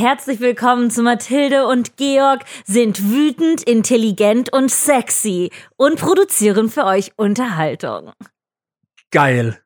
herzlich 0.00 0.40
willkommen 0.40 0.90
zu 0.90 1.02
Mathilde 1.02 1.66
und 1.66 1.98
Georg 1.98 2.44
sind 2.64 3.12
wütend, 3.12 3.62
intelligent 3.62 4.50
und 4.50 4.70
sexy 4.70 5.50
und 5.76 6.00
produzieren 6.00 6.70
für 6.70 6.84
euch 6.86 7.12
Unterhaltung. 7.16 8.10
Geil. 9.10 9.60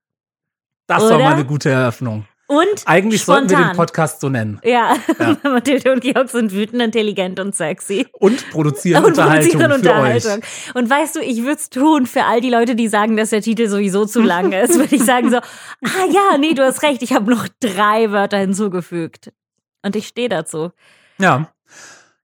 Das 0.89 1.05
Oder? 1.05 1.13
war 1.15 1.19
mal 1.21 1.35
eine 1.35 1.45
gute 1.45 1.71
Eröffnung. 1.71 2.27
Und 2.49 2.67
Eigentlich 2.85 3.23
spontan. 3.23 3.49
sollten 3.49 3.63
wir 3.63 3.73
den 3.73 3.77
Podcast 3.77 4.21
so 4.21 4.29
nennen. 4.29 4.61
Ja, 4.65 4.97
Ja. 5.21 5.37
Mathilde 5.51 5.93
und 5.93 6.01
Georg 6.01 6.29
sind 6.29 6.53
wütend, 6.53 6.83
intelligent 6.83 7.39
und 7.39 7.55
sexy. 7.55 8.09
Und 8.19 8.51
produzieren 8.51 9.05
Und 9.05 9.11
Unterhaltung 9.11 9.53
produzieren 9.61 9.71
für 9.71 9.77
Unterhaltung. 9.89 10.33
euch. 10.43 10.75
Und 10.75 10.91
weißt 10.91 11.15
du, 11.15 11.21
ich 11.21 11.43
würde 11.43 11.53
es 11.61 11.71
tun 11.71 12.07
für 12.07 12.25
all 12.25 12.41
die 12.41 12.51
Leute, 12.51 12.75
die 12.75 12.89
sagen, 12.89 13.17
dass 13.17 13.31
der 13.31 13.41
Titel 13.41 13.69
sowieso 13.69 14.05
zu 14.05 14.21
lang 14.21 14.51
ist. 14.65 14.77
Würde 14.77 14.97
ich 14.97 15.05
sagen 15.05 15.31
so, 15.31 15.37
ah 15.37 16.07
ja, 16.11 16.39
nee, 16.39 16.55
du 16.55 16.65
hast 16.65 16.83
recht, 16.83 17.03
ich 17.03 17.13
habe 17.13 17.31
noch 17.31 17.47
drei 17.61 18.11
Wörter 18.11 18.39
hinzugefügt. 18.39 19.31
Und 19.85 19.95
ich 19.97 20.09
stehe 20.09 20.29
dazu. 20.29 20.73
Ja. 21.19 21.49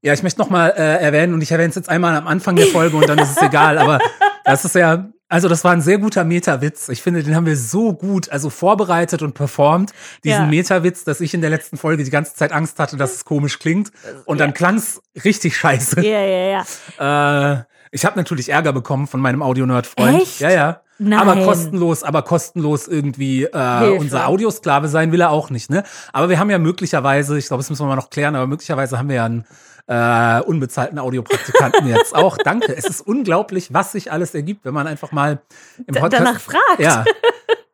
Ja, 0.02 0.14
ich 0.14 0.22
möchte 0.22 0.40
noch 0.40 0.48
mal 0.48 0.68
äh, 0.70 1.02
erwähnen, 1.02 1.34
und 1.34 1.42
ich 1.42 1.52
erwähne 1.52 1.68
es 1.68 1.74
jetzt 1.74 1.90
einmal 1.90 2.16
am 2.16 2.26
Anfang 2.26 2.56
der 2.56 2.66
Folge 2.66 2.96
und 2.96 3.06
dann 3.06 3.18
ist 3.18 3.32
es 3.36 3.42
egal, 3.42 3.76
aber 3.76 3.98
das 4.44 4.64
ist 4.64 4.74
ja, 4.74 5.10
also 5.28 5.46
das 5.46 5.62
war 5.62 5.72
ein 5.72 5.82
sehr 5.82 5.98
guter 5.98 6.24
Meta-Witz. 6.24 6.88
Ich 6.88 7.02
finde, 7.02 7.22
den 7.22 7.36
haben 7.36 7.44
wir 7.44 7.56
so 7.56 7.92
gut, 7.92 8.30
also 8.30 8.48
vorbereitet 8.48 9.20
und 9.20 9.34
performt, 9.34 9.92
diesen 10.24 10.44
Ja. 10.44 10.46
Meta-Witz, 10.46 11.04
dass 11.04 11.20
ich 11.20 11.34
in 11.34 11.42
der 11.42 11.50
letzten 11.50 11.76
Folge 11.76 12.02
die 12.02 12.10
ganze 12.10 12.34
Zeit 12.34 12.50
Angst 12.50 12.78
hatte, 12.78 12.96
dass 12.96 13.14
es 13.14 13.24
komisch 13.26 13.58
klingt. 13.58 13.92
Und 14.24 14.40
dann 14.40 14.54
klang 14.54 14.76
es 14.76 15.02
richtig 15.22 15.56
scheiße. 15.56 16.00
Ja, 16.00 16.20
ja, 16.20 16.64
ja. 16.98 17.58
Äh, 17.58 17.64
ich 17.92 18.04
habe 18.06 18.18
natürlich 18.18 18.48
Ärger 18.48 18.72
bekommen 18.72 19.06
von 19.06 19.20
meinem 19.20 19.42
Audio-Nerd-Freund. 19.42 20.40
Ja, 20.40 20.50
ja. 20.50 20.80
Nein. 21.02 21.18
Aber 21.18 21.44
kostenlos, 21.46 22.02
aber 22.02 22.20
kostenlos 22.20 22.86
irgendwie 22.86 23.44
äh, 23.44 23.78
Hilfe. 23.78 24.00
unser 24.00 24.28
Audiosklave 24.28 24.86
sein 24.88 25.12
will 25.12 25.22
er 25.22 25.30
auch 25.30 25.48
nicht, 25.48 25.70
ne? 25.70 25.82
Aber 26.12 26.28
wir 26.28 26.38
haben 26.38 26.50
ja 26.50 26.58
möglicherweise, 26.58 27.38
ich 27.38 27.46
glaube, 27.46 27.62
das 27.62 27.70
müssen 27.70 27.82
wir 27.82 27.88
mal 27.88 27.96
noch 27.96 28.10
klären, 28.10 28.36
aber 28.36 28.46
möglicherweise 28.46 28.98
haben 28.98 29.08
wir 29.08 29.16
ja 29.16 29.24
einen 29.24 29.46
äh, 29.86 30.42
unbezahlten 30.42 30.98
Audiopraktikanten 30.98 31.88
jetzt 31.88 32.14
auch. 32.14 32.36
Danke. 32.44 32.76
Es 32.76 32.84
ist 32.84 33.00
unglaublich, 33.00 33.72
was 33.72 33.92
sich 33.92 34.12
alles 34.12 34.34
ergibt, 34.34 34.66
wenn 34.66 34.74
man 34.74 34.86
einfach 34.86 35.10
mal 35.10 35.40
im 35.86 35.94
Podcast 35.94 36.12
danach 36.12 36.38
fragt. 36.40 36.80
Ja. 36.80 37.04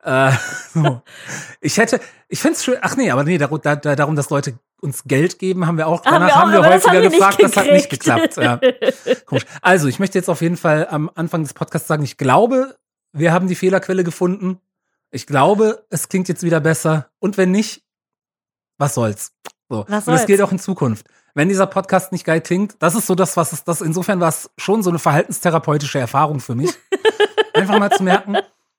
äh, 0.29 0.33
so. 0.73 1.03
Ich 1.61 1.79
hätte, 1.79 1.99
ich 2.29 2.39
find's 2.39 2.63
schön, 2.63 2.77
ach 2.81 2.97
nee, 2.97 3.11
aber 3.11 3.25
nee, 3.25 3.39
darum, 3.39 3.59
da, 3.61 3.75
da, 3.75 3.97
darum, 3.97 4.15
dass 4.15 4.31
Leute 4.31 4.55
uns 4.81 5.03
Geld 5.05 5.41
geben, 5.41 5.67
haben 5.67 5.79
wir 5.79 5.89
auch, 5.89 6.05
Haben 6.05 6.21
danach 6.21 6.29
wir 6.29 6.37
auch, 6.37 6.41
haben 6.43 6.53
wir 6.53 6.61
häufiger 6.61 6.95
haben 6.95 7.03
wir 7.03 7.11
gefragt, 7.11 7.43
das 7.43 7.57
hat 7.57 7.73
nicht 7.73 7.91
gekriegt. 7.91 8.37
geklappt. 8.37 8.37
Ja. 8.37 8.61
Komisch. 9.25 9.47
Also, 9.63 9.89
ich 9.89 9.99
möchte 9.99 10.17
jetzt 10.17 10.29
auf 10.29 10.43
jeden 10.43 10.57
Fall 10.57 10.87
am 10.89 11.11
Anfang 11.17 11.43
des 11.43 11.55
Podcasts 11.55 11.89
sagen, 11.89 12.05
ich 12.05 12.19
glaube, 12.19 12.77
wir 13.19 13.33
haben 13.33 13.49
die 13.49 13.55
Fehlerquelle 13.55 14.05
gefunden. 14.05 14.61
Ich 15.11 15.27
glaube, 15.27 15.85
es 15.91 16.09
klingt 16.09 16.29
jetzt 16.29 16.43
wieder 16.43 16.61
besser. 16.61 17.09
Und 17.19 17.37
wenn 17.37 17.51
nicht, 17.51 17.83
was 18.79 18.95
soll's? 18.95 19.33
So. 19.69 19.79
Was 19.81 19.87
Und 19.87 19.91
das 19.93 20.05
soll's? 20.05 20.27
gilt 20.27 20.43
auch 20.43 20.53
in 20.53 20.59
Zukunft. 20.59 21.07
Wenn 21.35 21.49
dieser 21.49 21.67
Podcast 21.67 22.13
nicht 22.13 22.25
geil 22.25 22.41
klingt, 22.41 22.77
das 22.79 22.95
ist 22.95 23.07
so 23.07 23.15
das, 23.15 23.37
was 23.37 23.53
es, 23.53 23.63
das 23.65 23.81
insofern 23.83 24.21
war 24.21 24.29
es 24.29 24.51
schon 24.57 24.83
so 24.83 24.91
eine 24.91 24.99
verhaltenstherapeutische 24.99 25.99
Erfahrung 25.99 26.41
für 26.41 26.55
mich. 26.55 26.71
Einfach 27.55 27.79
mal 27.79 27.91
zu 27.91 28.03
merken, 28.03 28.37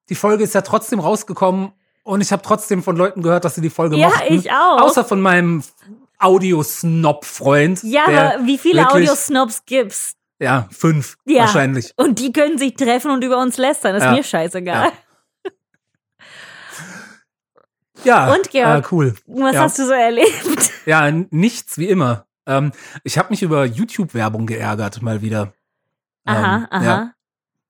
die 0.09 0.15
Folge 0.15 0.43
ist 0.43 0.53
ja 0.55 0.61
trotzdem 0.61 0.99
rausgekommen 0.99 1.71
und 2.03 2.21
ich 2.21 2.31
habe 2.31 2.41
trotzdem 2.41 2.81
von 2.83 2.95
Leuten 2.95 3.21
gehört, 3.21 3.45
dass 3.45 3.55
sie 3.55 3.61
die 3.61 3.69
Folge 3.69 3.97
Ja, 3.97 4.07
mochten. 4.09 4.33
ich 4.33 4.51
auch. 4.51 4.81
Außer 4.81 5.03
von 5.05 5.21
meinem 5.21 5.63
Audio-Snob-Freund. 6.19 7.83
Ja, 7.83 8.05
aber 8.05 8.45
wie 8.45 8.57
viele 8.57 8.89
Audiosnobs 8.89 9.63
gibt's? 9.65 10.15
Ja, 10.39 10.67
fünf 10.71 11.17
Ja. 11.25 11.41
wahrscheinlich. 11.41 11.93
Und 11.97 12.19
die 12.19 12.31
können 12.31 12.57
sich 12.57 12.75
treffen 12.75 13.11
und 13.11 13.23
über 13.23 13.39
uns 13.41 13.57
lästern. 13.57 13.95
Ist 13.95 14.03
Ja. 14.03 14.11
mir 14.11 14.23
scheißegal. 14.23 14.91
Ja, 18.03 18.31
Und, 18.33 18.51
Georg? 18.51 18.85
Äh, 18.85 18.87
cool. 18.91 19.15
Was 19.25 19.55
Ja. 19.55 19.61
hast 19.61 19.79
du 19.79 19.85
so 19.85 19.91
erlebt? 19.91 20.71
Ja, 20.85 21.09
nichts 21.11 21.77
wie 21.77 21.87
immer. 21.89 22.25
Ähm, 22.45 22.71
ich 23.03 23.17
habe 23.17 23.29
mich 23.31 23.41
über 23.41 23.65
YouTube-Werbung 23.65 24.45
geärgert, 24.45 25.01
mal 25.01 25.21
wieder. 25.21 25.51
Aha, 26.25 26.55
Ähm, 26.57 26.67
aha. 26.69 27.11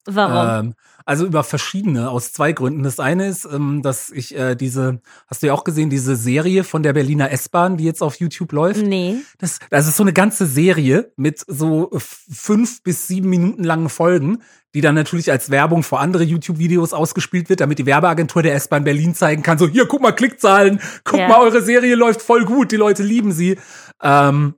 Warum? 0.10 0.68
Ähm, 0.68 0.74
also 1.06 1.26
über 1.26 1.44
verschiedene, 1.44 2.10
aus 2.10 2.34
zwei 2.34 2.52
Gründen. 2.52 2.84
Das 2.84 3.00
eine 3.00 3.28
ist, 3.28 3.46
ähm, 3.46 3.82
dass 3.82 4.10
ich 4.10 4.36
äh, 4.36 4.56
diese, 4.56 5.00
hast 5.28 5.42
du 5.42 5.48
ja 5.48 5.54
auch 5.54 5.64
gesehen, 5.64 5.90
diese 5.90 6.16
Serie 6.18 6.64
von 6.66 6.84
der 6.84 6.92
Berliner 6.94 7.32
S-Bahn, 7.32 7.78
die 7.78 7.86
jetzt 7.86 8.02
auf 8.04 8.16
YouTube 8.16 8.52
läuft. 8.52 8.86
nee. 8.86 9.16
Das, 9.38 9.60
das 9.70 9.88
ist 9.88 9.96
so 9.98 10.04
eine 10.04 10.12
ganze 10.14 10.46
Serie 10.46 11.14
mit 11.16 11.44
so 11.48 11.92
fünf 11.98 12.84
bis 12.84 13.08
sieben 13.08 13.30
Minuten 13.30 13.64
langen 13.64 13.88
Folgen, 13.90 14.40
die 14.74 14.82
dann 14.82 14.96
natürlich 14.96 15.32
als 15.32 15.50
Werbung 15.50 15.84
vor 15.84 16.02
andere 16.02 16.24
YouTube-Videos 16.24 16.92
ausgespielt 16.94 17.48
wird, 17.50 17.62
damit 17.62 17.80
die 17.80 17.86
Werbeagentur 17.86 18.44
der 18.44 18.56
S-Bahn 18.56 18.84
Berlin 18.84 19.16
zeigen 19.16 19.44
kann, 19.44 19.58
so 19.58 19.68
hier, 19.68 19.88
guck 19.88 20.02
mal, 20.02 20.12
Klickzahlen, 20.12 20.82
guck 21.06 21.20
Ja. 21.20 21.30
mal, 21.30 21.40
eure 21.42 21.62
Serie 21.62 21.96
läuft 21.96 22.22
voll 22.22 22.44
gut, 22.44 22.72
die 22.72 22.76
Leute 22.76 23.04
lieben 23.04 23.32
sie. 23.32 23.58
Ähm, 24.04 24.56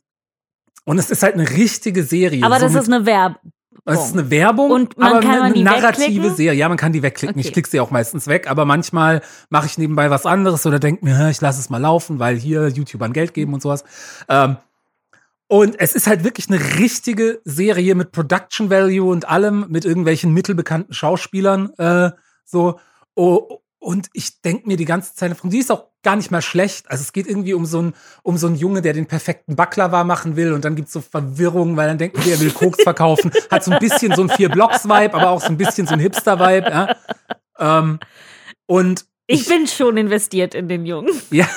und 0.85 0.97
es 0.97 1.11
ist 1.11 1.21
halt 1.21 1.35
eine 1.35 1.47
richtige 1.47 2.03
Serie. 2.03 2.43
Aber 2.43 2.55
so 2.59 2.65
das 2.65 2.73
ist 2.75 2.91
eine 2.91 3.05
Werbung. 3.05 3.51
Es 3.85 4.05
ist 4.05 4.13
eine 4.13 4.29
Werbung, 4.29 4.71
Und 4.71 4.97
man 4.97 5.13
aber 5.13 5.19
kann 5.21 5.41
eine, 5.41 5.63
narrative? 5.63 6.31
Serie. 6.31 6.57
Ja, 6.57 6.69
man 6.69 6.77
kann 6.77 6.93
die 6.93 7.03
wegklicken. 7.03 7.37
Okay. 7.37 7.47
Ich 7.47 7.53
klicke 7.53 7.69
sie 7.69 7.79
auch 7.79 7.91
meistens 7.91 8.27
weg, 8.27 8.49
aber 8.49 8.65
manchmal 8.65 9.21
mache 9.49 9.65
ich 9.65 9.77
nebenbei 9.77 10.09
was 10.09 10.25
anderes 10.25 10.65
oder 10.65 10.79
denke 10.79 11.05
mir, 11.05 11.29
ich 11.29 11.41
lasse 11.41 11.59
es 11.59 11.69
mal 11.69 11.79
laufen, 11.79 12.19
weil 12.19 12.37
hier 12.37 12.67
YouTubern 12.67 13.13
Geld 13.13 13.33
geben 13.33 13.53
und 13.53 13.61
sowas. 13.61 13.83
Ähm, 14.27 14.57
und 15.47 15.79
es 15.79 15.95
ist 15.95 16.05
halt 16.05 16.23
wirklich 16.23 16.47
eine 16.49 16.59
richtige 16.77 17.41
Serie 17.43 17.95
mit 17.95 18.11
Production 18.11 18.69
Value 18.69 19.09
und 19.09 19.27
allem, 19.27 19.65
mit 19.69 19.83
irgendwelchen 19.83 20.31
mittelbekannten 20.31 20.93
Schauspielern. 20.93 21.71
Äh, 21.77 22.11
so. 22.45 22.79
Oh, 23.15 23.59
und 23.79 24.09
ich 24.13 24.41
denke 24.41 24.67
mir 24.67 24.77
die 24.77 24.85
ganze 24.85 25.15
Zeit, 25.15 25.35
die 25.41 25.57
ist 25.57 25.71
auch 25.71 25.85
gar 26.03 26.15
nicht 26.15 26.31
mal 26.31 26.41
schlecht. 26.41 26.89
Also 26.91 27.01
es 27.01 27.13
geht 27.13 27.27
irgendwie 27.27 27.53
um 27.53 27.65
so 27.65 27.79
einen 27.79 27.93
um 28.23 28.37
so 28.37 28.47
einen 28.47 28.57
Junge, 28.57 28.81
der 28.81 28.93
den 28.93 29.05
perfekten 29.05 29.55
Baklava 29.55 30.03
machen 30.03 30.35
will 30.35 30.53
und 30.53 30.65
dann 30.65 30.75
gibt's 30.75 30.91
so 30.93 31.01
Verwirrung, 31.01 31.77
weil 31.77 31.87
dann 31.87 31.97
denkt 31.97 32.17
man, 32.17 32.25
der 32.25 32.39
will 32.39 32.51
Koks 32.51 32.83
verkaufen. 32.83 33.31
Hat 33.49 33.63
so 33.63 33.71
ein 33.71 33.79
bisschen 33.79 34.13
so 34.13 34.23
ein 34.23 34.29
Vier-Blocks-Vibe, 34.29 35.13
aber 35.13 35.29
auch 35.29 35.41
so 35.41 35.47
ein 35.47 35.57
bisschen 35.57 35.87
so 35.87 35.93
ein 35.93 35.99
Hipster-Vibe. 35.99 36.69
Ja? 36.69 36.95
Ähm, 37.57 37.99
und 38.65 39.05
Ich 39.27 39.47
bin 39.47 39.67
schon 39.67 39.97
investiert 39.97 40.55
in 40.55 40.67
den 40.67 40.85
Jungen. 40.85 41.13
ja, 41.31 41.47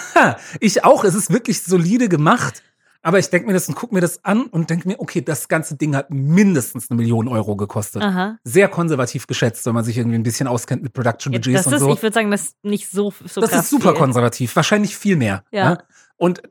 ich 0.60 0.84
auch. 0.84 1.04
Es 1.04 1.14
ist 1.14 1.32
wirklich 1.32 1.62
solide 1.62 2.08
gemacht. 2.08 2.62
Aber 3.02 3.18
ich 3.18 3.28
denke 3.30 3.48
mir 3.48 3.52
das 3.52 3.68
und 3.68 3.74
guck 3.74 3.92
mir 3.92 4.00
das 4.00 4.24
an 4.24 4.44
und 4.46 4.70
denke 4.70 4.86
mir, 4.88 5.00
okay, 5.00 5.20
das 5.20 5.48
ganze 5.48 5.76
Ding 5.76 5.96
hat 5.96 6.10
mindestens 6.10 6.90
eine 6.90 6.98
Million 6.98 7.26
Euro 7.28 7.56
gekostet. 7.56 8.02
Aha. 8.02 8.38
Sehr 8.44 8.68
konservativ 8.68 9.26
geschätzt, 9.26 9.66
wenn 9.66 9.74
man 9.74 9.84
sich 9.84 9.98
irgendwie 9.98 10.16
ein 10.16 10.22
bisschen 10.22 10.46
auskennt 10.46 10.82
mit 10.82 10.92
Production 10.92 11.32
Budgets 11.32 11.64
Das 11.64 11.66
und 11.66 11.72
ist, 11.74 11.80
so. 11.80 11.92
ich 11.92 12.02
würde 12.02 12.14
sagen, 12.14 12.30
das 12.30 12.42
ist 12.42 12.64
nicht 12.64 12.90
so, 12.90 13.12
so 13.24 13.40
das 13.40 13.52
ist 13.52 13.70
super 13.70 13.90
viel. 13.90 13.98
konservativ, 13.98 14.54
wahrscheinlich 14.54 14.96
viel 14.96 15.16
mehr. 15.16 15.44
Ja. 15.50 15.78
Und 16.16 16.42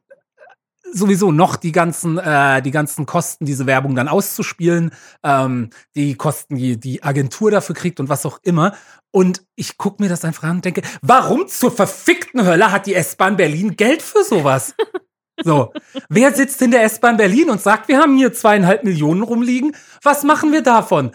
sowieso 0.94 1.32
noch 1.32 1.56
die 1.56 1.72
ganzen, 1.72 2.18
äh, 2.18 2.62
die 2.62 2.72
ganzen 2.72 3.06
Kosten, 3.06 3.46
diese 3.46 3.66
Werbung 3.66 3.96
dann 3.96 4.08
auszuspielen, 4.08 4.92
ähm, 5.24 5.70
die 5.96 6.16
Kosten, 6.16 6.56
die 6.56 6.78
die 6.78 7.04
Agentur 7.04 7.50
dafür 7.52 7.76
kriegt 7.76 8.00
und 8.00 8.10
was 8.10 8.26
auch 8.26 8.40
immer. 8.44 8.76
Und 9.12 9.44
ich 9.56 9.78
guck 9.78 10.00
mir 10.00 10.10
das 10.10 10.26
einfach 10.26 10.44
an 10.44 10.58
und 10.58 10.66
denke, 10.66 10.82
warum 11.02 11.48
zur 11.48 11.72
verfickten 11.72 12.46
Hölle 12.46 12.72
hat 12.72 12.86
die 12.86 12.96
S-Bahn 12.96 13.38
Berlin 13.38 13.76
Geld 13.76 14.02
für 14.02 14.24
sowas? 14.24 14.76
So, 15.44 15.74
wer 16.10 16.34
sitzt 16.34 16.62
in 16.62 16.72
der 16.72 16.84
S-Bahn 16.84 17.18
Berlin 17.18 17.50
und 17.50 17.62
sagt, 17.62 17.88
wir 17.88 18.00
haben 18.00 18.18
hier 18.18 18.34
zweieinhalb 18.34 18.84
Millionen 18.84 19.24
rumliegen? 19.24 19.76
Was 20.04 20.24
machen 20.24 20.52
wir 20.52 20.62
davon? 20.62 21.12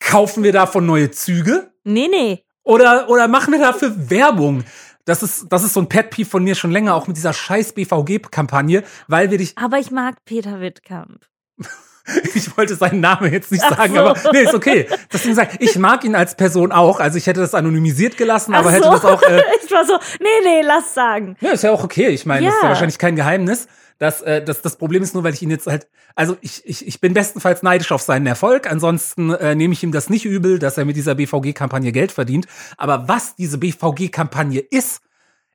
Kaufen 0.00 0.42
wir 0.42 0.52
davon 0.52 0.86
neue 0.86 1.10
Züge? 1.10 1.72
Nee, 1.84 2.08
nee. 2.08 2.44
Oder, 2.62 3.08
oder 3.08 3.28
machen 3.28 3.52
wir 3.52 3.60
dafür 3.60 4.10
Werbung? 4.10 4.64
Das 5.04 5.22
ist, 5.22 5.46
das 5.48 5.64
ist 5.64 5.72
so 5.72 5.80
ein 5.80 5.88
Pet 5.88 6.10
Peeve 6.10 6.28
von 6.28 6.44
mir 6.44 6.54
schon 6.54 6.70
länger, 6.70 6.94
auch 6.94 7.06
mit 7.06 7.16
dieser 7.16 7.32
scheiß 7.32 7.72
BVG-Kampagne, 7.72 8.84
weil 9.06 9.30
wir 9.30 9.38
dich, 9.38 9.56
Aber 9.56 9.78
ich 9.78 9.90
mag 9.90 10.22
Peter 10.26 10.60
Wittkamp. 10.60 11.24
ich 12.34 12.56
wollte 12.56 12.74
seinen 12.74 13.00
Namen 13.00 13.32
jetzt 13.32 13.52
nicht 13.52 13.62
Ach 13.66 13.76
sagen, 13.76 13.94
so. 13.94 14.00
aber 14.00 14.32
nee, 14.32 14.42
ist 14.42 14.54
okay. 14.54 14.86
Deswegen 15.12 15.34
sag 15.34 15.54
ich, 15.54 15.70
ich 15.70 15.78
mag 15.78 16.04
ihn 16.04 16.14
als 16.14 16.34
Person 16.34 16.72
auch, 16.72 17.00
also 17.00 17.18
ich 17.18 17.26
hätte 17.26 17.40
das 17.40 17.54
anonymisiert 17.54 18.16
gelassen, 18.16 18.54
aber 18.54 18.68
Ach 18.70 18.72
hätte 18.72 18.84
so. 18.84 18.90
das 18.92 19.04
auch, 19.04 19.22
äh, 19.22 19.42
ich 19.64 19.70
war 19.70 19.84
so, 19.86 19.98
nee, 20.20 20.26
nee, 20.44 20.62
lass 20.62 20.94
sagen. 20.94 21.36
ja, 21.40 21.50
ist 21.50 21.62
ja 21.64 21.70
auch 21.72 21.84
okay. 21.84 22.08
Ich 22.08 22.26
meine, 22.26 22.46
das 22.46 22.54
ist 22.54 22.60
ja 22.62 22.66
Ja. 22.66 22.70
wahrscheinlich 22.70 22.98
kein 22.98 23.16
Geheimnis. 23.16 23.68
Das, 24.00 24.22
äh, 24.22 24.42
das, 24.44 24.62
das 24.62 24.76
Problem 24.76 25.02
ist 25.02 25.14
nur, 25.14 25.24
weil 25.24 25.34
ich 25.34 25.42
ihn 25.42 25.50
jetzt 25.50 25.66
halt, 25.66 25.88
also 26.14 26.36
ich, 26.40 26.62
ich, 26.64 26.86
ich 26.86 27.00
bin 27.00 27.14
bestenfalls 27.14 27.64
neidisch 27.64 27.90
auf 27.90 28.00
seinen 28.00 28.26
Erfolg. 28.26 28.70
Ansonsten 28.70 29.30
äh, 29.34 29.56
nehme 29.56 29.72
ich 29.74 29.82
ihm 29.82 29.90
das 29.90 30.08
nicht 30.08 30.24
übel, 30.24 30.60
dass 30.60 30.78
er 30.78 30.84
mit 30.84 30.94
dieser 30.96 31.16
BVG-Kampagne 31.16 31.90
Geld 31.90 32.12
verdient. 32.12 32.46
Aber 32.76 33.08
was 33.08 33.34
diese 33.34 33.58
BVG-Kampagne 33.58 34.60
ist, 34.60 35.00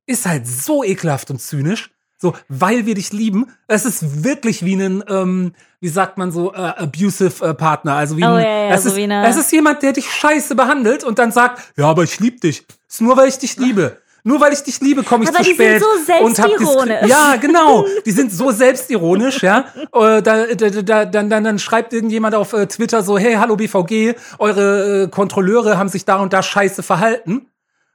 ist 0.06 0.26
halt 0.26 0.46
so 0.46 0.84
ekelhaft 0.84 1.32
und 1.32 1.40
zynisch. 1.40 1.92
So, 2.24 2.34
weil 2.48 2.86
wir 2.86 2.96
dich 2.96 3.12
lieben. 3.12 3.48
Es 3.68 3.84
ist 3.84 4.24
wirklich 4.24 4.64
wie 4.64 4.76
ein, 4.76 5.04
ähm, 5.10 5.54
wie 5.82 5.90
sagt 5.90 6.18
man 6.18 6.32
so, 6.32 6.54
äh, 6.54 6.58
abusive 6.58 7.46
äh, 7.46 7.54
Partner. 7.54 7.96
Also 7.96 8.16
wie 8.16 8.24
Oh, 8.24 8.28
ein, 8.28 8.44
ja, 8.46 8.50
ja, 8.70 8.74
es, 8.76 8.84
so 8.84 8.90
ist, 8.90 8.96
wie 8.96 9.04
eine- 9.04 9.28
es 9.28 9.36
ist 9.36 9.52
jemand, 9.52 9.84
der 9.84 9.92
dich 9.92 10.10
scheiße 10.10 10.56
behandelt 10.56 11.04
und 11.04 11.20
dann 11.20 11.34
sagt, 11.34 11.62
ja, 11.76 11.86
aber 11.90 12.04
ich 12.04 12.22
liebe 12.22 12.40
dich. 12.40 12.66
Ist 12.90 13.02
nur, 13.02 13.18
weil 13.18 13.28
ich 13.28 13.38
dich 13.40 13.58
liebe. 13.58 13.98
Nur 14.24 14.40
weil 14.40 14.54
ich 14.54 14.64
dich 14.64 14.80
liebe, 14.80 15.04
komme 15.04 15.26
ich 15.26 15.30
Aber 15.32 15.40
zu 15.40 15.44
die 15.44 15.58
sind 15.58 15.82
spät. 15.82 15.82
so 15.82 16.24
und 16.24 16.40
hab 16.40 16.48
diskri- 16.52 16.58
selbstironisch. 16.60 17.10
Ja, 17.10 17.36
genau. 17.36 17.86
Die 18.06 18.12
sind 18.12 18.32
so 18.32 18.52
selbstironisch, 18.52 19.44
ja. 19.44 19.66
Äh, 19.94 20.22
da, 20.22 20.46
da, 20.46 20.70
da, 20.70 21.04
dann, 21.06 21.30
dann, 21.30 21.44
dann 21.44 21.60
schreibt 21.60 21.92
irgendjemand 21.92 22.34
auf 22.34 22.54
äh, 22.54 22.66
Twitter 22.68 23.04
so, 23.04 23.18
hey, 23.18 23.34
hallo 23.34 23.58
BVG, 23.58 24.16
eure 24.40 25.04
äh, 25.04 25.08
Kontrolleure 25.10 25.78
haben 25.78 25.90
sich 25.90 26.06
da 26.06 26.22
und 26.22 26.32
da 26.32 26.42
scheiße 26.42 26.84
verhalten. 26.84 27.48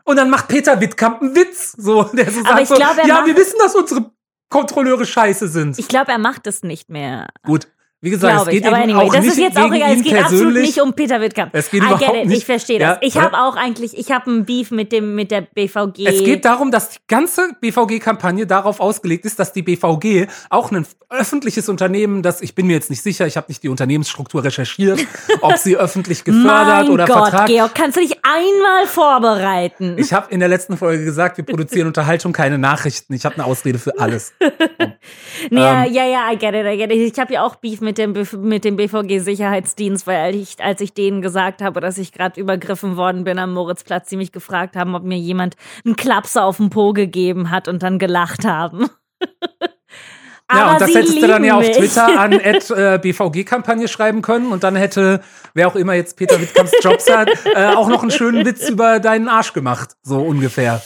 Und 0.04 0.16
dann 0.16 0.28
macht 0.30 0.48
Peter 0.48 0.80
Wittkamp 0.80 1.20
einen 1.22 1.34
Witz. 1.34 1.72
So, 1.78 2.02
der 2.02 2.30
so 2.30 2.40
Aber 2.40 2.48
sagt 2.48 2.60
ich 2.62 2.68
so, 2.68 2.74
glaube, 2.76 3.00
ja, 3.06 3.22
wir 3.26 3.36
wissen, 3.36 3.56
dass 3.58 3.74
unsere 3.74 4.10
Kontrolleure 4.48 5.04
scheiße 5.04 5.48
sind. 5.48 5.78
Ich 5.78 5.88
glaube, 5.88 6.12
er 6.12 6.18
macht 6.18 6.46
es 6.46 6.62
nicht 6.62 6.88
mehr. 6.88 7.28
Gut. 7.44 7.68
Wie 8.00 8.10
gesagt, 8.10 8.42
es 8.42 8.48
geht 8.48 8.60
ich. 8.62 8.66
Aber 8.68 8.76
anyway, 8.76 8.94
auch 9.08 9.12
das 9.12 9.22
nicht 9.24 9.32
ist 9.32 9.38
jetzt 9.38 9.58
auch 9.58 9.72
egal. 9.72 9.92
Es 9.96 10.02
geht 10.04 10.16
absolut 10.22 10.52
nicht 10.54 10.80
um 10.80 10.92
Peter 10.92 11.20
Wittkamp. 11.20 11.50
Es 11.52 11.68
geht 11.68 11.82
I 11.82 11.86
überhaupt 11.86 12.02
it. 12.16 12.26
nicht- 12.26 12.38
Ich 12.38 12.44
verstehe 12.44 12.78
Ja, 12.78 12.90
das. 12.94 12.98
Ich 13.02 13.16
oder? 13.16 13.24
habe 13.24 13.38
auch 13.38 13.56
eigentlich, 13.56 13.98
ich 13.98 14.12
habe 14.12 14.30
einen 14.30 14.44
Beef 14.44 14.70
mit 14.70 14.92
dem 14.92 15.16
mit 15.16 15.32
der 15.32 15.40
BVG. 15.40 16.06
Es 16.06 16.22
geht 16.22 16.44
darum, 16.44 16.70
dass 16.70 16.90
die 16.90 16.98
ganze 17.08 17.50
BVG-Kampagne 17.60 18.46
darauf 18.46 18.78
ausgelegt 18.80 19.24
ist, 19.24 19.38
dass 19.40 19.52
die 19.52 19.62
BVG 19.62 20.28
auch 20.48 20.70
ein 20.70 20.86
öffentliches 21.10 21.68
Unternehmen, 21.68 22.22
das 22.22 22.40
ich 22.40 22.54
bin 22.54 22.66
mir 22.68 22.74
jetzt 22.74 22.90
nicht 22.90 23.02
sicher, 23.02 23.26
ich 23.26 23.36
habe 23.36 23.46
nicht 23.48 23.62
die 23.62 23.68
Unternehmensstruktur 23.68 24.44
recherchiert, 24.44 25.00
ob 25.40 25.56
sie 25.56 25.76
öffentlich 25.76 26.22
gefördert 26.22 26.84
mein 26.86 26.88
oder 26.90 27.06
Gott, 27.06 27.16
vertragt. 27.30 27.48
Georg, 27.48 27.74
kannst 27.74 27.96
du 27.96 28.00
dich 28.00 28.12
einmal 28.22 28.86
vorbereiten? 28.86 29.96
Ich 29.98 30.12
habe 30.12 30.30
in 30.32 30.38
der 30.40 30.48
letzten 30.48 30.76
Folge 30.76 31.04
gesagt, 31.04 31.36
wir 31.38 31.44
produzieren 31.44 31.86
Unterhaltung, 31.88 32.32
keine 32.32 32.58
Nachrichten. 32.58 33.12
Ich 33.14 33.24
habe 33.24 33.34
eine 33.36 33.44
Ausrede 33.46 33.78
für 33.78 33.98
alles. 33.98 34.32
Ja, 35.50 35.84
Ähm. 35.84 35.92
ja, 35.92 36.04
ja, 36.04 36.32
I 36.32 36.36
get 36.36 36.54
it, 36.54 36.66
I 36.66 36.76
get 36.76 36.90
it. 36.92 37.12
Ich 37.12 37.18
habe 37.18 37.32
ja 37.34 37.42
auch 37.44 37.56
Beef 37.56 37.80
mit 37.80 37.87
dem, 37.96 38.12
BV 38.12 38.36
mit 38.36 38.64
dem 38.64 38.76
BVG-Sicherheitsdienst, 38.76 40.06
weil 40.06 40.34
ich, 40.34 40.62
als 40.62 40.82
ich 40.82 40.92
denen 40.92 41.22
gesagt 41.22 41.62
habe, 41.62 41.80
dass 41.80 41.96
ich 41.96 42.12
gerade 42.12 42.38
übergriffen 42.38 42.98
worden 42.98 43.24
bin 43.24 43.38
am 43.38 43.54
Moritzplatz, 43.54 44.10
die 44.10 44.18
mich 44.18 44.32
gefragt 44.32 44.76
haben, 44.76 44.94
ob 44.94 45.04
mir 45.04 45.16
jemand 45.16 45.56
einen 45.86 45.96
Klapser 45.96 46.44
auf 46.44 46.58
den 46.58 46.68
Po 46.68 46.92
gegeben 46.92 47.50
hat 47.50 47.68
und 47.68 47.82
dann 47.82 47.98
gelacht 47.98 48.44
haben. 48.44 48.90
ja, 49.62 49.68
Aber 50.48 50.72
und 50.72 50.80
das 50.82 50.90
sie 50.90 50.98
hättest 50.98 51.22
du 51.22 51.26
dann 51.26 51.44
ja 51.44 51.56
auf. 51.56 51.70
Twitter 51.70 52.20
an 52.20 52.32
äh, 52.32 52.98
BVG-Kampagne 53.00 53.88
schreiben 53.88 54.20
können 54.20 54.52
und 54.52 54.64
dann 54.64 54.76
hätte, 54.76 55.22
wer 55.54 55.68
auch 55.68 55.76
immer 55.76 55.94
jetzt 55.94 56.18
Peter 56.18 56.38
Wittkamps 56.38 56.72
Jobs 56.82 57.10
hat, 57.10 57.30
äh, 57.54 57.68
auch 57.68 57.88
noch 57.88 58.02
einen 58.02 58.10
schönen 58.10 58.44
Witz 58.44 58.68
über 58.68 59.00
deinen 59.00 59.28
Arsch 59.28 59.54
gemacht. 59.54 59.96
So 60.02 60.20
ungefähr. 60.20 60.82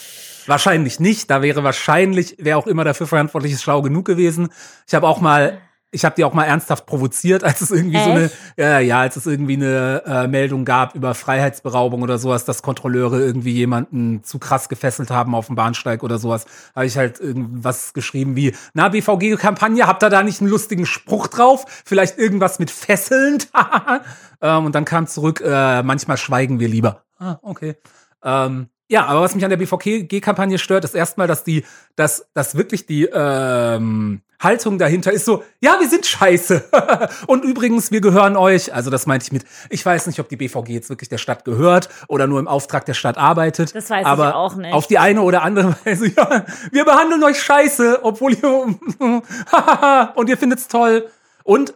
Wahrscheinlich 0.47 1.01
nicht. 1.01 1.31
Da 1.31 1.43
wäre 1.43 1.65
wahrscheinlich, 1.65 2.37
wer 2.39 2.59
auch 2.59 2.67
immer 2.67 2.85
dafür 2.85 3.07
verantwortlich 3.07 3.53
ist, 3.53 3.63
schlau 3.63 3.83
genug 3.83 4.05
gewesen. 4.05 4.49
Ich 4.87 4.95
habe 4.95 5.07
auch 5.07 5.21
mal, 5.21 5.61
ich 5.93 6.05
habe 6.05 6.15
die 6.17 6.25
auch 6.25 6.33
mal 6.33 6.45
ernsthaft 6.45 6.87
provoziert, 6.87 7.45
als 7.45 7.61
es 7.61 7.71
irgendwie 7.71 8.03
so 8.03 8.11
eine, 8.11 8.25
Echt? 8.25 8.37
ja, 8.57 8.81
ja, 8.81 9.01
als 9.01 9.17
es 9.17 9.27
irgendwie 9.27 9.55
eine 9.55 10.03
äh, 10.05 10.27
Meldung 10.27 10.65
gab 10.65 10.95
über 10.95 11.15
Freiheitsberaubung 11.15 12.03
oder 12.03 12.19
sowas, 12.19 12.45
dass 12.45 12.63
Kontrolleure 12.63 13.21
irgendwie 13.21 13.53
jemanden 13.53 14.25
zu 14.25 14.39
krass 14.39 14.69
gefesselt 14.69 15.11
haben 15.11 15.35
auf 15.35 15.47
dem 15.47 15.57
Bahnsteig 15.57 16.03
oder 16.03 16.19
sowas. 16.19 16.47
Habe 16.75 16.87
ich 16.87 16.97
halt 16.97 17.21
irgendwas 17.21 17.93
geschrieben 17.93 18.35
wie, 18.35 18.55
na, 18.73 18.89
BVG-Kampagne, 18.89 19.87
habt 19.87 20.03
ihr 20.03 20.11
da 20.11 20.23
nicht 20.23 20.41
einen 20.41 20.51
lustigen 20.51 20.87
Spruch 20.87 21.29
drauf? 21.29 21.67
Vielleicht 21.85 22.19
irgendwas 22.19 22.59
mit 22.59 22.71
fesselnd? 22.71 23.49
ähm, 24.41 24.67
und 24.67 24.75
dann 24.75 24.85
kam 24.85 25.07
zurück, 25.07 25.43
äh, 25.45 25.83
manchmal 25.83 26.17
schweigen 26.17 26.59
wir 26.59 26.69
lieber. 26.69 27.05
Ah, 27.19 27.39
okay. 27.43 27.77
Ähm, 28.25 28.69
ja, 28.89 29.07
aber 29.07 29.23
was 29.23 29.35
mich 29.35 29.45
an 29.45 29.51
der 29.51 29.57
BVG-Kampagne 29.57 30.59
stört, 30.59 30.85
ist 30.85 30.95
erstmal, 30.95 31.27
dass 31.27 31.45
die, 31.45 31.65
dass, 31.97 32.27
dass 32.35 32.57
wirklich 32.57 32.87
die 32.87 33.05
ähm, 33.05 34.21
Haltung 34.43 34.79
dahinter 34.79 35.13
ist 35.13 35.25
so, 35.25 35.45
ja, 35.61 35.77
wir 35.81 35.89
sind 35.89 36.05
scheiße. 36.05 36.65
Und 37.27 37.45
übrigens, 37.45 37.91
wir 37.91 38.01
gehören 38.01 38.37
euch. 38.37 38.75
Also 38.75 38.91
das 38.91 39.07
meinte 39.07 39.25
ich 39.25 39.33
mit, 39.33 39.45
ich 39.71 39.87
weiß 39.87 40.07
nicht, 40.09 40.19
ob 40.21 40.29
die 40.29 40.37
BVG 40.37 40.69
jetzt 40.69 40.89
wirklich 40.91 41.09
der 41.09 41.19
Stadt 41.19 41.45
gehört 41.45 41.89
oder 42.09 42.27
nur 42.27 42.41
im 42.41 42.49
Auftrag 42.49 42.85
der 42.85 42.95
Stadt 42.95 43.17
arbeitet. 43.17 43.75
Das 43.75 43.89
weiß 43.89 44.03
ich 44.03 44.07
aber 44.07 44.37
auch 44.37 44.57
nicht. 44.57 44.75
Auf 44.75 44.87
die 44.87 44.99
eine 44.99 45.23
oder 45.23 45.43
andere 45.43 45.77
Weise, 45.85 46.09
ja, 46.09 46.45
wir 46.71 46.85
behandeln 46.85 47.23
euch 47.23 47.41
scheiße, 47.41 48.01
obwohl 48.03 48.35
ihr 48.35 48.77
und 50.15 50.29
ihr 50.29 50.37
findet's 50.37 50.69
toll. 50.69 51.09
Und 51.45 51.75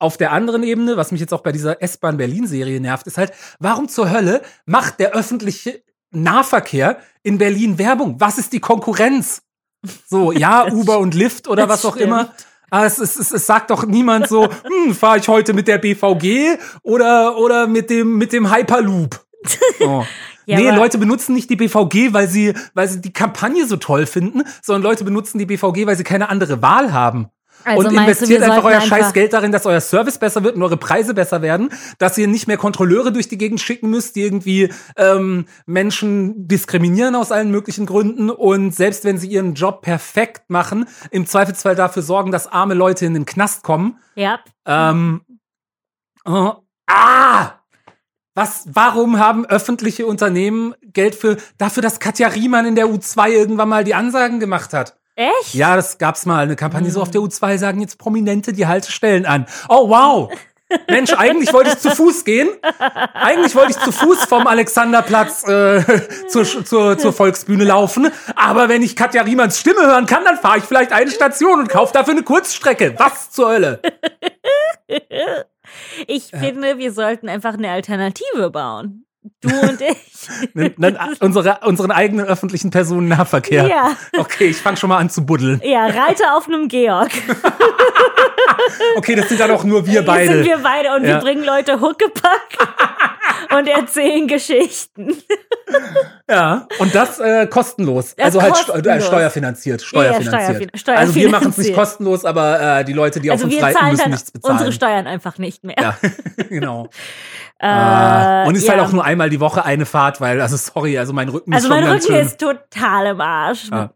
auf 0.00 0.16
der 0.16 0.32
anderen 0.32 0.62
Ebene, 0.62 0.96
was 0.96 1.12
mich 1.12 1.20
jetzt 1.20 1.32
auch 1.32 1.42
bei 1.42 1.52
dieser 1.52 1.80
S-Bahn 1.82 2.16
Berlin-Serie 2.16 2.80
nervt, 2.80 3.06
ist 3.06 3.18
halt, 3.18 3.32
warum 3.58 3.88
zur 3.88 4.10
Hölle 4.10 4.42
macht 4.64 4.98
der 4.98 5.12
öffentliche 5.12 5.82
Nahverkehr 6.10 6.98
in 7.22 7.38
Berlin 7.38 7.78
Werbung? 7.78 8.16
Was 8.18 8.38
ist 8.38 8.52
die 8.52 8.60
Konkurrenz? 8.60 9.42
So, 10.08 10.32
ja, 10.32 10.66
Uber 10.72 10.98
und 10.98 11.14
Lyft 11.14 11.46
oder 11.46 11.66
Das 11.66 11.78
was 11.78 11.84
auch 11.84 11.94
stimmt. 11.94 12.08
immer. 12.08 12.34
Aber 12.70 12.86
es, 12.86 12.98
es, 12.98 13.18
es, 13.18 13.30
es 13.32 13.46
sagt 13.46 13.70
doch 13.70 13.84
niemand 13.84 14.28
so, 14.28 14.44
hm, 14.86 14.94
fahre 14.94 15.18
ich 15.18 15.28
heute 15.28 15.52
mit 15.52 15.68
der 15.68 15.78
BVG 15.78 16.58
oder, 16.82 17.36
oder 17.36 17.66
mit 17.66 17.90
dem, 17.90 18.16
mit 18.16 18.32
dem 18.32 18.52
Hyperloop. 18.52 19.20
So. 19.78 20.06
Ja, 20.46 20.58
nee, 20.58 20.70
Leute 20.70 20.98
benutzen 20.98 21.32
nicht 21.34 21.48
die 21.48 21.54
BVG, 21.54 22.12
weil 22.12 22.26
sie, 22.26 22.54
weil 22.74 22.88
sie 22.88 23.00
die 23.00 23.12
Kampagne 23.12 23.68
so 23.68 23.76
toll 23.76 24.04
finden, 24.04 24.42
sondern 24.60 24.82
Leute 24.82 25.04
benutzen 25.04 25.38
die 25.38 25.46
BVG, 25.46 25.86
weil 25.86 25.96
sie 25.96 26.02
keine 26.02 26.28
andere 26.28 26.60
Wahl 26.60 26.92
haben. 26.92 27.28
Also 27.64 27.88
und 27.88 27.94
du, 27.94 28.00
investiert 28.00 28.40
wir 28.40 28.52
einfach 28.52 28.64
euer 28.64 28.80
scheiß 28.80 28.92
einfach- 28.92 29.12
Geld 29.12 29.32
darin, 29.32 29.52
dass 29.52 29.66
euer 29.66 29.80
Service 29.80 30.18
besser 30.18 30.42
wird 30.44 30.56
und 30.56 30.62
eure 30.62 30.76
Preise 30.76 31.14
besser 31.14 31.42
werden, 31.42 31.70
dass 31.98 32.16
ihr 32.18 32.28
nicht 32.28 32.46
mehr 32.46 32.56
Kontrolleure 32.56 33.12
durch 33.12 33.28
die 33.28 33.38
Gegend 33.38 33.60
schicken 33.60 33.90
müsst, 33.90 34.16
die 34.16 34.22
irgendwie 34.22 34.72
ähm, 34.96 35.46
Menschen 35.66 36.48
diskriminieren 36.48 37.14
aus 37.14 37.32
allen 37.32 37.50
möglichen 37.50 37.86
Gründen 37.86 38.30
und 38.30 38.74
selbst 38.74 39.04
wenn 39.04 39.18
sie 39.18 39.28
ihren 39.28 39.54
Job 39.54 39.82
perfekt 39.82 40.48
machen, 40.48 40.86
im 41.10 41.26
Zweifelsfall 41.26 41.74
dafür 41.74 42.02
sorgen, 42.02 42.30
dass 42.32 42.46
arme 42.46 42.74
Leute 42.74 43.06
in 43.06 43.14
den 43.14 43.26
Knast 43.26 43.62
kommen. 43.62 43.98
Ja. 44.14 44.40
Ähm, 44.66 45.22
äh, 46.26 46.50
ah! 46.86 47.52
Was, 48.36 48.64
warum 48.72 49.18
haben 49.18 49.44
öffentliche 49.44 50.06
Unternehmen 50.06 50.74
Geld 50.82 51.16
für, 51.16 51.36
dafür, 51.58 51.82
dass 51.82 51.98
Katja 51.98 52.28
Riemann 52.28 52.64
in 52.64 52.76
der 52.76 52.86
U2 52.86 53.30
irgendwann 53.30 53.68
mal 53.68 53.82
die 53.84 53.94
Ansagen 53.94 54.38
gemacht 54.38 54.72
hat? 54.72 54.99
Echt? 55.20 55.52
Ja, 55.52 55.76
das 55.76 55.98
gab's 55.98 56.24
mal. 56.24 56.44
Eine 56.44 56.56
Kampagne 56.56 56.90
so 56.90 57.02
auf 57.02 57.10
der 57.10 57.20
U2 57.20 57.58
sagen 57.58 57.82
jetzt 57.82 57.98
Prominente 57.98 58.54
die 58.54 58.66
Haltestellen 58.66 59.26
an. 59.26 59.44
Oh, 59.68 59.90
wow. 59.90 60.32
Mensch, 60.88 61.12
eigentlich 61.12 61.52
wollte 61.52 61.70
ich 61.70 61.78
zu 61.78 61.90
Fuß 61.90 62.24
gehen. 62.24 62.48
Eigentlich 63.12 63.54
wollte 63.54 63.72
ich 63.72 63.78
zu 63.78 63.92
Fuß 63.92 64.24
vom 64.24 64.46
Alexanderplatz 64.46 65.46
äh, 65.46 65.82
zur, 66.28 66.44
zur, 66.64 66.96
zur 66.96 67.12
Volksbühne 67.12 67.64
laufen. 67.64 68.10
Aber 68.34 68.70
wenn 68.70 68.82
ich 68.82 68.96
Katja 68.96 69.20
Riemanns 69.20 69.58
Stimme 69.58 69.82
hören 69.82 70.06
kann, 70.06 70.24
dann 70.24 70.38
fahre 70.38 70.56
ich 70.56 70.64
vielleicht 70.64 70.92
eine 70.92 71.10
Station 71.10 71.60
und 71.60 71.68
kaufe 71.68 71.92
dafür 71.92 72.14
eine 72.14 72.22
Kurzstrecke. 72.22 72.94
Was 72.96 73.30
zur 73.30 73.50
Hölle? 73.50 73.82
Ich 76.08 76.30
finde, 76.30 76.78
wir 76.78 76.92
sollten 76.92 77.28
einfach 77.28 77.54
eine 77.54 77.70
Alternative 77.70 78.50
bauen. 78.50 79.06
Du 79.42 79.48
und 79.50 79.80
ich. 79.80 80.54
Nen- 80.54 80.96
Unsere, 81.20 81.58
unseren 81.64 81.90
eigenen 81.90 82.24
öffentlichen 82.26 82.70
Personennahverkehr. 82.70 83.66
Ja. 83.66 83.96
Okay, 84.18 84.46
ich 84.46 84.56
fange 84.56 84.76
schon 84.78 84.88
mal 84.88 84.96
an 84.98 85.10
zu 85.10 85.26
buddeln. 85.26 85.60
Ja, 85.64 85.84
reite 85.86 86.24
auf 86.34 86.46
einem 86.48 86.68
Georg. 86.68 87.10
Okay, 88.96 89.14
das 89.14 89.28
sind 89.28 89.40
dann 89.40 89.50
auch 89.52 89.64
nur 89.64 89.86
wir 89.86 90.04
beide. 90.04 90.32
sind 90.34 90.44
wir 90.44 90.58
beide 90.58 90.94
und 90.94 91.02
Ja. 91.04 91.14
wir 91.14 91.18
bringen 91.20 91.44
Leute 91.44 91.80
Huckepack 91.80 92.58
und 93.56 93.68
erzählen 93.68 94.26
Geschichten. 94.26 95.14
Ja, 96.28 96.66
und 96.80 96.92
das 96.94 97.18
äh, 97.20 97.46
kostenlos. 97.46 98.14
Das 98.16 98.26
also 98.26 98.42
halt 98.42 98.54
st- 98.54 98.66
kostenlos. 98.72 98.86
äh, 98.86 99.00
steuerfinanziert. 99.00 99.82
Ja, 99.92 100.02
ja, 100.02 100.08
Steuerfinanziert. 100.20 100.76
steuerfin- 100.76 100.94
also 100.96 101.14
wir 101.14 101.28
machen 101.30 101.50
es 101.50 101.58
nicht 101.58 101.66
steuerfinanziert. 101.68 101.76
kostenlos, 101.76 102.24
aber 102.24 102.60
äh, 102.80 102.84
die 102.84 102.92
Leute, 102.92 103.20
die 103.20 103.30
Also 103.30 103.46
auf 103.46 103.52
uns 103.52 103.62
reiten, 103.62 103.90
müssen 103.90 104.10
nichts 104.10 104.30
bezahlen. 104.32 104.52
unsere 104.52 104.72
Steuern 104.72 105.06
einfach 105.06 105.38
nicht 105.38 105.62
mehr. 105.64 105.76
ja, 105.80 105.96
genau. 106.48 106.88
Äh, 107.58 108.46
und 108.48 108.54
ist 108.56 108.66
ja. 108.66 108.72
halt 108.74 108.82
auch 108.82 108.92
nur 108.92 109.04
einmal 109.04 109.28
die 109.30 109.40
Woche 109.40 109.64
eine 109.64 109.86
Fahrt, 109.86 110.20
weil, 110.20 110.40
also 110.40 110.56
sorry, 110.56 110.98
also 110.98 111.12
mein 111.12 111.28
Rücken 111.28 111.52
Also 111.52 111.68
ist 111.68 111.74
schon 111.74 111.84
mein 111.84 111.92
Rücken 111.92 112.14
ist 112.14 112.38
total 112.40 113.06
im 113.06 113.20
Arsch. 113.20 113.68
Ja. 113.70 113.90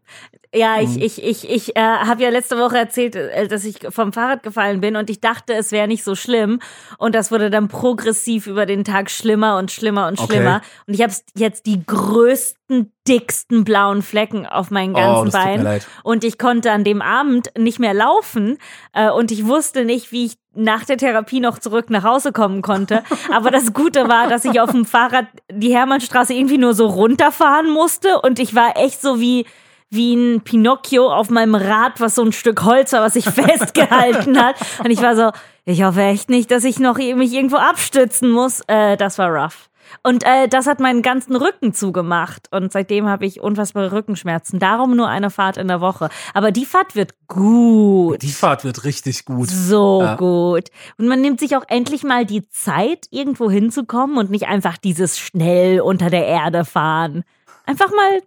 Mhm. 0.55 0.59
Ja, 0.61 0.81
ich, 0.81 1.01
ich, 1.01 1.23
ich, 1.23 1.49
ich 1.49 1.75
äh, 1.75 1.79
habe 1.81 2.23
ja 2.23 2.29
letzte 2.29 2.57
Woche 2.57 2.77
erzählt, 2.77 3.15
äh, 3.15 3.47
dass 3.47 3.65
ich 3.65 3.79
vom 3.89 4.13
Fahrrad 4.13 4.41
gefallen 4.43 4.81
bin 4.81 4.95
und 4.95 5.09
ich 5.09 5.19
dachte, 5.19 5.53
es 5.53 5.71
wäre 5.71 5.87
nicht 5.87 6.03
so 6.03 6.15
schlimm. 6.15 6.59
Und 6.97 7.13
das 7.15 7.31
wurde 7.31 7.49
dann 7.49 7.67
progressiv 7.67 8.47
über 8.47 8.65
den 8.65 8.83
Tag 8.83 9.09
schlimmer 9.11 9.57
und 9.57 9.71
schlimmer 9.71 10.07
und 10.07 10.19
Okay. 10.19 10.33
schlimmer. 10.33 10.61
Und 10.87 10.93
ich 10.93 11.01
habe 11.01 11.13
jetzt 11.35 11.65
die 11.65 11.85
größten, 11.85 12.91
dicksten 13.07 13.63
blauen 13.63 14.01
Flecken 14.01 14.45
auf 14.45 14.71
meinen 14.71 14.95
Oh, 14.95 14.97
ganzen 14.97 15.25
mir 15.25 15.31
Beinen. 15.31 15.81
Und 16.03 16.23
ich 16.23 16.37
konnte 16.39 16.71
an 16.71 16.83
dem 16.83 17.01
Abend 17.01 17.51
nicht 17.57 17.79
mehr 17.79 17.93
laufen 17.93 18.57
äh, 18.93 19.09
und 19.09 19.31
ich 19.31 19.45
wusste 19.45 19.85
nicht, 19.85 20.11
wie 20.11 20.25
ich 20.25 20.37
nach 20.53 20.85
der 20.85 20.97
Therapie 20.97 21.41
noch 21.41 21.59
zurück 21.59 21.89
nach 21.89 22.03
Hause 22.03 22.31
kommen 22.31 22.61
konnte. 22.61 23.03
Aber 23.31 23.51
das 23.51 23.73
Gute 23.73 24.07
war, 24.07 24.29
dass 24.29 24.45
ich 24.45 24.59
auf 24.61 24.71
dem 24.71 24.85
Fahrrad 24.85 25.27
die 25.51 25.75
Hermannstraße 25.75 26.33
irgendwie 26.33 26.57
nur 26.57 26.73
so 26.73 26.87
runterfahren 26.87 27.69
musste 27.69 28.21
und 28.21 28.39
ich 28.39 28.55
war 28.55 28.77
echt 28.77 29.01
so 29.01 29.19
wie 29.19 29.45
wie 29.89 30.13
ein 30.15 30.41
Pinocchio 30.41 31.11
auf 31.11 31.29
meinem 31.29 31.55
Rad, 31.55 31.99
was 32.01 32.15
so 32.15 32.23
ein 32.23 32.31
Stück 32.31 32.63
Holz 32.63 32.91
war, 32.93 33.01
was 33.01 33.13
sich 33.13 33.25
festgehalten 33.29 34.41
hat. 34.41 34.55
Und 34.83 34.91
ich 34.91 35.01
war 35.01 35.15
so, 35.15 35.31
ich 35.65 35.83
hoffe 35.83 36.01
echt 36.01 36.29
nicht, 36.29 36.51
dass 36.51 36.63
ich 36.63 36.79
noch 36.79 36.97
mich 36.97 37.33
irgendwo 37.33 37.57
abstützen 37.57 38.29
muss. 38.31 38.61
Äh, 38.67 38.97
das 38.97 39.17
war 39.17 39.29
rough. 39.29 39.69
Und 40.03 40.23
äh, 40.25 40.47
das 40.47 40.65
hat 40.67 40.79
meinen 40.79 41.03
ganzen 41.03 41.35
Rücken 41.35 41.71
zugemacht. 41.73 42.47
Und 42.51 42.71
seitdem 42.71 43.07
habe 43.07 43.25
ich 43.25 43.39
unfassbare 43.39 43.91
Rückenschmerzen. 43.91 44.59
Darum 44.59 44.95
nur 44.95 45.07
eine 45.07 45.29
Fahrt 45.29 45.57
in 45.57 45.67
der 45.67 45.79
Woche. 45.79 46.09
Aber 46.33 46.51
die 46.51 46.65
Fahrt 46.65 46.95
wird 46.95 47.13
gut. 47.27 48.21
Die 48.23 48.31
Fahrt 48.31 48.63
wird 48.63 48.83
richtig 48.83 49.25
gut. 49.25 49.47
So 49.49 50.01
Ja. 50.01 50.15
gut. 50.15 50.69
Und 50.97 51.07
man 51.07 51.21
nimmt 51.21 51.39
sich 51.39 51.55
auch 51.55 51.63
endlich 51.67 52.03
mal 52.03 52.25
die 52.25 52.49
Zeit, 52.49 53.05
irgendwo 53.11 53.49
hinzukommen 53.49 54.17
und 54.17 54.31
nicht 54.31 54.47
einfach 54.47 54.77
dieses 54.77 55.19
schnell 55.19 55.79
unter 55.79 56.09
der 56.09 56.25
Erde 56.25 56.65
fahren. 56.65 57.23
Einfach 57.65 57.89
mal 57.91 58.21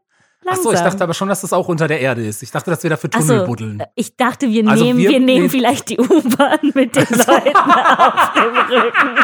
langsam. 0.48 0.62
so, 0.64 0.72
ich 0.72 0.80
dachte 0.80 1.02
aber 1.04 1.14
schon, 1.14 1.28
dass 1.28 1.40
das 1.42 1.52
auch 1.52 1.68
unter 1.68 1.88
der 1.88 2.00
Erde 2.00 2.24
ist. 2.26 2.42
Ich 2.42 2.50
dachte, 2.50 2.70
dass 2.70 2.82
wir 2.82 2.90
dafür 2.90 3.10
Tunnel 3.10 3.40
so, 3.40 3.46
buddeln. 3.46 3.82
ich 3.94 4.16
dachte, 4.16 4.48
wir 4.48 4.68
Also 4.68 4.84
nehmen, 4.84 4.98
wir- 4.98 5.10
wir, 5.10 5.20
nehmen 5.20 5.42
nee. 5.44 5.48
vielleicht 5.48 5.88
die 5.90 5.98
U-Bahn 5.98 6.58
mit 6.74 6.96
den 6.96 7.06
Leuten 7.10 7.56
auf 7.56 8.32
dem 8.34 8.56
Rücken. 8.76 9.16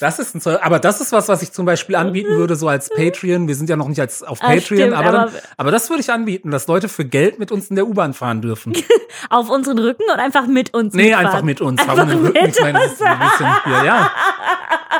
Das 0.00 0.18
ist 0.18 0.34
ein 0.34 0.40
Zoll, 0.40 0.58
aber 0.62 0.78
das 0.78 1.00
ist 1.00 1.12
was, 1.12 1.28
was 1.28 1.42
ich 1.42 1.52
zum 1.52 1.64
Beispiel 1.66 1.96
anbieten 1.96 2.36
würde, 2.36 2.56
so 2.56 2.68
als 2.68 2.90
Patreon. 2.90 3.48
Wir 3.48 3.54
sind 3.54 3.70
ja 3.70 3.76
noch 3.76 3.88
nicht 3.88 4.00
als 4.00 4.22
auf 4.22 4.38
Ah, 4.42 4.48
Patreon, 4.48 4.62
stimmt, 4.62 4.92
aber, 4.94 5.12
dann, 5.12 5.30
aber- 5.56 5.70
das 5.70 5.88
würde 5.90 6.00
ich 6.02 6.10
anbieten, 6.10 6.50
dass 6.50 6.66
Leute 6.66 6.88
für 6.88 7.04
Geld 7.04 7.38
mit 7.38 7.52
uns 7.52 7.68
in 7.68 7.76
der 7.76 7.86
U-Bahn 7.86 8.12
fahren 8.14 8.42
dürfen. 8.42 8.72
Auf 9.30 9.48
unseren 9.48 9.78
Rücken 9.78 10.02
und 10.12 10.18
einfach 10.18 10.46
mit 10.46 10.74
uns 10.74 10.92
Nee, 10.94 11.04
mitfahren. 11.04 11.26
einfach 11.26 11.42
mit 11.42 11.60
uns. 11.60 11.80
Einfach 11.80 12.06
mit 12.06 12.36
Ich 12.36 12.60
meine, 12.60 12.80
ja. 13.84 14.10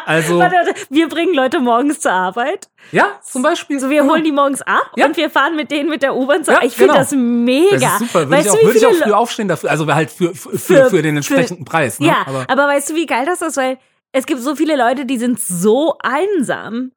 Also, 0.07 0.38
warte, 0.38 0.57
wir 0.90 1.09
bringen 1.09 1.35
Leute 1.35 1.61
morgens 1.64 1.99
zur 2.00 2.12
Arbeit. 2.12 2.68
ja, 2.92 3.06
zum 3.23 3.42
Beispiel. 3.42 3.80
So, 3.80 3.90
wir 3.90 4.04
holen 4.04 4.23
die 4.23 4.30
morgens 4.33 4.62
ab 4.62 4.92
Ja. 4.97 5.06
und 5.06 5.16
wir 5.16 5.28
fahren 5.30 5.56
mit 5.56 5.71
denen 5.71 5.90
mit 5.90 6.02
der 6.02 6.14
U-Bahn 6.14 6.44
zur 6.44 6.52
Ja, 6.54 6.59
Arbeit. 6.59 6.71
Ich 6.71 6.76
finde 6.76 6.92
genau. 6.92 7.02
das 7.02 7.12
mega. 7.12 7.76
Das 7.78 7.92
ist 7.94 7.99
super. 7.99 8.18
Würde 8.21 8.30
weißt 8.30 8.47
ich 8.47 8.52
auch, 8.52 8.62
würde 8.64 8.78
ich 8.78 8.87
auch 8.87 8.94
früh 8.94 9.12
aufstehen 9.12 9.49
dafür. 9.49 9.71
Also 9.71 9.92
halt 9.92 10.11
für, 10.11 10.35
für, 10.35 10.50
für, 10.50 10.59
Für- 10.59 10.90
für 10.90 11.02
den 11.02 11.14
für- 11.14 11.35
entsprechenden 11.35 11.64
Preis. 11.64 11.99
Ne? 11.99 12.06
Ja, 12.06 12.18
aber, 12.26 12.44
aber 12.49 12.68
weißt 12.68 12.90
du, 12.90 12.94
wie 12.94 13.06
geil 13.06 13.26
das 13.26 13.42
ist? 13.42 13.56
Weil 13.56 13.78
es 14.12 14.26
gibt 14.26 14.40
so 14.40 14.54
viele 14.54 14.76
Leute, 14.76 15.06
die 15.06 15.18
sind 15.18 15.40
so 15.40 15.97
einsam 16.02 16.92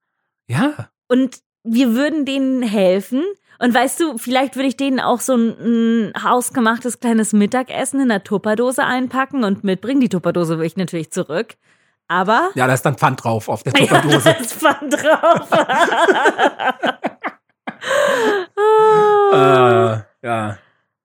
ja. 0.47 0.89
und 1.07 1.39
wir 1.63 1.95
würden 1.95 2.25
denen 2.25 2.61
helfen. 2.61 3.23
Und 3.59 3.73
weißt 3.73 3.99
du, 3.99 4.19
vielleicht 4.19 4.55
würde 4.55 4.67
ich 4.67 4.77
denen 4.77 4.99
auch 4.99 5.19
so 5.19 5.33
ein, 5.35 6.11
ein 6.13 6.23
hausgemachtes 6.23 6.99
kleines 6.99 7.33
Mittagessen 7.33 7.99
in 7.99 8.11
einer 8.11 8.23
Tupperdose 8.23 8.83
einpacken 8.83 9.43
und 9.43 9.63
mitbringen. 9.63 9.99
Die 9.99 10.09
Tupperdose 10.09 10.59
will 10.59 10.65
ich 10.67 10.77
natürlich 10.77 11.11
zurück. 11.11 11.55
Aber 12.07 12.49
Ja, 12.55 12.67
da 12.67 12.73
ist 12.73 12.83
dann 12.85 12.97
Pfand 12.97 13.23
drauf 13.23 13.49
auf 13.49 13.63
der 13.63 13.73
ja, 13.77 13.79
Tupperdose. 13.85 14.23
da 14.23 14.31
ist 14.31 14.53
Pfand 14.53 14.93
drauf. 14.93 15.49
äh, 19.31 19.97
ja. 20.27 20.57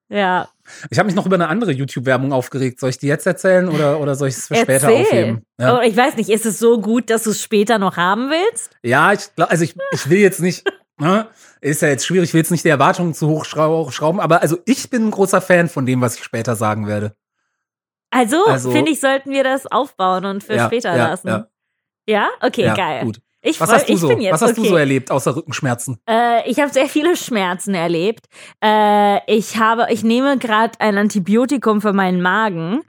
ja, 0.09 0.49
Ich 0.91 0.99
habe 0.99 1.07
mich 1.07 1.15
noch 1.15 1.27
über 1.27 1.35
eine 1.37 1.49
andere 1.49 1.73
YouTube-Werbung 1.73 2.33
aufgeregt. 2.33 2.81
Soll 2.81 2.91
ich 2.91 2.99
die 2.99 3.07
jetzt 3.09 3.27
erzählen 3.27 3.69
oder, 3.69 4.01
oder 4.01 4.15
soll 4.15 4.29
ich 4.29 4.37
es 4.37 4.47
für 4.47 4.57
später 4.57 4.89
erzähl. 4.91 5.03
aufheben? 5.03 5.43
Ja, 5.61 5.79
Oh, 5.79 5.81
ich 5.81 5.97
weiß 5.97 6.17
nicht, 6.17 6.31
ist 6.31 6.47
es 6.47 6.59
so 6.59 6.81
gut, 6.81 7.11
dass 7.11 7.25
du 7.25 7.31
es 7.31 7.43
später 7.43 7.79
noch 7.79 7.97
haben 7.97 8.31
willst? 8.31 8.77
ja 8.83 9.13
ich 9.13 9.35
glaub, 9.35 9.51
also 9.51 9.65
ich, 9.65 9.75
ich 9.93 10.09
will 10.11 10.19
jetzt 10.19 10.41
nicht, 10.41 10.65
ne? 10.99 11.27
ist 11.61 11.83
ja 11.83 11.89
jetzt 11.89 12.07
schwierig, 12.07 12.31
ich 12.31 12.35
will 12.35 12.41
jetzt 12.41 12.51
nicht 12.51 12.65
die 12.65 12.69
Erwartungen 12.71 13.15
zu 13.15 13.29
hoch 13.29 13.45
schrau- 13.45 13.91
schrauben, 13.91 14.21
aber 14.21 14.43
also 14.43 14.59
ich 14.67 14.91
bin 14.91 15.07
ein 15.09 15.11
großer 15.11 15.41
Fan 15.41 15.69
von 15.69 15.87
dem, 15.87 16.01
was 16.01 16.17
ich 16.17 16.25
später 16.25 16.57
sagen 16.57 16.87
werde. 16.87 17.15
Also, 18.13 18.45
Also- 18.47 18.71
finde 18.71 18.93
ich, 18.93 19.01
sollten 19.01 19.31
wir 19.31 19.43
das 19.43 19.67
aufbauen 19.67 20.25
und 20.27 20.45
für 20.45 20.55
Ja, 20.55 20.67
später 20.67 20.95
ja, 20.97 21.09
lassen. 21.09 21.29
ja. 21.29 21.47
Ja? 22.07 22.29
Okay, 22.41 22.71
geil. 22.77 23.05
Gut. 23.05 23.21
Ich, 23.45 23.61
Was 23.61 23.73
hast 23.73 23.89
du 23.89 23.97
so? 23.97 24.11
jetzt 24.13 24.33
Was 24.35 24.43
hast 24.43 24.51
okay. 24.53 24.63
du 24.63 24.69
so 24.69 24.77
erlebt 24.77 25.11
außer 25.11 25.35
Rückenschmerzen? 25.35 25.99
Äh, 26.09 26.49
ich 26.49 26.61
habe 26.61 26.73
sehr 26.73 26.87
viele 26.87 27.17
Schmerzen 27.17 27.75
erlebt. 27.75 28.27
Äh, 28.65 29.19
ich 29.27 29.57
habe, 29.59 29.87
ich 29.91 30.05
nehme 30.05 30.39
gerade 30.39 30.79
ein 30.79 30.97
Antibiotikum 30.97 31.81
für 31.81 31.93
meinen 31.93 32.23
Magen, 32.23 32.83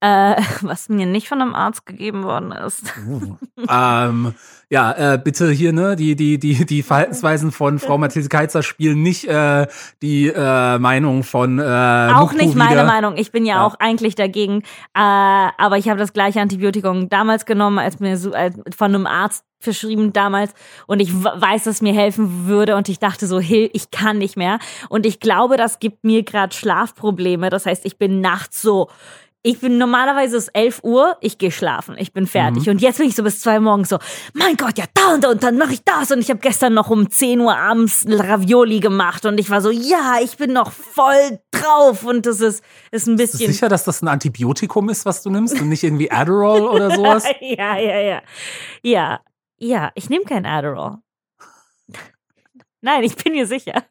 äh, 0.00 0.36
was 0.62 0.88
mir 0.88 1.06
nicht 1.06 1.28
von 1.28 1.40
einem 1.40 1.54
Arzt 1.54 1.86
gegeben 1.86 2.24
worden 2.24 2.52
ist. 2.52 2.82
Uh. 3.06 3.36
ähm, 3.68 4.34
ja, 4.70 5.14
äh, 5.14 5.18
bitte 5.18 5.50
hier, 5.50 5.72
ne, 5.72 5.96
die, 5.96 6.14
die, 6.16 6.38
die, 6.38 6.64
die 6.64 6.82
Verhaltensweisen 6.82 7.52
von 7.52 7.78
Frau 7.78 7.98
Mathilde 7.98 8.28
Keizer 8.28 8.62
spielen 8.62 9.02
nicht 9.02 9.26
äh, 9.26 9.66
die 10.00 10.28
äh, 10.28 10.78
Meinung 10.78 11.22
von 11.24 11.58
äh, 11.58 11.62
auch 12.14 12.32
nicht 12.32 12.54
meine 12.54 12.72
wider. 12.72 12.84
Meinung. 12.84 13.16
Ich 13.16 13.32
bin 13.32 13.44
ja, 13.44 13.56
Ja. 13.56 13.66
auch 13.66 13.74
eigentlich 13.78 14.14
dagegen. 14.14 14.62
Äh, 14.94 15.00
aber 15.00 15.76
ich 15.76 15.88
habe 15.88 15.98
das 15.98 16.12
gleiche 16.12 16.40
Antibiotikum 16.40 17.08
damals 17.08 17.46
genommen, 17.46 17.78
als 17.78 17.98
mir 18.00 18.16
so, 18.16 18.32
als 18.32 18.54
von 18.76 18.94
einem 18.94 19.06
Arzt 19.06 19.44
verschrieben 19.62 20.14
damals 20.14 20.54
und 20.86 21.00
ich 21.00 21.12
weiß, 21.12 21.64
dass 21.64 21.82
mir 21.82 21.92
helfen 21.92 22.46
würde 22.46 22.76
und 22.76 22.88
ich 22.88 22.98
dachte 22.98 23.26
so, 23.26 23.40
Hill, 23.40 23.68
ich 23.74 23.90
kann 23.90 24.16
nicht 24.16 24.38
mehr 24.38 24.58
und 24.88 25.04
ich 25.04 25.20
glaube, 25.20 25.58
das 25.58 25.80
gibt 25.80 26.02
mir 26.02 26.22
gerade 26.22 26.54
Schlafprobleme. 26.54 27.50
Das 27.50 27.66
heißt, 27.66 27.84
ich 27.84 27.98
bin 27.98 28.22
nachts 28.22 28.62
so 28.62 28.88
ich 29.42 29.60
bin 29.60 29.78
normalerweise 29.78 30.36
ist 30.36 30.48
11 30.48 30.84
Uhr, 30.84 31.16
ich 31.22 31.38
gehe 31.38 31.50
schlafen, 31.50 31.96
ich 31.98 32.12
bin 32.12 32.26
fertig. 32.26 32.66
Mhm. 32.66 32.72
Und 32.72 32.82
jetzt 32.82 32.98
bin 32.98 33.08
ich 33.08 33.16
so 33.16 33.22
bis 33.22 33.40
zwei 33.40 33.58
morgens 33.58 33.88
so, 33.88 33.98
mein 34.34 34.56
Gott, 34.56 34.76
ja 34.76 34.84
da 34.92 35.14
und 35.14 35.24
da 35.24 35.30
und 35.30 35.42
dann 35.42 35.56
mache 35.56 35.72
ich 35.72 35.82
das. 35.82 36.10
Und 36.10 36.18
ich 36.18 36.28
habe 36.28 36.40
gestern 36.40 36.74
noch 36.74 36.90
um 36.90 37.10
10 37.10 37.40
Uhr 37.40 37.56
abends 37.56 38.04
Ravioli 38.06 38.80
gemacht 38.80 39.24
und 39.24 39.38
ich 39.38 39.48
war 39.48 39.62
so, 39.62 39.70
ja, 39.70 40.18
ich 40.22 40.36
bin 40.36 40.52
noch 40.52 40.72
voll 40.72 41.40
drauf. 41.52 42.04
Und 42.04 42.26
das 42.26 42.40
ist, 42.40 42.62
ist 42.90 43.06
ein 43.06 43.16
Bist 43.16 43.34
du 43.34 43.38
bisschen. 43.38 43.52
sicher, 43.52 43.68
dass 43.70 43.84
das 43.84 44.02
ein 44.02 44.08
Antibiotikum 44.08 44.90
ist, 44.90 45.06
was 45.06 45.22
du 45.22 45.30
nimmst 45.30 45.58
und 45.58 45.70
nicht 45.70 45.82
irgendwie 45.82 46.10
Adderall 46.10 46.66
oder 46.66 46.90
sowas? 46.94 47.24
ja, 47.40 47.78
ja, 47.78 47.98
ja. 48.00 48.22
Ja, 48.82 49.20
ja, 49.56 49.90
ich 49.94 50.10
nehme 50.10 50.24
kein 50.24 50.44
Adderall. 50.44 50.98
Nein, 52.82 53.04
ich 53.04 53.16
bin 53.16 53.32
mir 53.32 53.46
sicher. 53.46 53.84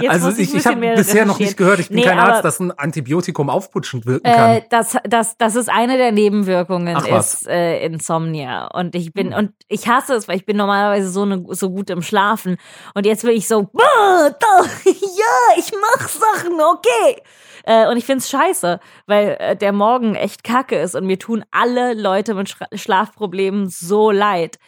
Jetzt 0.00 0.10
also 0.10 0.30
ich, 0.40 0.52
ein 0.52 0.58
ich 0.58 0.66
habe 0.66 0.94
bisher 0.94 1.26
noch 1.26 1.38
nicht 1.38 1.56
gehört, 1.56 1.80
ich 1.80 1.88
bin 1.88 1.96
Nee, 1.98 2.02
kein 2.04 2.18
Arzt, 2.18 2.44
dass 2.44 2.60
ein 2.60 2.70
Antibiotikum 2.72 3.50
aufputschend 3.50 4.06
wirken 4.06 4.30
kann. 4.30 4.50
Äh, 4.56 4.62
das, 4.70 4.96
das, 5.04 5.36
das 5.36 5.56
ist 5.56 5.68
eine 5.68 5.96
der 5.96 6.12
Nebenwirkungen 6.12 6.96
Ach 6.96 7.06
ist 7.06 7.46
äh, 7.48 7.84
Insomnia 7.84 8.66
und 8.68 8.94
ich 8.94 9.12
bin 9.12 9.32
Hm. 9.32 9.38
und 9.38 9.52
ich 9.68 9.88
hasse 9.88 10.14
es, 10.14 10.28
weil 10.28 10.36
ich 10.36 10.46
bin 10.46 10.56
normalerweise 10.56 11.10
so 11.10 11.24
ne, 11.24 11.44
so 11.50 11.70
gut 11.70 11.90
im 11.90 12.02
Schlafen 12.02 12.56
und 12.94 13.06
jetzt 13.06 13.22
bin 13.24 13.32
ich 13.36 13.48
so 13.48 13.68
"Ah, 13.78 14.30
da, 14.30 14.62
ja 14.84 15.58
ich 15.58 15.72
mach 15.72 16.08
Sachen 16.08 16.54
okay 16.60 17.22
äh, 17.64 17.88
und 17.88 17.96
ich 17.96 18.04
find's 18.04 18.30
scheiße, 18.30 18.78
weil 19.06 19.36
äh, 19.40 19.56
der 19.56 19.72
Morgen 19.72 20.14
echt 20.14 20.44
kacke 20.44 20.76
ist 20.78 20.94
und 20.94 21.06
mir 21.06 21.18
tun 21.18 21.44
alle 21.50 21.94
Leute 21.94 22.34
mit 22.34 22.48
Schra 22.48 22.66
Schlafproblemen 22.72 23.68
so 23.68 24.10
leid. 24.10 24.58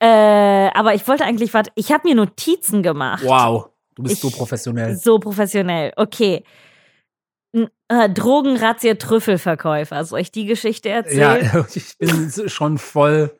Äh, 0.00 0.06
aber 0.74 0.94
ich 0.94 1.06
wollte 1.06 1.24
eigentlich 1.24 1.54
warte, 1.54 1.70
ich 1.76 1.92
habe 1.92 2.08
mir 2.08 2.14
Notizen 2.14 2.82
gemacht. 2.82 3.22
wow, 3.24 3.68
du 4.00 4.08
bist 4.08 4.16
Ich- 4.16 4.20
so 4.20 4.36
professionell. 4.36 4.96
So 4.96 5.18
professionell. 5.18 5.92
Okay. 5.96 6.44
Äh, 7.88 8.08
Drogenrazzia 8.08 8.94
Trüffelverkäufer. 8.94 10.04
Soll 10.04 10.20
ich 10.20 10.30
die 10.30 10.46
Geschichte 10.46 10.88
erzählen? 10.88 11.50
Ja, 11.52 11.66
ich 11.74 11.98
bin 11.98 12.30
schon 12.48 12.78
voll, 12.78 13.36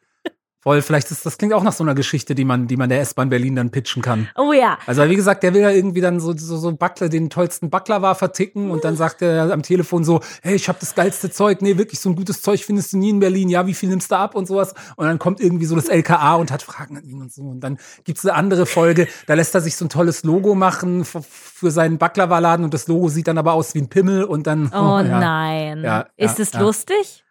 voll. 0.60 0.82
Vielleicht 0.82 1.10
ist 1.10 1.24
das 1.24 1.38
klingt 1.38 1.54
auch 1.54 1.62
nach 1.62 1.72
so 1.72 1.84
einer 1.84 1.94
Geschichte, 1.94 2.34
die 2.34 2.44
man, 2.44 2.66
die 2.66 2.76
man 2.76 2.88
der 2.88 3.00
S-Bahn 3.00 3.30
Berlin 3.30 3.56
dann 3.56 3.70
pitchen 3.70 4.02
kann. 4.02 4.28
Oh 4.36 4.52
ja. 4.52 4.78
Also 4.86 5.08
wie 5.08 5.16
gesagt, 5.16 5.42
der 5.42 5.54
will 5.54 5.62
ja 5.62 5.70
irgendwie 5.70 6.00
dann 6.00 6.20
so 6.20 6.36
so, 6.36 6.56
so 6.56 6.72
Backler, 6.72 7.08
den 7.08 7.30
tollsten 7.30 7.70
Baklava 7.70 8.14
verticken 8.14 8.70
und 8.70 8.84
dann 8.84 8.96
sagt 8.96 9.22
er 9.22 9.52
am 9.52 9.62
Telefon 9.62 10.04
so, 10.04 10.20
hey, 10.42 10.54
ich 10.54 10.68
habe 10.68 10.78
das 10.80 10.94
geilste 10.94 11.30
Zeug, 11.30 11.62
nee, 11.62 11.78
wirklich 11.78 12.00
so 12.00 12.10
ein 12.10 12.16
gutes 12.16 12.42
Zeug 12.42 12.64
findest 12.64 12.92
du 12.92 12.98
nie 12.98 13.10
in 13.10 13.20
Berlin, 13.20 13.48
ja, 13.48 13.66
wie 13.66 13.74
viel 13.74 13.88
nimmst 13.88 14.10
du 14.10 14.16
ab 14.16 14.34
und 14.34 14.46
sowas 14.46 14.74
und 14.96 15.06
dann 15.06 15.18
kommt 15.18 15.40
irgendwie 15.40 15.66
so 15.66 15.74
das 15.74 15.88
LKA 15.88 16.34
und 16.36 16.50
hat 16.50 16.62
Fragen 16.62 16.96
an 16.96 17.04
ihn 17.04 17.20
und 17.20 17.32
so 17.32 17.42
und 17.42 17.60
dann 17.60 17.78
gibt's 18.04 18.24
eine 18.24 18.34
andere 18.34 18.66
Folge, 18.66 19.08
da 19.26 19.34
lässt 19.34 19.54
er 19.54 19.60
sich 19.60 19.76
so 19.76 19.86
ein 19.86 19.88
tolles 19.88 20.24
Logo 20.24 20.54
machen 20.54 21.04
für 21.04 21.70
seinen 21.70 21.98
Baklava-Laden 21.98 22.64
und 22.64 22.74
das 22.74 22.86
Logo 22.86 23.08
sieht 23.08 23.28
dann 23.28 23.38
aber 23.38 23.54
aus 23.54 23.74
wie 23.74 23.80
ein 23.80 23.88
Pimmel 23.88 24.24
und 24.24 24.46
dann 24.46 24.70
Oh 24.72 24.98
ja. 24.98 25.02
nein. 25.02 25.82
Ja, 25.82 26.06
ist 26.16 26.38
ja, 26.38 26.44
es 26.44 26.54
lustig? 26.54 27.24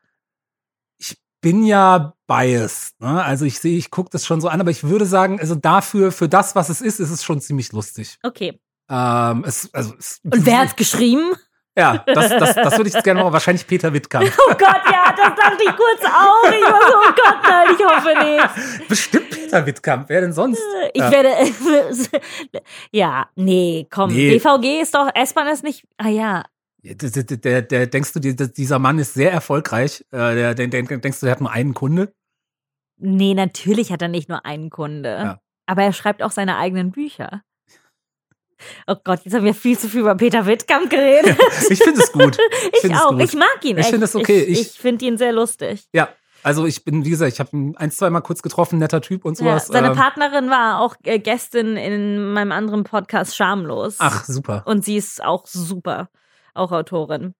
Bin 1.41 1.63
ja 1.63 2.13
biased. 2.27 2.99
Ne? 3.01 3.23
Also 3.23 3.45
ich 3.45 3.59
sehe, 3.59 3.77
ich 3.77 3.91
gucke 3.91 4.09
das 4.11 4.25
schon 4.25 4.41
so 4.41 4.47
an, 4.47 4.59
aber 4.61 4.71
ich 4.71 4.83
würde 4.83 5.05
sagen, 5.05 5.39
also 5.39 5.55
dafür, 5.55 6.11
für 6.11 6.29
das, 6.29 6.55
was 6.55 6.69
es 6.69 6.81
ist, 6.81 6.99
ist 6.99 7.09
es 7.11 7.23
schon 7.23 7.41
ziemlich 7.41 7.71
lustig. 7.71 8.17
Okay. 8.23 8.59
Ähm, 8.89 9.43
es, 9.45 9.73
also 9.73 9.93
es, 9.97 10.19
Und 10.23 10.45
wer 10.45 10.59
hat's 10.59 10.75
geschrieben? 10.75 11.33
Ja, 11.77 12.03
das, 12.07 12.29
das, 12.29 12.55
das 12.55 12.77
würde 12.77 12.89
ich 12.89 12.93
jetzt 12.95 13.03
gerne 13.05 13.23
mal, 13.23 13.31
wahrscheinlich 13.31 13.65
Peter 13.65 13.93
Wittkamp. 13.93 14.25
Oh 14.49 14.53
Gott, 14.53 14.81
ja, 14.91 15.15
das 15.15 15.33
dachte 15.35 15.63
ich 15.63 15.75
kurz 15.75 16.03
auch. 16.03 16.51
Ich 16.51 16.65
war 16.65 16.81
so, 16.81 16.97
oh 16.97 17.13
Gott, 17.15 17.37
nein, 17.43 17.67
ich 17.77 17.85
hoffe 17.85 18.25
nicht. 18.25 18.87
Bestimmt 18.89 19.29
Peter 19.29 19.65
Wittkamp, 19.65 20.09
wer 20.09 20.21
denn 20.21 20.33
sonst? 20.33 20.61
Ich 20.93 20.99
Ja. 21.01 21.11
werde. 21.11 21.29
ja, 22.91 23.29
nee, 23.35 23.87
komm. 23.89 24.09
Nee. 24.11 24.37
BVG 24.37 24.81
ist 24.81 24.93
doch, 24.93 25.09
S-Bahn 25.13 25.47
ist 25.47 25.63
nicht. 25.63 25.85
Ah 25.97 26.09
ja. 26.09 26.43
Ja, 26.81 26.93
Der, 26.93 27.23
der, 27.23 27.61
der, 27.61 27.87
denkst 27.87 28.13
du, 28.13 28.19
die- 28.19 28.35
dieser 28.35 28.79
Mann 28.79 28.99
ist 28.99 29.13
sehr 29.13 29.31
erfolgreich? 29.31 30.05
Äh, 30.11 30.53
der, 30.53 30.55
denkst 30.55 31.19
du, 31.19 31.25
der 31.25 31.31
hat 31.31 31.41
nur 31.41 31.51
einen 31.51 31.73
Kunde? 31.73 32.13
Nee, 32.97 33.33
natürlich 33.33 33.91
hat 33.91 34.01
er 34.01 34.07
nicht 34.07 34.29
nur 34.29 34.45
einen 34.45 34.69
Kunde. 34.69 35.09
Ja. 35.09 35.39
Aber 35.65 35.83
er 35.83 35.93
schreibt 35.93 36.23
auch 36.23 36.31
seine 36.31 36.57
eigenen 36.57 36.91
Bücher. 36.91 37.43
Oh 38.87 38.95
Gott, 39.03 39.21
jetzt 39.23 39.33
haben 39.33 39.45
wir 39.45 39.53
viel 39.53 39.77
zu 39.79 39.87
viel 39.87 40.01
über 40.01 40.15
Peter 40.15 40.45
Wittkamp 40.45 40.89
geredet. 40.89 41.37
Ich 41.69 41.81
finde 41.81 42.01
es 42.01 42.11
gut. 42.11 42.37
Ich, 42.73 42.83
es 42.83 42.91
auch. 43.01 43.11
gut. 43.11 43.21
Ich 43.23 43.33
mag 43.35 43.59
ihn 43.63 43.77
Ich 43.77 43.87
finde 43.87 44.05
es 44.05 44.15
okay. 44.15 44.41
Ich, 44.43 44.59
Ich- 44.61 44.67
ich 44.73 44.79
finde 44.79 45.05
ihn 45.05 45.17
sehr 45.17 45.31
lustig. 45.31 45.87
Ja, 45.93 46.09
also 46.43 46.65
ich 46.65 46.83
bin, 46.83 47.05
wie 47.05 47.09
gesagt, 47.09 47.31
ich 47.31 47.39
habe 47.39 47.49
ihn 47.53 47.75
ein, 47.77 47.91
zwei 47.91 48.09
Mal 48.09 48.19
kurz 48.21 48.41
getroffen, 48.41 48.79
netter 48.79 49.01
Typ 49.01 49.23
und 49.25 49.39
Ja, 49.39 49.45
sowas. 49.59 49.67
seine 49.67 49.87
Ähm, 49.89 49.95
Partnerin 49.95 50.49
war 50.49 50.81
auch 50.81 50.95
äh, 51.03 51.19
Gästin 51.19 51.77
in 51.77 52.33
meinem 52.33 52.51
anderen 52.51 52.83
Podcast 52.83 53.35
Schamlos. 53.37 53.95
Ach, 53.99 54.25
super. 54.25 54.63
Und 54.65 54.83
sie 54.83 54.97
ist 54.97 55.23
auch 55.23 55.45
super. 55.47 56.09
Auch 56.53 56.71
Autorin. 56.71 57.33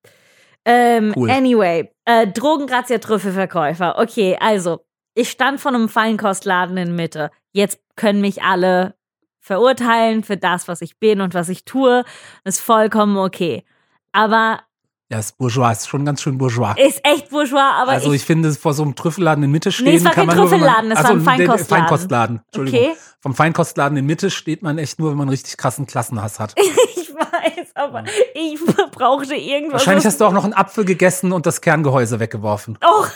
Ähm, 0.65 1.13
Cool. 1.15 1.29
Anyway, 1.31 1.91
äh, 2.05 2.27
Drogengrazia 2.27 2.97
Trüffelverkäufer. 2.99 3.97
Okay, 3.97 4.37
also, 4.39 4.85
ich 5.15 5.29
stand 5.29 5.59
vor 5.59 5.73
einem 5.73 5.89
Feinkostladen 5.89 6.77
in 6.77 6.95
Mitte. 6.95 7.31
Jetzt 7.51 7.79
können 7.95 8.21
mich 8.21 8.43
alle 8.43 8.95
verurteilen 9.41 10.23
für 10.23 10.37
das, 10.37 10.67
was 10.67 10.81
ich 10.81 10.99
bin 10.99 11.21
und 11.21 11.33
was 11.33 11.49
ich 11.49 11.65
tue. 11.65 12.03
Ist 12.43 12.59
vollkommen 12.61 13.17
okay. 13.17 13.63
Aber 14.11 14.59
Ja, 15.11 15.17
ist 15.19 15.37
bourgeois, 15.37 15.71
ist 15.71 15.87
schon 15.87 16.05
ganz 16.05 16.21
schön 16.21 16.37
bourgeois. 16.37 16.75
ist 16.77 17.01
echt 17.03 17.29
bourgeois, 17.31 17.59
aber 17.81 17.91
also 17.93 18.09
ich, 18.11 18.17
ich, 18.21 18.25
finde, 18.25 18.51
vor 18.53 18.73
so 18.73 18.83
einem 18.83 18.95
Trüffelladen 18.95 19.43
in 19.43 19.49
Mitte 19.51 19.71
stehen 19.71 19.85
Nee, 19.87 19.95
es 19.95 20.05
war 20.05 20.11
kein 20.11 20.27
man 20.27 20.35
nur, 20.37 20.51
wenn 20.51 20.59
man- 20.59 20.69
Trüffelladen, 20.69 20.91
es 20.91 21.03
war 21.03 21.11
ein 21.11 21.21
Feinkostladen. 21.21 21.67
Feinkostladen. 21.87 22.41
Entschuldigung. 22.45 22.79
Okay. 22.81 22.95
Vom 23.21 23.33
Feinkostladen 23.33 23.97
in 23.97 24.05
Mitte 24.05 24.29
steht 24.29 24.61
man 24.61 24.77
echt 24.77 24.99
nur, 24.99 25.09
wenn 25.11 25.17
man 25.17 25.29
richtig 25.29 25.57
krassen 25.57 25.87
Klassenhass 25.87 26.39
hat. 26.39 26.53
weiß, 27.75 27.83
aber 27.83 28.03
ich 28.33 28.59
brauchte 28.91 29.35
irgendwas. 29.35 29.73
Wahrscheinlich 29.81 30.05
hast 30.05 30.19
du 30.21 30.25
auch 30.25 30.31
noch 30.33 30.43
einen 30.43 30.53
Apfel 30.53 30.85
gegessen 30.85 31.31
und 31.31 31.45
das 31.45 31.61
Kerngehäuse 31.61 32.19
weggeworfen. 32.19 32.77
Oh. 32.85 33.05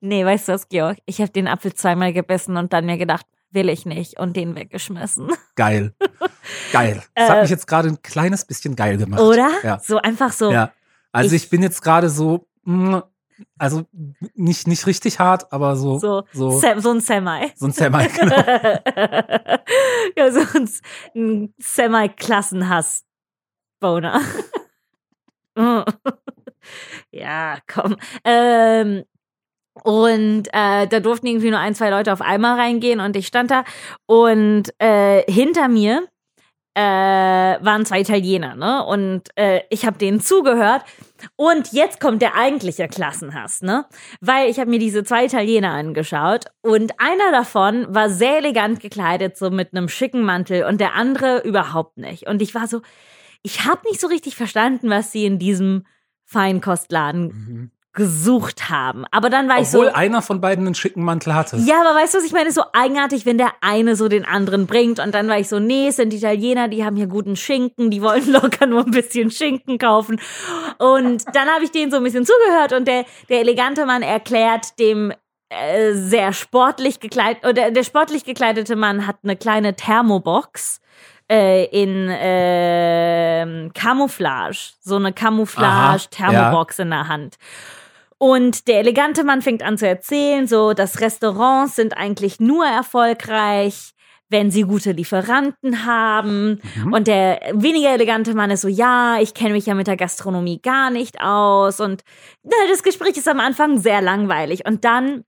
Nee, 0.00 0.24
weißt 0.24 0.48
du 0.48 0.52
was, 0.52 0.68
Georg? 0.68 0.98
Ich 1.06 1.20
habe 1.22 1.30
den 1.30 1.48
Apfel 1.48 1.72
zweimal 1.72 2.12
gebissen 2.12 2.58
und 2.58 2.74
dann 2.74 2.84
mir 2.84 2.98
gedacht, 2.98 3.24
will 3.52 3.70
ich 3.70 3.86
nicht 3.86 4.18
und 4.18 4.36
den 4.36 4.54
weggeschmissen. 4.54 5.28
Geil. 5.54 5.94
Geil. 6.72 7.02
Das 7.14 7.30
hat 7.30 7.40
mich 7.42 7.50
jetzt 7.50 7.66
gerade 7.66 7.88
ein 7.88 8.02
kleines 8.02 8.44
bisschen 8.44 8.76
geil 8.76 8.98
gemacht. 8.98 9.22
Oder? 9.22 9.48
Ja. 9.62 9.78
So 9.82 9.96
einfach 9.98 10.32
so. 10.32 10.50
Ja. 10.52 10.72
Also 11.12 11.34
ich, 11.34 11.44
Ich- 11.44 11.50
bin 11.50 11.62
jetzt 11.62 11.80
gerade 11.80 12.10
so, 12.10 12.46
mm, 12.64 12.98
also 13.58 13.82
nicht, 14.34 14.66
nicht 14.66 14.86
richtig 14.86 15.18
hart, 15.18 15.52
aber 15.52 15.76
so, 15.76 15.98
So, 15.98 16.22
so, 16.32 16.50
so, 16.50 16.58
Sam, 16.60 16.80
so 16.80 16.90
ein 16.90 17.00
Semi. 17.00 17.52
ein 17.60 17.72
Semi, 17.72 18.08
genau. 18.18 18.36
ja, 20.16 20.30
so 20.30 20.40
ein, 20.58 20.70
ein 21.14 21.54
Semi-Klassenhass-Boner. 21.58 24.20
ja, 27.10 27.58
komm. 27.72 27.96
Ähm, 28.24 29.04
und 29.82 30.48
äh, 30.52 30.86
da 30.86 31.00
durften 31.00 31.26
irgendwie 31.26 31.50
nur 31.50 31.58
ein, 31.58 31.74
zwei 31.74 31.90
Leute 31.90 32.12
auf 32.12 32.20
einmal 32.20 32.58
reingehen 32.58 33.00
und 33.00 33.16
ich 33.16 33.26
stand 33.26 33.50
da 33.50 33.64
und 34.06 34.72
äh, 34.78 35.22
hinter 35.30 35.68
mir 35.68 36.06
äh, 36.74 36.80
waren 36.80 37.86
zwei 37.86 38.00
Italiener, 38.00 38.56
ne? 38.56 38.84
Und 38.84 39.28
äh, 39.36 39.62
ich 39.70 39.86
habe 39.86 39.96
denen 39.98 40.20
zugehört. 40.20 40.82
Und 41.36 41.72
jetzt 41.72 42.00
kommt 42.00 42.20
der 42.20 42.34
eigentliche 42.36 42.88
Klassenhass, 42.88 43.62
ne? 43.62 43.86
Weil 44.20 44.50
ich 44.50 44.58
habe 44.58 44.70
mir 44.70 44.78
diese 44.78 45.04
zwei 45.04 45.24
Italiener 45.24 45.70
angeschaut 45.70 46.46
und 46.62 46.92
einer 46.98 47.30
davon 47.32 47.86
war 47.94 48.10
sehr 48.10 48.38
elegant 48.38 48.80
gekleidet, 48.80 49.36
so 49.36 49.50
mit 49.50 49.72
einem 49.72 49.88
schicken 49.88 50.22
Mantel 50.22 50.64
und 50.64 50.80
der 50.80 50.94
andere 50.94 51.38
überhaupt 51.42 51.96
nicht. 51.96 52.26
Und 52.26 52.42
ich 52.42 52.54
war 52.54 52.66
so, 52.66 52.82
ich 53.42 53.64
habe 53.64 53.88
nicht 53.88 54.00
so 54.00 54.08
richtig 54.08 54.36
verstanden, 54.36 54.90
was 54.90 55.12
sie 55.12 55.24
in 55.24 55.38
diesem 55.38 55.86
Feinkostladen 56.24 57.22
Mhm. 57.26 57.70
Gesucht 57.94 58.68
haben. 58.68 59.04
Aber 59.10 59.30
dann 59.30 59.48
war 59.48 59.60
ich 59.60 59.68
so. 59.68 59.78
Obwohl 59.78 59.92
einer 59.92 60.20
von 60.20 60.40
beiden 60.40 60.66
einen 60.66 60.74
schicken 60.74 61.02
Mantel 61.02 61.34
hatte. 61.34 61.56
Ja, 61.58 61.80
aber 61.80 61.98
weißt 61.98 62.14
du, 62.14 62.18
was 62.18 62.24
ich 62.24 62.32
meine? 62.32 62.48
Ist 62.48 62.56
so 62.56 62.64
eigenartig, 62.72 63.24
wenn 63.24 63.38
der 63.38 63.52
eine 63.60 63.96
so 63.96 64.08
den 64.08 64.24
anderen 64.24 64.66
bringt. 64.66 64.98
Und 64.98 65.14
dann 65.14 65.28
war 65.28 65.38
ich 65.38 65.48
so, 65.48 65.60
nee, 65.60 65.88
es 65.88 65.96
sind 65.96 66.12
Italiener, 66.12 66.68
die 66.68 66.84
haben 66.84 66.96
hier 66.96 67.06
guten 67.06 67.36
Schinken, 67.36 67.90
die 67.90 68.02
wollen 68.02 68.30
locker 68.32 68.66
nur 68.66 68.84
ein 68.84 68.90
bisschen 68.90 69.30
Schinken 69.30 69.78
kaufen. 69.78 70.20
Und 70.78 71.24
dann 71.34 71.48
habe 71.48 71.64
ich 71.64 71.70
denen 71.70 71.90
so 71.90 71.98
ein 71.98 72.02
bisschen 72.04 72.26
zugehört 72.26 72.72
und 72.72 72.86
der, 72.86 73.04
der 73.28 73.40
elegante 73.40 73.86
Mann 73.86 74.02
erklärt 74.02 74.78
dem 74.78 75.12
äh, 75.50 75.92
sehr 75.92 76.32
sportlich 76.32 76.98
gekleidet, 76.98 77.46
oder 77.46 77.70
der 77.70 77.84
sportlich 77.84 78.24
gekleidete 78.24 78.74
Mann 78.76 79.06
hat 79.06 79.18
eine 79.22 79.36
kleine 79.36 79.76
Thermobox 79.76 80.80
äh, 81.30 81.66
in 81.66 82.08
ähm, 82.10 83.72
Camouflage, 83.72 84.72
so 84.80 84.96
eine 84.96 85.12
Camouflage-Thermobox 85.12 86.80
in 86.80 86.90
der 86.90 87.08
Hand. 87.08 87.36
Und 88.24 88.68
der 88.68 88.78
elegante 88.78 89.22
Mann 89.22 89.42
fängt 89.42 89.62
an 89.62 89.76
zu 89.76 89.86
erzählen, 89.86 90.46
so, 90.46 90.72
dass 90.72 91.02
Restaurants 91.02 91.76
sind 91.76 91.94
eigentlich 91.94 92.40
nur 92.40 92.64
erfolgreich, 92.64 93.92
wenn 94.30 94.50
sie 94.50 94.62
gute 94.62 94.92
Lieferanten 94.92 95.84
haben. 95.84 96.58
Mhm. 96.74 96.92
Und 96.94 97.06
der 97.06 97.38
weniger 97.52 97.90
elegante 97.90 98.34
Mann 98.34 98.50
ist 98.50 98.62
so, 98.62 98.68
ja, 98.68 99.18
ich 99.20 99.34
kenne 99.34 99.52
mich 99.52 99.66
ja 99.66 99.74
mit 99.74 99.88
der 99.88 99.98
Gastronomie 99.98 100.58
gar 100.62 100.88
nicht 100.88 101.20
aus. 101.20 101.80
Und 101.80 102.02
na, 102.42 102.56
das 102.70 102.82
Gespräch 102.82 103.14
ist 103.18 103.28
am 103.28 103.40
Anfang 103.40 103.76
sehr 103.76 104.00
langweilig. 104.00 104.66
Und 104.66 104.86
dann, 104.86 105.24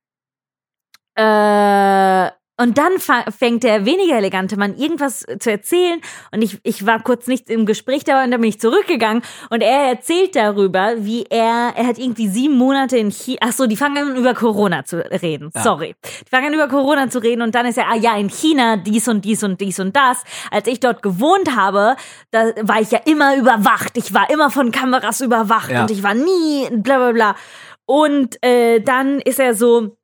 äh, 1.17 2.31
und 2.59 2.79
dann 2.79 2.93
fängt 2.99 3.65
der 3.65 3.85
weniger 3.85 4.17
elegante 4.17 4.57
Mann 4.57 4.77
irgendwas 4.77 5.27
zu 5.41 5.51
erzählen. 5.51 6.01
Und 6.33 6.41
ich, 6.41 6.59
ich 6.63 6.87
war 6.87 7.03
kurz 7.03 7.27
nicht 7.27 7.51
im 7.51 7.67
Gespräch 7.67 8.05
da 8.05 8.25
und 8.25 8.31
dann 8.31 8.41
bin 8.41 8.49
ich 8.49 8.59
zurückgegangen. 8.59 9.23
Und 9.51 9.63
er 9.63 9.89
erzählt 9.89 10.35
darüber, 10.37 10.95
wie 10.97 11.25
er, 11.29 11.75
er 11.77 11.87
hat 11.87 11.99
irgendwie 11.99 12.29
sieben 12.29 12.57
Monate 12.57 12.97
in 12.97 13.11
China, 13.11 13.39
ach 13.43 13.53
so, 13.53 13.67
die 13.67 13.77
fangen 13.77 13.99
an 13.99 14.17
über 14.17 14.33
Corona 14.33 14.85
zu 14.87 14.99
reden. 15.21 15.51
Ja. 15.55 15.63
Sorry. 15.63 15.95
Die 16.25 16.31
fangen 16.31 16.47
an 16.47 16.55
über 16.55 16.69
Corona 16.69 17.11
zu 17.11 17.19
reden 17.19 17.43
und 17.43 17.55
dann 17.55 17.67
ist 17.67 17.77
er, 17.77 17.89
ah 17.91 17.97
ja, 17.97 18.17
in 18.17 18.31
China 18.31 18.77
dies 18.79 19.07
und 19.07 19.25
dies 19.27 19.43
und 19.43 19.61
dies 19.61 19.79
und 19.79 19.95
das. 19.95 20.25
Als 20.51 20.67
ich 20.67 20.81
dort 20.81 21.03
gewohnt 21.03 21.55
habe, 21.55 21.97
da 22.31 22.53
war 22.63 22.81
ich 22.81 22.91
ja 22.91 23.01
immer 23.05 23.37
überwacht. 23.37 23.99
Ich 23.99 24.15
war 24.15 24.31
immer 24.31 24.51
von 24.51 24.73
Kameras 24.73 25.21
überwacht 25.21 25.71
Ja. 25.71 25.83
und 25.83 25.91
ich 25.91 26.03
war 26.03 26.15
nie 26.15 26.69
bla 26.71 26.97
bla 26.97 27.13
bla. 27.13 27.37
Und 27.85 28.43
äh, 28.43 28.81
dann 28.81 29.21
ist 29.21 29.39
er 29.41 29.55
so, 29.55 29.97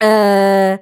äh, 0.00 0.78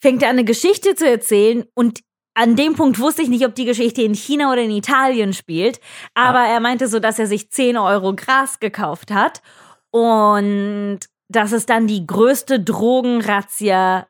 fängt 0.00 0.22
er 0.22 0.30
an, 0.30 0.36
eine 0.36 0.44
Geschichte 0.44 0.94
zu 0.94 1.08
erzählen 1.08 1.64
und 1.74 2.00
an 2.34 2.54
dem 2.54 2.74
Punkt 2.74 3.00
wusste 3.00 3.22
ich 3.22 3.28
nicht, 3.28 3.44
ob 3.44 3.56
die 3.56 3.64
Geschichte 3.64 4.02
in 4.02 4.14
China 4.14 4.52
oder 4.52 4.62
in 4.62 4.70
Italien 4.70 5.32
spielt, 5.32 5.80
aber 6.14 6.40
er 6.40 6.60
meinte 6.60 6.86
so, 6.86 7.00
dass 7.00 7.18
er 7.18 7.26
sich 7.26 7.50
10 7.50 7.76
Euro 7.76 8.14
Gras 8.14 8.60
gekauft 8.60 9.10
hat 9.10 9.42
und 9.90 11.00
dass 11.28 11.52
es 11.52 11.66
dann 11.66 11.88
die 11.88 12.06
größte 12.06 12.60
Drogenrazzia 12.60 14.06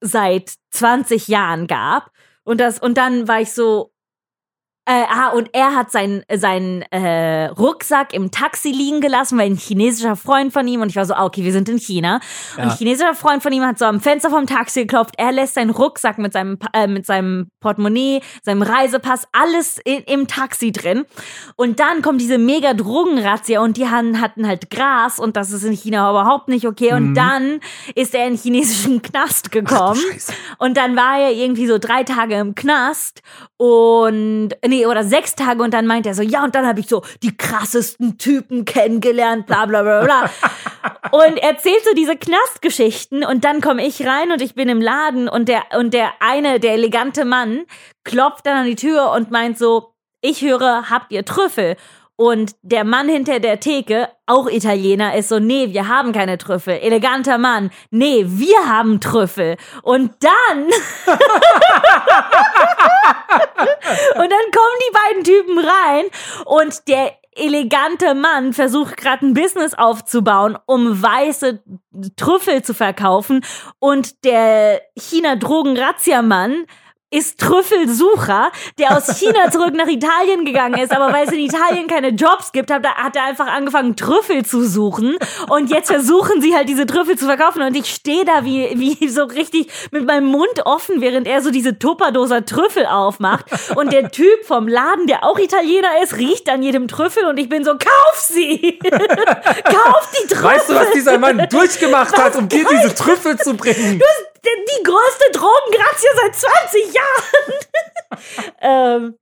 seit 0.00 0.54
20 0.70 1.28
Jahren 1.28 1.66
gab. 1.66 2.12
Und 2.44 2.60
das 2.60 2.78
und 2.78 2.96
dann 2.96 3.28
war 3.28 3.40
ich 3.40 3.52
so 3.52 3.92
äh, 4.92 5.04
ah, 5.08 5.28
und 5.28 5.50
er 5.52 5.76
hat 5.76 5.92
seinen 5.92 6.24
seinen 6.34 6.82
äh, 6.90 7.46
Rucksack 7.46 8.12
im 8.12 8.32
Taxi 8.32 8.70
liegen 8.72 9.00
gelassen, 9.00 9.38
weil 9.38 9.46
ein 9.50 9.56
chinesischer 9.56 10.16
Freund 10.16 10.52
von 10.52 10.66
ihm 10.66 10.80
und 10.80 10.88
ich 10.88 10.96
war 10.96 11.04
so, 11.04 11.14
ah, 11.14 11.24
okay, 11.24 11.44
wir 11.44 11.52
sind 11.52 11.68
in 11.68 11.78
China. 11.78 12.16
Und 12.56 12.64
Ja. 12.64 12.70
ein 12.70 12.76
chinesischer 12.76 13.14
Freund 13.14 13.42
von 13.42 13.52
ihm 13.52 13.64
hat 13.64 13.78
so 13.78 13.84
am 13.84 14.00
Fenster 14.00 14.30
vom 14.30 14.46
Taxi 14.46 14.80
geklopft. 14.80 15.14
Er 15.16 15.30
lässt 15.30 15.54
seinen 15.54 15.70
Rucksack 15.70 16.18
mit 16.18 16.32
seinem 16.32 16.58
äh, 16.72 16.88
mit 16.88 17.06
seinem 17.06 17.50
Portemonnaie, 17.60 18.20
seinem 18.42 18.62
Reisepass, 18.62 19.28
alles 19.32 19.78
in, 19.84 20.00
im 20.04 20.26
Taxi 20.26 20.72
drin. 20.72 21.04
Und 21.56 21.78
dann 21.78 22.02
kommt 22.02 22.20
diese 22.20 22.38
mega 22.38 22.74
Drogenrazzia 22.74 23.60
und 23.60 23.76
die 23.76 23.88
han- 23.88 24.20
hatten 24.20 24.46
halt 24.48 24.70
Gras 24.70 25.18
und 25.20 25.36
das 25.36 25.52
ist 25.52 25.62
in 25.62 25.72
China 25.72 26.10
überhaupt 26.10 26.48
nicht 26.48 26.66
okay. 26.66 26.94
Und 26.94 27.10
Mhm. 27.10 27.14
dann 27.14 27.60
ist 27.94 28.14
er 28.14 28.26
in 28.26 28.36
chinesischen 28.36 29.02
Knast 29.02 29.52
gekommen. 29.52 30.00
Scheiße. 30.10 30.32
Und 30.58 30.76
dann 30.76 30.96
war 30.96 31.18
er 31.20 31.32
irgendwie 31.32 31.66
so 31.68 31.78
drei 31.78 32.02
Tage 32.02 32.34
im 32.34 32.54
Knast 32.56 33.22
und 33.56 34.48
nee, 34.66 34.79
oder 34.86 35.04
sechs 35.04 35.34
Tage 35.34 35.62
und 35.62 35.74
dann 35.74 35.86
meint 35.86 36.06
er 36.06 36.14
so, 36.14 36.22
ja, 36.22 36.44
und 36.44 36.54
dann 36.54 36.66
habe 36.66 36.80
ich 36.80 36.88
so 36.88 37.02
die 37.22 37.36
krassesten 37.36 38.18
Typen 38.18 38.64
kennengelernt, 38.64 39.46
bla 39.46 39.66
bla 39.66 39.82
bla 39.82 40.04
bla. 40.04 40.30
und 41.10 41.36
erzählt 41.38 41.84
so 41.84 41.94
diese 41.94 42.16
Knastgeschichten 42.16 43.24
und 43.24 43.44
dann 43.44 43.60
komme 43.60 43.86
ich 43.86 44.06
rein 44.06 44.32
und 44.32 44.42
ich 44.42 44.54
bin 44.54 44.68
im 44.68 44.80
Laden 44.80 45.28
und 45.28 45.48
der 45.48 45.62
und 45.78 45.94
der 45.94 46.12
eine, 46.20 46.60
der 46.60 46.74
elegante 46.74 47.24
Mann, 47.24 47.64
klopft 48.04 48.46
dann 48.46 48.58
an 48.58 48.66
die 48.66 48.76
Tür 48.76 49.10
und 49.12 49.30
meint 49.30 49.58
so, 49.58 49.94
ich 50.22 50.42
höre, 50.42 50.90
habt 50.90 51.12
ihr 51.12 51.24
Trüffel? 51.24 51.76
Und 52.20 52.54
der 52.60 52.84
Mann 52.84 53.08
hinter 53.08 53.40
der 53.40 53.60
Theke, 53.60 54.10
auch 54.26 54.46
Italiener, 54.46 55.14
ist 55.16 55.30
so, 55.30 55.38
nee, 55.38 55.72
wir 55.72 55.88
haben 55.88 56.12
keine 56.12 56.36
Trüffel. 56.36 56.74
Eleganter 56.74 57.38
Mann, 57.38 57.70
nee, 57.90 58.26
wir 58.26 58.68
haben 58.68 59.00
Trüffel. 59.00 59.56
Und 59.82 60.12
dann, 60.20 60.64
und 60.66 60.72
dann 64.16 64.50
kommen 64.52 64.76
die 64.82 64.92
beiden 64.92 65.24
Typen 65.24 65.58
rein 65.60 66.04
und 66.44 66.88
der 66.88 67.14
elegante 67.32 68.14
Mann 68.14 68.52
versucht 68.52 68.98
gerade 68.98 69.24
ein 69.24 69.32
Business 69.32 69.72
aufzubauen, 69.72 70.58
um 70.66 71.02
weiße 71.02 71.62
Trüffel 72.16 72.62
zu 72.62 72.74
verkaufen 72.74 73.42
und 73.78 74.26
der 74.26 74.82
China-Drogen-Razzia-Mann 74.94 76.66
ist 77.10 77.40
Trüffelsucher, 77.40 78.52
der 78.78 78.96
aus 78.96 79.18
China 79.18 79.50
zurück 79.50 79.74
nach 79.74 79.88
Italien 79.88 80.44
gegangen 80.44 80.78
ist, 80.78 80.92
aber 80.92 81.12
weil 81.12 81.26
es 81.26 81.32
in 81.32 81.40
Italien 81.40 81.88
keine 81.88 82.10
Jobs 82.10 82.52
gibt, 82.52 82.70
hat 82.70 82.84
er, 82.84 82.94
hat 82.94 83.16
er 83.16 83.24
einfach 83.24 83.48
angefangen, 83.48 83.96
Trüffel 83.96 84.44
zu 84.44 84.64
suchen. 84.64 85.16
Und 85.48 85.70
jetzt 85.70 85.90
versuchen 85.90 86.40
sie 86.40 86.54
halt 86.54 86.68
diese 86.68 86.86
Trüffel 86.86 87.18
zu 87.18 87.26
verkaufen. 87.26 87.62
Und 87.62 87.76
ich 87.76 87.86
stehe 87.86 88.24
da 88.24 88.44
wie, 88.44 88.70
wie 88.76 89.08
so 89.08 89.24
richtig 89.24 89.68
mit 89.90 90.06
meinem 90.06 90.26
Mund 90.26 90.64
offen, 90.64 91.00
während 91.00 91.26
er 91.26 91.42
so 91.42 91.50
diese 91.50 91.78
Tupperdoser 91.78 92.44
Trüffel 92.44 92.86
aufmacht. 92.86 93.46
Und 93.74 93.92
der 93.92 94.10
Typ 94.10 94.44
vom 94.44 94.68
Laden, 94.68 95.06
der 95.06 95.24
auch 95.24 95.38
Italiener 95.38 96.02
ist, 96.02 96.16
riecht 96.16 96.48
an 96.48 96.62
jedem 96.62 96.86
Trüffel 96.86 97.24
und 97.26 97.38
ich 97.38 97.48
bin 97.48 97.64
so, 97.64 97.72
kauf 97.72 98.16
sie! 98.16 98.78
kauf 98.82 100.12
die 100.22 100.28
Trüffel! 100.28 100.44
Weißt 100.44 100.68
du, 100.70 100.74
was 100.74 100.90
dieser 100.92 101.18
Mann 101.18 101.46
durchgemacht 101.50 102.16
hat, 102.16 102.36
um 102.36 102.48
dir 102.48 102.64
diese 102.70 102.94
Trüffel 102.94 103.36
zu 103.36 103.54
bringen? 103.54 103.98
die, 103.98 104.29
die 104.44 104.82
größte 104.82 105.30
Drogengrazia 105.32 106.10
seit 106.16 106.34
20 106.34 106.94
Jahren. 106.94 107.54
ähm, 108.60 109.16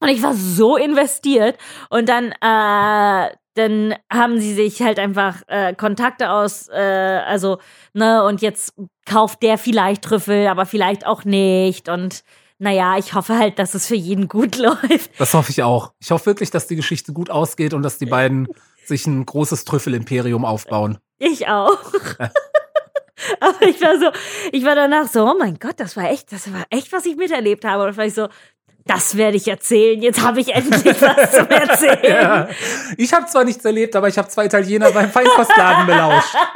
und 0.00 0.08
ich 0.08 0.22
war 0.22 0.34
so 0.34 0.76
investiert. 0.76 1.58
Und 1.90 2.08
dann, 2.08 2.32
äh, 2.32 3.34
dann 3.54 3.94
haben 4.12 4.40
sie 4.40 4.54
sich 4.54 4.80
halt 4.82 4.98
einfach 4.98 5.42
äh, 5.48 5.74
Kontakte 5.74 6.30
aus, 6.30 6.68
äh, 6.68 7.22
also, 7.26 7.58
ne, 7.94 8.24
und 8.24 8.40
jetzt 8.42 8.74
kauft 9.06 9.42
der 9.42 9.58
vielleicht 9.58 10.02
Trüffel, 10.02 10.46
aber 10.46 10.66
vielleicht 10.66 11.06
auch 11.06 11.24
nicht. 11.24 11.88
Und 11.88 12.22
naja, 12.58 12.96
ich 12.98 13.14
hoffe 13.14 13.38
halt, 13.38 13.58
dass 13.58 13.74
es 13.74 13.86
für 13.86 13.96
jeden 13.96 14.28
gut 14.28 14.56
läuft. 14.58 15.10
Das 15.18 15.34
hoffe 15.34 15.50
ich 15.50 15.62
auch. 15.62 15.92
Ich 16.00 16.10
hoffe 16.10 16.26
wirklich, 16.26 16.50
dass 16.50 16.66
die 16.66 16.76
Geschichte 16.76 17.12
gut 17.12 17.30
ausgeht 17.30 17.74
und 17.74 17.82
dass 17.82 17.98
die 17.98 18.06
beiden 18.06 18.48
sich 18.84 19.06
ein 19.06 19.26
großes 19.26 19.64
Trüffelimperium 19.64 20.44
aufbauen. 20.44 20.98
Ich 21.18 21.48
auch. 21.48 21.78
Aber 23.40 23.62
ich 23.62 23.80
war 23.80 23.98
so, 23.98 24.10
ich 24.52 24.64
war 24.64 24.74
danach 24.74 25.08
so, 25.08 25.24
oh 25.24 25.36
mein 25.38 25.58
Gott, 25.58 25.78
das 25.78 25.96
war 25.96 26.10
echt, 26.10 26.32
das 26.32 26.52
war 26.52 26.64
echt, 26.70 26.92
was 26.92 27.06
ich 27.06 27.16
miterlebt 27.16 27.64
habe. 27.64 27.84
Und 27.84 27.96
war 27.96 28.06
ich 28.06 28.14
so, 28.14 28.28
Das 28.84 29.16
werde 29.18 29.36
ich 29.36 29.46
erzählen. 29.46 30.00
Jetzt 30.00 30.22
habe 30.22 30.40
ich 30.40 30.54
endlich 30.54 30.84
was 31.02 31.32
zum 31.32 31.46
Erzählen. 31.48 31.98
Ja. 32.04 32.48
Ich 32.96 33.12
habe 33.12 33.26
zwar 33.26 33.44
nichts 33.44 33.62
erlebt, 33.64 33.94
aber 33.94 34.08
ich 34.08 34.16
habe 34.16 34.28
zwei 34.28 34.46
Italiener 34.46 34.90
beim 34.92 35.10
Feinkostladen 35.10 35.86
belauscht. 35.86 36.34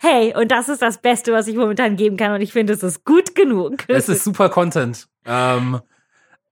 Hey, 0.00 0.34
und 0.34 0.50
das 0.50 0.68
ist 0.68 0.82
das 0.82 0.98
Beste, 0.98 1.32
was 1.32 1.46
ich 1.46 1.54
momentan 1.54 1.94
geben 1.96 2.16
kann. 2.16 2.32
Und 2.32 2.40
ich 2.40 2.52
finde, 2.52 2.72
es 2.72 2.82
ist 2.82 3.04
gut 3.04 3.36
genug. 3.36 3.84
Es 3.86 4.08
ist 4.08 4.24
super 4.24 4.48
Content. 4.48 5.06
Ähm, 5.24 5.80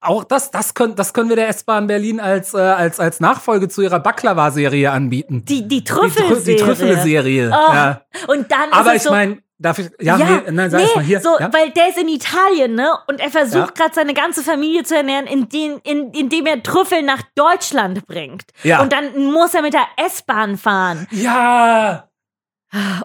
auch 0.01 0.25
das, 0.25 0.51
das 0.51 0.75
können, 0.75 0.95
das 0.97 1.13
können 1.13 1.29
wir 1.29 1.37
der 1.37 1.49
S-Bahn 1.49 1.87
Berlin 1.87 2.21
als, 2.21 2.55
äh, 2.55 2.59
als, 2.59 2.99
als 3.01 3.21
Nachfolge 3.21 3.69
zu 3.69 3.83
ihrer 3.83 4.01
Baklava-Serie 4.01 4.91
anbieten. 4.91 5.45
die, 5.45 5.69
die 5.69 5.83
Die, 5.83 5.91
Trü- 5.91 5.97
Trüffelserie. 6.01 6.57
die 6.57 6.63
Trüffel-Serie. 6.63 7.51
Oh, 7.53 7.73
Ja. 7.75 8.01
Und 8.29 8.51
dann 8.51 8.73
Aber 8.73 8.91
ist 8.95 8.97
ich 8.97 9.03
so, 9.03 9.11
meine, 9.11 9.43
darf 9.59 9.79
ich, 9.79 9.91
ja, 10.01 10.17
ja, 10.17 10.27
nee, 10.47 10.51
nein, 10.53 10.71
sag 10.71 10.81
nee, 10.81 10.89
mal 10.95 11.05
hier. 11.05 11.21
so, 11.21 11.39
ja? 11.39 11.53
weil 11.53 11.71
der 11.73 11.91
ist 11.91 11.99
in 11.99 12.09
Italien, 12.09 12.75
ne? 12.75 12.91
Und 13.09 13.21
er 13.21 13.29
versucht 13.31 13.55
Ja. 13.79 13.85
gerade 13.85 13.95
seine 13.95 14.15
ganze 14.15 14.43
Familie 14.43 14.85
zu 14.85 14.97
ernähren, 14.97 15.27
indem, 15.27 15.81
in, 15.85 16.13
indem 16.13 16.47
er 16.47 16.63
Trüffel 16.63 17.03
nach 17.03 17.23
Deutschland 17.35 18.07
bringt. 18.07 18.45
Ja. 18.63 18.81
Und 18.81 18.93
dann 18.95 19.25
muss 19.33 19.53
er 19.53 19.61
mit 19.61 19.75
der 19.75 19.85
S-Bahn 20.07 20.57
fahren. 20.57 21.07
ja, 21.11 22.09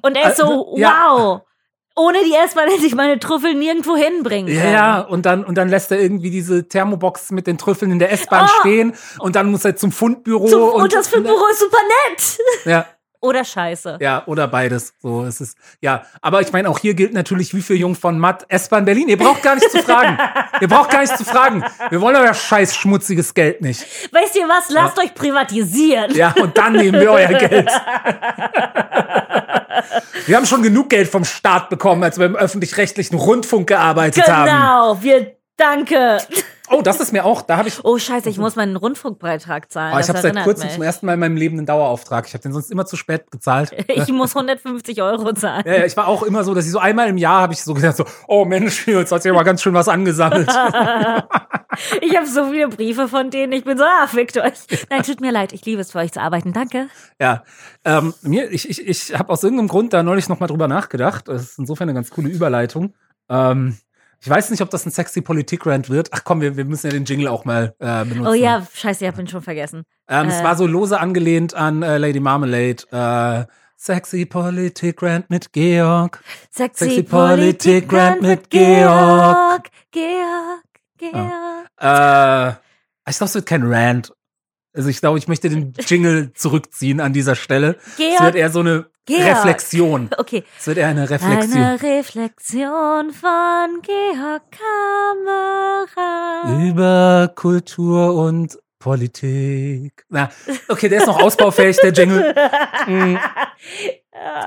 Und 0.01 0.15
er 0.15 0.29
ist 0.29 0.37
so, 0.37 0.75
Äh, 0.77 0.81
ja. 0.81 0.93
wow. 1.09 1.41
Ohne 1.95 2.17
die 2.25 2.33
S-Bahn 2.33 2.67
hätte 2.69 2.85
ich 2.85 2.95
meine 2.95 3.19
Trüffel 3.19 3.53
nirgendwo 3.53 3.95
hinbringen 3.95 4.53
können. 4.53 4.73
Ja, 4.73 4.99
und 5.01 5.25
dann, 5.25 5.43
und 5.45 5.55
dann 5.57 5.69
lässt 5.69 5.91
er 5.91 5.99
irgendwie 5.99 6.29
diese 6.29 6.67
Thermobox 6.67 7.31
mit 7.31 7.47
den 7.47 7.57
Trüffeln 7.57 7.91
in 7.91 7.99
der 7.99 8.11
S-Bahn 8.11 8.45
Oh. 8.45 8.59
stehen 8.59 8.93
und 9.19 9.35
dann 9.35 9.49
muss 9.49 9.63
er 9.65 9.75
zum 9.75 9.91
Fundbüro. 9.91 10.47
Zum, 10.47 10.61
und, 10.63 10.93
das 10.93 11.07
Filmbüro 11.07 11.47
ist 11.51 11.59
super 11.59 11.77
nett. 12.09 12.37
Ja, 12.65 12.85
Oder 13.25 13.43
scheiße. 13.43 13.97
ja, 14.01 14.23
oder 14.27 14.47
beides. 14.47 14.93
So, 15.01 15.23
es 15.23 15.41
ist, 15.41 15.57
ja. 15.81 16.03
Aber 16.21 16.41
ich 16.41 16.51
meine, 16.51 16.69
auch 16.69 16.77
hier 16.79 16.93
gilt 16.93 17.13
natürlich, 17.13 17.53
wie 17.55 17.61
für 17.61 17.73
Jung 17.73 17.95
von 17.95 18.19
Matt, 18.19 18.45
S-Bahn 18.49 18.85
Berlin. 18.85 19.09
Ihr 19.09 19.17
braucht 19.17 19.41
gar 19.41 19.55
nicht 19.55 19.69
zu 19.71 19.81
fragen. 19.81 20.17
Ihr 20.61 20.67
braucht 20.67 20.91
gar 20.91 21.01
nicht 21.01 21.17
zu 21.17 21.25
fragen. 21.25 21.63
Wir 21.89 21.99
wollen 22.01 22.15
euer 22.15 22.33
scheiß 22.33 22.75
schmutziges 22.75 23.33
Geld 23.33 23.61
nicht. 23.61 23.81
Weißt 24.13 24.35
ihr 24.35 24.47
was? 24.47 24.69
Lasst 24.69 24.99
euch 24.99 25.13
privatisieren. 25.15 26.15
Ja, 26.15 26.33
und 26.39 26.57
dann 26.57 26.73
nehmen 26.73 27.01
wir 27.01 27.11
euer 27.11 27.33
Geld. 27.33 27.69
Wir 30.25 30.37
haben 30.37 30.45
schon 30.45 30.63
genug 30.63 30.89
Geld 30.89 31.07
vom 31.07 31.25
Staat 31.25 31.69
bekommen, 31.69 32.03
als 32.03 32.17
wir 32.17 32.25
im 32.25 32.35
öffentlich-rechtlichen 32.35 33.15
Rundfunk 33.17 33.67
gearbeitet 33.67 34.27
haben. 34.27 34.45
Genau. 34.45 35.03
Wir, 35.03 35.35
danke. 35.57 36.17
Oh, 36.69 36.81
das 36.81 36.99
ist 36.99 37.11
mir 37.13 37.25
auch, 37.25 37.41
da 37.41 37.57
habe 37.57 37.67
ich 37.67 37.83
Oh, 37.83 37.97
scheiße, 37.97 38.29
ich 38.29 38.37
muss 38.37 38.55
meinen 38.55 38.75
Rundfunkbeitrag 38.75 39.71
zahlen. 39.71 39.95
Oh, 39.95 39.99
ich 39.99 40.09
habe 40.09 40.19
seit 40.19 40.43
kurzem 40.43 40.65
mich. 40.65 40.73
zum 40.73 40.83
ersten 40.83 41.05
Mal 41.05 41.13
in 41.13 41.19
meinem 41.19 41.37
Leben 41.37 41.57
einen 41.57 41.65
Dauerauftrag. 41.65 42.27
Ich 42.27 42.33
habe 42.33 42.41
den 42.41 42.53
sonst 42.53 42.71
immer 42.71 42.85
zu 42.85 42.95
spät 42.95 43.31
gezahlt. 43.31 43.71
Ich 43.87 44.11
muss 44.11 44.35
150 44.35 45.01
Euro 45.01 45.33
zahlen. 45.33 45.63
Ja, 45.65 45.85
ich 45.85 45.95
war 45.95 46.07
auch 46.07 46.23
immer 46.23 46.43
so, 46.43 46.53
dass 46.53 46.65
ich 46.65 46.71
so 46.71 46.79
einmal 46.79 47.07
im 47.07 47.17
Jahr 47.17 47.41
habe 47.41 47.53
ich 47.53 47.63
so 47.63 47.73
gesagt 47.73 47.97
so, 47.97 48.05
oh 48.27 48.45
Mensch, 48.45 48.87
jetzt 48.87 49.11
hat 49.11 49.23
sich 49.23 49.31
aber 49.31 49.43
ganz 49.43 49.61
schön 49.61 49.73
was 49.73 49.87
angesammelt. 49.87 50.49
Ich 52.01 52.15
habe 52.15 52.25
so 52.25 52.51
viele 52.51 52.69
Briefe 52.69 53.07
von 53.07 53.29
denen. 53.29 53.51
Ich 53.53 53.63
bin 53.63 53.77
so, 53.77 53.83
ah, 53.83 54.07
fickt 54.07 54.37
euch. 54.37 54.53
Nein, 54.89 55.03
tut 55.03 55.21
mir 55.21 55.31
leid. 55.31 55.51
Ich 55.53 55.65
liebe 55.65 55.81
es 55.81 55.91
für 55.91 55.99
euch 55.99 56.11
zu 56.11 56.21
arbeiten. 56.21 56.53
Danke. 56.53 56.87
ja, 57.19 57.43
ähm, 57.83 58.13
mir, 58.21 58.49
ich, 58.51 58.69
ich, 58.69 58.87
ich 58.87 59.17
habe 59.17 59.31
aus 59.31 59.43
irgendeinem 59.43 59.67
Grund 59.67 59.93
da 59.93 60.03
neulich 60.03 60.29
noch 60.29 60.39
mal 60.39 60.47
drüber 60.47 60.67
nachgedacht. 60.67 61.27
Das 61.27 61.41
ist 61.41 61.59
insofern 61.59 61.89
eine 61.89 61.95
ganz 61.95 62.11
coole 62.11 62.29
Überleitung. 62.29 62.93
Ähm, 63.29 63.77
ich 64.21 64.29
weiß 64.29 64.49
nicht, 64.49 64.61
ob 64.61 64.69
das 64.69 64.85
ein 64.85 64.91
sexy 64.91 65.21
Politik-Rant 65.21 65.89
wird. 65.89 66.09
Ach 66.11 66.23
komm, 66.23 66.41
wir, 66.41 66.57
wir 66.57 66.65
müssen 66.65 66.87
ja 66.87 66.93
den 66.93 67.05
Jingle 67.05 67.27
auch 67.27 67.45
mal 67.45 67.75
äh, 67.79 68.05
benutzen. 68.05 68.27
Oh 68.27 68.33
ja, 68.33 68.65
scheiße, 68.73 69.05
ich 69.05 69.11
habe 69.11 69.21
ihn 69.21 69.27
schon 69.27 69.41
vergessen. 69.41 69.83
Ähm, 70.07 70.27
Es 70.27 70.39
äh. 70.39 70.43
war 70.43 70.55
so 70.55 70.65
lose 70.65 70.99
angelehnt 70.99 71.53
an 71.53 71.83
äh, 71.83 71.97
Lady 71.97 72.19
Marmalade. 72.19 72.83
Äh, 72.91 73.51
sexy 73.77 74.25
Politik-Rant 74.25 75.29
mit 75.29 75.53
Georg. 75.53 76.23
Sexy, 76.51 76.85
Sexy 76.85 77.03
Politik 77.03 77.87
Politik 77.87 77.93
Rant 77.93 78.21
mit 78.21 78.49
Georg. 78.49 79.69
Georg, 79.91 80.63
Georg. 80.97 81.69
Äh, 81.79 82.49
ich 83.07 83.17
glaube, 83.17 83.25
es 83.29 83.35
wird 83.35 83.45
kein 83.45 83.63
Rant. 83.63 84.11
Also 84.75 84.89
ich 84.89 84.99
glaube, 84.99 85.17
ich 85.17 85.27
möchte 85.27 85.49
den 85.49 85.73
Jingle 85.79 86.33
zurückziehen 86.33 86.99
an 86.99 87.13
dieser 87.13 87.35
Stelle. 87.35 87.77
Es 87.85 87.95
Georg. 87.95 88.23
wird 88.23 88.35
eher 88.35 88.49
so 88.49 88.59
eine 88.59 88.87
Georg. 89.05 89.25
Reflexion. 89.25 90.09
Okay. 90.17 90.43
Es 90.59 90.67
wird 90.67 90.77
eher 90.77 90.87
eine 90.87 91.09
Reflexion. 91.09 91.63
Eine 91.63 91.81
Reflexion 91.81 93.11
von 93.11 93.81
Georg 93.81 94.43
Kamera. 95.95 96.61
Über 96.67 97.31
Kultur 97.35 98.15
und 98.15 98.57
Politik. 98.79 100.05
Na, 100.09 100.29
okay, 100.67 100.89
der 100.89 100.99
ist 100.99 101.07
noch 101.07 101.21
ausbaufähig, 101.21 101.77
der 101.77 101.91
Jingle. 101.91 102.35
Mm. 102.87 103.17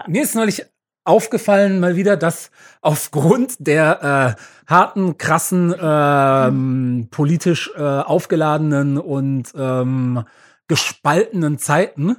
Mir 0.07 0.23
ist 0.23 0.37
neulich 0.37 0.65
aufgefallen 1.09 1.81
mal 1.81 1.97
wieder, 1.97 2.17
dass 2.17 2.51
aufgrund 2.81 3.67
der 3.67 4.37
äh, 4.39 4.71
harten, 4.71 5.19
krassen, 5.19 5.75
ähm, 5.81 7.09
politisch 7.11 7.71
äh, 7.77 7.81
aufgeladenen 7.83 8.99
und 8.99 9.53
ähm, 9.57 10.25
gespaltenen 10.69 11.59
Zeiten 11.59 12.17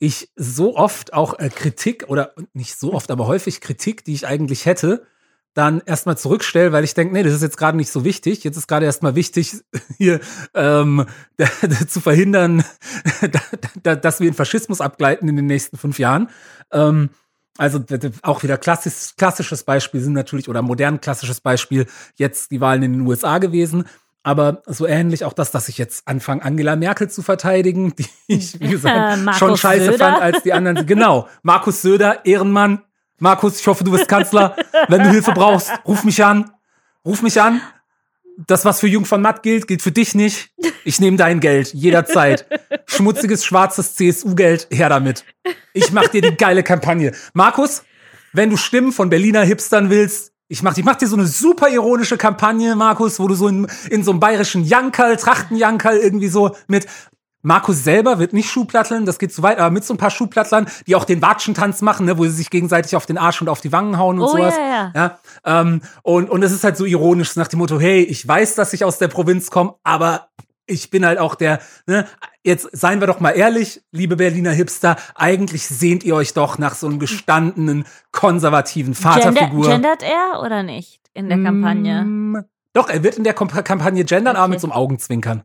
ich 0.00 0.32
so 0.34 0.76
oft 0.76 1.12
auch 1.12 1.38
äh, 1.38 1.50
Kritik 1.50 2.06
oder 2.08 2.32
nicht 2.54 2.78
so 2.78 2.94
oft, 2.94 3.10
aber 3.10 3.26
häufig 3.26 3.60
Kritik, 3.60 4.04
die 4.04 4.14
ich 4.14 4.26
eigentlich 4.26 4.64
hätte, 4.64 5.06
dann 5.52 5.82
erstmal 5.84 6.16
zurückstelle, 6.16 6.72
weil 6.72 6.84
ich 6.84 6.94
denke, 6.94 7.12
nee, 7.12 7.22
das 7.22 7.34
ist 7.34 7.42
jetzt 7.42 7.58
gerade 7.58 7.76
nicht 7.76 7.90
so 7.90 8.04
wichtig. 8.04 8.44
Jetzt 8.44 8.56
ist 8.56 8.66
gerade 8.66 8.86
erstmal 8.86 9.14
wichtig, 9.14 9.56
hier 9.98 10.20
ähm, 10.54 11.06
zu 11.88 12.00
verhindern, 12.00 12.64
dass 13.82 14.20
wir 14.20 14.28
in 14.28 14.34
Faschismus 14.34 14.80
abgleiten 14.80 15.28
in 15.28 15.36
den 15.36 15.46
nächsten 15.46 15.76
fünf 15.76 15.98
Jahren. 15.98 16.30
Ähm, 16.72 17.10
also 17.58 17.80
auch 18.22 18.42
wieder 18.42 18.56
klassisch, 18.56 19.14
klassisches 19.16 19.64
Beispiel 19.64 20.00
sind 20.00 20.12
natürlich, 20.12 20.48
oder 20.48 20.62
modern 20.62 21.00
klassisches 21.00 21.40
Beispiel, 21.40 21.86
jetzt 22.16 22.50
die 22.50 22.60
Wahlen 22.60 22.82
in 22.82 22.92
den 22.92 23.00
USA 23.02 23.38
gewesen. 23.38 23.84
Aber 24.22 24.62
so 24.66 24.86
ähnlich 24.86 25.24
auch 25.24 25.32
das, 25.32 25.50
dass 25.50 25.68
ich 25.68 25.78
jetzt 25.78 26.06
anfange, 26.06 26.42
Angela 26.42 26.76
Merkel 26.76 27.08
zu 27.08 27.22
verteidigen, 27.22 27.94
die 27.96 28.06
ich, 28.26 28.60
wie 28.60 28.68
gesagt, 28.70 29.36
schon 29.36 29.56
scheiße 29.56 29.92
Söder. 29.92 29.98
fand 29.98 30.20
als 30.20 30.42
die 30.42 30.52
anderen. 30.52 30.86
Genau, 30.86 31.28
Markus 31.42 31.82
Söder, 31.82 32.24
Ehrenmann. 32.24 32.82
Markus, 33.18 33.60
ich 33.60 33.66
hoffe, 33.66 33.84
du 33.84 33.90
bist 33.90 34.08
Kanzler. 34.08 34.56
Wenn 34.88 35.02
du 35.02 35.10
Hilfe 35.10 35.32
brauchst, 35.32 35.70
ruf 35.86 36.04
mich 36.04 36.22
an. 36.24 36.50
Ruf 37.04 37.22
mich 37.22 37.40
an. 37.40 37.60
Das, 38.46 38.64
was 38.64 38.80
für 38.80 38.88
Jung 38.88 39.04
von 39.04 39.20
Matt 39.20 39.42
gilt, 39.42 39.66
gilt 39.66 39.82
für 39.82 39.92
dich 39.92 40.14
nicht. 40.14 40.50
Ich 40.84 41.00
nehme 41.00 41.16
dein 41.16 41.40
Geld, 41.40 41.74
jederzeit. 41.74 42.46
Schmutziges, 42.86 43.44
schwarzes 43.44 43.94
CSU-Geld, 43.96 44.68
her 44.70 44.88
damit. 44.88 45.24
Ich 45.74 45.92
mach 45.92 46.08
dir 46.08 46.22
die 46.22 46.36
geile 46.36 46.62
Kampagne. 46.62 47.12
Markus, 47.34 47.82
wenn 48.32 48.50
du 48.50 48.56
Stimmen 48.56 48.92
von 48.92 49.10
Berliner 49.10 49.42
Hipstern 49.42 49.90
willst, 49.90 50.32
ich 50.48 50.62
mach, 50.62 50.76
ich 50.76 50.84
mach 50.84 50.96
dir 50.96 51.06
so 51.06 51.16
eine 51.16 51.26
super 51.26 51.68
ironische 51.68 52.16
Kampagne, 52.16 52.74
Markus, 52.74 53.20
wo 53.20 53.28
du 53.28 53.34
so 53.34 53.46
in, 53.46 53.68
in 53.88 54.02
so 54.02 54.10
einem 54.10 54.20
bayerischen 54.20 54.64
Jankerl, 54.64 55.16
Trachtenjankerl 55.16 55.98
irgendwie 55.98 56.28
so 56.28 56.56
mit 56.66 56.86
Markus 57.42 57.82
selber 57.84 58.18
wird 58.18 58.32
nicht 58.32 58.50
Schuhplatteln, 58.50 59.06
das 59.06 59.18
geht 59.18 59.32
zu 59.32 59.42
weit, 59.42 59.58
aber 59.58 59.70
mit 59.70 59.84
so 59.84 59.94
ein 59.94 59.96
paar 59.96 60.10
Schuhplattlern, 60.10 60.66
die 60.86 60.94
auch 60.94 61.04
den 61.04 61.22
Watschentanz 61.22 61.80
machen, 61.80 62.06
ne, 62.06 62.18
wo 62.18 62.24
sie 62.24 62.30
sich 62.30 62.50
gegenseitig 62.50 62.96
auf 62.96 63.06
den 63.06 63.16
Arsch 63.18 63.40
und 63.40 63.48
auf 63.48 63.60
die 63.60 63.72
Wangen 63.72 63.96
hauen 63.98 64.18
und 64.18 64.24
Oh, 64.24 64.28
sowas. 64.36 64.54
ja, 64.56 64.90
ja. 64.94 65.18
ja 65.44 65.60
ähm, 65.60 65.80
und, 66.02 66.28
und 66.28 66.42
es 66.42 66.52
ist 66.52 66.64
halt 66.64 66.76
so 66.76 66.84
ironisch 66.84 67.36
nach 67.36 67.48
dem 67.48 67.58
Motto, 67.60 67.80
hey, 67.80 68.02
ich 68.02 68.26
weiß, 68.26 68.54
dass 68.56 68.72
ich 68.72 68.84
aus 68.84 68.98
der 68.98 69.08
Provinz 69.08 69.50
komme, 69.50 69.74
aber 69.84 70.28
ich 70.66 70.90
bin 70.90 71.04
halt 71.04 71.18
auch 71.18 71.34
der, 71.34 71.60
ne, 71.86 72.06
jetzt 72.44 72.68
seien 72.72 73.00
wir 73.00 73.06
doch 73.06 73.18
mal 73.20 73.30
ehrlich, 73.30 73.82
liebe 73.90 74.16
Berliner 74.16 74.52
Hipster, 74.52 74.96
eigentlich 75.14 75.66
sehnt 75.66 76.04
ihr 76.04 76.14
euch 76.14 76.32
doch 76.34 76.58
nach 76.58 76.74
so 76.74 76.86
einem 76.86 76.98
gestandenen, 76.98 77.84
konservativen 78.12 78.92
Gender, 78.94 79.10
Vaterfigur. 79.10 79.68
gendert 79.68 80.02
er 80.02 80.40
oder 80.44 80.62
nicht 80.62 81.00
in 81.14 81.28
der 81.28 81.42
Kampagne? 81.42 82.02
Mm, 82.04 82.44
Doch, 82.72 82.88
er 82.88 83.02
wird 83.02 83.16
in 83.16 83.24
der 83.24 83.34
Kampagne 83.34 84.04
gendern, 84.04 84.36
aber 84.36 84.44
Okay. 84.44 84.50
mit 84.52 84.60
so 84.60 84.68
einem 84.68 84.72
Augenzwinkern. 84.76 85.42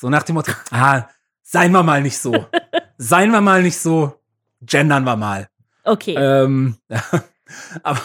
So 0.00 0.08
nach 0.08 0.22
dem 0.22 0.34
Motto, 0.34 0.52
ah, 0.70 1.08
seien 1.42 1.72
wir 1.72 1.82
mal 1.82 2.00
nicht 2.00 2.18
so. 2.18 2.46
seien 2.98 3.32
wir 3.32 3.40
mal 3.40 3.64
nicht 3.64 3.76
so, 3.76 4.20
gendern 4.62 5.02
wir 5.02 5.16
mal. 5.16 5.48
Okay. 5.82 6.14
Ähm. 6.16 6.76
Aber 7.82 8.00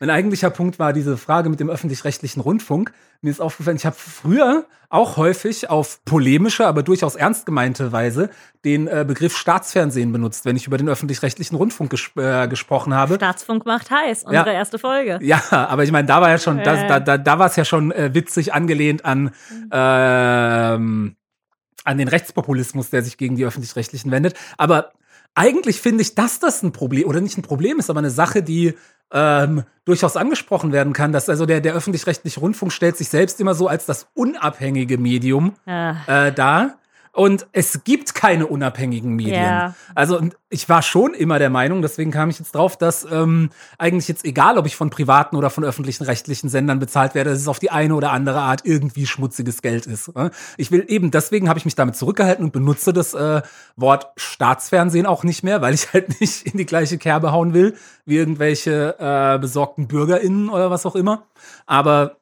mein 0.00 0.10
eigentlicher 0.10 0.50
Punkt 0.50 0.78
war 0.78 0.92
diese 0.92 1.16
Frage 1.16 1.48
mit 1.48 1.60
dem 1.60 1.70
öffentlich-rechtlichen 1.70 2.40
Rundfunk. 2.40 2.92
Mir 3.20 3.30
ist 3.30 3.40
aufgefallen, 3.40 3.76
ich 3.76 3.86
habe 3.86 3.96
früher 3.98 4.66
auch 4.90 5.16
häufig 5.16 5.70
auf 5.70 6.04
polemische, 6.04 6.66
aber 6.66 6.82
durchaus 6.82 7.16
ernst 7.16 7.46
gemeinte 7.46 7.90
Weise 7.90 8.30
den 8.64 8.86
äh, 8.86 9.04
Begriff 9.06 9.36
Staatsfernsehen 9.36 10.12
benutzt, 10.12 10.44
wenn 10.44 10.56
ich 10.56 10.66
über 10.66 10.76
den 10.78 10.88
öffentlich-rechtlichen 10.88 11.56
Rundfunk 11.56 11.90
ges 11.90 12.10
äh, 12.16 12.46
gesprochen 12.48 12.94
habe. 12.94 13.14
Staatsfunk 13.16 13.66
macht 13.66 13.90
heiß, 13.90 14.24
unsere 14.24 14.52
erste 14.52 14.78
Folge. 14.78 15.18
Ja, 15.22 15.42
aber 15.50 15.84
ich 15.84 15.92
meine, 15.92 16.06
da 16.06 16.20
war 16.20 16.30
ja 16.30 16.38
schon, 16.38 16.62
da, 16.62 16.74
Äh. 16.74 16.88
da, 16.88 17.00
da, 17.00 17.18
da 17.18 17.38
war 17.38 17.46
es 17.46 17.56
ja 17.56 17.64
schon 17.64 17.92
äh, 17.92 18.14
witzig 18.14 18.52
angelehnt 18.52 19.04
an, 19.04 19.30
ähm, 19.70 21.16
an 21.84 21.98
den 21.98 22.08
Rechtspopulismus, 22.08 22.90
der 22.90 23.02
sich 23.02 23.16
gegen 23.16 23.36
die 23.36 23.44
öffentlich-rechtlichen 23.44 24.10
wendet. 24.10 24.34
Aber 24.58 24.92
eigentlich 25.34 25.80
finde 25.80 26.02
ich, 26.02 26.14
dass 26.14 26.38
das 26.38 26.62
ein 26.62 26.72
Problem 26.72 27.08
oder 27.08 27.20
nicht 27.20 27.36
ein 27.38 27.42
Problem 27.42 27.78
ist, 27.78 27.90
aber 27.90 27.98
eine 27.98 28.10
Sache, 28.10 28.42
die 28.42 28.74
ähm, 29.12 29.64
durchaus 29.84 30.16
angesprochen 30.16 30.72
werden 30.72 30.92
kann, 30.92 31.12
dass 31.12 31.28
also 31.28 31.46
der, 31.46 31.60
der 31.60 31.74
öffentlich-rechtliche 31.74 32.40
Rundfunk 32.40 32.72
stellt 32.72 32.96
sich 32.96 33.08
selbst 33.08 33.40
immer 33.40 33.54
so 33.54 33.68
als 33.68 33.86
das 33.86 34.06
unabhängige 34.14 34.98
Medium 34.98 35.54
Ah. 35.66 35.96
äh, 36.06 36.32
dar. 36.32 36.78
Und 37.14 37.46
es 37.52 37.84
gibt 37.84 38.16
keine 38.16 38.48
unabhängigen 38.48 39.14
Medien. 39.14 39.34
Ja. 39.34 39.74
Also 39.94 40.20
ich 40.50 40.68
war 40.68 40.82
schon 40.82 41.14
immer 41.14 41.38
der 41.38 41.48
Meinung, 41.48 41.80
deswegen 41.80 42.10
kam 42.10 42.28
ich 42.28 42.40
jetzt 42.40 42.56
drauf, 42.56 42.76
dass 42.76 43.06
ähm, 43.08 43.50
eigentlich 43.78 44.08
jetzt 44.08 44.24
egal, 44.24 44.58
ob 44.58 44.66
ich 44.66 44.74
von 44.74 44.90
privaten 44.90 45.36
oder 45.36 45.48
von 45.48 45.62
öffentlichen 45.62 46.02
rechtlichen 46.02 46.48
Sendern 46.48 46.80
bezahlt 46.80 47.14
werde, 47.14 47.30
dass 47.30 47.38
es 47.38 47.46
auf 47.46 47.60
die 47.60 47.70
eine 47.70 47.94
oder 47.94 48.10
andere 48.10 48.40
Art 48.40 48.62
irgendwie 48.64 49.06
schmutziges 49.06 49.62
Geld 49.62 49.86
ist. 49.86 50.12
ne? 50.16 50.32
Ich 50.56 50.72
will 50.72 50.84
eben, 50.88 51.12
deswegen 51.12 51.48
habe 51.48 51.56
ich 51.56 51.64
mich 51.64 51.76
damit 51.76 51.94
zurückgehalten 51.94 52.44
und 52.44 52.52
benutze 52.52 52.92
das 52.92 53.14
äh, 53.14 53.42
Wort 53.76 54.08
Staatsfernsehen 54.16 55.06
auch 55.06 55.22
nicht 55.22 55.44
mehr, 55.44 55.62
weil 55.62 55.72
ich 55.72 55.92
halt 55.92 56.20
nicht 56.20 56.44
in 56.46 56.58
die 56.58 56.66
gleiche 56.66 56.98
Kerbe 56.98 57.30
hauen 57.30 57.54
will, 57.54 57.76
wie 58.06 58.16
irgendwelche 58.16 58.96
äh, 58.98 59.38
besorgten 59.38 59.86
BürgerInnen 59.86 60.48
oder 60.48 60.72
was 60.72 60.84
auch 60.84 60.96
immer. 60.96 61.28
Aber 61.66 62.16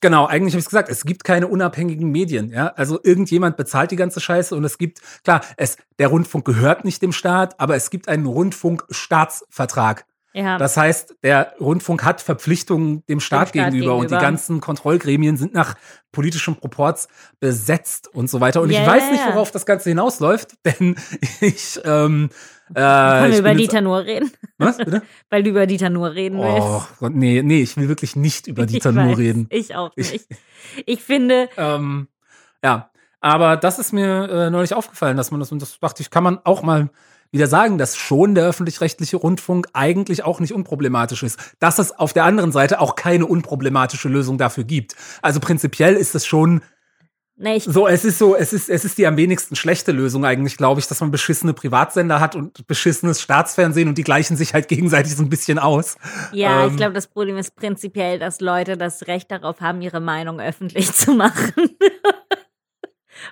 Genau, 0.00 0.26
eigentlich 0.26 0.54
habe 0.54 0.60
ich 0.60 0.66
gesagt, 0.66 0.88
es 0.88 1.04
gibt 1.04 1.24
keine 1.24 1.46
unabhängigen 1.46 2.10
Medien. 2.10 2.50
Ja? 2.50 2.68
Also 2.68 2.98
irgendjemand 3.02 3.56
bezahlt 3.58 3.90
die 3.90 3.96
ganze 3.96 4.20
Scheiße 4.20 4.54
und 4.54 4.64
es 4.64 4.78
gibt, 4.78 5.00
klar, 5.24 5.42
es, 5.58 5.76
der 5.98 6.08
Rundfunk 6.08 6.46
gehört 6.46 6.84
nicht 6.84 7.02
dem 7.02 7.12
Staat, 7.12 7.60
aber 7.60 7.76
es 7.76 7.90
gibt 7.90 8.08
einen 8.08 8.24
Rundfunkstaatsvertrag. 8.26 10.06
Ja. 10.32 10.58
Das 10.58 10.76
heißt, 10.76 11.16
der 11.24 11.54
Rundfunk 11.60 12.04
hat 12.04 12.20
Verpflichtungen 12.20 13.04
dem 13.06 13.18
Staat, 13.20 13.48
Staat 13.48 13.52
gegenüber, 13.72 13.94
und 13.96 14.02
die 14.02 14.06
gegenüber. 14.08 14.20
ganzen 14.20 14.60
Kontrollgremien 14.60 15.36
sind 15.36 15.54
nach 15.54 15.74
politischem 16.12 16.54
Proporz 16.56 17.08
besetzt 17.40 18.08
und 18.14 18.30
so 18.30 18.40
weiter. 18.40 18.60
Und 18.62 18.70
Ja, 18.70 18.82
ich 18.82 18.86
weiß 18.86 19.10
nicht, 19.10 19.26
worauf 19.26 19.50
das 19.50 19.66
Ganze 19.66 19.88
hinausläuft, 19.90 20.52
denn 20.64 20.94
ich, 21.40 21.80
ähm, 21.84 22.30
äh, 22.74 22.80
Wollen 22.80 23.24
ich 23.26 23.32
wir 23.32 23.38
über 23.40 23.54
Dieter 23.54 23.80
Nur 23.80 24.04
reden? 24.04 24.30
Was, 24.58 24.76
bitte? 24.78 25.02
Weil 25.30 25.42
du 25.42 25.50
über 25.50 25.66
Dieter 25.66 25.90
Nur 25.90 26.12
reden 26.14 26.38
Oh, 26.38 26.44
willst. 26.44 26.98
Gott, 27.00 27.12
nee, 27.14 27.42
nee, 27.42 27.62
ich 27.62 27.76
will 27.76 27.88
wirklich 27.88 28.14
nicht 28.14 28.46
über 28.46 28.66
Dieter 28.66 28.90
ich 28.90 28.96
weiß, 28.96 29.18
reden. 29.18 29.46
Ich 29.50 29.74
auch 29.74 29.90
Ich- 29.96 30.12
nicht. 30.12 30.26
Ich 30.86 31.02
finde, 31.02 31.48
Ähm, 31.56 32.06
ja, 32.62 32.90
aber 33.20 33.56
das 33.56 33.78
ist 33.80 33.92
mir 33.92 34.28
äh, 34.30 34.50
neulich 34.50 34.74
aufgefallen, 34.74 35.16
dass 35.16 35.30
man 35.32 35.40
das, 35.40 35.50
und 35.50 35.60
das 35.60 35.80
dachte 35.80 36.02
ich, 36.02 36.10
kann 36.10 36.22
man 36.22 36.38
auch 36.44 36.62
mal 36.62 36.90
wieder 37.32 37.46
sagen, 37.46 37.78
dass 37.78 37.96
schon 37.96 38.34
der 38.34 38.44
öffentlich-rechtliche 38.44 39.16
Rundfunk 39.16 39.68
eigentlich 39.72 40.24
auch 40.24 40.40
nicht 40.40 40.52
unproblematisch 40.52 41.22
ist. 41.22 41.38
Dass 41.60 41.78
es 41.78 41.92
auf 41.92 42.12
der 42.12 42.24
anderen 42.24 42.52
Seite 42.52 42.80
auch 42.80 42.96
keine 42.96 43.26
unproblematische 43.26 44.08
Lösung 44.08 44.38
dafür 44.38 44.64
gibt. 44.64 44.96
Also 45.22 45.40
prinzipiell 45.40 45.94
ist 45.94 46.14
es 46.14 46.26
schon 46.26 46.60
ne, 47.40 47.56
ich, 47.56 47.64
so, 47.64 47.88
es 47.88 48.04
ist 48.04 48.18
so, 48.18 48.36
es 48.36 48.52
ist, 48.52 48.68
es 48.68 48.84
ist 48.84 48.98
die 48.98 49.06
am 49.06 49.16
wenigsten 49.16 49.56
schlechte 49.56 49.92
Lösung 49.92 50.24
eigentlich, 50.24 50.56
glaube 50.56 50.80
ich, 50.80 50.86
dass 50.86 51.00
man 51.00 51.10
beschissene 51.10 51.54
Privatsender 51.54 52.20
hat 52.20 52.36
und 52.36 52.66
beschissenes 52.66 53.20
Staatsfernsehen 53.20 53.88
und 53.88 53.98
die 53.98 54.04
gleichen 54.04 54.36
sich 54.36 54.54
halt 54.54 54.68
gegenseitig 54.68 55.16
so 55.16 55.22
ein 55.22 55.30
bisschen 55.30 55.58
aus. 55.58 55.96
ja, 56.32 56.64
ähm, 56.64 56.70
ich 56.70 56.76
glaube, 56.76 56.94
das 56.94 57.08
Problem 57.08 57.36
ist 57.36 57.56
prinzipiell, 57.56 58.18
dass 58.18 58.40
Leute 58.40 58.76
das 58.76 59.06
Recht 59.06 59.30
darauf 59.30 59.60
haben, 59.60 59.80
ihre 59.80 60.00
Meinung 60.00 60.40
öffentlich 60.40 60.92
zu 60.92 61.14
machen. 61.14 61.70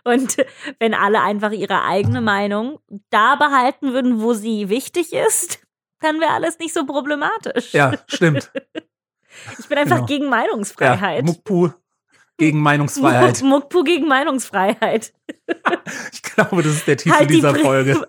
Und 0.05 0.37
wenn 0.79 0.95
alle 0.95 1.21
einfach 1.23 1.53
ihre 1.53 1.83
eigene 1.85 2.21
Meinung 2.21 2.79
da 3.11 3.37
behalten 3.37 3.93
würden, 3.93 4.21
wo 4.21 4.33
sie 4.35 4.69
wichtig 4.69 5.13
ist, 5.13 5.61
dann 6.01 6.21
wäre 6.21 6.33
alles 6.33 6.59
nicht 6.59 6.73
so 6.75 6.85
problematisch. 6.87 7.73
Ja, 7.73 7.93
stimmt. 8.07 8.51
Ich 9.61 9.69
bin 9.69 9.79
einfach 9.79 9.97
genau. 9.99 10.07
gegen 10.07 10.25
Ja, 10.25 10.31
Meinungsfreiheit. 10.31 11.25
Mukpu 11.25 11.69
gegen 12.39 12.61
Meinungsfreiheit. 12.61 13.41
Muckpu 13.43 13.85
gegen 13.85 14.09
Meinungsfreiheit. 14.09 15.13
Ich 16.13 16.23
glaube, 16.23 16.63
das 16.63 16.73
ist 16.73 16.87
der 16.89 16.97
Titel 16.97 17.15
Halt 17.15 17.31
die 17.31 17.35
dieser 17.35 17.53
Pri- 17.53 17.63
Folge. 17.63 18.09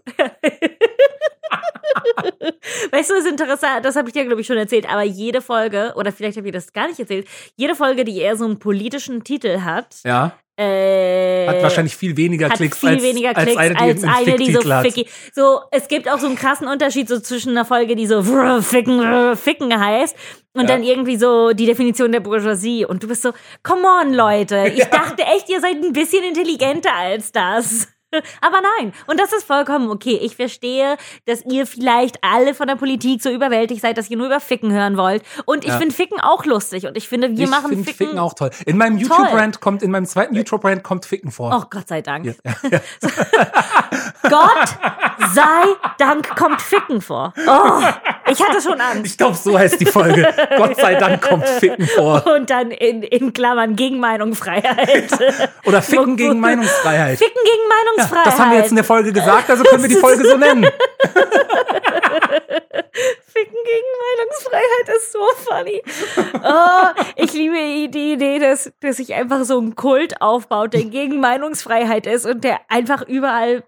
Weißt 2.91 3.09
du, 3.09 3.13
was 3.15 3.25
interessant, 3.25 3.83
das 3.85 3.95
habe 3.95 4.09
ich 4.09 4.13
dir, 4.13 4.25
glaube 4.25 4.41
ich, 4.41 4.47
schon 4.47 4.57
erzählt, 4.57 4.89
aber 4.89 5.03
jede 5.03 5.41
Folge, 5.41 5.93
oder 5.95 6.11
vielleicht 6.11 6.37
habe 6.37 6.47
ich 6.47 6.53
das 6.53 6.71
gar 6.73 6.87
nicht 6.87 6.99
erzählt, 6.99 7.27
jede 7.55 7.75
Folge, 7.75 8.03
die 8.05 8.17
eher 8.17 8.35
so 8.35 8.45
einen 8.45 8.59
politischen 8.59 9.23
Titel 9.23 9.61
hat, 9.61 9.95
Ja, 10.03 10.33
äh, 10.57 11.47
hat 11.47 11.63
wahrscheinlich 11.63 11.95
viel 11.95 12.17
weniger 12.17 12.49
Klicks 12.49 12.79
viel 12.79 12.89
als, 12.89 13.01
weniger 13.03 13.29
als 13.29 13.43
Klicks 13.45 13.57
eine, 13.57 13.75
die 13.75 13.79
als 13.79 14.03
eine, 14.03 14.35
die 14.35 14.51
so 14.51 14.73
hat. 14.73 14.85
ficky. 14.85 15.07
So, 15.33 15.61
es 15.71 15.87
gibt 15.87 16.09
auch 16.09 16.19
so 16.19 16.27
einen 16.27 16.35
krassen 16.35 16.67
Unterschied 16.67 17.07
so 17.07 17.17
zwischen 17.21 17.51
einer 17.51 17.63
Folge, 17.63 17.95
die 17.95 18.05
so 18.05 18.21
vrr, 18.23 18.61
ficken, 18.61 18.99
vrr, 18.99 19.37
ficken 19.37 19.79
heißt 19.79 20.17
und 20.53 20.63
Ja. 20.63 20.67
dann 20.75 20.83
irgendwie 20.83 21.15
so 21.15 21.53
die 21.53 21.65
Definition 21.65 22.11
der 22.11 22.19
Bourgeoisie 22.19 22.83
und 22.85 23.01
du 23.01 23.07
bist 23.07 23.21
so, 23.21 23.31
come 23.63 23.83
on, 23.87 24.13
Leute, 24.13 24.67
ich 24.75 24.83
dachte 24.85 25.23
echt, 25.23 25.49
ihr 25.49 25.61
seid 25.61 25.75
ein 25.81 25.93
bisschen 25.93 26.23
intelligenter 26.25 26.93
als 26.93 27.31
das. 27.31 27.87
Aber 28.41 28.61
nein, 28.77 28.93
und 29.07 29.19
das 29.19 29.33
ist 29.33 29.43
vollkommen 29.45 29.89
okay. 29.89 30.19
Ich 30.21 30.35
verstehe, 30.35 30.97
dass 31.25 31.43
ihr 31.45 31.65
vielleicht 31.67 32.23
alle 32.23 32.53
von 32.53 32.67
der 32.67 32.75
Politik 32.75 33.21
so 33.21 33.29
überwältigt 33.29 33.81
seid, 33.81 33.97
dass 33.97 34.09
ihr 34.09 34.17
nur 34.17 34.27
über 34.27 34.39
Ficken 34.39 34.71
hören 34.71 34.97
wollt. 34.97 35.23
Und 35.45 35.63
ich 35.63 35.69
Ja. 35.69 35.77
finde 35.77 35.93
Ficken 35.93 36.19
auch 36.19 36.45
lustig. 36.45 36.85
Und 36.87 36.97
ich 36.97 37.07
finde, 37.07 37.29
wir 37.37 37.43
ich 37.45 37.49
machen 37.49 37.69
finde 37.69 37.83
Ficken. 37.85 38.07
Ficken 38.07 38.19
auch 38.19 38.33
toll. 38.33 38.49
In 38.65 38.77
meinem. 38.77 38.97
YouTube-Brand 38.97 39.59
kommt, 39.61 39.81
in 39.83 39.91
meinem 39.91 40.05
zweiten 40.05 40.35
YouTube-Brand 40.35 40.83
kommt 40.83 41.05
Ficken 41.05 41.31
vor. 41.31 41.55
Oh 41.61 41.65
Gott 41.69 41.87
sei 41.87 42.01
Dank. 42.01 42.25
Ja, 42.25 42.33
ja. 42.71 42.79
Gott 44.29 44.77
sei 45.33 45.63
Dank 45.97 46.35
kommt 46.35 46.61
Ficken 46.61 47.01
vor. 47.01 47.33
Oh, 47.47 47.81
ich 48.31 48.41
hatte 48.41 48.61
schon 48.61 48.79
Angst. 48.79 49.05
Ich 49.05 49.17
glaube, 49.17 49.35
so 49.35 49.57
heißt 49.57 49.79
die 49.79 49.85
Folge. 49.85 50.27
Gott 50.57 50.75
sei 50.77 50.95
Dank 50.95 51.21
kommt 51.21 51.47
Ficken 51.47 51.87
vor. 51.87 52.25
Und 52.27 52.49
dann 52.49 52.71
in, 52.71 53.03
in 53.03 53.33
Klammern 53.33 53.75
gegen 53.75 53.99
Meinungsfreiheit. 53.99 55.11
Oder 55.65 55.81
Ficken 55.81 56.15
gegen 56.17 56.39
Meinungsfreiheit. 56.39 57.17
Ficken 57.17 57.41
gegen 57.43 57.69
Ja, 57.69 57.75
Meinungsfreiheit. 57.75 58.27
das 58.27 58.39
haben 58.39 58.51
wir 58.51 58.57
jetzt 58.59 58.69
in 58.69 58.75
der 58.75 58.85
Folge 58.85 59.11
gesagt, 59.13 59.49
also 59.49 59.63
können 59.63 59.81
wir 59.83 59.89
die 59.89 59.95
Folge 59.95 60.27
so 60.27 60.37
nennen. 60.37 60.65
Ficken 63.31 63.57
gegen 63.65 63.87
Meinungsfreiheit 64.17 64.89
ist 64.97 65.11
so 65.11 65.19
funny. 65.45 65.81
Oh, 66.43 66.87
ich 67.15 67.33
liebe 67.33 67.55
die 67.89 68.13
Idee, 68.13 68.39
dass, 68.39 68.71
dass 68.81 68.97
sich 68.97 69.13
einfach 69.13 69.43
so 69.43 69.59
ein 69.59 69.75
Kult 69.75 70.21
aufbaut, 70.21 70.73
der 70.73 70.83
gegen 70.85 71.19
Meinungsfreiheit 71.19 72.07
ist 72.07 72.25
und 72.25 72.43
der 72.43 72.59
einfach 72.69 73.03
überall. 73.07 73.63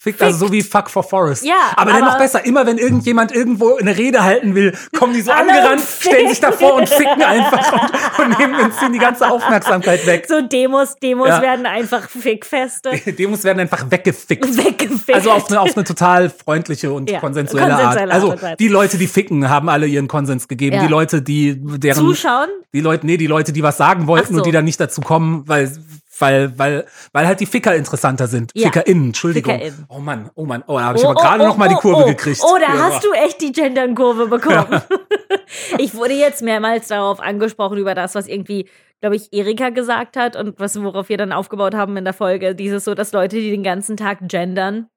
Fickt, 0.00 0.22
also 0.22 0.46
so 0.46 0.52
wie 0.52 0.62
Fuck 0.62 0.90
for 0.90 1.02
Forest. 1.02 1.44
Ja, 1.44 1.54
aber 1.74 1.90
dann 1.90 2.02
aber- 2.04 2.12
noch 2.12 2.18
besser, 2.18 2.44
immer 2.46 2.64
wenn 2.66 2.78
irgendjemand 2.78 3.32
irgendwo 3.32 3.74
eine 3.74 3.96
Rede 3.98 4.22
halten 4.22 4.54
will, 4.54 4.72
kommen 4.96 5.12
die 5.12 5.22
so 5.22 5.32
angerannt, 5.32 5.82
stellen 6.00 6.28
sich 6.28 6.38
davor 6.38 6.74
und 6.74 6.88
ficken 6.88 7.20
einfach 7.26 7.72
und, 8.18 8.24
und 8.26 8.38
nehmen 8.38 8.60
uns 8.60 8.74
die 8.92 8.98
ganze 8.98 9.28
Aufmerksamkeit 9.28 10.06
weg. 10.06 10.26
So 10.28 10.40
Demos, 10.40 10.94
Demos 11.02 11.26
Ja. 11.28 11.42
werden 11.42 11.66
einfach 11.66 12.08
Fickfeste. 12.08 12.90
Demos 13.12 13.42
werden 13.42 13.58
einfach 13.58 13.90
weggefickt. 13.90 14.56
Weggefickt. 14.56 15.14
Also 15.16 15.32
auf 15.32 15.48
eine, 15.50 15.60
auf 15.60 15.76
eine 15.76 15.82
total 15.84 16.30
freundliche 16.30 16.92
und 16.92 17.10
Ja, 17.10 17.18
konsensuelle, 17.18 17.68
konsensuelle 17.74 18.12
Art. 18.14 18.22
Also 18.22 18.54
die 18.58 18.68
Leute, 18.68 18.98
die 18.98 19.08
ficken, 19.08 19.48
haben 19.48 19.68
alle 19.68 19.86
ihren 19.86 20.06
Konsens 20.06 20.46
gegeben. 20.46 20.76
Ja. 20.76 20.82
Die 20.82 20.88
Leute, 20.88 21.22
die 21.22 21.56
deren 21.60 21.96
Zuschauen. 21.98 22.48
die 22.72 22.80
Leute, 22.80 23.04
nee, 23.04 23.16
die 23.16 23.26
Leute, 23.26 23.52
die 23.52 23.64
was 23.64 23.76
sagen 23.76 24.06
wollten 24.06 24.34
so. 24.34 24.38
und 24.40 24.46
die 24.46 24.52
dann 24.52 24.64
nicht 24.64 24.78
dazu 24.78 25.00
kommen, 25.00 25.42
weil 25.48 25.72
weil 26.20 26.58
weil 26.58 26.86
weil 27.12 27.26
halt 27.26 27.40
die 27.40 27.46
Ficker 27.46 27.74
interessanter 27.74 28.26
sind. 28.26 28.50
Ja. 28.54 28.66
FickerInnen, 28.66 29.06
Entschuldigung. 29.06 29.54
FickerInnen. 29.54 29.86
Oh 29.88 29.98
Mann, 29.98 30.30
oh 30.34 30.44
Mann, 30.44 30.64
oh, 30.66 30.78
da 30.78 30.84
habe 30.86 30.98
ich 30.98 31.04
aber 31.04 31.14
gerade 31.14 31.44
noch 31.44 31.56
mal 31.56 31.68
die 31.68 31.74
Kurve 31.76 32.02
oh, 32.04 32.06
gekriegt. 32.06 32.40
Oh, 32.42 32.56
da 32.58 32.74
Ja. 32.74 32.80
hast 32.84 33.04
du 33.04 33.12
echt 33.12 33.40
die 33.40 33.52
Gendern-Kurve 33.52 34.26
bekommen. 34.28 34.82
ich 35.78 35.94
wurde 35.94 36.14
jetzt 36.14 36.42
mehrmals 36.42 36.88
darauf 36.88 37.20
angesprochen, 37.20 37.78
über 37.78 37.94
das, 37.94 38.14
was 38.14 38.26
irgendwie, 38.26 38.68
glaube 39.00 39.16
ich, 39.16 39.32
Erika 39.32 39.70
gesagt 39.70 40.16
hat 40.16 40.36
und 40.36 40.58
was, 40.58 40.80
worauf 40.82 41.08
wir 41.08 41.16
dann 41.16 41.32
aufgebaut 41.32 41.74
haben 41.74 41.96
in 41.96 42.04
der 42.04 42.14
Folge. 42.14 42.54
Dieses 42.54 42.84
so, 42.84 42.94
dass 42.94 43.12
Leute, 43.12 43.36
die 43.36 43.50
den 43.50 43.62
ganzen 43.62 43.96
Tag 43.96 44.18
gendern, 44.22 44.88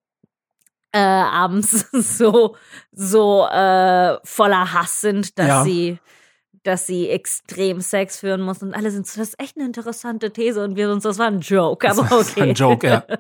äh, 0.93 0.99
abends 0.99 1.87
so, 1.91 2.55
so 2.91 3.45
äh, 3.47 4.17
voller 4.23 4.73
Hass 4.73 5.01
sind, 5.01 5.37
dass 5.39 5.47
Ja. 5.47 5.63
sie 5.63 5.99
dass 6.63 6.85
sie 6.87 7.09
extrem 7.09 7.81
Sex 7.81 8.19
führen 8.19 8.41
muss 8.41 8.61
und 8.61 8.73
alle 8.73 8.91
sind 8.91 9.07
so, 9.07 9.19
das 9.19 9.29
ist 9.29 9.39
echt 9.39 9.57
eine 9.57 9.65
interessante 9.65 10.31
These 10.31 10.63
und 10.63 10.75
wir 10.75 10.91
uns, 10.91 11.03
das 11.03 11.17
war 11.17 11.27
ein 11.27 11.39
Joke, 11.41 11.89
aber 11.89 12.03
Das 12.03 12.27
ist 12.27 12.31
okay. 12.37 12.49
Ein 12.49 12.55
Joke, 12.55 12.87
ja. 12.87 13.03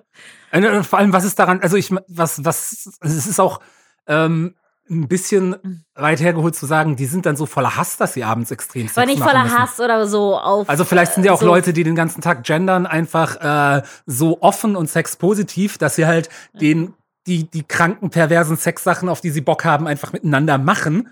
Äh, 0.51 0.83
Vor 0.83 0.99
allem, 0.99 1.13
was 1.13 1.23
ist 1.23 1.39
daran, 1.39 1.61
also 1.61 1.77
ich, 1.77 1.91
was, 2.09 2.43
was, 2.43 2.89
es 2.99 3.25
ist 3.27 3.39
auch 3.39 3.61
ähm, 4.05 4.55
ein 4.89 5.07
bisschen 5.07 5.55
Mhm. 5.63 5.83
weit 5.95 6.19
hergeholt 6.19 6.55
zu 6.55 6.65
sagen, 6.65 6.97
die 6.97 7.05
sind 7.05 7.25
dann 7.25 7.37
so 7.37 7.45
voller 7.45 7.77
Hass, 7.77 7.95
dass 7.95 8.13
sie 8.13 8.25
abends 8.25 8.51
extrem 8.51 8.87
Sex 8.87 8.97
Aber 8.97 9.05
nicht 9.05 9.23
voller 9.23 9.43
müssen. 9.43 9.57
Hass 9.57 9.79
oder 9.79 10.05
so 10.07 10.37
auf. 10.37 10.67
Also 10.67 10.83
vielleicht 10.83 11.13
sind 11.13 11.23
ja 11.23 11.31
auch 11.31 11.39
so, 11.39 11.45
Leute, 11.45 11.71
die 11.71 11.83
den 11.83 11.95
ganzen 11.95 12.19
Tag 12.21 12.43
gendern, 12.43 12.85
einfach 12.85 13.37
äh, 13.77 13.81
so 14.05 14.41
offen 14.41 14.75
und 14.75 14.89
sexpositiv, 14.89 15.77
dass 15.77 15.95
sie 15.95 16.05
halt 16.05 16.27
den 16.53 16.93
die, 17.27 17.43
die 17.49 17.61
kranken, 17.63 18.09
perversen 18.09 18.57
Sexsachen, 18.57 19.07
auf 19.07 19.21
die 19.21 19.29
sie 19.29 19.41
Bock 19.41 19.63
haben, 19.63 19.85
einfach 19.87 20.11
miteinander 20.11 20.57
machen. 20.57 21.09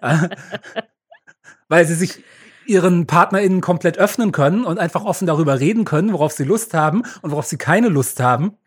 Weil 1.70 1.86
sie 1.86 1.94
sich 1.94 2.22
ihren 2.66 3.06
PartnerInnen 3.06 3.62
komplett 3.62 3.96
öffnen 3.96 4.32
können 4.32 4.64
und 4.64 4.78
einfach 4.78 5.04
offen 5.04 5.26
darüber 5.26 5.58
reden 5.58 5.86
können, 5.86 6.12
worauf 6.12 6.32
sie 6.32 6.44
Lust 6.44 6.74
haben 6.74 7.04
und 7.22 7.30
worauf 7.30 7.46
sie 7.46 7.56
keine 7.56 7.88
Lust 7.88 8.20
haben. 8.20 8.58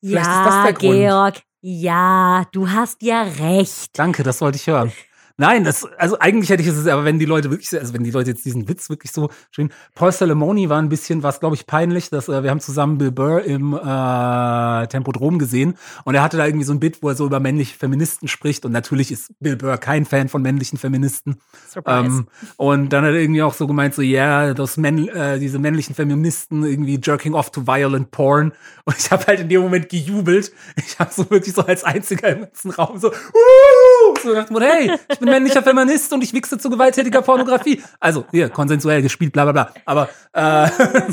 Vielleicht 0.00 0.26
ja, 0.26 0.40
ist 0.40 0.46
das 0.46 0.62
der 0.62 0.72
Grund. 0.72 0.94
Georg, 0.94 1.42
ja, 1.60 2.44
du 2.52 2.70
hast 2.70 3.02
ja 3.02 3.22
recht. 3.22 3.98
Danke, 3.98 4.22
das 4.22 4.40
wollte 4.40 4.56
ich 4.56 4.66
hören. 4.66 4.92
Nein, 5.38 5.64
das, 5.64 5.84
also 5.98 6.18
eigentlich 6.18 6.48
hätte 6.48 6.62
ich 6.62 6.68
es, 6.68 6.86
aber 6.86 7.04
wenn 7.04 7.18
die 7.18 7.26
Leute 7.26 7.50
wirklich, 7.50 7.72
also 7.78 7.92
wenn 7.92 8.04
die 8.04 8.10
Leute 8.10 8.30
jetzt 8.30 8.44
diesen 8.46 8.68
Witz 8.68 8.88
wirklich 8.88 9.12
so 9.12 9.28
schön. 9.50 9.70
Paul 9.94 10.10
Salamoni 10.10 10.70
war 10.70 10.78
ein 10.78 10.88
bisschen, 10.88 11.22
was 11.22 11.40
glaube 11.40 11.56
ich 11.56 11.66
peinlich, 11.66 12.08
dass 12.08 12.28
äh, 12.28 12.42
wir 12.42 12.50
haben 12.50 12.60
zusammen 12.60 12.96
Bill 12.96 13.12
Burr 13.12 13.42
im 13.42 13.74
äh, 13.74 14.86
Tempodrom 14.86 15.38
gesehen 15.38 15.74
und 16.04 16.14
er 16.14 16.22
hatte 16.22 16.38
da 16.38 16.46
irgendwie 16.46 16.64
so 16.64 16.72
ein 16.72 16.80
Bit, 16.80 17.02
wo 17.02 17.10
er 17.10 17.14
so 17.16 17.26
über 17.26 17.38
männliche 17.38 17.76
Feministen 17.76 18.28
spricht 18.28 18.64
und 18.64 18.72
natürlich 18.72 19.12
ist 19.12 19.32
Bill 19.38 19.56
Burr 19.56 19.76
kein 19.76 20.06
Fan 20.06 20.28
von 20.28 20.40
männlichen 20.40 20.78
Feministen. 20.78 21.36
Surprise. 21.68 22.06
Ähm, 22.06 22.26
und 22.56 22.92
dann 22.94 23.04
hat 23.04 23.12
er 23.12 23.20
irgendwie 23.20 23.42
auch 23.42 23.54
so 23.54 23.66
gemeint, 23.66 23.94
so, 23.94 24.00
ja, 24.00 24.44
yeah, 24.44 24.54
das 24.54 24.78
Männ 24.78 25.06
äh, 25.08 25.38
diese 25.38 25.58
männlichen 25.58 25.94
Feministen 25.94 26.64
irgendwie 26.64 26.98
jerking 27.02 27.34
off 27.34 27.50
to 27.50 27.66
violent 27.66 28.10
porn. 28.10 28.52
Und 28.84 28.96
ich 28.98 29.10
habe 29.10 29.26
halt 29.26 29.40
in 29.40 29.48
dem 29.48 29.60
Moment 29.62 29.88
gejubelt. 29.88 30.52
Ich 30.76 30.98
habe 30.98 31.12
so 31.12 31.28
wirklich 31.30 31.54
so 31.54 31.62
als 31.62 31.84
einziger 31.84 32.28
im 32.28 32.40
ganzen 32.42 32.70
Raum 32.70 32.98
so, 32.98 33.08
uh, 33.08 33.85
so 34.22 34.28
gedacht, 34.30 34.48
hey, 34.60 34.90
ich 35.10 35.18
bin 35.18 35.28
männlicher 35.28 35.62
Feminist 35.62 36.12
und 36.12 36.22
ich 36.22 36.32
wichse 36.32 36.58
zu 36.58 36.70
gewalttätiger 36.70 37.22
Pornografie. 37.22 37.82
Also 38.00 38.24
hier, 38.30 38.48
konsensuell 38.48 39.02
gespielt, 39.02 39.32
bla 39.32 39.44
bla 39.50 39.52
bla. 39.52 39.70
Aber 39.84 40.08
äh, 40.32 40.68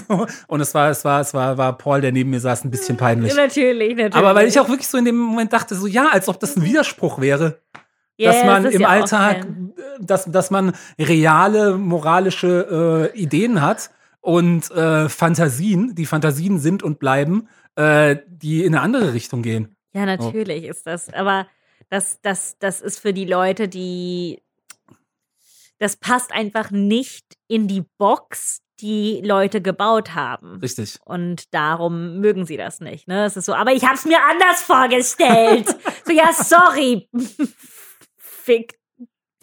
und 0.47 0.61
es 0.61 0.73
war, 0.73 0.89
es 0.89 1.03
war, 1.05 1.21
es 1.21 1.33
war, 1.33 1.57
war 1.57 1.77
Paul, 1.77 2.01
der 2.01 2.11
neben 2.11 2.29
mir 2.29 2.39
saß, 2.39 2.63
ein 2.65 2.71
bisschen 2.71 2.97
peinlich. 2.97 3.35
Natürlich, 3.35 3.89
natürlich. 3.95 4.15
Aber 4.15 4.35
weil 4.35 4.47
ich 4.47 4.59
auch 4.59 4.69
wirklich 4.69 4.87
so 4.87 4.97
in 4.97 5.05
dem 5.05 5.17
Moment 5.17 5.51
dachte, 5.53 5.75
so 5.75 5.87
ja, 5.87 6.07
als 6.11 6.27
ob 6.29 6.39
das 6.39 6.55
ein 6.55 6.63
Widerspruch 6.63 7.19
wäre 7.19 7.59
Ja, 8.17 8.31
dass 8.31 8.43
man 8.45 8.63
das 8.63 8.73
im 8.73 8.81
ja 8.81 8.87
Alltag, 8.87 9.41
kein- 9.41 9.73
dass, 9.99 10.25
dass 10.25 10.51
man 10.51 10.73
reale 10.99 11.77
moralische 11.77 13.11
äh, 13.13 13.17
Ideen 13.19 13.61
hat 13.61 13.89
und 14.21 14.71
äh, 14.71 15.09
Fantasien, 15.09 15.95
die 15.95 16.05
Fantasien 16.05 16.59
sind 16.59 16.83
und 16.83 16.99
bleiben, 16.99 17.47
äh, 17.75 18.17
die 18.27 18.63
in 18.63 18.73
eine 18.75 18.81
andere 18.83 19.13
Richtung 19.13 19.41
gehen. 19.41 19.75
Ja, 19.93 20.05
natürlich 20.05 20.63
ist 20.65 20.87
das. 20.87 21.11
Aber 21.13 21.45
das, 21.89 22.19
das, 22.21 22.57
das 22.59 22.81
ist 22.81 22.99
für 22.99 23.13
die 23.13 23.25
Leute, 23.25 23.67
die. 23.67 24.41
Das 25.79 25.97
passt 25.97 26.31
einfach 26.31 26.71
nicht 26.71 27.25
in 27.47 27.67
die 27.67 27.83
Box, 27.97 28.61
die 28.79 29.21
Leute 29.23 29.61
gebaut 29.61 30.13
haben. 30.13 30.59
Richtig. 30.59 30.99
Und 31.03 31.53
darum 31.53 32.19
mögen 32.19 32.45
sie 32.45 32.57
das 32.57 32.79
nicht. 32.79 33.07
Ne? 33.07 33.25
Es 33.25 33.35
ist 33.35 33.45
so, 33.45 33.53
aber 33.53 33.73
ich 33.73 33.83
hab's 33.83 34.05
mir 34.05 34.19
anders 34.21 34.61
vorgestellt. 34.61 35.67
so, 36.05 36.11
ja, 36.13 36.31
sorry. 36.31 37.09
Fick. 38.17 38.79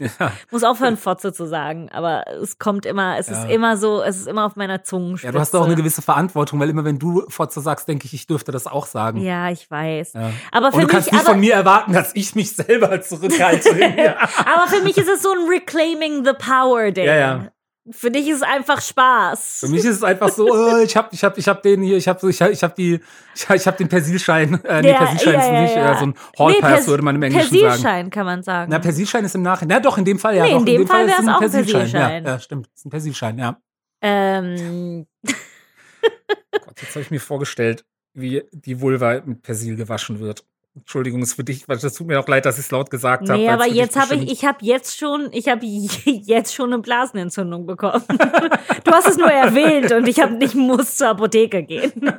Ja. 0.01 0.33
Muss 0.51 0.65
aufhören, 0.65 0.97
Fotze 0.97 1.33
zu 1.33 1.47
sagen. 1.47 1.89
Aber 1.93 2.25
es 2.43 2.59
kommt 2.59 2.87
immer, 2.87 3.19
es 3.19 3.29
Ja. 3.29 3.43
ist 3.45 3.51
immer 3.51 3.77
so, 3.77 4.03
es 4.03 4.17
ist 4.17 4.27
immer 4.27 4.47
auf 4.47 4.57
meiner 4.57 4.83
Zungenspitze. 4.83 5.27
ja, 5.27 5.33
du 5.33 5.39
hast 5.39 5.55
auch 5.55 5.67
eine 5.67 5.77
gewisse 5.77 6.03
Verantwortung, 6.03 6.59
weil 6.59 6.71
immer 6.71 6.85
wenn 6.85 6.99
du 6.99 7.25
Fotze 7.29 7.61
sagst, 7.61 7.87
denke 7.89 8.07
ich, 8.07 8.15
ich 8.15 8.27
dürfte 8.27 8.51
das 8.51 8.67
auch 8.67 8.87
sagen. 8.87 9.21
Ja, 9.21 9.51
ich 9.51 9.71
weiß. 9.71 10.15
Ja. 10.15 10.31
Aber 10.53 10.71
für 10.73 10.79
Und 10.79 10.81
du 10.83 10.87
mich, 10.87 10.93
kannst 10.95 11.13
nicht 11.13 11.25
von 11.25 11.39
mir 11.41 11.55
erwarten, 11.55 11.93
dass 11.93 12.15
ich 12.15 12.35
mich 12.35 12.53
selber 12.57 13.01
zurückhalte. 13.03 13.69
aber 14.39 14.67
für 14.69 14.83
mich 14.83 14.97
ist 14.97 15.09
es 15.09 15.23
so 15.23 15.31
ein 15.33 15.49
Reclaiming 15.49 16.25
the 16.25 16.33
Power 16.33 16.91
Ding. 16.91 17.05
Ja, 17.07 17.15
ja. 17.17 17.45
Für 17.91 18.11
dich 18.11 18.29
ist 18.29 18.37
es 18.37 18.43
einfach 18.43 18.81
Spaß. 18.83 19.61
Für 19.61 19.69
mich 19.69 19.81
ist 19.81 19.97
es 19.97 20.03
einfach 20.03 20.29
so, 20.29 20.47
oh, 20.53 20.77
ich 20.85 20.95
hab, 20.97 21.13
ich 21.15 21.25
hab, 21.25 21.39
ich 21.39 21.49
hab 21.49 21.63
den 21.63 21.83
hier, 21.83 21.97
ich 21.97 22.07
hab, 22.09 22.21
so- 22.21 22.29
ich 22.29 22.41
hab, 22.43 22.51
ich 22.51 22.63
hab 22.63 22.75
die, 22.75 23.01
ich 23.35 23.49
hab, 23.49 23.57
ich 23.57 23.67
hab 23.67 23.77
den 23.79 23.89
Persilschein, 23.89 24.63
äh, 24.65 24.83
nee, 24.83 24.91
Ja, 24.91 24.99
Persilschein 24.99 25.33
ja, 25.35 25.41
ist 25.41 25.47
ja, 25.47 25.63
nicht, 25.63 25.77
ja. 25.77 25.93
äh, 25.93 25.99
so 25.99 26.05
ein 26.07 26.15
Hall 26.39 26.55
Pass 26.61 26.71
Pers- 26.73 26.87
würde 26.89 27.03
man 27.03 27.17
im 27.17 27.23
Englischen 27.23 27.49
sagen. 27.49 27.61
Persilschein 27.67 28.11
kann 28.11 28.27
man 28.27 28.43
sagen. 28.43 28.71
Na, 28.71 28.79
Persilschein 28.79 29.25
ist 29.25 29.35
im 29.35 29.43
Nachhinein. 29.43 29.79
Na 29.79 29.81
doch, 29.83 29.97
in 29.97 30.05
dem 30.05 30.19
Fall 30.19 30.37
ja. 30.37 30.45
Nee, 30.45 30.51
doch, 30.53 30.59
in 30.61 30.67
dem 30.67 30.87
Fall 30.87 31.07
ist 31.07 31.11
wär's 31.13 31.21
ein 31.21 31.29
auch 31.31 31.41
ein 31.41 31.51
Persilschein. 31.51 31.89
Ja, 31.91 32.19
ja, 32.33 32.39
stimmt. 32.39 32.69
Ist 32.75 32.85
ein 32.87 32.91
Persilschein, 32.91 33.39
ja. 33.39 33.61
ähm, 34.03 35.07
Gott, 35.25 36.81
jetzt 36.83 36.91
habe 36.91 37.01
ich 37.01 37.11
mir 37.11 37.21
vorgestellt, 37.21 37.85
wie 38.15 38.43
die 38.53 38.81
Vulva 38.81 39.21
mit 39.25 39.43
Persil 39.43 39.77
gewaschen 39.77 40.21
wird. 40.21 40.45
Entschuldigung, 40.81 41.23
ist 41.23 41.35
für 41.35 41.45
dich, 41.45 41.69
weil 41.69 41.79
das 41.79 41.95
tut 41.95 42.07
mir 42.07 42.19
auch 42.19 42.29
leid, 42.29 42.47
dass 42.47 42.59
ich 42.59 42.65
es 42.65 42.71
laut 42.71 42.91
gesagt 42.91 43.29
habe. 43.29 43.39
nee, 43.39 43.47
es 43.47 43.53
aber 43.53 43.67
jetzt 43.67 43.97
habe 43.97 44.15
ich, 44.17 44.31
ich 44.31 44.45
habe 44.45 44.59
jetzt 44.63 44.99
schon, 44.99 45.29
ich 45.33 45.49
habe 45.49 45.65
jetzt 46.05 46.55
schon 46.55 46.73
eine 46.73 46.83
Blasenentzündung 46.83 47.67
bekommen. 47.67 48.05
du 48.85 48.91
hast 48.93 49.09
es 49.09 49.17
nur 49.17 49.31
erwähnt 49.31 49.93
und 49.93 50.09
ich 50.09 50.21
habe 50.21 50.35
nicht 50.35 50.55
muss 50.55 50.97
zur 50.97 51.09
Apotheke 51.09 51.63
gehen. 51.63 51.93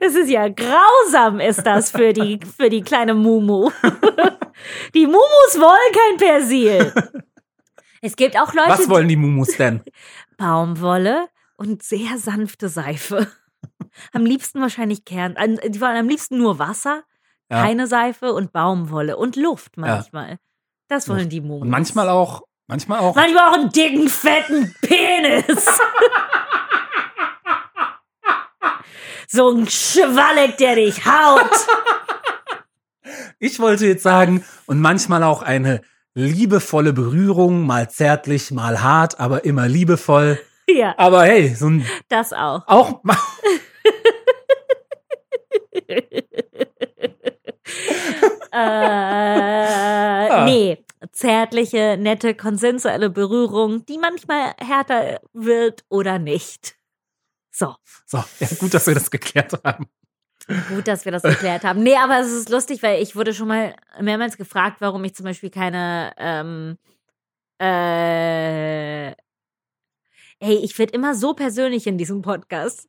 Das 0.00 0.14
ist 0.14 0.30
ja 0.30 0.48
grausam, 0.48 1.40
ist 1.40 1.66
das 1.66 1.90
für 1.90 2.12
die, 2.12 2.38
für 2.56 2.70
die 2.70 2.80
kleine 2.82 3.14
Mumu. 3.14 3.70
Die 4.94 5.06
Mumus 5.06 5.58
wollen 5.58 5.92
kein 5.92 6.16
Persil. 6.16 6.92
Es 8.00 8.16
gibt 8.16 8.38
auch 8.38 8.54
Leute, 8.54 8.70
Was 8.70 8.88
wollen 8.88 9.08
die 9.08 9.16
Mumus 9.16 9.56
denn? 9.56 9.82
Baumwolle 10.38 11.28
und 11.56 11.82
sehr 11.82 12.16
sanfte 12.18 12.68
Seife. 12.68 13.26
Am 14.12 14.24
liebsten 14.24 14.60
wahrscheinlich 14.60 15.04
Kern. 15.04 15.34
Die 15.66 15.80
wollen 15.80 15.96
am 15.96 16.08
liebsten 16.08 16.38
nur 16.38 16.58
Wasser, 16.58 17.02
Ja. 17.50 17.62
keine 17.62 17.86
Seife 17.86 18.32
und 18.32 18.52
Baumwolle 18.52 19.16
und 19.16 19.36
Luft 19.36 19.76
manchmal. 19.76 20.38
Das 20.88 21.08
wollen 21.08 21.28
die 21.28 21.40
Mumus. 21.40 21.62
Und 21.62 21.70
manchmal 21.70 22.08
auch, 22.08 22.42
manchmal 22.66 23.00
auch. 23.00 23.14
Manchmal 23.16 23.48
auch 23.50 23.54
einen 23.54 23.70
dicken, 23.70 24.08
fetten 24.08 24.74
Penis. 24.82 25.66
so 29.28 29.50
ein 29.50 29.68
Schwalleck, 29.68 30.56
der 30.58 30.76
dich 30.76 31.04
haut. 31.04 31.50
Ich 33.38 33.58
wollte 33.58 33.86
jetzt 33.86 34.02
sagen, 34.02 34.44
und 34.66 34.80
manchmal 34.80 35.22
auch 35.22 35.42
eine 35.42 35.82
liebevolle 36.14 36.92
Berührung, 36.92 37.66
mal 37.66 37.90
zärtlich, 37.90 38.50
mal 38.50 38.82
hart, 38.82 39.20
aber 39.20 39.44
immer 39.44 39.68
liebevoll. 39.68 40.40
Ja, 40.70 40.94
Aber 40.98 41.24
hey, 41.24 41.54
so 41.54 41.68
ein, 41.68 41.86
das 42.08 42.32
auch. 42.32 42.66
auch, 42.66 43.00
Äh, 48.52 50.44
nee, 50.44 50.84
zärtliche, 51.12 51.96
nette, 51.98 52.34
konsensuelle 52.34 53.10
Berührung, 53.10 53.84
die 53.86 53.98
manchmal 53.98 54.54
härter 54.58 55.20
wird 55.34 55.84
oder 55.88 56.18
nicht. 56.18 56.76
So, 57.50 57.74
so, 58.06 58.24
ja, 58.40 58.48
gut, 58.58 58.72
dass 58.74 58.86
wir 58.86 58.94
das 58.94 59.10
geklärt 59.10 59.52
haben. 59.62 59.86
gut, 60.68 60.88
dass 60.88 61.04
wir 61.04 61.12
das 61.12 61.22
geklärt 61.22 61.64
haben. 61.64 61.82
Nee, 61.82 61.96
aber 61.96 62.20
es 62.20 62.32
ist 62.32 62.48
lustig, 62.48 62.82
weil 62.82 63.02
ich 63.02 63.14
wurde 63.14 63.34
schon 63.34 63.48
mal 63.48 63.74
mehrmals 64.00 64.36
gefragt, 64.38 64.76
warum 64.80 65.04
ich 65.04 65.14
zum 65.14 65.24
Beispiel 65.24 65.50
keine, 65.50 66.12
ähm, 66.16 66.78
äh, 67.58 69.12
ey, 70.40 70.56
ich 70.56 70.78
werde 70.78 70.94
immer 70.94 71.14
so 71.14 71.34
persönlich 71.34 71.86
in 71.86 71.98
diesem 71.98 72.22
Podcast. 72.22 72.88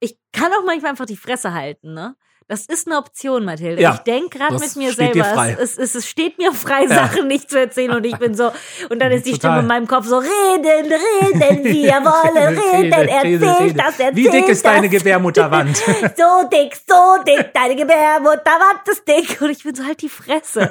Ich 0.00 0.18
kann 0.32 0.52
auch 0.52 0.64
manchmal 0.64 0.90
einfach 0.90 1.06
die 1.06 1.16
Fresse 1.16 1.52
halten, 1.52 1.92
ne? 1.92 2.16
Das 2.48 2.66
ist 2.66 2.86
eine 2.86 2.96
Option, 2.96 3.44
Mathilde. 3.44 3.82
Ja, 3.82 3.94
ich 3.94 4.00
denke 4.00 4.38
gerade 4.38 4.54
mit 4.56 4.76
mir 4.76 4.92
selber. 4.92 5.56
Es, 5.58 5.76
es, 5.76 5.96
es 5.96 6.06
steht 6.08 6.38
mir 6.38 6.52
frei, 6.52 6.86
Sachen 6.86 7.26
nicht 7.26 7.50
zu 7.50 7.58
erzählen 7.58 7.90
und 7.90 8.06
ich 8.06 8.16
bin 8.18 8.34
so, 8.34 8.52
und 8.88 9.00
dann 9.00 9.10
ist 9.12 9.26
die 9.26 9.32
Total. 9.32 9.50
Stimme 9.50 9.60
in 9.62 9.66
meinem 9.66 9.88
Kopf 9.88 10.06
so, 10.06 10.18
reden, 10.18 10.64
reden, 10.64 11.64
wir 11.64 11.92
wollen 12.04 12.56
reden, 12.56 13.08
erzähl 13.08 13.72
das, 13.72 13.98
erzähl 13.98 14.14
Wie 14.14 14.28
dick 14.28 14.48
ist 14.48 14.64
das. 14.64 14.74
deine 14.74 14.88
Gebärmutterwand? 14.88 15.76
so 16.16 16.48
dick, 16.52 16.76
so 16.88 17.16
dick, 17.26 17.52
deine 17.52 17.74
Gebärmutterwand 17.74 18.88
ist 18.92 19.08
dick. 19.08 19.42
Und 19.42 19.50
ich 19.50 19.64
bin 19.64 19.74
so 19.74 19.84
halt 19.84 20.00
die 20.00 20.08
Fresse. 20.08 20.70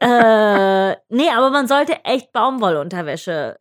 äh, 0.00 0.92
nee, 1.10 1.28
aber 1.36 1.50
man 1.50 1.68
sollte 1.68 2.02
echt 2.04 2.32
Baumwollunterwäsche. 2.32 3.58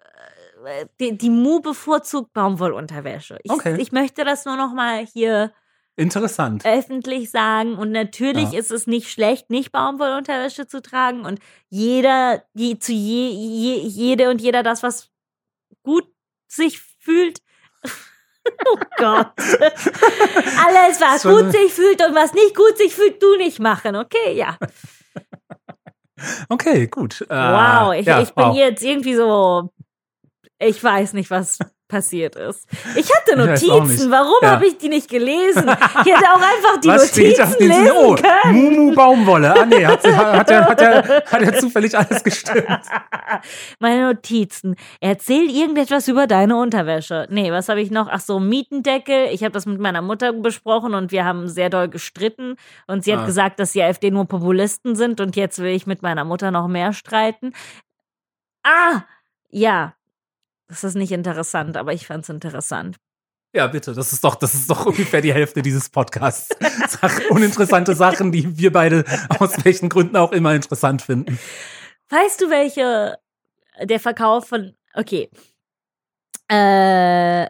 Die, 1.00 1.18
die 1.18 1.30
Mu 1.30 1.60
bevorzugt 1.62 2.34
Baumwollunterwäsche. 2.34 3.38
Ich, 3.44 3.52
Okay. 3.52 3.78
ich 3.80 3.92
möchte 3.92 4.24
das 4.24 4.46
nur 4.46 4.56
noch 4.58 4.74
mal 4.74 5.06
hier 5.06 5.52
Interessant. 5.96 6.66
öffentlich 6.66 7.30
sagen. 7.32 7.76
Und 7.78 7.92
natürlich 7.92 8.52
Ja. 8.52 8.60
ist 8.60 8.72
es 8.72 8.88
nicht 8.88 9.10
schlecht, 9.12 9.50
nicht 9.50 9.72
Baumwollunterwäsche 9.72 10.68
zu 10.68 10.82
tragen. 10.82 11.26
Und 11.26 11.40
jeder, 11.70 12.44
die, 12.54 12.80
zu 12.80 12.92
je, 12.94 13.30
je, 13.30 13.76
jede 13.88 14.30
und 14.30 14.42
jeder 14.42 14.64
das, 14.64 14.84
was 14.84 15.10
gut 15.84 16.06
sich 16.48 16.80
fühlt. 17.00 17.42
oh 18.68 18.78
Gott. 18.98 19.32
Alles, 19.38 21.02
was 21.02 21.22
Schon- 21.24 21.44
gut 21.46 21.52
sich 21.52 21.74
fühlt 21.74 22.06
und 22.06 22.16
was 22.16 22.34
nicht 22.34 22.56
gut 22.56 22.78
sich 22.78 22.94
fühlt, 22.96 23.22
du 23.22 23.36
nicht 23.38 23.60
machen. 23.60 23.96
Okay, 23.96 24.34
ja. 24.36 24.58
Okay, 26.50 26.88
gut. 26.88 27.22
Äh, 27.22 27.36
Wow, 27.36 27.94
ich, 27.94 28.06
ja, 28.06 28.22
ich 28.22 28.34
bin 28.34 28.46
wow. 28.46 28.56
jetzt 28.56 28.82
irgendwie 28.84 29.16
so. 29.16 29.70
Ich 30.66 30.84
weiß 30.84 31.14
nicht, 31.14 31.30
was 31.30 31.60
passiert 31.88 32.36
ist. 32.36 32.68
Ich 32.96 33.08
hatte 33.14 33.32
Ich 33.32 33.38
Notizen. 33.68 33.88
nicht. 33.88 34.10
Warum 34.10 34.34
Ja. 34.42 34.52
habe 34.52 34.66
ich 34.66 34.78
die 34.80 34.90
nicht 34.90 35.10
gelesen? 35.10 35.70
Ich 35.70 36.12
hätte 36.12 36.26
auch 36.32 36.42
einfach 36.42 36.80
die 36.82 36.88
Was 36.88 37.10
steht 37.10 37.38
Notizen 37.38 37.60
den 37.60 37.68
lesen 37.70 37.92
Oh, 37.96 38.16
können. 38.16 38.56
Mumu 38.56 38.96
Baumwolle. 38.96 39.54
Ah 39.56 39.66
nee, 39.66 39.86
hat, 39.86 40.04
hat, 40.18 40.50
ja, 40.50 40.66
hat, 40.68 40.82
hat 41.32 41.42
ja 41.42 41.54
zufällig 41.54 41.96
alles 41.96 42.24
gestimmt. 42.24 42.66
Meine 43.80 44.08
Notizen. 44.08 44.76
Erzähl 45.02 45.50
irgendetwas 45.52 46.08
über 46.08 46.26
deine 46.26 46.56
Unterwäsche. 46.56 47.28
Nee, 47.30 47.52
was 47.52 47.70
habe 47.70 47.82
ich 47.82 47.92
noch? 47.92 48.08
Ach 48.10 48.22
so, 48.22 48.40
Mietendeckel. 48.40 49.28
Ich 49.32 49.44
habe 49.44 49.52
das 49.52 49.68
mit 49.68 49.80
meiner 49.80 50.02
Mutter 50.02 50.34
besprochen 50.34 50.96
und 50.96 51.12
wir 51.12 51.26
haben 51.26 51.48
sehr 51.48 51.70
doll 51.70 51.90
gestritten. 51.90 52.56
Und 52.88 53.04
sie 53.04 53.14
hat 53.14 53.20
Ah. 53.22 53.26
gesagt, 53.26 53.60
dass 53.60 53.74
die 53.74 53.84
AfD 53.84 54.10
nur 54.10 54.26
Populisten 54.26 54.96
sind 54.96 55.22
und 55.22 55.36
jetzt 55.36 55.60
will 55.60 55.72
ich 55.76 55.86
mit 55.86 56.02
meiner 56.02 56.24
Mutter 56.24 56.50
noch 56.50 56.68
mehr 56.68 56.94
streiten. 56.94 57.54
Ah, 58.64 59.02
ja. 59.50 59.94
Das 60.68 60.84
ist 60.84 60.96
nicht 60.96 61.12
interessant, 61.12 61.78
aber 61.78 61.94
ich 61.94 62.08
fand's 62.08 62.30
interessant. 62.30 62.98
Ja, 63.56 63.68
bitte. 63.68 63.94
Das 63.94 64.14
ist 64.14 64.24
doch, 64.24 64.36
das 64.36 64.56
ist 64.56 64.70
doch 64.70 64.86
ungefähr 64.88 65.22
die 65.22 65.34
Hälfte 65.34 65.62
dieses 65.62 65.90
Podcasts. 65.90 66.50
Sach 66.88 67.20
uninteressante 67.30 67.94
Sachen, 67.96 68.32
die 68.32 68.58
wir 68.58 68.72
beide 68.72 69.06
aus 69.40 69.64
welchen 69.64 69.90
Gründen 69.90 70.18
auch 70.18 70.32
immer 70.32 70.56
interessant 70.56 71.04
finden. 71.04 71.38
Weißt 72.10 72.42
du, 72.42 72.50
welche 72.50 73.18
der 73.82 74.00
Verkauf 74.00 74.48
von, 74.48 74.76
okay. 74.96 75.30
Äh, 76.48 77.48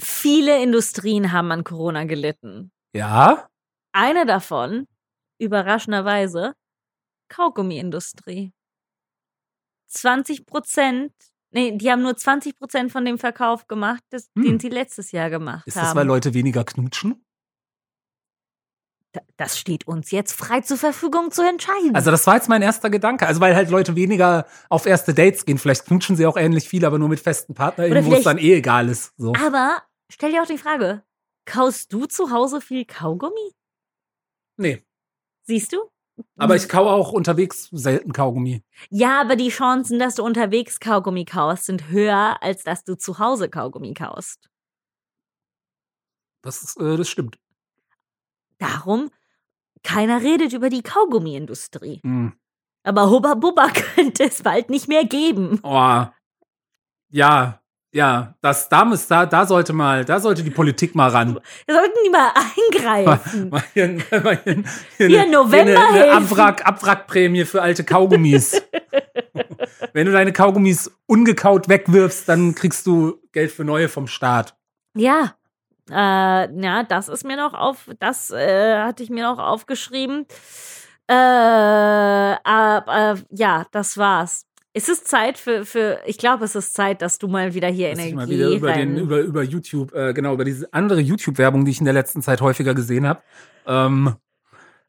viele 0.00 0.62
Industrien 0.62 1.32
haben 1.32 1.52
an 1.52 1.64
Corona 1.64 2.04
gelitten. 2.04 2.72
Ja? 2.92 3.48
Eine 3.92 4.26
davon, 4.26 4.86
überraschenderweise, 5.38 6.54
Kaugummiindustrie. 7.28 8.52
20 9.88 10.46
Prozent, 10.46 11.12
nee, 11.52 11.76
die 11.76 11.90
haben 11.90 12.02
nur 12.02 12.16
20 12.16 12.56
Prozent 12.58 12.90
von 12.92 13.04
dem 13.04 13.18
Verkauf 13.18 13.66
gemacht, 13.68 14.02
das, 14.10 14.28
Hm. 14.36 14.44
den 14.44 14.60
sie 14.60 14.68
letztes 14.68 15.12
Jahr 15.12 15.30
gemacht 15.30 15.66
Ist 15.66 15.76
haben. 15.76 15.84
das, 15.86 15.94
weil 15.94 16.06
Leute 16.06 16.34
weniger 16.34 16.64
knutschen? 16.64 17.24
Da- 19.12 19.20
das 19.36 19.58
steht 19.58 19.86
uns 19.86 20.10
jetzt 20.10 20.32
frei 20.32 20.62
zur 20.62 20.78
Verfügung 20.78 21.30
zu 21.30 21.42
entscheiden. 21.46 21.94
Also 21.94 22.10
das 22.10 22.26
war 22.26 22.36
jetzt 22.36 22.48
mein 22.48 22.62
erster 22.62 22.88
Gedanke. 22.88 23.26
Also 23.26 23.40
weil 23.42 23.54
halt 23.54 23.68
Leute 23.68 23.94
weniger 23.94 24.46
auf 24.70 24.86
erste 24.86 25.12
Dates 25.12 25.44
gehen. 25.44 25.58
Vielleicht 25.58 25.84
knutschen 25.84 26.16
sie 26.16 26.24
auch 26.24 26.38
ähnlich 26.38 26.66
viel, 26.66 26.84
aber 26.86 26.98
nur 26.98 27.10
mit 27.10 27.20
festen 27.20 27.52
PartnerInnen, 27.54 27.98
Oder 27.98 28.06
wo 28.10 28.14
es 28.16 28.24
dann 28.24 28.38
eh 28.38 28.54
egal 28.54 28.88
ist. 28.88 29.12
So. 29.18 29.34
Aber 29.34 29.82
stell 30.10 30.32
dir 30.32 30.42
auch 30.42 30.46
die 30.46 30.56
Frage, 30.56 31.02
kaust 31.44 31.92
du 31.92 32.06
zu 32.06 32.30
Hause 32.30 32.62
viel 32.62 32.86
Kaugummi? 32.86 33.52
Nee. 34.56 34.82
Siehst 35.44 35.74
du? 35.74 35.90
Aber 36.36 36.56
ich 36.56 36.68
kaue 36.68 36.90
auch 36.90 37.12
unterwegs 37.12 37.68
selten 37.72 38.12
Kaugummi. 38.12 38.62
Ja, 38.90 39.20
aber 39.20 39.36
die 39.36 39.48
Chancen, 39.48 39.98
dass 39.98 40.16
du 40.16 40.24
unterwegs 40.24 40.80
Kaugummi 40.80 41.24
kaust, 41.24 41.66
sind 41.66 41.88
höher, 41.88 42.42
als 42.42 42.62
dass 42.64 42.84
du 42.84 42.96
zu 42.96 43.18
Hause 43.18 43.48
Kaugummi 43.48 43.94
kaust. 43.94 44.48
Das, 46.42 46.62
ist, 46.62 46.80
äh, 46.80 46.96
das 46.96 47.08
stimmt. 47.08 47.38
Darum, 48.58 49.10
keiner 49.82 50.22
redet 50.22 50.52
über 50.52 50.68
die 50.68 50.82
Kaugummiindustrie. 50.82 52.00
Hm. 52.02 52.32
Aber 52.84 53.10
Hubba 53.10 53.34
Bubba 53.34 53.68
könnte 53.94 54.24
es 54.24 54.42
bald 54.42 54.70
nicht 54.70 54.88
mehr 54.88 55.04
geben. 55.04 55.60
Oh. 55.62 56.06
Ja, 57.08 57.61
ja. 57.92 58.34
Das, 58.40 58.68
da, 58.68 58.84
muss, 58.84 59.06
da, 59.06 59.26
da 59.26 59.46
sollte 59.46 59.72
mal, 59.72 60.04
da 60.04 60.20
sollte 60.20 60.42
die 60.42 60.50
Politik 60.50 60.94
mal 60.94 61.10
ran. 61.10 61.38
Da 61.66 61.74
sollten 61.74 61.94
die 62.04 62.10
mal 62.10 62.32
eingreifen. 62.34 63.50
Mal 63.50 63.62
hier, 63.74 63.98
mal 64.22 64.38
hier, 64.44 64.62
hier, 64.96 65.06
Hier, 65.08 65.22
eine- 65.22 65.30
November 65.32 65.72
hier 65.72 65.88
eine, 65.88 66.02
eine. 66.04 66.12
Abwrack, 66.12 66.66
Abwrackprämie 66.66 67.44
für 67.44 67.62
alte 67.62 67.84
Kaugummis. 67.84 68.62
Wenn 69.92 70.06
du 70.06 70.12
deine 70.12 70.32
Kaugummis 70.32 70.90
ungekaut 71.06 71.68
wegwirfst, 71.68 72.28
dann 72.28 72.54
kriegst 72.54 72.86
du 72.86 73.18
Geld 73.32 73.50
für 73.52 73.64
neue 73.64 73.88
vom 73.88 74.06
Staat. 74.06 74.54
Ja. 74.94 75.34
Äh, 75.90 75.94
ja, 76.62 76.84
das 76.84 77.08
ist 77.08 77.24
mir 77.24 77.36
noch 77.36 77.54
auf, 77.54 77.90
das 77.98 78.30
äh, 78.30 78.78
hatte 78.78 79.02
ich 79.02 79.10
mir 79.10 79.24
noch 79.24 79.38
aufgeschrieben. 79.38 80.26
Äh, 81.10 81.14
äh, 81.14 83.16
ja, 83.30 83.66
das 83.72 83.98
war's. 83.98 84.46
Ist 84.74 84.88
es 84.88 85.04
Zeit 85.04 85.36
für, 85.36 85.66
für 85.66 86.00
ich 86.06 86.16
glaube, 86.16 86.44
es 86.46 86.54
ist 86.54 86.72
Zeit, 86.72 87.02
dass 87.02 87.18
du 87.18 87.28
mal 87.28 87.52
wieder 87.52 87.68
hier 87.68 87.90
Dass 87.90 87.98
ich 87.98 88.12
Energie 88.12 88.16
mal 88.16 88.28
wieder 88.28 88.48
über, 88.48 88.72
den, 88.72 88.96
über, 88.96 89.20
über 89.20 89.42
YouTube, 89.42 89.94
äh, 89.94 90.14
genau, 90.14 90.32
über 90.32 90.44
diese 90.44 90.72
andere 90.72 91.00
YouTube-Werbung, 91.00 91.66
die 91.66 91.72
ich 91.72 91.80
in 91.80 91.84
der 91.84 91.92
letzten 91.92 92.22
Zeit 92.22 92.40
häufiger 92.40 92.74
gesehen 92.74 93.06
habe, 93.06 93.22
ähm, 93.66 94.14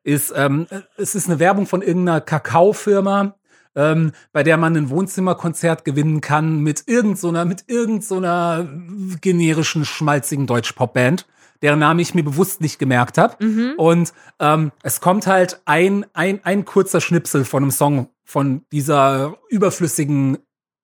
ist, 0.04 0.34
ähm, 0.36 0.68
es 0.96 1.16
ist 1.16 1.28
eine 1.30 1.40
Werbung 1.40 1.68
von 1.68 1.82
irgendeiner 1.82 2.22
Kakaofirma, 2.22 3.36
ähm, 3.76 4.14
bei 4.32 4.44
der 4.44 4.56
man 4.58 4.78
ein 4.78 4.90
Wohnzimmerkonzert 4.90 5.84
gewinnen 5.84 6.22
kann 6.22 6.60
mit 6.60 6.84
irgend 6.88 7.18
so 7.18 7.32
mit 7.32 7.66
irgend 7.68 8.06
so 8.06 8.22
generischen, 9.20 9.84
schmalzigen 9.84 10.48
Deutsch-Pop-Band, 10.48 11.26
deren 11.64 11.80
Name 11.80 12.02
ich 12.02 12.14
mir 12.14 12.24
bewusst 12.24 12.62
nicht 12.62 12.78
gemerkt 12.78 13.18
habe. 13.18 13.44
mhm. 13.44 13.74
Und 13.78 14.14
ähm, 14.40 14.72
es 14.84 15.02
kommt 15.02 15.26
halt 15.26 15.62
ein, 15.66 16.06
ein, 16.14 16.42
ein 16.44 16.66
kurzer 16.66 17.02
Schnipsel 17.02 17.46
von 17.46 17.64
einem 17.64 17.72
Song 17.72 18.10
von 18.24 18.66
dieser 18.72 19.38
überflüssigen, 19.50 20.38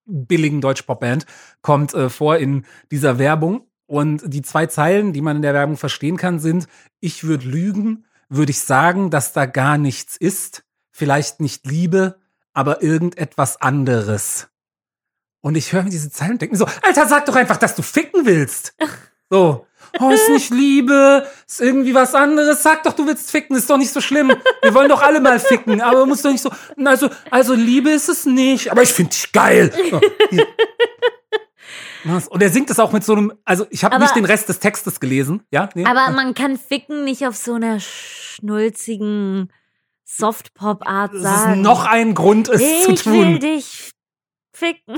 billigen 0.05 0.61
Deutsch-Pop-Band 0.61 1.25
kommt 1.61 1.93
äh, 1.93 2.09
vor 2.09 2.37
in 2.37 2.65
dieser 2.91 3.19
Werbung. 3.19 3.67
Und 3.85 4.21
die 4.25 4.41
zwei 4.41 4.67
Zeilen, 4.67 5.13
die 5.13 5.21
man 5.21 5.35
in 5.35 5.41
der 5.41 5.53
Werbung 5.53 5.77
verstehen 5.77 6.17
kann, 6.17 6.39
sind, 6.39 6.67
ich 6.99 7.23
würde 7.23 7.47
lügen, 7.47 8.05
würde 8.29 8.51
ich 8.51 8.61
sagen, 8.61 9.09
dass 9.09 9.33
da 9.33 9.45
gar 9.45 9.77
nichts 9.77 10.15
ist, 10.15 10.63
vielleicht 10.91 11.39
nicht 11.41 11.65
Liebe, 11.65 12.19
aber 12.53 12.81
irgendetwas 12.83 13.61
anderes. 13.61 14.47
Und 15.41 15.55
ich 15.55 15.73
höre 15.73 15.83
mir 15.83 15.89
diese 15.89 16.11
Zeilen 16.11 16.33
und 16.33 16.41
denke 16.41 16.53
mir 16.53 16.59
so, 16.59 16.67
Alter, 16.83 17.07
sag 17.07 17.25
doch 17.25 17.35
einfach, 17.35 17.57
dass 17.57 17.75
du 17.75 17.81
ficken 17.81 18.25
willst. 18.25 18.75
So. 19.31 19.67
Oh, 19.99 20.09
ist 20.09 20.29
nicht 20.29 20.51
Liebe, 20.51 21.27
ist 21.47 21.61
irgendwie 21.61 21.93
was 21.93 22.15
anderes. 22.15 22.61
Sag 22.63 22.83
doch, 22.83 22.93
du 22.93 23.07
willst 23.07 23.31
ficken, 23.31 23.55
ist 23.55 23.69
doch 23.69 23.77
nicht 23.77 23.91
so 23.91 24.01
schlimm. 24.01 24.31
Wir 24.61 24.73
wollen 24.73 24.89
doch 24.89 25.01
alle 25.01 25.19
mal 25.19 25.39
ficken, 25.39 25.81
aber 25.81 26.05
muss 26.05 26.21
doch 26.21 26.31
nicht 26.31 26.41
so. 26.41 26.51
Also, 26.83 27.09
also 27.31 27.53
Liebe 27.53 27.89
ist 27.89 28.09
es 28.09 28.25
nicht, 28.25 28.71
aber 28.71 28.83
ich 28.83 28.93
finde 28.93 29.11
dich 29.11 29.31
geil. 29.31 29.73
So? 29.89 29.99
Und 32.29 32.41
er 32.41 32.49
singt 32.49 32.69
es 32.69 32.79
auch 32.79 32.93
mit 32.93 33.03
so 33.03 33.13
einem, 33.13 33.33
also 33.43 33.65
ich 33.71 33.83
habe 33.83 33.99
nicht 33.99 34.15
den 34.15 34.25
Rest 34.25 34.47
des 34.47 34.59
Textes 34.59 34.99
gelesen, 34.99 35.43
ja? 35.51 35.69
Nee? 35.75 35.85
Aber 35.85 36.11
man 36.11 36.33
kann 36.33 36.57
Ficken 36.57 37.03
nicht 37.03 37.27
auf 37.27 37.35
so 37.35 37.55
einer 37.55 37.79
schnulzigen 37.79 39.51
Softpop-Art 40.05 41.13
das 41.13 41.21
sagen. 41.21 41.53
ist 41.53 41.59
noch 41.59 41.85
ein 41.85 42.15
Grund, 42.15 42.47
es 42.49 42.83
zu 42.83 42.91
ich 42.91 43.05
will 43.05 43.33
tun. 43.33 43.39
dich 43.39 43.91
ficken. 44.53 44.95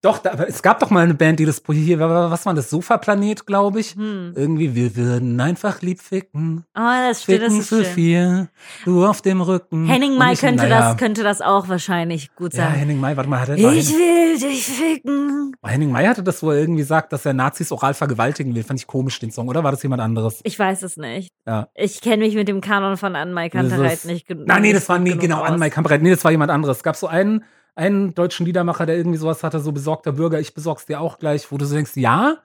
Doch, 0.00 0.18
da, 0.18 0.32
aber 0.32 0.48
es 0.48 0.62
gab 0.62 0.80
doch 0.80 0.90
mal 0.90 1.04
eine 1.04 1.14
Band, 1.14 1.40
die 1.40 1.46
das 1.46 1.62
hier, 1.70 1.98
was 1.98 2.44
war 2.46 2.54
das, 2.54 2.68
Sofa-Planet, 2.68 3.46
glaube 3.46 3.80
ich. 3.80 3.94
Hm. 3.94 4.32
Irgendwie, 4.36 4.74
wir 4.74 4.96
würden 4.96 5.40
einfach 5.40 5.80
lieb 5.82 6.00
ficken. 6.00 6.64
Oh, 6.74 6.80
das 6.80 7.18
das 7.18 7.24
Ficken 7.24 7.60
ist 7.60 7.68
für 7.68 7.84
schön. 7.84 7.94
vier, 7.94 8.48
du 8.84 9.06
auf 9.06 9.22
dem 9.22 9.40
Rücken. 9.40 9.86
Henning 9.86 10.16
Mai 10.18 10.34
könnte, 10.36 10.64
naja, 10.64 10.90
das, 10.90 10.96
könnte 10.98 11.22
das 11.22 11.40
auch 11.40 11.68
wahrscheinlich 11.68 12.34
gut 12.34 12.52
Ja, 12.54 12.64
sagen. 12.64 12.74
Henning 12.74 13.00
Mai, 13.00 13.16
warte 13.16 13.30
mal, 13.30 13.40
hat 13.40 13.48
er, 13.50 13.56
ich 13.56 13.64
Henning, 13.64 13.86
will 13.98 14.38
dich 14.38 14.66
ficken. 14.66 15.56
Henning 15.64 15.90
Mai 15.90 16.06
hatte 16.06 16.22
das, 16.22 16.42
wo 16.42 16.50
er 16.50 16.58
irgendwie 16.58 16.82
sagt, 16.82 17.12
dass 17.12 17.24
er 17.24 17.32
Nazis 17.32 17.72
oral 17.72 17.94
vergewaltigen 17.94 18.54
will. 18.54 18.62
Fand 18.62 18.80
ich 18.80 18.86
komisch, 18.86 19.18
den 19.20 19.30
Song, 19.30 19.48
oder 19.48 19.64
war 19.64 19.70
das 19.70 19.82
jemand 19.82 20.02
anderes? 20.02 20.40
Ich 20.44 20.58
weiß 20.58 20.82
es 20.82 20.96
nicht. 20.96 21.30
Ja. 21.46 21.68
Ich 21.74 22.00
kenne 22.00 22.24
mich 22.24 22.34
mit 22.34 22.48
dem 22.48 22.60
Kanon 22.60 22.96
von 22.96 23.16
Anne-Mai 23.16 23.48
Kantereit 23.48 23.92
Das 23.92 24.04
nicht 24.04 24.26
genug. 24.26 24.46
Nein, 24.46 24.62
nee, 24.62 24.72
das 24.72 24.88
war, 24.88 24.98
genug 24.98 25.20
genau, 25.20 25.40
aus. 25.42 25.50
an 25.50 25.58
Mai 25.58 25.70
Kamprad. 25.70 26.02
Nee, 26.02 26.10
das 26.10 26.24
war 26.24 26.30
jemand 26.30 26.50
anderes. 26.50 26.78
Es 26.78 26.82
gab 26.82 26.96
so 26.96 27.06
einen, 27.06 27.44
einen 27.74 28.14
deutschen 28.14 28.46
Liedermacher, 28.46 28.86
der 28.86 28.96
irgendwie 28.96 29.18
sowas 29.18 29.42
hatte, 29.42 29.60
so 29.60 29.72
besorgter 29.72 30.12
Bürger, 30.12 30.40
ich 30.40 30.54
besorg's 30.54 30.86
dir 30.86 31.00
auch 31.00 31.18
gleich, 31.18 31.50
wo 31.50 31.58
du 31.58 31.64
so 31.64 31.74
denkst, 31.74 31.96
ja, 31.96 32.38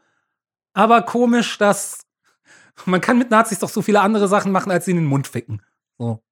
aber 0.74 1.02
komisch, 1.04 1.58
dass 1.58 2.06
man 2.86 3.02
kann 3.02 3.18
mit 3.18 3.30
Nazis 3.30 3.60
doch 3.60 3.70
so 3.70 3.82
viele 3.82 4.02
andere 4.02 4.28
Sachen 4.28 4.52
machen, 4.52 4.72
als 4.72 4.86
sie 4.86 4.92
in 4.92 4.98
den 4.98 5.06
Mund 5.06 5.28
ficken. 5.28 5.62
So. 5.98 6.24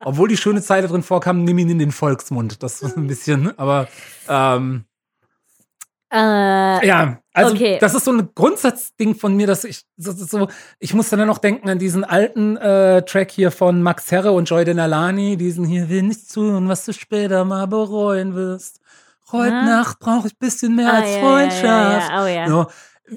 Obwohl 0.00 0.28
die 0.28 0.36
schöne 0.36 0.62
Zeile 0.62 0.86
drin 0.86 1.02
vorkam, 1.02 1.42
nimm 1.44 1.58
ihn 1.58 1.70
in 1.70 1.78
den 1.78 1.92
Volksmund. 1.92 2.62
Das 2.62 2.82
ist 2.82 2.96
ein 2.96 3.08
bisschen, 3.08 3.58
aber 3.58 3.88
ähm, 4.28 4.84
Äh, 6.12 6.86
ja, 6.86 7.18
also 7.32 7.54
Okay. 7.54 7.78
das 7.80 7.94
ist 7.94 8.04
so 8.04 8.12
ein 8.12 8.28
Grundsatzding 8.34 9.14
von 9.14 9.34
mir, 9.34 9.46
dass 9.46 9.64
ich 9.64 9.84
so, 9.96 10.48
ich 10.78 10.92
muss 10.92 11.08
dann 11.08 11.26
noch 11.26 11.38
denken 11.38 11.70
an 11.70 11.78
diesen 11.78 12.04
alten 12.04 12.58
äh, 12.58 13.02
Track 13.02 13.30
hier 13.30 13.50
von 13.50 13.82
Max 13.82 14.10
Herre 14.12 14.32
und 14.32 14.44
Joy 14.44 14.64
Denalani, 14.66 15.38
diesen 15.38 15.64
hier 15.64 15.88
will 15.88 16.02
nichts 16.02 16.28
tun, 16.28 16.68
was 16.68 16.84
du 16.84 16.92
später 16.92 17.46
mal 17.46 17.66
bereuen 17.66 18.34
wirst. 18.34 18.80
Heute 19.30 19.54
Ah. 19.54 19.64
Nacht 19.64 19.98
brauche 20.00 20.26
ich 20.26 20.38
bisschen 20.38 20.76
mehr 20.76 20.92
ah, 20.92 20.98
als 20.98 21.10
ja, 21.10 21.20
Freundschaft. 21.20 22.10
Ja, 22.10 22.26
ja. 22.28 22.44
Oh. 22.46 22.48
So. 22.50 23.16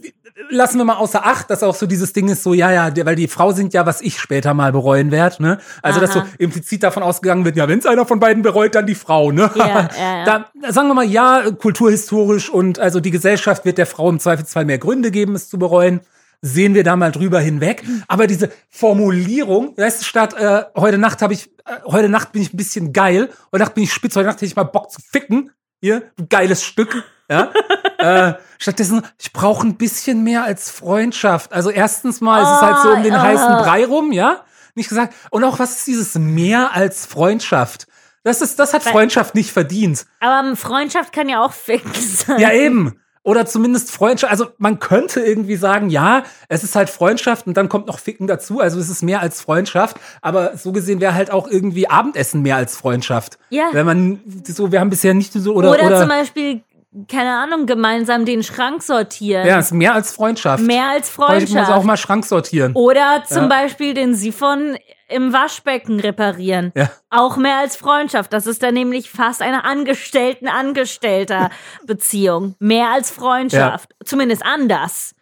Lassen 0.49 0.77
wir 0.79 0.83
mal 0.83 0.97
außer 0.97 1.25
Acht, 1.25 1.49
dass 1.49 1.63
auch 1.63 1.75
so 1.75 1.85
dieses 1.87 2.11
Ding 2.11 2.27
ist, 2.27 2.43
so, 2.43 2.53
ja, 2.53 2.69
ja, 2.69 3.05
weil 3.05 3.15
die 3.15 3.29
Frau 3.29 3.53
sind 3.53 3.73
ja, 3.73 3.85
was 3.85 4.01
ich 4.01 4.19
später 4.19 4.53
mal 4.53 4.73
bereuen 4.73 5.09
werde, 5.09 5.41
ne? 5.41 5.59
Also, 5.81 6.01
dass 6.01 6.11
so 6.11 6.19
Aha. 6.19 6.27
implizit 6.37 6.83
davon 6.83 7.03
ausgegangen 7.03 7.45
wird, 7.45 7.55
ja, 7.55 7.69
wenn 7.69 7.79
es 7.79 7.85
einer 7.85 8.05
von 8.05 8.19
beiden 8.19 8.43
bereut, 8.43 8.75
dann 8.75 8.85
die 8.85 8.95
Frau, 8.95 9.31
ne? 9.31 9.49
Ja, 9.55 9.67
ja, 9.67 9.89
ja. 9.97 10.25
Da, 10.61 10.71
sagen 10.73 10.89
wir 10.89 10.93
mal, 10.93 11.05
ja, 11.05 11.49
kulturhistorisch 11.51 12.49
und 12.49 12.79
also 12.79 12.99
die 12.99 13.11
Gesellschaft 13.11 13.63
wird 13.63 13.77
der 13.77 13.85
Frau 13.85 14.09
im 14.09 14.19
Zweifelsfall 14.19 14.65
mehr 14.65 14.77
Gründe 14.77 15.09
geben, 15.09 15.35
es 15.35 15.49
zu 15.49 15.57
bereuen. 15.57 16.01
Sehen 16.41 16.73
wir 16.73 16.83
da 16.83 16.97
mal 16.97 17.13
drüber 17.13 17.39
hinweg. 17.39 17.83
Aber 18.09 18.27
diese 18.27 18.51
Formulierung, 18.69 19.77
weißt 19.77 20.01
du, 20.01 20.05
statt 20.05 20.35
äh, 20.37 20.63
heute 20.75 20.97
Nacht 20.97 21.21
habe 21.21 21.33
ich, 21.33 21.47
äh, 21.65 21.77
heute 21.85 22.09
Nacht 22.09 22.33
bin 22.33 22.41
ich 22.41 22.53
ein 22.53 22.57
bisschen 22.57 22.91
geil, 22.91 23.29
heute 23.53 23.63
Nacht 23.63 23.73
bin 23.73 23.85
ich 23.85 23.93
spitz, 23.93 24.17
heute 24.17 24.27
Nacht 24.27 24.37
hätte 24.37 24.45
ich 24.45 24.55
mal 24.55 24.63
Bock 24.63 24.91
zu 24.91 24.99
ficken. 25.01 25.51
Hier, 25.79 26.03
du 26.17 26.25
geiles 26.27 26.63
Stück. 26.63 27.05
Ja. 27.29 27.51
äh, 27.97 28.33
stattdessen, 28.59 29.01
ich 29.19 29.33
brauche 29.33 29.65
ein 29.65 29.75
bisschen 29.77 30.23
mehr 30.23 30.43
als 30.43 30.69
Freundschaft. 30.69 31.53
Also 31.53 31.69
erstens 31.69 32.21
mal, 32.21 32.43
es 32.43 32.49
ist 32.49 32.61
halt 32.61 32.77
so 32.83 32.89
um 32.89 33.03
den 33.03 33.13
Ah, 33.13 33.21
heißen. 33.23 33.57
Brei 33.57 33.85
rum, 33.85 34.11
ja. 34.11 34.41
Nicht 34.75 34.89
gesagt. 34.89 35.13
Und 35.31 35.43
auch 35.43 35.57
was 35.59 35.77
ist 35.77 35.87
dieses 35.87 36.15
mehr 36.15 36.73
als 36.73 37.05
Freundschaft? 37.05 37.87
Das 38.23 38.41
ist, 38.41 38.57
das 38.59 38.73
hat 38.73 38.83
Freundschaft 38.83 39.35
nicht 39.35 39.51
verdient. 39.51 40.05
Aber 40.19 40.55
Freundschaft 40.55 41.13
kann 41.13 41.29
ja 41.29 41.43
auch 41.43 41.53
ficken 41.53 41.93
sein. 41.93 42.39
Ja, 42.39 42.51
eben. 42.51 42.99
Oder 43.23 43.47
zumindest 43.47 43.91
Freundschaft. 43.91 44.31
Also 44.31 44.49
man 44.59 44.77
könnte 44.79 45.19
irgendwie 45.19 45.55
sagen, 45.55 45.89
ja, 45.89 46.23
es 46.47 46.63
ist 46.63 46.75
halt 46.75 46.91
Freundschaft 46.91 47.47
und 47.47 47.57
dann 47.57 47.69
kommt 47.69 47.87
noch 47.87 47.97
Ficken 47.97 48.27
dazu. 48.27 48.59
Also 48.59 48.79
es 48.79 48.89
ist 48.89 49.01
mehr 49.01 49.19
als 49.21 49.41
Freundschaft. 49.41 49.97
Aber 50.21 50.57
so 50.57 50.71
gesehen 50.71 51.01
wäre 51.01 51.15
halt 51.15 51.31
auch 51.31 51.47
irgendwie 51.47 51.87
Abendessen 51.89 52.43
mehr 52.43 52.55
als 52.55 52.77
Freundschaft. 52.77 53.39
Ja. 53.49 53.69
Wenn 53.71 53.85
man 53.85 54.19
so, 54.47 54.71
wir 54.71 54.79
haben 54.79 54.91
bisher 54.91 55.15
nicht 55.15 55.33
so 55.33 55.53
oder 55.55 55.71
Oder, 55.71 55.83
oder, 55.85 55.99
zum 56.01 56.09
Beispiel 56.09 56.61
keine 57.09 57.35
Ahnung, 57.37 57.65
gemeinsam 57.65 58.25
den 58.25 58.43
Schrank 58.43 58.81
sortieren. 58.83 59.45
Ja, 59.47 59.59
ist 59.59 59.73
mehr 59.73 59.93
als 59.93 60.13
Freundschaft. 60.13 60.63
Mehr 60.63 60.87
als 60.89 61.17
Heute 61.17 61.41
muss 61.41 61.51
Freundschaft. 61.51 61.71
auch 61.71 61.83
mal 61.83 61.97
Schrank 61.97 62.25
sortieren. 62.25 62.73
Oder 62.73 63.23
zum 63.27 63.43
Ja. 63.43 63.47
Beispiel 63.49 63.93
den 63.93 64.15
Siphon 64.15 64.77
im 65.07 65.33
Waschbecken 65.33 65.99
reparieren. 65.99 66.71
Ja. 66.75 66.89
Auch 67.09 67.37
mehr 67.37 67.57
als 67.57 67.75
Freundschaft. 67.75 68.31
Das 68.33 68.47
ist 68.47 68.63
dann 68.63 68.73
nämlich 68.73 69.09
fast 69.11 69.41
eine 69.41 69.63
Angestellten-Angestellter-Beziehung. 69.65 72.55
Mehr 72.59 72.87
als 72.89 73.11
Freundschaft. 73.11 73.93
Zumindest 74.03 74.43
anders. 74.45 75.13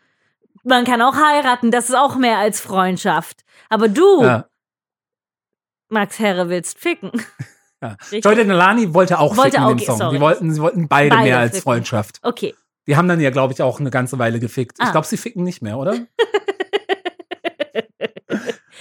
Man 0.64 0.86
kann 0.86 1.02
auch 1.02 1.16
heiraten, 1.16 1.72
das 1.72 1.90
ist 1.90 1.96
auch 1.96 2.16
mehr 2.16 2.38
als 2.38 2.62
Freundschaft. 2.62 3.42
Aber 3.70 3.90
du, 3.90 4.24
Ja. 4.24 4.46
Max 5.90 6.20
Herre, 6.20 6.50
willst 6.50 6.80
ficken. 6.80 7.12
Ja. 7.84 8.20
Joy 8.20 8.36
Denalani 8.36 8.94
wollte 8.94 9.20
auch 9.20 9.36
Wollte 9.38 9.52
ficken 9.52 9.66
auch, 9.66 9.72
in 9.72 9.78
dem 9.78 9.86
Song. 9.86 9.98
sorry. 9.98 10.16
Die 10.16 10.22
wollten, 10.22 10.54
sie 10.54 10.62
wollten 10.62 10.88
beide, 10.88 11.10
Beide 11.10 11.24
mehr 11.24 11.40
als 11.40 11.52
ficken. 11.52 11.64
Freundschaft. 11.64 12.20
Okay. 12.24 12.56
Die 12.88 12.98
haben 12.98 13.08
dann 13.08 13.20
ja, 13.22 13.30
glaube 13.30 13.54
ich, 13.54 13.62
auch 13.62 13.80
eine 13.80 13.90
ganze 13.92 14.20
Weile 14.20 14.40
gefickt. 14.40 14.78
Ich 14.82 14.86
Ah. 14.88 14.92
glaube, 14.92 15.08
sie 15.08 15.18
ficken 15.18 15.44
nicht 15.44 15.62
mehr, 15.62 15.78
oder? 15.78 15.96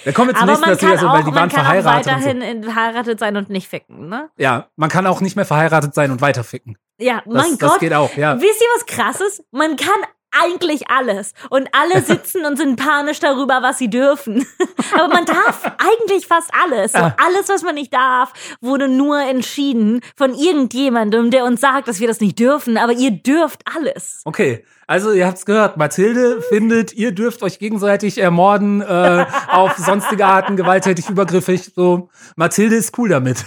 Wir 0.04 0.12
kommen 0.12 0.30
jetzt 0.30 0.38
Aber 0.42 0.46
nächsten 0.50 0.62
man 0.66 0.70
dazu, 0.70 0.86
kann, 0.86 0.94
also, 0.96 1.06
weil 1.10 1.18
die 1.22 1.30
man 1.30 1.34
waren 1.36 1.48
kann 1.48 1.60
auch 1.60 1.64
verheiratet. 1.64 2.06
Und 2.12 2.18
weiterhin 2.18 2.42
in- 2.42 2.64
verheiratet 2.64 3.18
sein 3.20 3.36
und 3.36 3.50
nicht 3.50 3.68
ficken, 3.68 4.08
ne? 4.08 4.30
so. 4.36 4.42
Ja, 4.42 4.66
man 4.74 4.88
kann 4.88 5.06
auch 5.06 5.20
nicht 5.20 5.36
mehr 5.36 5.44
verheiratet 5.44 5.94
sein 5.94 6.10
und 6.10 6.20
weiter 6.20 6.42
ficken. 6.42 6.76
Ja, 6.98 7.22
Das, 7.24 7.32
mein 7.32 7.58
das 7.58 7.70
Gott. 7.72 7.80
geht 7.80 7.92
auch, 7.94 8.12
ja. 8.16 8.34
Wisst 8.40 8.60
ihr, 8.60 8.66
was 8.74 8.86
krass 8.86 9.20
ist? 9.20 9.44
Man 9.52 9.76
kann 9.76 9.94
eigentlich 10.40 10.88
alles. 10.90 11.32
Und 11.50 11.68
alle 11.72 12.02
sitzen 12.06 12.44
und 12.44 12.56
sind 12.56 12.76
panisch 12.76 13.20
darüber, 13.20 13.62
was 13.62 13.78
sie 13.78 13.90
dürfen. 13.90 14.46
Aber 14.94 15.08
man 15.08 15.24
darf 15.24 15.64
eigentlich 15.78 16.26
fast 16.26 16.50
alles. 16.64 16.92
So 16.92 16.98
Ah. 16.98 17.16
alles, 17.24 17.48
was 17.48 17.62
man 17.62 17.74
nicht 17.74 17.92
darf, 17.92 18.32
wurde 18.60 18.88
nur 18.88 19.20
entschieden 19.20 20.00
von 20.16 20.34
irgendjemandem, 20.34 21.30
der 21.30 21.44
uns 21.44 21.60
sagt, 21.60 21.88
dass 21.88 22.00
wir 22.00 22.08
das 22.08 22.20
nicht 22.20 22.38
dürfen. 22.38 22.76
Aber 22.78 22.92
ihr 22.92 23.10
dürft 23.10 23.62
alles. 23.76 24.22
Okay, 24.24 24.64
also 24.86 25.12
ihr 25.12 25.26
habt's 25.26 25.44
gehört. 25.46 25.76
Mathilde 25.76 26.40
findet, 26.42 26.92
ihr 26.92 27.12
dürft 27.12 27.42
euch 27.42 27.58
gegenseitig 27.58 28.18
ermorden, 28.18 28.80
äh, 28.80 29.26
auf 29.48 29.76
sonstige 29.76 30.26
Arten, 30.26 30.56
gewalttätig, 30.56 31.08
übergriffig. 31.08 31.72
So, 31.74 32.08
Mathilde 32.36 32.76
ist 32.76 32.96
cool 32.98 33.08
damit. 33.08 33.44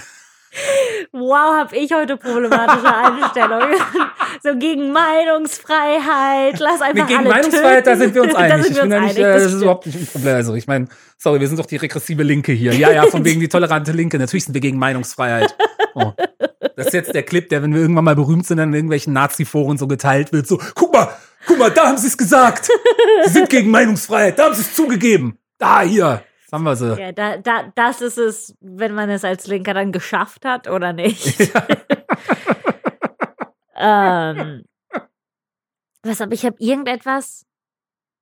Wow, 1.12 1.56
hab 1.58 1.72
ich 1.72 1.92
heute 1.92 2.16
problematische 2.16 2.94
Einstellungen. 2.94 3.76
so 4.42 4.56
gegen 4.58 4.92
Meinungsfreiheit. 4.92 6.58
Lass 6.58 6.80
einfach 6.80 6.94
Nee, 6.94 7.14
gegen 7.14 7.18
alle 7.20 7.28
Meinungsfreiheit, 7.28 7.84
töten. 7.84 7.98
da 7.98 8.04
sind 8.04 8.14
wir 8.14 8.22
uns 8.22 8.32
Da 8.34 8.38
einig. 8.38 8.62
sind 8.64 8.70
ich 8.70 8.76
wir 8.76 8.82
bin 8.82 8.90
da 8.90 8.96
uns 8.98 9.06
nicht, 9.06 9.16
einig, 9.18 9.26
äh, 9.30 9.32
das 9.34 9.42
das 9.44 9.52
ist 9.54 9.62
überhaupt 9.62 9.86
nicht 9.86 9.98
ein 10.00 10.06
Problem. 10.06 10.34
Also 10.34 10.54
ich 10.54 10.66
meine, 10.66 10.88
sorry, 11.18 11.40
wir 11.40 11.48
sind 11.48 11.58
doch 11.58 11.66
die 11.66 11.76
regressive 11.76 12.22
Linke 12.22 12.52
hier. 12.52 12.74
Ja, 12.74 12.90
ja, 12.90 13.02
von 13.06 13.24
wegen 13.24 13.40
die 13.40 13.48
tolerante 13.48 13.92
Linke. 13.92 14.18
Natürlich 14.18 14.44
sind 14.44 14.54
wir 14.54 14.60
gegen 14.60 14.78
Meinungsfreiheit. 14.78 15.56
Oh. 15.94 16.12
Das 16.76 16.88
ist 16.88 16.92
jetzt 16.92 17.14
der 17.14 17.22
Clip, 17.22 17.48
der, 17.48 17.62
wenn 17.62 17.72
wir 17.72 17.80
irgendwann 17.80 18.04
mal 18.04 18.14
berühmt 18.16 18.46
sind, 18.46 18.58
dann 18.58 18.68
in 18.68 18.74
irgendwelchen 18.74 19.12
Nazi-Foren 19.14 19.78
so 19.78 19.86
geteilt 19.86 20.32
wird. 20.32 20.46
So, 20.46 20.60
guck 20.74 20.92
mal, 20.92 21.08
guck 21.46 21.58
mal, 21.58 21.70
da 21.70 21.86
haben 21.88 21.96
sie 21.98 22.08
es 22.08 22.18
gesagt. 22.18 22.68
Sie 23.24 23.30
sind 23.32 23.48
gegen 23.48 23.70
Meinungsfreiheit. 23.70 24.38
Da 24.38 24.44
haben 24.44 24.54
sie 24.54 24.60
es 24.62 24.74
zugegeben. 24.74 25.38
Da, 25.58 25.80
hier. 25.80 26.22
Das 26.56 26.64
haben 26.64 26.64
wir 26.64 26.96
sie. 26.96 27.00
Ja, 27.00 27.12
da, 27.12 27.36
da, 27.36 27.72
das 27.74 28.00
ist 28.00 28.18
es, 28.18 28.54
wenn 28.60 28.94
man 28.94 29.10
es 29.10 29.24
als 29.24 29.46
Linker 29.46 29.74
dann 29.74 29.92
geschafft 29.92 30.44
hat 30.44 30.68
oder 30.68 30.92
nicht. 30.92 31.40
ähm, 33.76 34.64
was, 36.02 36.20
aber 36.20 36.32
ich 36.32 36.46
habe 36.46 36.56
irgendetwas. 36.58 37.44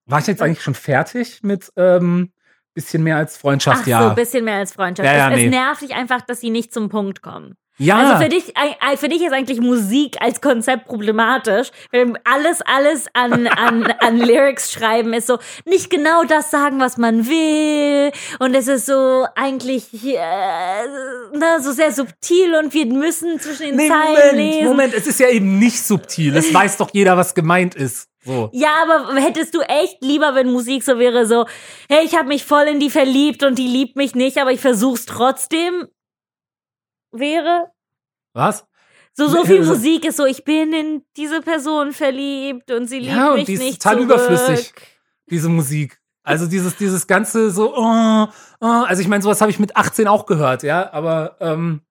War 0.07 0.19
ich 0.19 0.27
jetzt 0.27 0.43
eigentlich 0.43 0.63
schon 0.63 0.75
fertig 0.75 1.43
mit 1.43 1.73
ähm, 1.77 2.33
bisschen 2.75 3.03
mehr 3.03 3.17
als 3.17 3.37
Freundschaft? 3.37 3.81
Ach 3.81 3.85
so, 3.85 3.91
ja. 3.91 4.09
ein 4.11 4.15
bisschen 4.17 4.45
mehr 4.45 4.57
als 4.57 4.73
Freundschaft. 4.73 5.07
Ja, 5.07 5.17
ja, 5.17 5.31
es, 5.31 5.37
nee. 5.37 5.45
es 5.47 5.51
nervt 5.51 5.83
dich 5.83 5.95
einfach, 5.95 6.23
dass 6.23 6.41
sie 6.41 6.51
nicht 6.51 6.73
zum 6.73 6.89
Punkt 6.89 7.23
kommen. 7.23 7.57
Ja. 7.79 7.97
Also 7.97 8.23
für 8.23 8.29
dich, 8.29 8.55
für 8.97 9.09
dich 9.09 9.23
ist 9.23 9.33
eigentlich 9.33 9.61
Musik 9.61 10.17
als 10.21 10.41
Konzept 10.41 10.87
problematisch. 10.87 11.71
Weil 11.91 12.15
alles, 12.25 12.61
alles 12.63 13.07
an, 13.15 13.49
an, 13.49 13.85
an 13.99 14.19
Lyrics 14.21 14.73
schreiben 14.73 15.13
ist 15.13 15.27
so 15.27 15.39
nicht 15.65 15.91
genau 15.91 16.25
das 16.25 16.51
sagen, 16.51 16.79
was 16.79 16.97
man 16.99 17.27
will. 17.27 18.13
Und 18.39 18.55
es 18.55 18.69
ist 18.69 18.87
so 18.87 19.27
eigentlich 19.35 19.93
äh, 20.05 20.87
ne, 21.37 21.61
so 21.61 21.73
sehr 21.73 21.93
subtil 21.93 22.55
und 22.55 22.73
wir 22.75 22.87
müssen 22.87 23.41
zwischen 23.41 23.67
den 23.67 23.77
Nee, 23.77 23.89
Zeilen 23.89 24.15
Moment, 24.15 24.37
lesen. 24.37 24.65
Moment, 24.65 24.95
es 24.95 25.07
ist 25.07 25.19
ja 25.19 25.29
eben 25.29 25.59
nicht 25.59 25.83
subtil. 25.85 26.37
Es 26.37 26.55
weiß 26.55 26.77
doch 26.77 26.91
jeder, 26.93 27.17
was 27.17 27.35
gemeint 27.35 27.75
ist. 27.75 28.09
So. 28.25 28.51
Ja, 28.53 28.71
aber 28.83 29.21
hättest 29.21 29.55
du 29.55 29.61
echt 29.61 29.99
lieber, 30.01 30.35
wenn 30.35 30.51
Musik 30.51 30.83
so 30.83 30.99
wäre, 30.99 31.27
so, 31.27 31.45
hey, 31.91 32.05
ich 32.05 32.17
habe 32.17 32.29
mich 32.29 32.45
voll 32.45 32.65
in 32.65 32.81
die 32.81 32.89
verliebt 32.89 33.43
und 33.43 33.59
die 33.59 33.67
liebt 33.67 33.97
mich 33.97 34.15
nicht, 34.15 34.39
aber 34.39 34.51
ich 34.51 34.61
versuch's 34.61 35.05
trotzdem? 35.05 35.89
Wäre? 37.15 37.71
Was? 38.33 38.67
So, 39.15 39.29
so 39.29 39.45
viel 39.45 39.59
Also- 39.61 39.73
Musik 39.75 40.05
ist 40.05 40.17
so, 40.17 40.27
ich 40.27 40.45
bin 40.45 40.73
in 40.73 41.03
diese 41.17 41.41
Person 41.41 41.93
verliebt 41.93 42.71
und 42.73 42.89
sie 42.89 42.99
liebt 42.99 43.13
Ja, 43.15 43.29
und 43.31 43.37
mich 43.37 43.45
die 43.47 43.53
ist 43.55 43.61
nicht 43.61 43.81
total 43.83 43.97
zurück. 43.99 44.11
überflüssig. 44.11 44.73
Diese 45.31 45.49
Musik. 45.49 46.01
Also 46.25 46.47
dieses, 46.47 46.77
dieses 46.77 47.07
ganze 47.07 47.51
so, 47.51 47.75
oh, 47.77 48.27
oh, 48.61 48.67
also 48.67 49.03
ich 49.03 49.09
meine, 49.09 49.23
sowas 49.23 49.41
habe 49.41 49.51
ich 49.51 49.59
mit 49.59 49.77
18 49.77 50.09
auch 50.09 50.27
gehört, 50.27 50.63
ja, 50.63 50.91
aber 50.93 51.37
ähm, 51.41 51.83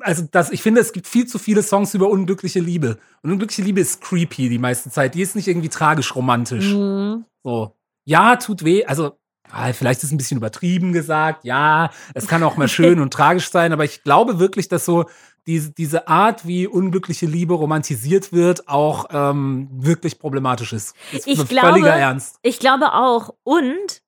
also 0.00 0.24
das, 0.30 0.50
ich 0.50 0.60
finde, 0.62 0.80
es 0.80 0.92
gibt 0.92 1.06
viel 1.06 1.26
zu 1.26 1.38
viele 1.38 1.62
Songs 1.62 1.94
über 1.94 2.08
unglückliche 2.08 2.60
Liebe. 2.60 2.98
Und 3.22 3.30
unglückliche 3.32 3.62
Liebe 3.62 3.80
ist 3.80 4.00
creepy 4.00 4.48
die 4.48 4.58
meiste 4.58 4.90
Zeit. 4.90 5.14
Die 5.14 5.22
ist 5.22 5.36
nicht 5.36 5.46
irgendwie 5.48 5.68
tragisch 5.68 6.14
romantisch. 6.14 6.72
Mhm. 6.74 7.24
So. 7.42 7.76
Ja, 8.04 8.36
tut 8.36 8.64
weh. 8.64 8.84
Also, 8.84 9.18
ah, 9.54 9.72
vielleicht 9.72 9.98
ist 9.98 10.06
es 10.06 10.12
ein 10.12 10.18
bisschen 10.18 10.38
übertrieben 10.38 10.92
gesagt. 10.92 11.44
Ja, 11.44 11.90
es 12.14 12.26
kann 12.26 12.42
auch 12.42 12.56
mal 12.56 12.68
schön 12.68 13.00
und 13.00 13.12
tragisch 13.12 13.50
sein. 13.50 13.72
Aber 13.72 13.84
ich 13.84 14.02
glaube 14.02 14.38
wirklich, 14.38 14.68
dass 14.68 14.84
so 14.84 15.06
diese, 15.46 15.72
diese 15.72 16.08
Art, 16.08 16.46
wie 16.46 16.66
unglückliche 16.66 17.26
Liebe 17.26 17.54
romantisiert 17.54 18.32
wird, 18.32 18.68
auch 18.68 19.06
ähm, 19.10 19.68
wirklich 19.72 20.18
problematisch 20.18 20.72
ist. 20.72 20.96
ist 21.12 21.26
Ich 21.26 21.48
glaube- 21.48 21.86
Ernst. 21.88 22.38
Ich 22.42 22.58
glaube 22.58 22.92
auch. 22.94 23.34
Und 23.42 24.02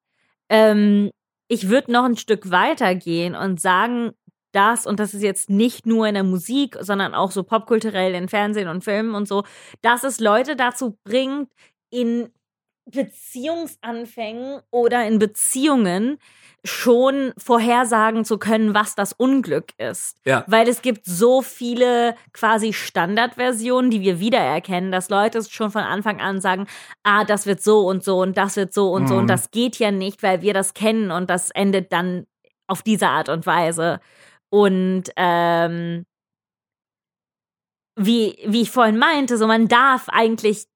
ähm, 0.49 1.11
ich 1.49 1.69
würde 1.69 1.93
noch 1.93 2.05
ein 2.05 2.17
Stück 2.17 2.51
weiter 2.51 2.95
gehen 2.95 3.35
und 3.35 3.61
sagen, 3.61 4.13
dass, 4.53 4.87
und 4.87 4.99
das 4.99 5.13
ist 5.13 5.23
jetzt 5.23 5.51
nicht 5.51 5.85
nur 5.85 6.07
in 6.07 6.15
der 6.15 6.25
Musik, 6.25 6.79
sondern 6.81 7.15
auch 7.15 7.31
so 7.31 7.43
popkulturell 7.43 8.15
in 8.15 8.29
Fernsehen 8.29 8.69
und 8.69 8.83
Filmen 8.83 9.15
und 9.15 9.29
so, 9.29 9.45
dass 9.83 10.03
es 10.03 10.19
Leute 10.19 10.57
dazu 10.57 10.99
bringt, 11.05 11.51
in 11.91 12.31
Beziehungsanfängen 12.87 14.61
oder 14.70 15.07
in 15.07 15.18
Beziehungen 15.18 16.18
schon 16.64 17.32
vorhersagen 17.39 18.24
zu 18.24 18.39
können, 18.39 18.74
was 18.74 18.95
das 18.95 19.12
Unglück 19.12 19.72
ist. 19.78 20.16
Ja. 20.24 20.45
Weil 20.49 20.68
es 20.68 20.82
gibt 20.82 21.05
so 21.05 21.43
viele 21.43 22.16
quasi 22.32 22.72
Standardversionen, 22.72 23.91
die 23.91 24.01
wir 24.01 24.18
wiedererkennen, 24.20 24.91
dass 24.91 25.09
Leute 25.09 25.39
es 25.39 25.51
schon 25.51 25.70
von 25.70 25.82
Anfang 25.82 26.20
an 26.20 26.41
sagen, 26.41 26.66
ah, 27.05 27.24
das 27.24 27.47
wird 27.47 27.62
so 27.62 27.87
und 27.87 28.03
so 28.03 28.18
und 28.18 28.37
das 28.37 28.57
wird 28.57 28.72
so 28.72 28.91
und 28.93 29.07
so 29.09 29.14
Mhm. 29.14 29.20
und 29.20 29.26
das 29.28 29.51
geht 29.51 29.76
ja 29.78 29.91
nicht, 29.91 30.22
weil 30.22 30.43
wir 30.43 30.55
das 30.55 30.74
kennen 30.74 31.11
und 31.11 31.30
das 31.30 31.51
endet 31.51 31.93
dann 31.93 32.26
auf 32.66 32.82
diese 32.82 33.09
Art 33.09 33.28
und 33.28 33.47
Weise. 33.47 34.01
Und 34.51 35.05
ähm, 35.16 36.05
wie, 37.97 38.39
wie 38.47 38.62
ich 38.62 38.70
vorhin 38.70 38.99
meinte, 38.99 39.39
so 39.39 39.47
man 39.47 39.68
darf 39.68 40.09
eigentlich 40.09 40.66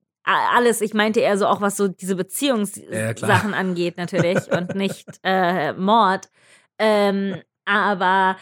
alles, 0.55 0.81
ich 0.81 0.95
meinte 0.95 1.21
eher 1.21 1.39
so 1.39 1.47
auch, 1.47 1.61
was 1.61 1.77
so 1.77 1.89
diese 1.89 2.15
Ja, 2.15 2.17
Beziehungssachen 2.17 3.15
klar. 3.15 3.55
angeht, 3.55 3.97
natürlich, 3.97 4.51
und 4.53 4.75
nicht 4.75 5.07
äh, 5.23 5.73
Mord. 5.75 6.29
Ähm, 6.79 7.43
aber 7.65 8.37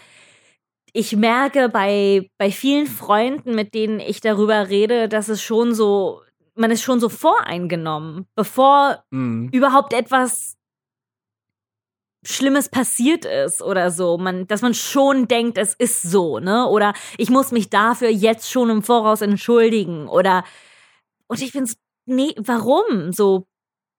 ich 0.92 1.16
merke 1.16 1.68
bei, 1.68 2.30
bei 2.38 2.50
vielen 2.50 2.86
Freunden, 2.86 3.54
mit 3.54 3.74
denen 3.74 4.00
ich 4.00 4.20
darüber 4.20 4.68
rede, 4.68 5.08
dass 5.08 5.28
es 5.28 5.42
schon 5.42 5.74
so, 5.74 6.22
man 6.54 6.70
ist 6.70 6.82
schon 6.82 7.00
so 7.00 7.08
voreingenommen, 7.08 8.26
bevor 8.34 9.04
Mhm. 9.10 9.50
überhaupt 9.52 9.92
etwas 9.92 10.54
Schlimmes 12.24 12.68
passiert 12.68 13.24
ist 13.24 13.62
oder 13.62 13.90
so. 13.90 14.18
Man, 14.18 14.46
dass 14.48 14.60
man 14.60 14.74
schon 14.74 15.28
denkt, 15.28 15.56
es 15.56 15.74
ist 15.74 16.02
so, 16.02 16.40
ne? 16.40 16.66
Oder 16.66 16.92
ich 17.16 17.30
muss 17.30 17.52
mich 17.52 17.70
dafür 17.70 18.08
jetzt 18.10 18.50
schon 18.50 18.70
im 18.70 18.82
Voraus 18.82 19.22
entschuldigen. 19.22 20.08
Oder 20.08 20.44
und 21.28 21.40
ich 21.40 21.52
bin's, 21.52 21.76
nee, 22.06 22.34
warum? 22.38 23.12
So, 23.12 23.46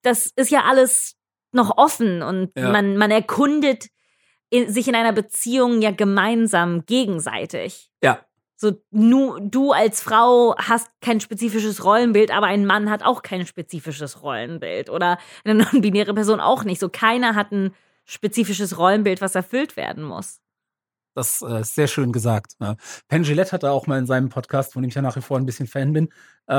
das 0.01 0.27
ist 0.35 0.51
ja 0.51 0.63
alles 0.65 1.15
noch 1.51 1.77
offen 1.77 2.21
und 2.21 2.51
Ja. 2.57 2.71
man, 2.71 2.97
man 2.97 3.09
erkundet 3.11 3.87
in, 4.49 4.71
sich 4.71 4.87
in 4.87 4.95
einer 4.95 5.13
Beziehung 5.13 5.81
ja 5.81 5.91
gemeinsam 5.91 6.85
gegenseitig. 6.85 7.91
Ja. 8.03 8.25
So, 8.55 8.73
nu, 8.91 9.39
du 9.39 9.71
als 9.71 10.01
Frau 10.01 10.55
hast 10.57 10.89
kein 11.01 11.21
spezifisches 11.21 11.83
Rollenbild, 11.85 12.31
aber 12.31 12.47
ein 12.47 12.65
Mann 12.65 12.89
hat 12.89 13.03
auch 13.03 13.21
kein 13.21 13.45
spezifisches 13.45 14.21
Rollenbild. 14.21 14.89
Oder 14.89 15.17
eine 15.45 15.55
non-binäre 15.71 16.13
Person 16.13 16.39
auch 16.41 16.63
nicht. 16.65 16.79
So, 16.79 16.89
keiner 16.89 17.35
hat 17.35 17.51
ein 17.51 17.73
spezifisches 18.05 18.77
Rollenbild, 18.77 19.21
was 19.21 19.35
erfüllt 19.35 19.77
werden 19.77 20.03
muss. 20.03 20.41
Das 21.19 21.41
äh, 21.41 21.61
ist 21.61 21.75
sehr 21.75 21.87
schön 21.87 22.11
gesagt. 22.11 22.53
Ja. 22.59 22.75
Penn 23.07 23.23
Gillette 23.23 23.51
hatte 23.51 23.71
auch 23.71 23.87
mal 23.87 23.99
in 23.99 24.05
seinem 24.05 24.29
Podcast, 24.29 24.73
von 24.73 24.81
dem 24.81 24.89
ich 24.89 24.95
ja 24.95 25.01
nach 25.01 25.15
wie 25.15 25.21
vor 25.21 25.37
ein 25.37 25.45
bisschen 25.45 25.67
Fan 25.67 25.93
bin, 25.93 26.09
äh, 26.47 26.53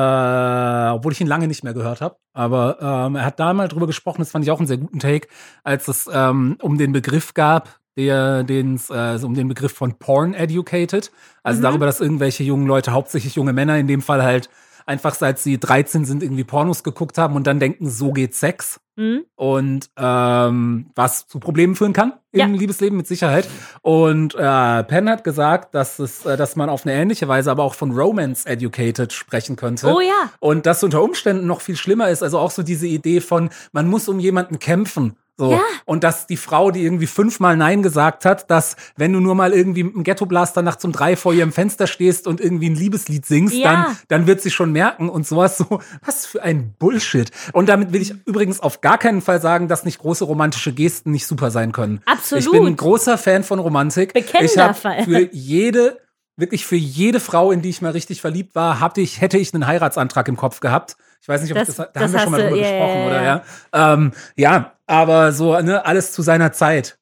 obwohl 0.94 1.12
ich 1.12 1.20
ihn 1.20 1.26
lange 1.26 1.48
nicht 1.48 1.64
mehr 1.64 1.74
gehört 1.74 2.00
habe. 2.00 2.16
Aber 2.32 2.78
ähm, 2.80 3.16
er 3.16 3.24
hat 3.24 3.40
da 3.40 3.52
mal 3.52 3.68
drüber 3.68 3.86
gesprochen, 3.86 4.20
das 4.20 4.30
fand 4.30 4.44
ich 4.44 4.50
auch 4.50 4.58
einen 4.58 4.66
sehr 4.68 4.76
guten 4.78 4.98
Take, 4.98 5.28
als 5.64 5.88
es 5.88 6.08
ähm, 6.12 6.56
um 6.62 6.78
den 6.78 6.92
Begriff 6.92 7.34
gab, 7.34 7.80
der, 7.96 8.44
den 8.44 8.80
äh, 8.90 9.18
um 9.22 9.34
den 9.34 9.48
Begriff 9.48 9.72
von 9.72 9.98
Porn 9.98 10.34
Educated. 10.34 11.10
Also 11.42 11.58
Mhm. 11.58 11.62
darüber, 11.64 11.86
dass 11.86 12.00
irgendwelche 12.00 12.44
jungen 12.44 12.66
Leute, 12.66 12.92
hauptsächlich 12.92 13.34
junge 13.34 13.52
Männer 13.52 13.78
in 13.78 13.86
dem 13.86 14.02
Fall 14.02 14.22
halt, 14.22 14.48
einfach 14.90 15.14
seit 15.14 15.38
sie 15.38 15.58
13 15.58 16.04
sind, 16.04 16.22
irgendwie 16.22 16.42
Pornos 16.42 16.82
geguckt 16.82 17.16
haben 17.16 17.36
und 17.36 17.46
dann 17.46 17.60
denken, 17.60 17.88
so 17.88 18.12
geht 18.12 18.34
Sex. 18.34 18.80
Hm? 18.96 19.24
Und 19.36 19.88
ähm, 19.96 20.90
was 20.96 21.28
zu 21.28 21.38
Problemen 21.38 21.76
führen 21.76 21.92
kann 21.92 22.14
im 22.32 22.40
Ja. 22.40 22.46
Liebesleben 22.46 22.96
mit 22.96 23.06
Sicherheit. 23.06 23.48
Und 23.82 24.34
äh, 24.34 24.82
Penn 24.82 25.08
hat 25.08 25.22
gesagt, 25.22 25.74
dass 25.76 26.00
es, 26.00 26.26
äh, 26.26 26.36
dass 26.36 26.56
man 26.56 26.68
auf 26.68 26.84
eine 26.84 26.94
ähnliche 26.94 27.28
Weise 27.28 27.52
aber 27.52 27.62
auch 27.62 27.74
von 27.74 27.92
Romance 27.92 28.46
Educated 28.46 29.12
sprechen 29.12 29.54
könnte. 29.54 29.86
Oh 29.86 30.00
ja. 30.00 30.30
Und 30.40 30.66
das 30.66 30.82
unter 30.82 31.02
Umständen 31.02 31.46
noch 31.46 31.60
viel 31.60 31.76
schlimmer 31.76 32.10
ist, 32.10 32.22
also 32.22 32.38
auch 32.38 32.50
so 32.50 32.62
diese 32.64 32.88
Idee 32.88 33.20
von, 33.20 33.50
man 33.72 33.86
muss 33.88 34.08
um 34.08 34.18
jemanden 34.18 34.58
kämpfen. 34.58 35.16
So. 35.40 35.52
Ja. 35.52 35.60
Und 35.86 36.04
dass 36.04 36.26
die 36.26 36.36
Frau, 36.36 36.70
die 36.70 36.84
irgendwie 36.84 37.06
fünfmal 37.06 37.56
Nein 37.56 37.82
gesagt 37.82 38.26
hat, 38.26 38.50
dass 38.50 38.76
wenn 38.96 39.14
du 39.14 39.20
nur 39.20 39.34
mal 39.34 39.54
irgendwie 39.54 39.84
mit 39.84 39.94
einem 39.94 40.04
Ghetto-Blaster 40.04 40.60
nachts 40.60 40.84
um 40.84 40.92
drei 40.92 41.16
vor 41.16 41.32
ihrem 41.32 41.50
Fenster 41.50 41.86
stehst 41.86 42.26
und 42.26 42.42
irgendwie 42.42 42.68
ein 42.68 42.74
Liebeslied 42.74 43.24
singst, 43.24 43.54
Ja. 43.54 43.72
dann, 43.72 43.96
dann 44.08 44.26
wird 44.26 44.42
sie 44.42 44.50
schon 44.50 44.70
merken 44.70 45.08
und 45.08 45.26
sowas 45.26 45.56
so, 45.56 45.80
was 46.04 46.26
für 46.26 46.42
ein 46.42 46.74
Bullshit. 46.78 47.30
Und 47.54 47.70
damit 47.70 47.94
will 47.94 48.02
ich 48.02 48.12
übrigens 48.26 48.60
auf 48.60 48.82
gar 48.82 48.98
keinen 48.98 49.22
Fall 49.22 49.40
sagen, 49.40 49.66
dass 49.66 49.84
nicht 49.86 49.98
große 49.98 50.24
romantische 50.24 50.72
Gesten 50.72 51.10
nicht 51.10 51.26
super 51.26 51.50
sein 51.50 51.72
können. 51.72 52.02
Absolut. 52.04 52.44
Ich 52.44 52.50
bin 52.50 52.66
ein 52.66 52.76
großer 52.76 53.16
Fan 53.16 53.42
von 53.42 53.58
Romantik. 53.60 54.12
Bekennender 54.12 54.52
ich 54.52 54.58
habe 54.58 54.74
Fall. 54.74 55.04
für 55.04 55.32
jede 55.32 55.98
wirklich 56.36 56.66
für 56.66 56.76
jede 56.76 57.20
Frau, 57.20 57.52
in 57.52 57.62
die 57.62 57.68
ich 57.68 57.82
mal 57.82 57.92
richtig 57.92 58.20
verliebt 58.20 58.54
war, 58.54 58.80
hatte 58.80 59.00
ich, 59.00 59.20
hätte 59.20 59.38
ich 59.38 59.52
einen 59.54 59.66
Heiratsantrag 59.66 60.26
im 60.28 60.36
Kopf 60.36 60.60
gehabt. 60.60 60.96
Ich 61.30 61.34
weiß 61.34 61.42
nicht, 61.42 61.52
ob 61.52 61.58
Das- 61.58 61.68
das, 61.68 61.76
das, 61.76 61.86
da 61.92 62.00
das 62.00 62.02
haben 62.02 62.12
wir 62.12 62.20
schon 62.20 62.32
mal 62.32 62.40
du- 62.40 62.48
drüber 62.48 62.56
ja, 62.56 62.70
gesprochen, 62.70 62.98
ja, 63.00 63.06
oder 63.06 63.22
ja. 63.22 63.42
ja? 63.72 63.92
Ähm, 63.94 64.12
ja, 64.36 64.72
aber 64.86 65.32
so, 65.32 65.60
ne, 65.60 65.84
alles 65.86 66.12
zu 66.12 66.22
seiner 66.22 66.52
Zeit. 66.52 66.98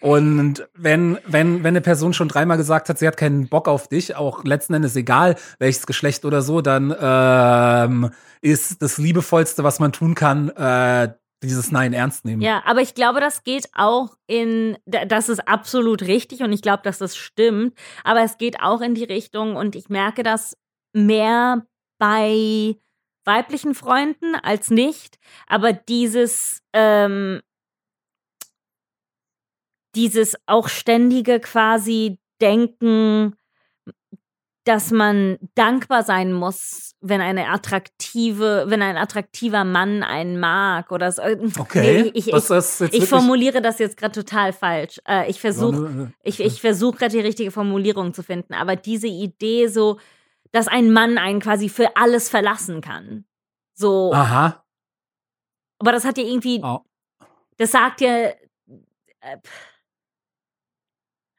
Und 0.00 0.68
wenn, 0.74 1.18
wenn, 1.26 1.58
wenn 1.64 1.68
eine 1.68 1.80
Person 1.80 2.12
schon 2.12 2.28
dreimal 2.28 2.56
gesagt 2.56 2.88
hat, 2.88 2.98
sie 2.98 3.06
hat 3.06 3.16
keinen 3.16 3.48
Bock 3.48 3.66
auf 3.68 3.88
dich, 3.88 4.14
auch 4.16 4.44
letzten 4.44 4.74
Endes 4.74 4.94
egal, 4.96 5.34
welches 5.58 5.86
Geschlecht 5.86 6.24
oder 6.24 6.40
so, 6.42 6.60
dann 6.60 6.94
ähm, 7.00 8.10
ist 8.40 8.80
das 8.82 8.98
Liebevollste, 8.98 9.64
was 9.64 9.80
man 9.80 9.92
tun 9.92 10.14
kann, 10.14 10.50
äh, 10.50 11.12
dieses 11.42 11.70
Nein 11.72 11.92
ernst 11.92 12.24
nehmen. 12.24 12.42
Ja, 12.42 12.62
aber 12.64 12.80
ich 12.80 12.94
glaube, 12.94 13.20
das 13.20 13.42
geht 13.44 13.68
auch 13.74 14.16
in, 14.28 14.76
da- 14.86 15.04
das 15.04 15.28
ist 15.28 15.46
absolut 15.48 16.02
richtig 16.02 16.42
und 16.42 16.52
ich 16.52 16.62
glaube, 16.62 16.82
dass 16.84 16.98
das 16.98 17.16
stimmt, 17.16 17.74
aber 18.04 18.22
es 18.22 18.38
geht 18.38 18.60
auch 18.60 18.80
in 18.80 18.94
die 18.94 19.04
Richtung 19.04 19.56
und 19.56 19.74
ich 19.76 19.88
merke 19.88 20.22
das 20.22 20.56
mehr 20.92 21.64
bei 21.98 22.76
weiblichen 23.28 23.76
Freunden 23.76 24.34
als 24.34 24.70
nicht, 24.70 25.20
aber 25.46 25.72
dieses, 25.72 26.62
ähm, 26.72 27.40
dieses 29.94 30.34
auch 30.46 30.68
ständige 30.68 31.38
quasi 31.40 32.18
Denken, 32.40 33.34
dass 34.64 34.90
man 34.92 35.38
dankbar 35.54 36.02
sein 36.04 36.32
muss, 36.32 36.94
wenn 37.00 37.20
eine 37.20 37.48
attraktive, 37.48 38.66
wenn 38.68 38.82
ein 38.82 38.96
attraktiver 38.96 39.64
Mann 39.64 40.02
einen 40.02 40.38
mag 40.38 40.92
oder 40.92 41.10
so. 41.10 41.22
Okay. 41.22 42.02
Nee, 42.04 42.10
ich, 42.14 42.28
ich, 42.28 42.32
Was 42.32 42.50
ich 42.50 42.80
wirklich- 42.80 43.08
formuliere 43.08 43.60
das 43.62 43.78
jetzt 43.78 43.96
gerade 43.96 44.12
total 44.12 44.52
falsch. 44.52 45.00
Äh, 45.08 45.28
ich 45.30 45.40
versuche 45.40 45.80
ne, 45.90 46.12
ich, 46.22 46.38
ich 46.38 46.60
versuche 46.60 46.98
gerade 46.98 47.12
die 47.16 47.22
richtige 47.22 47.50
Formulierung 47.50 48.12
zu 48.14 48.22
finden, 48.22 48.52
aber 48.54 48.76
diese 48.76 49.08
Idee 49.08 49.68
so, 49.68 49.98
dass 50.52 50.68
ein 50.68 50.92
Mann 50.92 51.18
einen 51.18 51.40
quasi 51.40 51.68
für 51.68 51.96
alles 51.96 52.28
verlassen 52.28 52.80
kann. 52.80 53.24
So, 53.74 54.12
Aha. 54.12 54.64
aber 55.78 55.92
das 55.92 56.04
hat 56.04 56.18
ja 56.18 56.24
irgendwie, 56.24 56.60
Oh. 56.62 56.80
das 57.58 57.70
sagt 57.72 58.00
ja, 58.00 58.28
äh, 59.20 59.38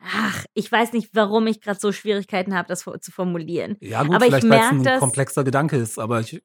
ach, 0.02 0.46
ich 0.54 0.72
weiß 0.72 0.94
nicht, 0.94 1.10
warum 1.14 1.48
ich 1.48 1.62
gerade 1.62 1.80
so 1.80 1.92
Schwierigkeiten 1.92 2.56
habe, 2.56 2.68
das 2.68 2.82
zu 3.02 3.12
formulieren. 3.12 3.78
Ja, 3.82 4.04
gut, 4.04 4.16
Aber 4.16 4.26
ich 4.26 4.32
vielleicht 4.32 4.50
weil 4.50 4.60
es 4.62 4.70
ein 4.72 4.84
das- 4.84 5.00
komplexer 5.00 5.44
Gedanke 5.44 5.76
ist, 5.78 6.00
aber 6.00 6.22
ich, 6.22 6.34
ich 6.36 6.44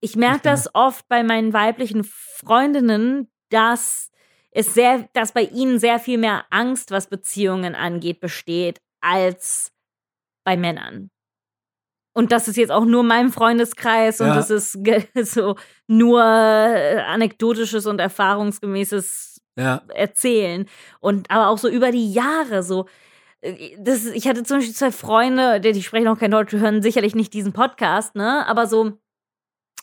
Ich 0.00 0.16
merke 0.16 0.40
das 0.42 0.74
oft 0.74 1.06
bei 1.08 1.22
meinen 1.22 1.52
weiblichen 1.52 2.04
Freundinnen, 2.04 3.30
dass 3.50 4.10
es 4.50 4.74
sehr, 4.74 5.08
dass 5.12 5.32
bei 5.32 5.42
ihnen 5.42 5.78
sehr 5.78 5.98
viel 6.00 6.18
mehr 6.18 6.46
Angst, 6.50 6.90
was 6.90 7.08
Beziehungen 7.08 7.74
angeht, 7.74 8.20
besteht, 8.20 8.80
als 9.00 9.72
bei 10.44 10.56
Männern. 10.56 11.10
Und 12.16 12.32
das 12.32 12.48
ist 12.48 12.56
jetzt 12.56 12.72
auch 12.72 12.86
nur 12.86 13.02
mein 13.02 13.30
Freundeskreis 13.30 14.20
und 14.22 14.28
Ja. 14.28 14.34
das 14.34 14.48
ist 14.50 14.78
so 15.22 15.56
nur 15.86 16.20
äh, 16.22 17.00
anekdotisches 17.06 17.84
und 17.86 18.00
erfahrungsgemäßes 18.00 19.40
ja. 19.58 19.82
erzählen. 19.94 20.66
Und 21.00 21.30
aber 21.30 21.48
auch 21.48 21.58
so 21.58 21.68
über 21.68 21.90
die 21.92 22.12
Jahre 22.12 22.62
so. 22.62 22.86
äh, 23.42 23.76
Das, 23.78 24.06
ich 24.06 24.26
hatte 24.28 24.44
zum 24.44 24.58
Beispiel 24.58 24.74
zwei 24.74 24.92
Freunde, 24.92 25.60
die, 25.60 25.72
die 25.72 25.82
sprechen 25.82 26.08
auch 26.08 26.18
kein 26.18 26.30
Deutsch, 26.30 26.50
die 26.52 26.58
hören 26.60 26.82
sicherlich 26.82 27.14
nicht 27.14 27.34
diesen 27.34 27.52
Podcast, 27.52 28.14
ne? 28.14 28.46
Aber 28.48 28.66
so, 28.66 28.92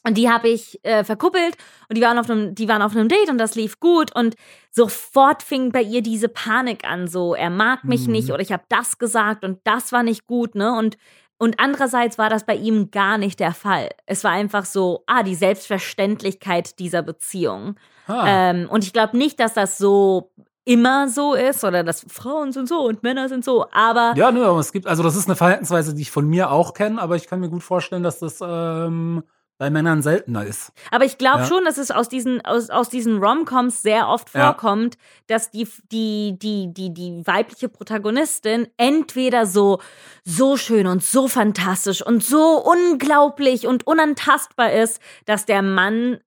und 0.06 0.18
die 0.18 0.30
habe 0.30 0.50
ich 0.50 0.84
äh, 0.84 1.04
verkuppelt 1.06 1.56
und 1.88 1.98
die 1.98 2.02
waren 2.02 2.18
auf 2.20 2.30
einem, 2.30 2.56
die 2.56 2.68
waren 2.68 2.82
auf 2.82 2.94
einem 2.96 3.08
Date 3.08 3.30
und 3.30 3.38
das 3.38 3.56
lief 3.56 3.80
gut 3.80 4.14
und 4.14 4.36
sofort 4.70 5.42
fing 5.44 5.72
bei 5.72 5.82
ihr 5.82 6.02
diese 6.02 6.28
Panik 6.28 6.84
an, 6.84 7.08
so 7.08 7.36
er 7.36 7.50
mag 7.50 7.86
mich 7.86 8.08
Mhm. 8.08 8.12
nicht 8.14 8.32
oder 8.32 8.42
ich 8.42 8.52
habe 8.52 8.64
das 8.70 8.98
gesagt 8.98 9.46
und 9.46 9.60
das 9.64 9.92
war 9.94 10.04
nicht 10.04 10.26
gut, 10.28 10.56
ne? 10.56 10.74
Und 10.78 10.98
und 11.44 11.60
andererseits 11.60 12.18
war 12.18 12.30
das 12.30 12.46
bei 12.46 12.56
ihm 12.56 12.90
gar 12.90 13.18
nicht 13.18 13.42
der 13.42 13.54
Fall. 13.54 13.90
Es 14.06 14.24
war 14.24 14.32
einfach 14.32 14.64
so, 14.64 15.04
ah, 15.08 15.24
die 15.24 15.36
Selbstverständlichkeit 15.36 16.80
dieser 16.80 17.02
Beziehung. 17.02 17.76
Ah. 18.08 18.24
Ähm, 18.26 18.70
und 18.70 18.86
ich 18.86 18.94
glaube 18.94 19.18
nicht, 19.18 19.42
dass 19.42 19.54
das 19.54 19.78
so 19.78 20.32
immer 20.64 21.10
so 21.10 21.34
ist 21.34 21.66
oder 21.66 21.84
dass 21.84 22.06
Frauen 22.08 22.54
sind 22.54 22.70
so 22.70 22.88
und 22.88 23.04
Männer 23.04 23.28
sind 23.28 23.44
so, 23.44 23.66
aber 23.74 24.14
Ja, 24.16 24.32
nö, 24.32 24.46
aber 24.46 24.60
es 24.60 24.72
gibt, 24.72 24.88
also 24.88 25.04
das 25.04 25.18
ist 25.18 25.28
eine 25.28 25.36
Verhaltensweise, 25.36 25.94
die 25.94 26.04
ich 26.04 26.12
von 26.12 26.26
mir 26.26 26.50
auch 26.50 26.74
kenne, 26.74 27.02
aber 27.02 27.18
ich 27.18 27.28
kann 27.28 27.42
mir 27.42 27.50
gut 27.50 27.64
vorstellen, 27.64 28.04
dass 28.04 28.20
das 28.20 28.40
ähm, 28.42 29.24
bei 29.60 29.70
Männern 29.70 30.02
seltener 30.02 30.44
ist. 30.46 30.72
Aber 30.92 31.06
ich 31.06 31.18
glaube 31.18 31.40
Ja. 31.42 31.46
schon, 31.46 31.64
dass 31.64 31.78
es 31.78 31.92
aus 31.92 32.10
diesen, 32.10 32.44
aus, 32.44 32.70
aus 32.70 32.90
diesen 32.90 33.24
Rom-Coms 33.24 33.82
sehr 33.82 34.08
oft 34.10 34.34
Ja. 34.34 34.46
vorkommt, 34.48 34.98
dass 35.28 35.52
die, 35.52 35.68
die, 35.92 36.38
die, 36.42 36.74
die, 36.74 36.94
die 36.94 37.26
weibliche 37.26 37.70
Protagonistin 37.70 38.68
entweder 38.78 39.46
so, 39.46 39.80
so 40.26 40.58
schön 40.58 40.88
und 40.88 41.04
so 41.04 41.28
fantastisch 41.28 42.06
und 42.06 42.24
so 42.24 42.62
unglaublich 42.64 43.68
und 43.68 43.86
unantastbar 43.88 44.72
ist, 44.74 45.00
dass 45.26 45.46
der 45.46 45.62
Mann 45.62 46.20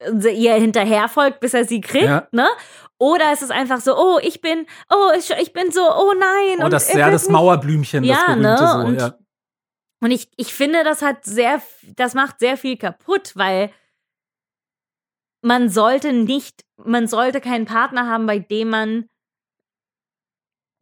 äh, 0.00 0.28
ihr 0.30 0.54
hinterherfolgt, 0.54 1.40
bis 1.40 1.54
er 1.54 1.64
sie 1.64 1.80
kriegt, 1.80 2.04
Ja. 2.04 2.28
ne? 2.30 2.46
Oder 2.98 3.32
es 3.32 3.40
ist 3.40 3.50
einfach 3.50 3.80
so, 3.80 3.96
oh, 3.96 4.18
ich 4.22 4.42
bin, 4.42 4.66
oh, 4.92 5.10
ich, 5.18 5.30
ich 5.40 5.52
bin 5.54 5.72
so, 5.72 5.80
oh 5.80 6.12
nein. 6.18 6.58
Oh, 6.60 6.64
und 6.66 6.72
das, 6.72 6.92
ja, 6.92 7.10
das 7.10 7.28
Mauerblümchen, 7.30 8.06
das 8.06 8.18
Ja, 8.18 8.26
berühmte 8.34 8.48
ne, 8.48 8.58
so, 8.58 8.78
und- 8.86 9.00
ja. 9.00 9.14
Und 10.02 10.10
ich, 10.10 10.30
ich 10.36 10.52
finde, 10.54 10.82
das 10.84 11.02
hat 11.02 11.24
sehr, 11.24 11.62
das 11.82 12.14
macht 12.14 12.38
sehr 12.38 12.56
viel 12.56 12.76
kaputt, 12.76 13.32
weil 13.36 13.70
man 15.42 15.68
sollte 15.68 16.12
nicht, 16.12 16.64
man 16.76 17.06
sollte 17.06 17.40
keinen 17.40 17.66
Partner 17.66 18.06
haben, 18.08 18.26
bei 18.26 18.38
dem 18.38 18.70
man 18.70 19.08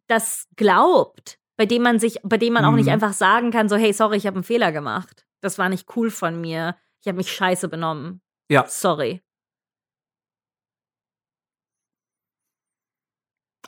das 0.08 0.46
glaubt, 0.56 1.38
bei 1.56 1.66
dem 1.66 1.82
man 1.82 1.98
sich, 1.98 2.18
bei 2.22 2.38
dem 2.38 2.52
man 2.54 2.64
auch 2.64 2.72
nicht 2.72 2.86
Mhm. 2.86 2.92
einfach 2.92 3.12
sagen 3.12 3.50
kann, 3.50 3.68
so, 3.68 3.76
hey, 3.76 3.92
sorry, 3.92 4.16
ich 4.16 4.26
habe 4.26 4.36
einen 4.36 4.44
Fehler 4.44 4.72
gemacht. 4.72 5.26
Das 5.40 5.58
war 5.58 5.68
nicht 5.68 5.94
cool 5.96 6.10
von 6.10 6.40
mir. 6.40 6.76
Ich 7.00 7.08
habe 7.08 7.16
mich 7.16 7.32
scheiße 7.32 7.68
benommen. 7.68 8.20
Ja. 8.50 8.66
Sorry. 8.66 9.20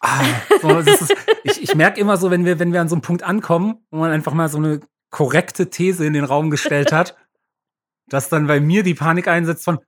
Ah, 0.00 0.24
so, 0.62 0.78
ist, 0.78 1.14
ich 1.44 1.62
ich 1.62 1.74
merke 1.74 2.00
immer 2.00 2.16
so, 2.16 2.30
wenn 2.30 2.44
wir, 2.46 2.58
wenn 2.58 2.72
wir 2.72 2.80
an 2.80 2.88
so 2.88 2.94
einem 2.94 3.02
Punkt 3.02 3.22
ankommen, 3.22 3.84
wo 3.90 3.98
man 3.98 4.10
einfach 4.10 4.32
mal 4.32 4.48
so 4.48 4.56
eine 4.56 4.80
korrekte 5.10 5.70
These 5.70 6.04
in 6.06 6.12
den 6.12 6.24
Raum 6.24 6.50
gestellt 6.50 6.92
hat, 6.92 7.16
dass 8.08 8.28
dann 8.28 8.46
bei 8.46 8.60
mir 8.60 8.82
die 8.82 8.94
Panik 8.94 9.28
einsetzt 9.28 9.64
von, 9.64 9.78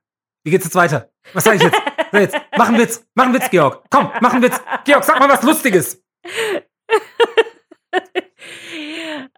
wie 0.43 0.51
geht's 0.51 0.65
jetzt 0.65 0.75
weiter? 0.75 1.09
Was 1.33 1.45
sag 1.45 1.55
ich 1.55 1.63
jetzt? 1.63 1.77
Sag 2.11 2.21
jetzt? 2.21 2.35
Mach 2.57 2.67
einen 2.67 2.77
Witz, 2.79 3.05
mach 3.15 3.25
einen 3.25 3.33
Witz, 3.33 3.49
Georg. 3.49 3.83
Komm, 3.89 4.11
mach 4.21 4.33
einen 4.33 4.43
Witz. 4.43 4.59
Georg, 4.85 5.03
sag 5.03 5.19
mal 5.19 5.29
was 5.29 5.43
Lustiges. 5.43 6.01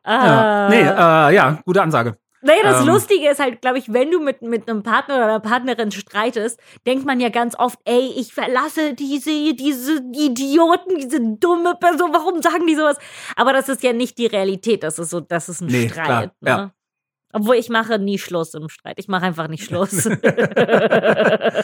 Ja, 0.05 0.67
Äh, 0.67 0.69
nee, 0.69 0.81
äh, 0.81 1.35
ja, 1.35 1.61
gute 1.65 1.81
Ansage. 1.81 2.17
Naja, 2.45 2.61
das 2.63 2.81
Ähm. 2.81 2.87
Lustige 2.87 3.29
ist 3.29 3.39
halt, 3.39 3.61
glaube 3.61 3.79
ich, 3.79 3.91
wenn 3.91 4.11
du 4.11 4.19
mit, 4.19 4.41
mit 4.43 4.69
einem 4.69 4.83
Partner 4.83 5.15
oder 5.15 5.23
einer 5.25 5.39
Partnerin 5.39 5.91
streitest, 5.91 6.59
denkt 6.85 7.03
man 7.05 7.19
ja 7.19 7.29
ganz 7.29 7.57
oft, 7.57 7.79
ey, 7.85 8.13
ich 8.17 8.33
verlasse 8.33 8.93
diese, 8.93 9.55
diese 9.55 9.97
Idioten, 10.13 10.99
diese 10.99 11.19
dumme 11.21 11.73
Person, 11.75 12.11
warum 12.13 12.41
sagen 12.43 12.67
die 12.67 12.75
sowas? 12.75 12.97
Aber 13.35 13.51
das 13.51 13.67
ist 13.67 13.81
ja 13.81 13.93
nicht 13.93 14.17
die 14.19 14.27
Realität, 14.27 14.83
das 14.83 14.99
ist 14.99 15.09
so, 15.09 15.21
das 15.21 15.49
ist 15.49 15.61
ein 15.61 15.67
Nee, 15.67 15.89
Streit. 15.89 16.05
klar, 16.05 16.21
ne? 16.21 16.31
ja. 16.49 16.71
Obwohl 17.33 17.55
ich 17.55 17.69
mache 17.69 17.97
nie 17.99 18.17
Schluss 18.19 18.53
im 18.53 18.69
Streit. 18.69 18.97
Ich 18.99 19.07
mache 19.09 19.25
einfach 19.25 19.47
nicht 19.49 19.63
Schluss. 19.65 20.05
Äh, 20.05 21.63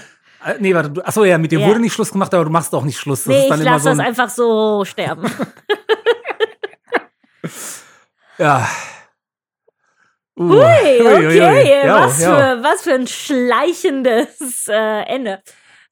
nee, 0.60 0.74
warte, 0.74 0.90
du, 0.90 1.02
achso, 1.06 1.24
ja, 1.24 1.38
mit 1.38 1.52
dir 1.52 1.60
Ja. 1.60 1.68
wurde 1.68 1.80
nicht 1.80 1.94
Schluss 1.94 2.12
gemacht, 2.12 2.34
aber 2.34 2.44
du 2.46 2.50
machst 2.50 2.74
auch 2.74 2.84
nicht 2.84 2.98
Schluss. 2.98 3.24
Das 3.26 3.34
nee, 3.34 3.44
ich 3.44 3.50
lasse 3.64 3.84
so 3.84 3.90
das 3.90 4.00
ein, 4.00 4.06
einfach 4.06 4.30
so 4.30 4.84
sterben. 4.84 5.30
ja. 8.40 8.68
Uh, 10.40 10.44
Ui, 10.44 10.60
ui, 10.60 11.08
ui, 11.08 11.28
ui. 11.28 11.42
okay, 11.42 11.86
Ja, 11.86 12.06
was, 12.06 12.22
ja. 12.22 12.36
Für, 12.36 12.64
was 12.64 12.82
für 12.84 12.94
ein 12.94 13.08
schleichendes 13.08 14.68
äh, 14.70 15.02
Ende. 15.04 15.42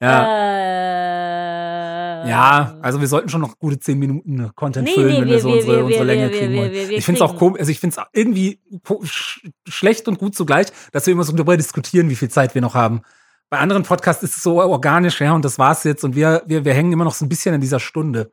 Ja. 0.02 2.26
Ja, 2.28 2.78
also 2.82 3.00
wir 3.02 3.08
sollten 3.08 3.30
schon 3.30 3.42
noch 3.42 3.58
gute 3.60 3.80
zehn 3.80 3.98
Minuten 4.00 4.52
Content 4.56 4.88
Nee, 4.88 4.94
füllen, 4.94 5.08
nee, 5.08 5.22
wenn 5.22 5.28
wir- 5.28 5.34
wir, 5.36 5.40
so 5.42 5.52
unsere, 5.52 5.78
wir- 5.78 5.86
unsere 5.86 6.04
Länge 6.04 6.30
kriegen 6.30 6.56
wollen. 6.58 6.74
ich 6.74 7.06
finde 7.06 7.18
es 7.18 7.22
auch 7.22 7.38
komisch, 7.38 7.60
also 7.60 7.72
ich 7.72 7.80
finde 7.80 7.96
es 7.98 8.06
irgendwie 8.14 8.60
sch 9.06 9.42
schlecht 9.68 10.08
und 10.08 10.20
gut 10.20 10.36
zugleich, 10.36 10.68
dass 10.92 11.06
wir 11.06 11.14
immer 11.14 11.24
so 11.24 11.34
darüber 11.34 11.56
diskutieren, 11.58 12.10
wie 12.10 12.16
viel 12.16 12.30
Zeit 12.30 12.56
wir 12.56 12.62
noch 12.62 12.76
haben. 12.76 13.02
Bei 13.50 13.58
anderen 13.58 13.84
Podcasts 13.84 14.22
ist 14.24 14.38
es 14.38 14.44
so 14.44 14.62
organisch, 14.62 15.22
ja, 15.22 15.34
und 15.34 15.44
das 15.44 15.58
war's 15.58 15.84
jetzt. 15.84 16.04
Und 16.04 16.16
wir, 16.16 16.44
wir, 16.46 16.66
wir 16.66 16.74
hängen 16.74 16.92
immer 16.92 17.04
noch 17.06 17.16
so 17.16 17.26
ein 17.26 17.30
bisschen 17.30 17.56
in 17.56 17.62
dieser 17.62 17.80
Stunde. 17.80 18.32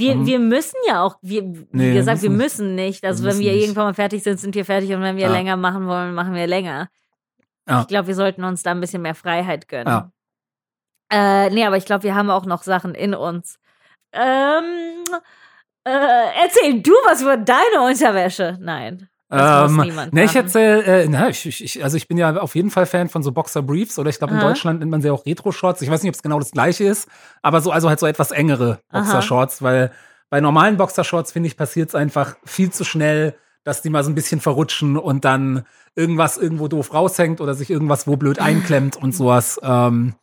Wir, 0.00 0.16
Mhm. 0.16 0.26
wir 0.26 0.38
müssen 0.38 0.76
ja 0.88 1.02
auch, 1.04 1.16
wir, 1.22 1.42
wie 1.44 1.66
Nee, 1.72 1.94
gesagt, 1.94 2.22
wir 2.22 2.30
müssen 2.30 2.74
nicht. 2.74 3.04
Also 3.04 3.22
Wir 3.22 3.28
wenn 3.30 3.36
müssen 3.36 3.44
wir 3.46 3.52
nicht. 3.52 3.62
irgendwann 3.62 3.84
mal 3.84 3.94
fertig 3.94 4.22
sind, 4.22 4.40
sind 4.40 4.54
wir 4.54 4.64
fertig 4.64 4.92
und 4.94 5.02
wenn 5.02 5.16
wir 5.16 5.26
Ja. 5.26 5.32
länger 5.32 5.56
machen 5.56 5.86
wollen, 5.86 6.14
machen 6.14 6.34
wir 6.34 6.46
länger. 6.46 6.88
Ja. 7.68 7.82
Ich 7.82 7.86
glaube, 7.88 8.08
wir 8.08 8.14
sollten 8.14 8.42
uns 8.44 8.62
da 8.62 8.72
ein 8.72 8.80
bisschen 8.80 9.02
mehr 9.02 9.14
Freiheit 9.14 9.68
gönnen. 9.68 9.86
Ja. 9.86 10.10
Äh, 11.12 11.50
nee, 11.50 11.64
aber 11.66 11.76
ich 11.76 11.84
glaube, 11.84 12.04
wir 12.04 12.14
haben 12.14 12.30
auch 12.30 12.46
noch 12.46 12.62
Sachen 12.62 12.94
in 12.94 13.14
uns. 13.14 13.58
Ähm, 14.12 15.04
äh, 15.84 16.42
erzähl 16.42 16.80
du 16.82 16.92
was 17.06 17.22
über 17.22 17.36
deine 17.36 17.82
Unterwäsche. 17.86 18.56
Nein. 18.60 19.08
Das 19.38 19.70
niemand 19.70 20.12
ne, 20.12 20.24
ich 20.24 20.34
machen. 20.34 20.44
erzähl, 20.44 20.82
äh, 20.82 21.08
na, 21.08 21.28
ich, 21.28 21.46
ich, 21.46 21.84
also 21.84 21.96
ich 21.96 22.08
bin 22.08 22.18
ja 22.18 22.36
auf 22.36 22.56
jeden 22.56 22.70
Fall 22.70 22.84
Fan 22.86 23.08
von 23.08 23.22
so 23.22 23.30
Boxer 23.30 23.62
Briefs 23.62 23.98
oder 23.98 24.10
ich 24.10 24.18
glaube 24.18 24.34
in. 24.34 24.40
Deutschland 24.40 24.80
nennt 24.80 24.90
man 24.90 25.02
sie 25.02 25.10
auch 25.10 25.24
Retro 25.24 25.52
Shorts. 25.52 25.82
Ich 25.82 25.90
weiß 25.90 26.02
nicht, 26.02 26.10
ob 26.10 26.16
es 26.16 26.22
genau 26.22 26.40
das 26.40 26.50
gleiche 26.50 26.84
ist, 26.84 27.08
aber 27.40 27.60
so 27.60 27.70
also 27.70 27.88
halt 27.88 28.00
so 28.00 28.06
etwas 28.06 28.32
engere. 28.32 28.80
Boxer 28.90 29.22
Shorts, 29.22 29.62
weil 29.62 29.92
bei 30.30 30.40
normalen 30.40 30.76
Boxer 30.76 31.04
Shorts 31.04 31.32
finde 31.32 31.46
ich 31.46 31.56
passiert 31.56 31.90
es 31.90 31.94
einfach 31.94 32.36
viel 32.44 32.70
zu 32.70 32.84
schnell, 32.84 33.34
dass 33.62 33.82
die 33.82 33.90
mal 33.90 34.02
so 34.02 34.10
ein 34.10 34.14
bisschen 34.14 34.40
verrutschen 34.40 34.96
und 34.96 35.24
dann 35.24 35.64
irgendwas 35.94 36.36
irgendwo 36.36 36.68
doof 36.68 36.92
raushängt 36.94 37.40
oder 37.40 37.54
sich 37.54 37.70
irgendwas 37.70 38.06
wo 38.06 38.16
blöd 38.16 38.40
einklemmt 38.40 38.96
und 38.96 39.14
sowas. 39.14 39.60
Ähm, 39.62 40.14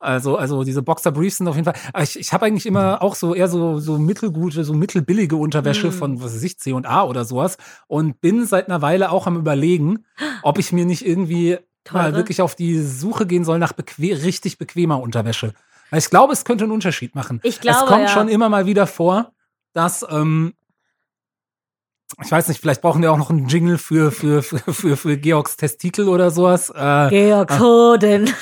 also, 0.00 0.36
also 0.36 0.62
diese 0.62 0.82
Boxer 0.82 1.10
Briefs 1.10 1.38
sind 1.38 1.48
auf 1.48 1.56
jeden 1.56 1.64
Fall. 1.64 2.02
Ich, 2.02 2.18
ich 2.18 2.32
habe 2.32 2.46
eigentlich 2.46 2.66
immer 2.66 3.02
auch 3.02 3.14
so 3.14 3.34
eher 3.34 3.48
so, 3.48 3.78
so 3.78 3.98
mittelgute, 3.98 4.64
so 4.64 4.72
mittelbillige 4.72 5.36
Unterwäsche 5.36 5.88
Mhm. 5.88 5.92
von, 5.92 6.22
was 6.22 6.34
weiß 6.34 6.42
ich, 6.42 6.58
C 6.58 6.72
und 6.72 6.86
A 6.86 7.02
oder 7.02 7.24
sowas. 7.24 7.56
Und 7.88 8.20
bin 8.20 8.46
seit 8.46 8.68
einer 8.68 8.80
Weile 8.80 9.10
auch 9.10 9.26
am 9.26 9.36
überlegen, 9.36 10.04
ob 10.42 10.58
ich 10.58 10.72
mir 10.72 10.84
nicht 10.86 11.04
irgendwie 11.04 11.58
mal 11.90 12.10
Teure? 12.10 12.16
wirklich 12.16 12.42
auf 12.42 12.54
die 12.54 12.80
Suche 12.80 13.26
gehen 13.26 13.44
soll 13.44 13.58
nach 13.58 13.72
bequem, 13.72 14.16
richtig 14.18 14.58
bequemer 14.58 15.00
Unterwäsche. 15.00 15.52
Weil 15.90 15.98
ich 15.98 16.10
glaube, 16.10 16.32
es 16.32 16.44
könnte 16.44 16.64
einen 16.64 16.72
Unterschied 16.72 17.14
machen. 17.14 17.40
Ich 17.42 17.60
glaube, 17.60 17.78
es 17.80 17.86
kommt 17.86 18.02
ja. 18.02 18.08
schon 18.08 18.28
immer 18.28 18.48
mal 18.48 18.66
wieder 18.66 18.86
vor, 18.86 19.32
dass, 19.72 20.06
ähm, 20.08 20.54
ich 22.22 22.30
weiß 22.30 22.48
nicht, 22.48 22.60
vielleicht 22.60 22.82
brauchen 22.82 23.02
wir 23.02 23.12
auch 23.12 23.16
noch 23.16 23.30
einen 23.30 23.48
Jingle 23.48 23.78
für, 23.78 24.12
für, 24.12 24.42
für, 24.42 24.58
für, 24.58 24.96
für 24.96 25.16
Georgs 25.16 25.56
Testikel 25.56 26.08
oder 26.08 26.30
sowas. 26.30 26.70
Äh, 26.70 27.08
Georg 27.08 27.58
Hoden. 27.58 28.30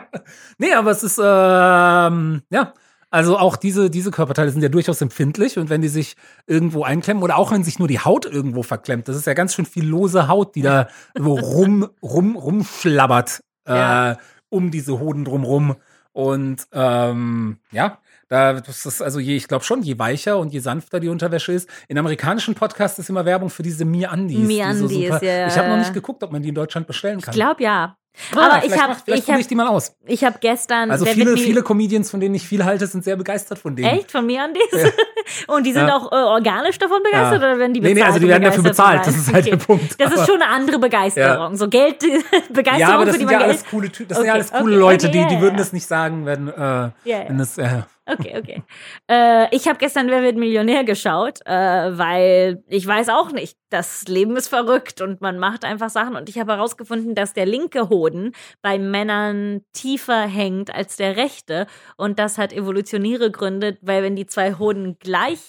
Nee, 0.58 0.72
aber 0.74 0.90
es 0.90 1.02
ist, 1.02 1.18
ähm, 1.22 2.42
ja, 2.50 2.72
also 3.10 3.38
auch 3.38 3.56
diese, 3.56 3.88
diese 3.90 4.10
Körperteile 4.10 4.50
sind 4.50 4.62
ja 4.62 4.68
durchaus 4.68 5.00
empfindlich 5.00 5.58
und 5.58 5.70
wenn 5.70 5.80
die 5.80 5.88
sich 5.88 6.16
irgendwo 6.46 6.82
einklemmen 6.84 7.22
oder 7.22 7.36
auch 7.36 7.52
wenn 7.52 7.62
sich 7.64 7.78
nur 7.78 7.88
die 7.88 8.00
Haut 8.00 8.26
irgendwo 8.26 8.62
verklemmt, 8.62 9.08
das 9.08 9.16
ist 9.16 9.26
ja 9.26 9.34
ganz 9.34 9.54
schön 9.54 9.64
viel 9.66 9.86
lose 9.86 10.28
Haut, 10.28 10.54
die 10.54 10.62
da 10.62 10.88
so 11.16 11.34
rum, 11.34 11.88
rum, 12.02 12.36
rumschlabbert 12.36 13.40
äh, 13.68 13.74
Ja. 13.74 14.18
um 14.48 14.70
diese 14.70 14.98
Hoden 14.98 15.24
drumrum. 15.24 15.76
Und 16.12 16.66
ähm, 16.72 17.58
ja, 17.72 17.98
da 18.28 18.54
das 18.54 18.86
ist 18.86 19.02
also 19.02 19.20
je, 19.20 19.36
ich 19.36 19.48
glaube 19.48 19.64
schon, 19.64 19.82
je 19.82 19.98
weicher 19.98 20.38
und 20.38 20.52
je 20.52 20.60
sanfter 20.60 20.98
die 20.98 21.08
Unterwäsche 21.08 21.52
ist. 21.52 21.68
In 21.88 21.98
amerikanischen 21.98 22.54
Podcasts 22.54 22.98
ist 22.98 23.08
immer 23.10 23.24
Werbung 23.24 23.50
für 23.50 23.62
diese 23.62 23.84
Me-Undies. 23.84 24.48
die 24.88 25.06
so 25.18 25.24
ja. 25.26 25.46
Ich 25.46 25.56
habe 25.58 25.68
noch 25.68 25.76
nicht 25.78 25.92
geguckt, 25.94 26.22
ob 26.24 26.32
man 26.32 26.42
die 26.42 26.48
in 26.48 26.54
Deutschland 26.54 26.86
bestellen 26.86 27.18
Ich 27.18 27.24
kann. 27.26 27.34
glaube 27.34 27.62
ja. 27.62 27.96
Ah, 28.34 28.46
aber 28.56 28.64
ich 28.64 28.72
habe 28.80 28.92
ich 28.92 29.04
probiere 29.04 29.32
hab, 29.34 29.40
ich 29.40 29.46
die 29.46 29.54
mal 29.54 29.68
aus. 29.68 29.94
ich 30.06 30.24
hab 30.24 30.40
gestern 30.40 30.90
Also 30.90 31.04
viele, 31.04 31.36
viele 31.36 31.62
Comedians, 31.62 32.10
von 32.10 32.18
denen 32.20 32.34
ich 32.34 32.46
viel 32.48 32.64
halte, 32.64 32.86
sind 32.86 33.04
sehr 33.04 33.16
begeistert 33.16 33.58
von 33.58 33.76
denen. 33.76 33.88
Echt? 33.98 34.10
Von 34.10 34.24
mir 34.26 34.42
an 34.42 34.50
dies? 34.54 34.92
Und 35.48 35.64
die 35.66 35.72
sind 35.72 35.88
Ja. 35.88 35.96
auch 35.96 36.10
äh, 36.12 36.14
organisch 36.14 36.78
davon 36.78 37.02
begeistert 37.02 37.42
Ja. 37.42 37.48
oder 37.48 37.58
werden 37.58 37.74
die 37.74 37.80
Nee, 37.80 37.94
bezahlt? 37.94 37.96
nee, 37.96 38.02
also 38.14 38.18
die 38.20 38.28
werden 38.28 38.42
dafür 38.44 38.62
bezahlt. 38.62 39.06
Das 39.06 39.16
ist 39.16 39.32
halt 39.32 39.46
der 39.46 39.56
Punkt. 39.56 40.00
Das 40.00 40.12
ist 40.12 40.26
schon 40.26 40.40
eine 40.40 40.48
andere 40.50 40.78
Begeisterung. 40.78 41.56
So 41.56 41.68
Geld, 41.68 41.98
Begeisterung 42.48 42.78
ja, 42.80 42.88
aber 42.94 43.04
das 43.04 43.14
für 43.16 43.18
die 43.20 43.24
sind 43.26 43.32
ja 43.32 43.40
alles 43.40 43.64
coole 43.70 43.90
Typen. 43.90 44.08
Das 44.08 44.18
sind 44.18 44.26
ja 44.26 44.32
Okay, 44.32 44.40
alles 44.40 44.52
coole 44.52 44.72
okay, 44.76 44.80
Leute, 44.80 45.06
okay, 45.08 45.12
die, 45.12 45.18
ja, 45.22 45.28
die 45.28 45.34
ja, 45.34 45.40
würden 45.40 45.54
ja. 45.54 45.58
das 45.58 45.72
nicht 45.72 45.86
sagen, 45.86 46.26
wenn, 46.26 46.48
äh, 46.48 46.52
Ja, 46.54 46.92
ja. 47.04 47.18
wenn 47.28 47.38
das, 47.38 47.58
äh, 47.58 47.82
Okay, 48.08 48.38
okay. 48.38 48.62
Äh, 49.10 49.54
ich 49.54 49.66
habe 49.66 49.78
gestern 49.78 50.08
Wer 50.08 50.22
wird 50.22 50.36
Millionär 50.36 50.84
geschaut, 50.84 51.40
äh, 51.44 51.50
weil 51.52 52.62
ich 52.68 52.86
weiß 52.86 53.08
auch 53.08 53.32
nicht, 53.32 53.58
das 53.68 54.06
Leben 54.06 54.36
ist 54.36 54.46
verrückt 54.48 55.00
und 55.00 55.20
man 55.20 55.38
macht 55.38 55.64
einfach 55.64 55.90
Sachen. 55.90 56.14
Und 56.14 56.28
ich 56.28 56.38
habe 56.38 56.52
herausgefunden, 56.52 57.16
dass 57.16 57.32
der 57.32 57.46
linke 57.46 57.88
Hoden 57.88 58.32
bei 58.62 58.78
Männern 58.78 59.62
tiefer 59.72 60.22
hängt 60.26 60.72
als 60.72 60.96
der 60.96 61.16
rechte. 61.16 61.66
Und 61.96 62.18
das 62.20 62.38
hat 62.38 62.52
evolutionäre 62.52 63.30
Gründe, 63.32 63.76
weil 63.80 64.04
wenn 64.04 64.14
die 64.14 64.26
zwei 64.26 64.54
Hoden 64.54 64.98
gleich 65.00 65.40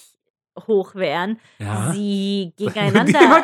hoch 0.67 0.95
wären, 0.95 1.39
ja. 1.59 1.91
sie 1.93 2.53
gegeneinander- 2.59 3.43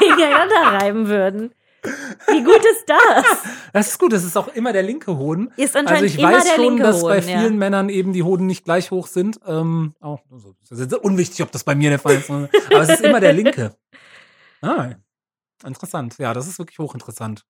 gegeneinander 0.00 0.80
reiben 0.80 1.06
würden. 1.06 1.54
Wie 1.84 2.42
gut 2.42 2.64
ist 2.64 2.84
das? 2.86 3.24
Das 3.72 3.88
ist 3.88 3.98
gut, 3.98 4.12
das 4.12 4.22
ist 4.22 4.36
auch 4.36 4.46
immer 4.54 4.72
der 4.72 4.84
linke 4.84 5.16
Hoden. 5.18 5.52
Ist 5.56 5.74
Also 5.74 5.80
anscheinend 5.80 6.10
ich 6.10 6.18
immer 6.18 6.32
weiß 6.32 6.44
der 6.44 6.54
schon, 6.54 6.64
linke 6.64 6.82
dass 6.84 7.02
bei 7.02 7.16
Hoden. 7.16 7.22
vielen 7.26 7.42
ja. 7.54 7.58
Männern 7.58 7.88
eben 7.88 8.12
die 8.12 8.22
Hoden 8.22 8.46
nicht 8.46 8.64
gleich 8.64 8.92
hoch 8.92 9.08
sind. 9.08 9.40
Ähm, 9.46 9.94
auch, 10.00 10.20
also, 10.30 10.54
das 10.70 10.78
ist 10.78 10.94
unwichtig, 10.94 11.42
ob 11.42 11.50
das 11.50 11.64
bei 11.64 11.74
mir 11.74 11.90
der 11.90 11.98
Fall 11.98 12.14
ist. 12.14 12.30
Aber 12.30 12.80
es 12.82 12.88
ist 12.90 13.00
immer 13.02 13.20
der 13.20 13.32
linke. 13.32 13.74
Ah, 14.62 14.94
interessant. 15.66 16.16
Ja, 16.16 16.32
das 16.32 16.48
ist 16.48 16.58
wirklich 16.58 16.78
hochinteressant. 16.78 17.44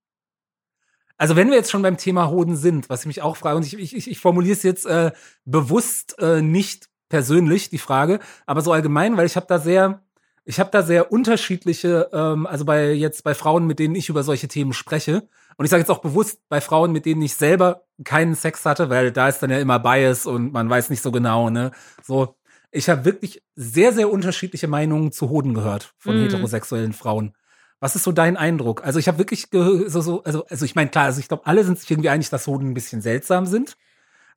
Also 1.17 1.37
wenn 1.37 1.49
wir 1.49 1.57
jetzt 1.57 1.71
schon 1.71 1.83
beim 1.83 1.97
Thema 1.97 2.29
Hoden 2.29 2.57
sind, 2.57 2.89
was 2.91 3.03
ich 3.03 3.07
mich 3.07 3.23
auch 3.23 3.37
frage, 3.37 3.57
und 3.57 3.65
ich, 3.65 3.79
ich, 3.79 4.11
ich 4.11 4.19
formuliere 4.19 4.55
es 4.57 4.65
jetzt 4.65 4.85
äh, 4.85 5.13
bewusst 5.45 6.19
äh, 6.19 6.43
nicht 6.43 6.89
persönlich, 7.09 7.71
die 7.71 7.79
Frage, 7.79 8.19
aber 8.47 8.63
so 8.63 8.73
allgemein, 8.73 9.17
weil 9.17 9.27
ich 9.27 9.37
habe 9.37 9.47
da 9.47 9.61
sehr, 9.61 10.04
ich 10.45 10.61
habe 10.61 10.71
da 10.71 10.83
sehr 10.83 11.11
unterschiedliche, 11.13 12.11
ähm, 12.13 12.47
also 12.47 12.65
bei 12.65 12.93
jetzt 12.93 13.25
bei 13.25 13.35
Frauen, 13.35 13.67
mit 13.67 13.79
denen 13.79 13.95
ich 13.95 14.09
über 14.09 14.23
solche 14.23 14.49
Themen 14.49 14.73
spreche, 14.73 15.29
und 15.57 15.65
ich 15.65 15.71
sage 15.71 15.81
jetzt 15.83 15.91
auch 15.91 16.01
bewusst 16.01 16.41
bei 16.49 16.61
Frauen, 16.61 16.91
mit 16.93 17.07
denen 17.07 17.23
ich 17.23 17.35
selber 17.35 17.85
keinen 18.05 18.35
Sex 18.35 18.65
hatte, 18.67 18.91
weil 18.91 19.13
da 19.13 19.29
ist 19.29 19.39
dann 19.41 19.51
ja 19.51 19.59
immer 19.59 19.79
Bias 19.79 20.27
und 20.27 20.53
man 20.53 20.69
weiß 20.69 20.91
nicht 20.91 21.01
so 21.03 21.13
genau, 21.13 21.49
ne? 21.51 21.71
So, 22.03 22.37
ich 22.73 22.89
habe 22.89 23.05
wirklich 23.05 23.43
sehr, 23.55 23.93
sehr 23.93 24.11
unterschiedliche 24.11 24.67
Meinungen 24.67 25.13
zu 25.13 25.31
Hoden 25.31 25.55
gehört 25.55 25.95
von 25.99 26.17
Mhm. 26.17 26.23
heterosexuellen 26.23 26.93
Frauen. 26.93 27.35
Was 27.81 27.95
ist 27.95 28.03
so 28.05 28.13
dein 28.13 28.37
Eindruck? 28.37 28.85
Also 28.85 28.99
ich 28.99 29.07
habe 29.09 29.19
wirklich 29.19 29.47
so, 29.53 29.89
so, 29.89 30.25
also, 30.25 30.45
also 30.47 30.65
ich 30.65 30.75
meine, 30.75 30.91
klar, 30.91 31.05
also 31.05 31.21
ich 31.21 31.29
glaube, 31.29 31.47
alle 31.47 31.65
sind 31.65 31.79
sich 31.79 31.91
irgendwie 31.91 32.09
einig, 32.09 32.31
dass 32.31 32.47
Hoden 32.47 32.71
ein 32.71 32.75
bisschen 32.75 33.01
seltsam 33.03 33.47
sind. 33.47 33.77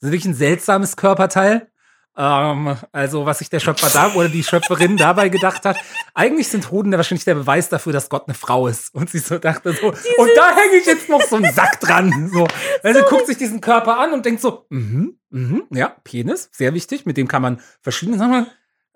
Ist 0.01 0.11
wirklich 0.11 0.25
ein 0.25 0.35
seltsames 0.35 0.97
Körperteil. 0.97 1.69
Ähm, 2.17 2.75
also, 2.91 3.27
was 3.27 3.39
sich 3.39 3.49
der 3.49 3.59
Schöpfer 3.59 3.89
da 3.93 4.13
oder 4.15 4.27
die 4.27 4.43
Schöpferin 4.43 4.97
dabei 4.97 5.29
gedacht 5.29 5.65
hat. 5.65 5.77
Eigentlich 6.15 6.47
sind 6.47 6.71
Hoden 6.71 6.91
wahrscheinlich 6.91 7.25
der 7.25 7.35
Beweis 7.35 7.69
dafür, 7.69 7.93
dass 7.93 8.09
Gott 8.09 8.23
eine 8.27 8.33
Frau 8.33 8.67
ist. 8.67 8.93
Und 8.95 9.11
sie 9.11 9.19
so 9.19 9.37
dachte 9.37 9.73
so, 9.73 9.89
und 9.89 10.29
da 10.35 10.55
hänge 10.55 10.77
ich 10.77 10.87
jetzt 10.87 11.09
noch 11.09 11.21
so 11.21 11.35
einen 11.35 11.53
Sack 11.53 11.79
dran. 11.79 12.31
So. 12.33 12.47
Also 12.81 13.03
guckt 13.03 13.27
sich 13.27 13.37
diesen 13.37 13.61
Körper 13.61 13.99
an 13.99 14.13
und 14.13 14.25
denkt 14.25 14.41
so, 14.41 14.65
mhm, 14.69 15.19
mhm, 15.29 15.63
ja, 15.69 15.95
Penis, 16.03 16.49
sehr 16.51 16.73
wichtig, 16.73 17.05
mit 17.05 17.17
dem 17.17 17.27
kann 17.27 17.43
man 17.43 17.61
verschiedene 17.81 18.17
Sachen. 18.17 18.47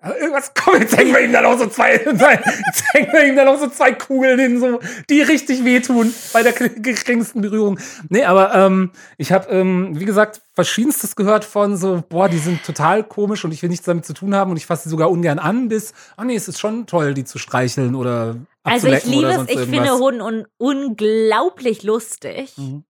Aber 0.04 0.18
irgendwas, 0.18 0.52
komm, 0.54 0.80
jetzt 0.80 0.96
hängen 0.96 1.14
wir 1.14 1.20
ihm 1.20 1.32
dann 1.32 1.46
auch 1.46 1.56
so 1.56 1.66
zwei, 1.68 1.94
jetzt 1.94 2.84
hängen 2.92 3.12
wir 3.12 3.24
ihm 3.24 3.36
dann 3.36 3.46
auch 3.46 3.58
so 3.58 3.68
zwei 3.68 3.92
Kugeln 3.92 4.38
hin, 4.38 4.60
so, 4.60 4.80
die 5.08 5.22
richtig 5.22 5.64
wehtun 5.64 6.12
bei 6.32 6.42
der 6.42 6.52
geringsten 6.52 7.40
Berührung. 7.40 7.78
Nee, 8.08 8.24
aber 8.24 8.52
ähm, 8.52 8.90
ich 9.16 9.30
habe, 9.30 9.48
ähm, 9.50 9.98
wie 9.98 10.04
gesagt, 10.04 10.42
verschiedenstes 10.54 11.14
gehört 11.14 11.44
von 11.44 11.76
so, 11.76 12.02
boah, 12.08 12.28
die 12.28 12.38
sind 12.38 12.64
total 12.64 13.04
komisch 13.04 13.44
und 13.44 13.52
ich 13.52 13.62
will 13.62 13.70
nichts 13.70 13.86
damit 13.86 14.04
zu 14.04 14.12
tun 14.12 14.34
haben 14.34 14.50
und 14.50 14.56
ich 14.56 14.66
fasse 14.66 14.84
sie 14.84 14.90
sogar 14.90 15.08
ungern 15.10 15.38
an, 15.38 15.68
bis, 15.68 15.92
ah 16.16 16.24
nee, 16.24 16.34
es 16.34 16.48
ist 16.48 16.58
schon 16.58 16.86
toll, 16.86 17.14
die 17.14 17.24
zu 17.24 17.38
streicheln 17.38 17.94
oder 17.94 18.36
Also 18.64 18.88
ich 18.88 19.04
liebe 19.04 19.28
es, 19.28 19.42
ich 19.44 19.56
irgendwas. 19.56 19.68
finde 19.68 19.98
Hoden 19.98 20.20
un 20.20 20.46
unglaublich 20.58 21.84
lustig. 21.84 22.52
Mhm. 22.56 22.84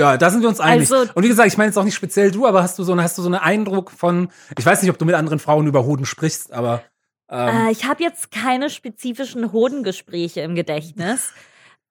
Ja, 0.00 0.16
da 0.16 0.30
sind 0.30 0.40
wir 0.40 0.48
uns 0.48 0.60
einig. 0.60 0.90
Also- 0.90 1.12
und 1.12 1.22
wie 1.22 1.28
gesagt, 1.28 1.46
ich 1.48 1.58
meine 1.58 1.68
jetzt 1.68 1.76
auch 1.76 1.84
nicht 1.84 1.94
speziell 1.94 2.30
du, 2.30 2.46
aber 2.46 2.62
hast 2.62 2.78
du 2.78 2.84
so, 2.84 2.96
hast 3.00 3.18
du 3.18 3.22
so 3.22 3.28
einen 3.28 3.34
Eindruck 3.34 3.90
von, 3.90 4.30
ich 4.58 4.64
weiß 4.64 4.80
nicht, 4.80 4.90
ob 4.90 4.96
du 4.98 5.04
mit 5.04 5.14
anderen 5.14 5.38
Frauen 5.38 5.66
über 5.66 5.84
Hoden 5.84 6.06
sprichst, 6.06 6.52
aber 6.54 6.82
ähm, 7.28 7.66
Äh, 7.68 7.70
ich 7.72 7.84
habe 7.84 8.02
jetzt 8.02 8.30
keine 8.30 8.70
spezifischen 8.70 9.52
Hodengespräche 9.52 10.40
im 10.40 10.54
Gedächtnis. 10.54 11.32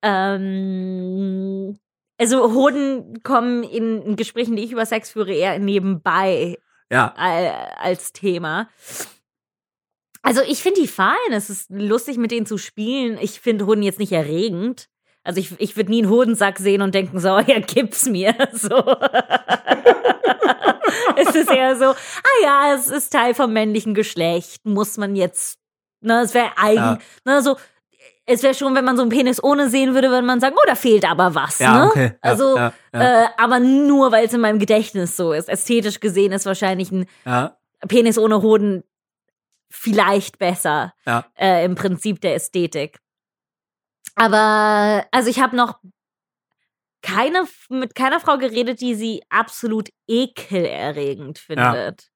ähm, 0.02 1.78
also 2.18 2.52
Hoden 2.52 3.22
kommen 3.22 3.62
in, 3.62 4.02
in 4.02 4.16
Gesprächen, 4.16 4.56
die 4.56 4.64
ich 4.64 4.72
über 4.72 4.84
Sex 4.84 5.10
führe, 5.10 5.32
eher 5.32 5.58
nebenbei 5.58 6.58
ja. 6.90 7.14
äh, 7.16 7.52
als 7.80 8.12
Thema. 8.12 8.68
Also 10.22 10.42
ich 10.42 10.62
finde 10.62 10.80
die 10.82 10.88
fein. 10.88 11.14
Es 11.30 11.48
ist 11.48 11.70
lustig, 11.70 12.18
mit 12.18 12.30
denen 12.30 12.44
zu 12.44 12.58
spielen. 12.58 13.16
Ich 13.20 13.40
finde 13.40 13.66
Hoden 13.66 13.82
jetzt 13.82 13.98
nicht 14.00 14.12
erregend. 14.12 14.88
Also 15.22 15.40
ich, 15.40 15.52
ich 15.58 15.76
würde 15.76 15.90
nie 15.90 16.02
einen 16.02 16.10
Hodensack 16.10 16.58
sehen 16.58 16.82
und 16.82 16.94
denken, 16.94 17.20
so, 17.20 17.28
ja, 17.46 17.60
gib's 17.60 18.06
mir. 18.06 18.34
So. 18.52 18.76
es 21.16 21.34
ist 21.34 21.50
eher 21.50 21.76
so, 21.76 21.86
ah 21.86 22.42
ja, 22.42 22.74
es 22.74 22.88
ist 22.88 23.12
Teil 23.12 23.34
vom 23.34 23.52
männlichen 23.52 23.94
Geschlecht. 23.94 24.64
Muss 24.64 24.96
man 24.96 25.16
jetzt, 25.16 25.58
ne, 26.00 26.22
es 26.22 26.34
wäre 26.34 26.50
eigen, 26.56 26.76
Ja. 26.76 26.98
ne, 27.24 27.42
so, 27.42 27.56
es 28.26 28.42
wäre 28.42 28.54
schon, 28.54 28.74
wenn 28.74 28.84
man 28.84 28.96
so 28.96 29.02
einen 29.02 29.10
Penis 29.10 29.42
ohne 29.42 29.68
sehen 29.68 29.94
würde, 29.94 30.10
würde 30.10 30.26
man 30.26 30.40
sagen, 30.40 30.56
oh, 30.58 30.66
da 30.66 30.74
fehlt 30.74 31.08
aber 31.08 31.34
was. 31.34 31.58
Ja, 31.58 31.84
ne? 31.84 31.90
okay. 31.90 32.06
Ja, 32.12 32.16
also, 32.20 32.56
ja. 32.56 32.72
Äh, 32.92 33.26
aber 33.36 33.60
nur, 33.60 34.12
weil 34.12 34.26
es 34.26 34.32
in 34.32 34.40
meinem 34.40 34.58
Gedächtnis 34.58 35.16
so 35.16 35.32
ist. 35.32 35.48
Ästhetisch 35.48 36.00
gesehen 36.00 36.32
ist 36.32 36.46
wahrscheinlich 36.46 36.90
ein 36.92 37.06
Penis 37.88 38.18
ohne 38.18 38.42
Hoden 38.42 38.84
vielleicht 39.70 40.38
besser 40.38 40.92
äh, 41.38 41.64
im 41.64 41.74
Prinzip 41.74 42.20
der 42.20 42.34
Ästhetik. 42.34 42.98
Aber 44.20 45.06
also 45.12 45.30
ich 45.30 45.40
habe 45.40 45.56
noch 45.56 45.78
keine 47.02 47.44
mit 47.70 47.94
keiner 47.94 48.20
Frau 48.20 48.36
geredet, 48.36 48.80
die 48.82 48.94
sie 48.94 49.22
absolut 49.30 49.88
ekelerregend 50.06 51.38
findet. 51.38 52.10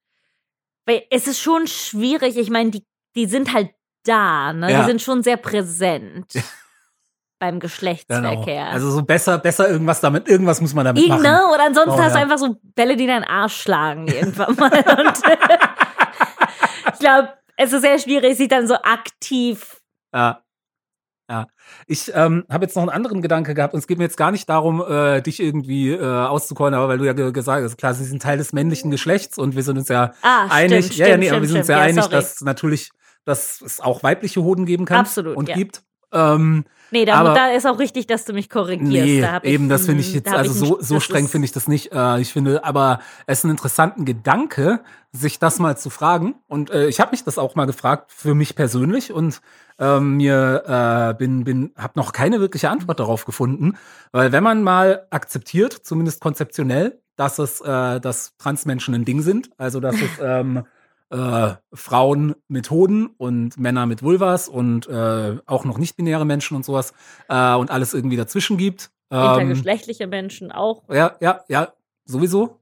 Weil 0.84 1.04
es 1.10 1.26
ist 1.26 1.40
schon 1.40 1.66
schwierig. 1.66 2.36
Ich 2.36 2.50
meine, 2.50 2.70
die 2.70 2.84
die 3.16 3.26
sind 3.26 3.52
halt 3.54 3.70
da, 4.04 4.52
ne? 4.52 4.70
Ja. 4.70 4.80
Die 4.80 4.86
sind 4.86 5.00
schon 5.00 5.22
sehr 5.22 5.38
präsent 5.38 6.32
beim 7.38 7.54
Genau. 7.54 7.60
Geschlechtsverkehr. 7.60 8.66
Also 8.66 8.90
so 8.90 9.02
besser, 9.02 9.38
besser 9.38 9.70
irgendwas 9.70 10.00
damit, 10.00 10.28
irgendwas 10.28 10.60
muss 10.60 10.74
man 10.74 10.84
damit 10.84 11.02
Irgend, 11.02 11.22
machen. 11.22 11.32
ne? 11.32 11.46
Oder 11.54 11.64
ansonsten 11.64 11.92
Oh, 11.98 12.02
hast 12.02 12.12
du 12.14 12.18
ja. 12.18 12.22
einfach 12.24 12.38
so 12.38 12.56
Bälle, 12.62 12.96
die 12.96 13.06
deinen 13.06 13.24
Arsch 13.24 13.62
schlagen 13.62 14.06
irgendwann 14.08 14.54
mal. 14.58 14.70
Und 14.98 15.18
ich 16.92 16.98
glaube, 16.98 17.32
es 17.56 17.72
ist 17.72 17.80
sehr 17.82 17.98
schwierig, 17.98 18.36
sich 18.36 18.48
dann 18.48 18.66
so 18.66 18.74
aktiv. 18.74 19.80
Ja. 20.12 20.43
Ja. 21.30 21.46
Ich 21.86 22.12
ähm, 22.14 22.44
habe 22.50 22.64
jetzt 22.66 22.76
noch 22.76 22.82
einen 22.82 22.90
anderen 22.90 23.22
Gedanke 23.22 23.54
gehabt 23.54 23.72
und 23.72 23.78
es 23.80 23.86
geht 23.86 23.96
mir 23.98 24.04
jetzt 24.04 24.16
gar 24.18 24.30
nicht 24.30 24.46
darum, 24.48 24.82
äh, 24.86 25.22
dich 25.22 25.40
irgendwie 25.40 25.90
äh, 25.92 26.02
auszucallen, 26.04 26.74
aber 26.74 26.88
weil 26.88 26.98
du 26.98 27.04
ja 27.06 27.14
ge 27.14 27.32
gesagt 27.32 27.64
hast, 27.64 27.76
klar, 27.78 27.94
sie 27.94 28.04
sind 28.04 28.20
Teil 28.22 28.36
des 28.36 28.52
männlichen 28.52 28.90
Geschlechts 28.90 29.38
und 29.38 29.56
wir 29.56 29.62
sind 29.62 29.78
uns 29.78 29.88
ja 29.88 30.12
Ah, 30.20 30.48
einig, 30.50 30.84
stimmt, 30.86 30.98
ja, 30.98 31.06
ja, 31.06 31.12
stimmt, 31.14 31.20
nee, 31.24 31.30
aber 31.30 31.40
wir 31.40 31.48
stimmt, 31.48 31.48
sind 31.48 31.56
uns 31.58 31.66
stimmt. 31.66 31.68
ja 31.68 31.78
Ja, 31.78 31.84
einig, 31.84 32.04
sorry. 32.04 32.14
dass 32.16 32.40
natürlich, 32.42 32.90
dass 33.24 33.62
es 33.62 33.80
auch 33.80 34.02
weibliche 34.02 34.42
Hoden 34.42 34.66
geben 34.66 34.84
kann 34.84 34.98
Absolut, 35.00 35.36
und 35.36 35.48
ja. 35.48 35.54
gibt. 35.54 35.82
Ähm, 36.14 36.64
Nee, 36.94 37.04
da, 37.06 37.14
Aber- 37.14 37.34
da 37.34 37.48
ist 37.48 37.66
auch 37.66 37.80
richtig, 37.80 38.06
dass 38.06 38.24
du 38.24 38.32
mich 38.32 38.48
korrigierst. 38.48 38.92
Nee, 38.92 39.20
da 39.20 39.38
ich, 39.42 39.50
eben, 39.50 39.68
das 39.68 39.84
finde 39.84 40.02
ich 40.02 40.12
mm, 40.12 40.14
jetzt, 40.14 40.32
also 40.32 40.52
ich 40.52 40.56
so, 40.56 40.78
so 40.80 41.00
streng 41.00 41.26
finde 41.26 41.46
ich 41.46 41.50
das 41.50 41.66
nicht. 41.66 41.90
Äh, 41.92 42.20
ich 42.20 42.32
finde, 42.32 42.62
aber 42.62 43.00
es 43.26 43.38
ist 43.38 43.44
ein 43.44 43.50
interessanten 43.50 44.04
Gedanke, 44.04 44.78
sich 45.10 45.40
das 45.40 45.58
mal 45.58 45.76
zu 45.76 45.90
fragen. 45.90 46.36
Und 46.46 46.70
äh, 46.70 46.86
ich 46.86 47.00
habe 47.00 47.10
mich 47.10 47.24
das 47.24 47.36
auch 47.36 47.56
mal 47.56 47.64
gefragt 47.64 48.12
für 48.12 48.36
mich 48.36 48.54
persönlich 48.54 49.12
und 49.12 49.40
ähm, 49.80 50.18
mir 50.18 50.62
äh, 50.68 51.14
bin, 51.18 51.42
bin, 51.42 51.72
habe 51.76 51.94
noch 51.96 52.12
keine 52.12 52.38
wirkliche 52.38 52.70
Antwort 52.70 53.00
darauf 53.00 53.24
gefunden. 53.24 53.76
Weil 54.12 54.30
wenn 54.30 54.44
man 54.44 54.62
mal 54.62 55.08
akzeptiert, 55.10 55.72
zumindest 55.72 56.20
konzeptionell, 56.20 57.00
dass 57.16 57.40
es, 57.40 57.60
äh, 57.60 58.00
dass 58.00 58.36
Transmenschen 58.38 58.94
ein 58.94 59.04
Ding 59.04 59.20
sind, 59.20 59.50
also 59.58 59.80
dass 59.80 59.96
es 59.96 60.10
ähm, 60.22 60.64
äh, 61.14 61.54
Frauen 61.72 62.34
mit 62.48 62.70
Hoden 62.70 63.06
und 63.06 63.56
Männer 63.56 63.86
mit 63.86 64.02
Vulvas 64.02 64.48
und 64.48 64.88
äh, 64.88 65.36
auch 65.46 65.64
noch 65.64 65.78
nicht-binäre 65.78 66.24
Menschen 66.24 66.56
und 66.56 66.64
sowas 66.64 66.92
äh, 67.28 67.54
und 67.54 67.70
alles 67.70 67.94
irgendwie 67.94 68.16
dazwischen 68.16 68.56
gibt. 68.56 68.90
Ähm, 69.10 69.22
Intergeschlechtliche 69.22 70.08
Menschen 70.08 70.50
auch. 70.50 70.82
ja, 70.88 71.16
ja, 71.20 71.40
ja, 71.48 71.72
sowieso. 72.04 72.58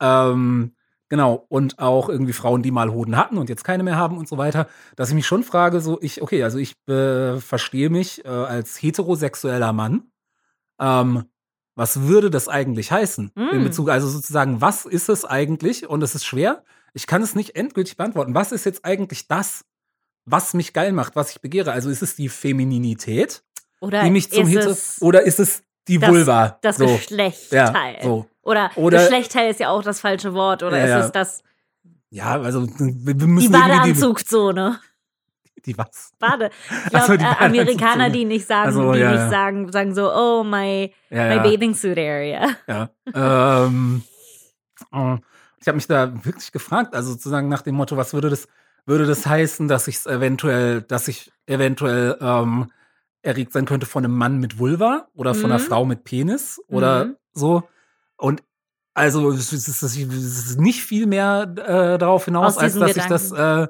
Ähm, 0.00 0.74
genau. 1.08 1.46
Und 1.48 1.78
auch 1.78 2.08
irgendwie 2.08 2.32
Frauen, 2.32 2.62
die 2.62 2.72
mal 2.72 2.90
Hoden 2.90 3.16
hatten 3.16 3.38
und 3.38 3.48
jetzt 3.48 3.62
keine 3.62 3.84
mehr 3.84 3.96
haben 3.96 4.18
und 4.18 4.26
so 4.28 4.36
weiter. 4.36 4.66
Dass 4.96 5.10
ich 5.10 5.14
mich 5.14 5.26
schon 5.26 5.44
frage, 5.44 5.80
so 5.80 5.98
ich, 6.02 6.22
okay, 6.22 6.42
also 6.42 6.58
ich 6.58 6.74
äh, 6.88 7.36
verstehe 7.36 7.88
mich 7.88 8.24
äh, 8.24 8.28
als 8.28 8.82
heterosexueller 8.82 9.72
Mann. 9.72 10.10
Ähm, 10.80 11.24
was 11.76 12.02
würde 12.02 12.30
das 12.30 12.48
eigentlich 12.48 12.90
heißen? 12.90 13.30
In 13.36 13.60
Mm. 13.62 13.64
Bezug, 13.64 13.88
also 13.88 14.08
sozusagen, 14.08 14.60
was 14.60 14.84
ist 14.84 15.08
es 15.08 15.24
eigentlich? 15.24 15.88
Und 15.88 16.02
es 16.02 16.14
ist 16.14 16.24
schwer. 16.26 16.64
Ich 16.94 17.06
kann 17.06 17.22
es 17.22 17.34
nicht 17.34 17.56
endgültig 17.56 17.96
beantworten. 17.96 18.34
Was 18.34 18.52
ist 18.52 18.64
jetzt 18.66 18.84
eigentlich 18.84 19.26
das, 19.28 19.64
was 20.24 20.54
mich 20.54 20.72
geil 20.72 20.92
macht, 20.92 21.16
was 21.16 21.30
ich 21.32 21.40
begehre? 21.40 21.72
Also 21.72 21.90
ist 21.90 22.02
es 22.02 22.16
die 22.16 22.28
Femininität, 22.28 23.42
Oder 23.80 24.02
die 24.04 24.10
mich 24.10 24.30
zum 24.30 24.46
es 24.56 25.00
oder 25.00 25.22
ist 25.22 25.40
es 25.40 25.62
die 25.88 25.98
das- 25.98 26.10
Vulva? 26.10 26.58
das 26.62 26.76
so. 26.76 26.86
Geschlechtteil? 26.86 27.96
Ja, 27.96 28.02
so. 28.02 28.26
Oder, 28.42 28.70
Oder- 28.76 28.98
Geschlechtteil 28.98 29.50
ist 29.50 29.60
ja 29.60 29.70
auch 29.70 29.82
das 29.82 30.00
falsche 30.00 30.34
Wort. 30.34 30.62
Oder 30.62 30.86
Ja, 30.86 30.98
ist 31.00 31.06
es 31.06 31.12
das 31.12 31.42
Ja, 32.10 32.40
also 32.40 32.66
wir 32.68 33.14
die 33.14 33.26
müssen 33.26 33.52
irgendwie 33.54 33.68
Badeanzugzone? 33.68 34.80
die, 35.56 35.62
die 35.72 35.78
was? 35.78 36.12
Bade. 36.18 36.50
Ich 36.68 36.76
so, 36.84 36.88
glaube, 36.90 37.18
die 37.18 37.24
äh, 37.24 37.36
Amerikaner, 37.46 38.10
die 38.10 38.24
nicht 38.24 38.46
sagen, 38.46 38.68
Ach 38.70 38.74
so, 38.74 38.92
die 38.92 38.98
ja, 39.00 39.12
nicht 39.12 39.30
sagen, 39.30 39.72
sagen 39.72 39.94
so, 39.94 40.12
oh, 40.12 40.44
my, 40.44 40.92
my 41.10 41.16
ja, 41.16 41.42
bathing 41.42 41.74
suit 41.74 41.96
area. 41.98 42.48
ja. 42.66 42.90
ähm, 43.14 44.02
äh, 44.92 45.16
ich 45.62 45.68
habe 45.68 45.76
mich 45.76 45.86
da 45.86 46.12
wirklich 46.24 46.52
gefragt, 46.52 46.94
also 46.94 47.12
sozusagen 47.12 47.48
nach 47.48 47.62
dem 47.62 47.74
Motto, 47.76 47.96
was 47.96 48.12
würde 48.12 48.28
das 48.30 48.48
würde 48.84 49.06
das 49.06 49.24
heißen, 49.26 49.68
dass 49.68 49.86
ich 49.86 50.04
eventuell, 50.06 50.82
dass 50.82 51.06
ich 51.06 51.32
eventuell 51.46 52.18
ähm, 52.20 52.72
erregt 53.22 53.52
sein 53.52 53.64
könnte 53.64 53.86
von 53.86 54.04
einem 54.04 54.16
Mann 54.16 54.38
mit 54.38 54.58
Vulva 54.58 55.06
oder 55.14 55.34
von 55.34 55.52
einer 55.52 55.62
Mhm. 55.62 55.66
Frau 55.66 55.84
mit 55.84 56.02
Penis 56.02 56.60
oder 56.66 57.04
Mhm. 57.06 57.16
so 57.32 57.62
und 58.16 58.42
also 58.94 59.30
es 59.30 59.52
ist, 59.52 60.58
nicht 60.58 60.82
viel 60.82 61.06
mehr 61.06 61.42
äh, 61.56 61.96
darauf 61.98 62.24
hinaus, 62.26 62.56
Aus 62.56 62.58
als 62.58 62.74
dass 62.78 62.96
ich 62.96 63.06
das 63.06 63.32
äh, 63.32 63.68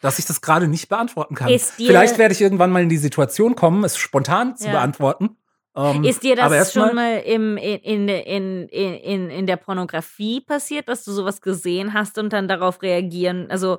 dass 0.00 0.18
ich 0.18 0.26
das 0.26 0.40
gerade 0.40 0.68
nicht 0.68 0.88
beantworten 0.88 1.34
kann. 1.34 1.58
Vielleicht 1.58 2.18
werde 2.18 2.32
ich 2.32 2.40
irgendwann 2.40 2.70
mal 2.70 2.82
in 2.82 2.88
die 2.88 2.96
Situation 2.98 3.56
kommen, 3.56 3.82
es 3.82 3.96
spontan 3.98 4.56
zu 4.56 4.66
Ja. 4.68 4.72
beantworten. 4.72 5.36
Ähm, 5.76 6.04
Ist 6.04 6.22
dir 6.22 6.36
das 6.36 6.72
schon 6.72 6.94
mal 6.94 7.18
im, 7.18 7.56
in, 7.58 8.08
in, 8.08 8.68
in, 8.68 8.68
in, 8.68 9.30
in 9.30 9.46
der 9.46 9.56
Pornografie 9.56 10.40
passiert, 10.40 10.88
dass 10.88 11.04
du 11.04 11.12
sowas 11.12 11.40
gesehen 11.42 11.92
hast 11.92 12.18
und 12.18 12.32
dann 12.32 12.48
darauf 12.48 12.82
reagieren? 12.82 13.50
Also 13.50 13.78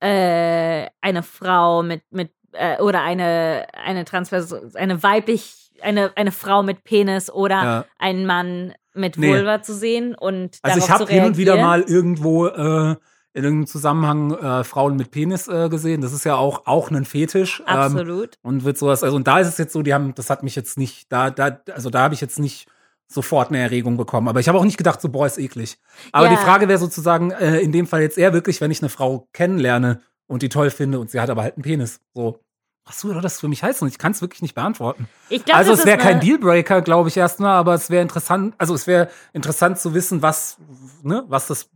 äh, 0.00 0.86
eine 1.00 1.22
Frau 1.22 1.82
mit, 1.82 2.02
mit 2.10 2.30
äh, 2.52 2.80
oder 2.80 3.02
eine, 3.02 3.66
eine 3.72 4.04
Transperson, 4.04 4.74
eine 4.74 5.02
weiblich, 5.02 5.70
eine, 5.82 6.12
eine 6.16 6.32
Frau 6.32 6.62
mit 6.62 6.84
Penis 6.84 7.30
oder 7.30 7.62
Ja. 7.62 7.84
einen 7.98 8.26
Mann 8.26 8.74
mit 8.94 9.18
Nee. 9.18 9.28
Vulva 9.28 9.60
zu 9.60 9.74
sehen 9.74 10.14
und 10.14 10.58
Also 10.62 10.78
ich 10.78 10.88
habe 10.88 11.06
hin 11.06 11.24
und 11.24 11.36
wieder 11.36 11.56
mal 11.56 11.82
irgendwo 11.82 12.46
äh, 12.46 12.96
in 13.34 13.42
irgendeinem 13.44 13.66
Zusammenhang 13.66 14.32
äh, 14.32 14.64
Frauen 14.64 14.96
mit 14.96 15.10
Penis 15.10 15.48
äh, 15.48 15.68
gesehen. 15.68 16.00
Das 16.00 16.12
ist 16.12 16.24
ja 16.24 16.36
auch 16.36 16.66
auch 16.66 16.90
ein 16.90 17.04
Fetisch. 17.04 17.60
Ähm, 17.66 17.76
Absolut. 17.76 18.38
und 18.42 18.64
wird 18.64 18.78
sowas, 18.78 19.02
also 19.02 19.16
und 19.16 19.26
da 19.26 19.40
ist 19.40 19.48
es 19.48 19.58
jetzt 19.58 19.72
so, 19.72 19.82
die 19.82 19.92
haben, 19.92 20.14
das 20.14 20.30
hat 20.30 20.42
mich 20.44 20.54
jetzt 20.56 20.78
nicht, 20.78 21.10
da, 21.12 21.30
da, 21.30 21.58
also 21.74 21.90
da 21.90 22.02
habe 22.02 22.14
ich 22.14 22.20
jetzt 22.20 22.38
nicht 22.38 22.68
sofort 23.08 23.48
eine 23.50 23.58
Erregung 23.58 23.96
bekommen. 23.96 24.28
Aber 24.28 24.40
ich 24.40 24.48
habe 24.48 24.56
auch 24.58 24.64
nicht 24.64 24.78
gedacht, 24.78 25.00
so, 25.00 25.08
boah, 25.08 25.26
ist 25.26 25.38
eklig. 25.38 25.78
Aber 26.12 26.26
Ja. 26.26 26.30
die 26.30 26.36
Frage 26.38 26.68
wäre 26.68 26.78
sozusagen, 26.78 27.32
äh, 27.32 27.58
in 27.58 27.70
dem 27.72 27.86
Fall 27.86 28.00
jetzt 28.02 28.16
eher 28.18 28.32
wirklich, 28.32 28.60
wenn 28.60 28.70
ich 28.70 28.80
eine 28.82 28.88
Frau 28.88 29.28
kennenlerne 29.32 30.00
und 30.26 30.42
die 30.42 30.48
toll 30.48 30.70
finde 30.70 31.00
und 31.00 31.10
sie 31.10 31.20
hat 31.20 31.28
aber 31.28 31.42
halt 31.42 31.56
einen 31.56 31.62
Penis. 31.64 32.00
So, 32.14 32.38
was 32.86 33.04
würde 33.04 33.20
das 33.20 33.40
für 33.40 33.48
mich 33.48 33.62
heißen? 33.62 33.86
Ich 33.88 33.98
kann 33.98 34.12
es 34.12 34.20
wirklich 34.22 34.42
nicht 34.42 34.54
beantworten. 34.54 35.08
Ich 35.28 35.44
glaub, 35.44 35.58
also 35.58 35.72
es 35.72 35.84
wäre 35.84 35.98
kein 35.98 36.20
Dealbreaker, 36.20 36.82
glaube 36.82 37.08
ich 37.08 37.16
erstmal, 37.16 37.52
aber 37.56 37.74
es 37.74 37.90
wäre 37.90 38.02
interessant, 38.02 38.54
also 38.58 38.74
es 38.74 38.86
wäre 38.86 39.08
interessant 39.32 39.78
zu 39.78 39.92
wissen, 39.92 40.22
was, 40.22 40.56
ne, 41.02 41.24
was 41.28 41.46
das 41.48 41.68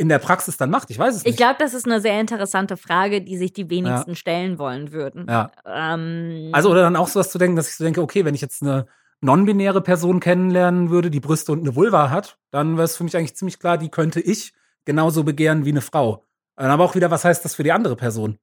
in 0.00 0.08
der 0.08 0.18
Praxis 0.18 0.56
dann 0.56 0.70
macht. 0.70 0.90
Ich 0.90 0.98
weiß 0.98 1.14
es 1.14 1.20
Ich 1.20 1.26
nicht. 1.26 1.36
glaube, 1.36 1.56
das 1.58 1.74
ist 1.74 1.84
eine 1.86 2.00
sehr 2.00 2.18
interessante 2.20 2.76
Frage, 2.76 3.20
die 3.20 3.36
sich 3.36 3.52
die 3.52 3.68
wenigsten 3.68 4.16
stellen 4.16 4.58
wollen 4.58 4.92
würden. 4.92 5.26
Ja. 5.28 5.50
Ähm, 5.66 6.48
Also 6.52 6.70
oder 6.70 6.80
dann 6.82 6.96
auch 6.96 7.06
sowas 7.08 7.30
zu 7.30 7.38
denken, 7.38 7.54
dass 7.56 7.68
ich 7.68 7.76
so 7.76 7.84
denke, 7.84 8.00
okay, 8.00 8.24
wenn 8.24 8.34
ich 8.34 8.40
jetzt 8.40 8.62
eine 8.62 8.86
non-binäre 9.20 9.82
Person 9.82 10.18
kennenlernen 10.18 10.88
würde, 10.90 11.10
die 11.10 11.20
Brüste 11.20 11.52
und 11.52 11.60
eine 11.60 11.76
Vulva 11.76 12.08
hat, 12.08 12.38
dann 12.50 12.76
wäre 12.78 12.86
es 12.86 12.96
für 12.96 13.04
mich 13.04 13.14
eigentlich 13.16 13.36
ziemlich 13.36 13.58
klar, 13.58 13.76
die 13.76 13.90
könnte 13.90 14.20
ich 14.20 14.54
genauso 14.86 15.22
begehren 15.24 15.66
wie 15.66 15.70
eine 15.70 15.82
Frau. 15.82 16.24
Dann 16.56 16.70
aber 16.70 16.84
auch 16.84 16.94
wieder, 16.94 17.10
was 17.10 17.24
heißt 17.26 17.44
das 17.44 17.54
für 17.54 17.62
die 17.62 17.72
andere 17.72 17.96
Person? 17.96 18.38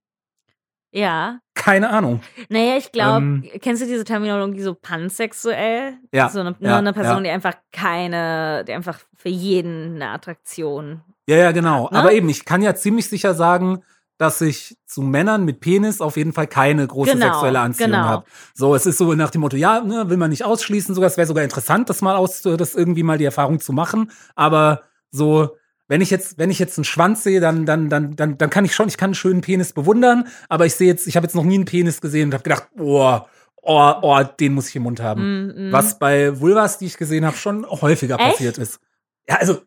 ja. 0.91 1.39
Keine 1.55 1.89
Ahnung. 1.89 2.22
Naja, 2.49 2.78
ich 2.78 2.91
glaube, 2.93 3.18
Ähm, 3.26 3.43
kennst 3.62 3.82
du 3.82 3.88
diese 3.88 4.03
Terminologie 4.05 4.62
so 4.62 4.74
pansexuell? 4.74 5.95
Ja, 6.14 6.30
So 6.30 6.39
eine, 6.39 6.55
ja, 6.60 6.78
eine 6.78 6.93
Person, 6.93 7.18
ja. 7.18 7.24
die 7.24 7.30
einfach 7.32 7.55
keine, 7.74 8.64
die 8.66 8.72
einfach 8.74 8.99
für 9.16 9.28
jeden 9.30 9.95
eine 9.95 10.10
Attraktion. 10.12 11.01
Ja, 11.28 11.38
ja, 11.38 11.51
genau. 11.51 11.89
Ne? 11.91 11.99
Aber 11.99 12.13
eben, 12.13 12.30
ich 12.30 12.45
kann 12.45 12.61
ja 12.61 12.75
ziemlich 12.75 13.09
sicher 13.09 13.34
sagen, 13.34 13.84
dass 14.17 14.41
ich 14.41 14.78
zu 14.86 15.01
Männern 15.01 15.45
mit 15.45 15.59
Penis 15.59 16.01
auf 16.01 16.17
jeden 16.17 16.34
Fall 16.34 16.47
keine 16.47 16.88
große 16.88 17.11
Genau, 17.11 17.25
sexuelle 17.25 17.59
Anziehung 17.59 17.91
genau. 17.91 18.03
habe. 18.03 18.25
So, 18.55 18.73
es 18.73 18.86
ist 18.86 18.97
so 18.97 19.13
nach 19.13 19.30
dem 19.30 19.41
Motto, 19.41 19.57
ja, 19.57 19.82
ne, 19.82 20.09
will 20.09 20.17
man 20.17 20.32
nicht 20.32 20.43
ausschließen, 20.43 20.95
sogar, 20.95 21.07
es 21.07 21.17
wäre 21.17 21.28
sogar 21.28 21.43
interessant, 21.43 21.89
das 21.89 22.01
mal 22.01 22.15
aus, 22.15 22.41
das 22.41 22.73
irgendwie 22.73 23.03
mal 23.03 23.17
die 23.17 23.25
Erfahrung 23.25 23.59
zu 23.59 23.73
machen. 23.73 24.11
Aber 24.36 24.82
so, 25.11 25.55
wenn 25.88 26.01
ich 26.01 26.09
jetzt, 26.09 26.39
wenn 26.39 26.49
ich 26.49 26.57
jetzt 26.57 26.78
einen 26.78 26.86
Schwanz 26.86 27.23
sehe, 27.23 27.39
dann, 27.39 27.65
dann, 27.65 27.89
dann, 27.89 28.15
dann, 28.15 28.38
dann 28.38 28.49
kann 28.49 28.65
ich 28.65 28.73
schon, 28.73 28.88
ich 28.88 28.97
kann 28.97 29.09
einen 29.09 29.15
schönen 29.15 29.41
Penis 29.41 29.73
bewundern, 29.73 30.28
aber 30.49 30.65
ich 30.65 30.73
sehe 30.73 30.88
jetzt, 30.88 31.07
ich 31.07 31.15
habe 31.15 31.25
jetzt 31.25 31.36
noch 31.36 31.43
nie 31.43 31.55
einen 31.55 31.65
Penis 31.65 32.01
gesehen 32.01 32.30
und 32.30 32.34
habe 32.34 32.43
gedacht, 32.43 32.67
oh, 32.80 33.19
oh, 33.61 33.93
oh, 34.01 34.23
den 34.39 34.53
muss 34.53 34.69
ich 34.69 34.75
im 34.75 34.84
Mund 34.84 34.99
haben. 34.99 35.21
Mm, 35.21 35.69
mm. 35.69 35.71
Was 35.71 35.99
bei 35.99 36.39
Vulvas, 36.39 36.80
die 36.80 36.86
ich 36.86 36.97
gesehen 36.97 37.25
habe, 37.25 37.38
schon 37.38 37.65
häufiger 37.69 38.19
Echt? 38.19 38.32
passiert 38.32 38.57
ist. 38.57 38.80
Ja, 39.30 39.36
also 39.36 39.61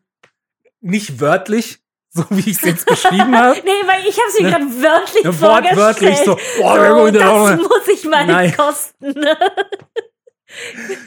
nicht 0.81 1.19
wörtlich, 1.19 1.79
so 2.09 2.23
wie 2.29 2.41
ich 2.49 2.57
es 2.57 2.61
jetzt 2.61 2.85
beschrieben 2.85 3.35
habe. 3.37 3.55
Nee, 3.63 3.87
weil 3.87 4.01
ich 4.07 4.17
habe 4.17 4.27
es 4.29 4.39
mir 4.39 4.45
Ne? 4.45 4.51
gerade 4.51 4.65
wörtlich 4.81 5.23
Ne, 5.23 5.33
vorgestellt. 5.33 5.77
wortwörtlich 5.77 6.17
so, 6.25 6.37
oh, 6.61 7.05
so, 7.05 7.11
das 7.11 7.59
muss 7.59 7.87
ich 7.93 8.03
mal 8.05 8.25
Nein. 8.27 8.55
kosten. 8.55 9.15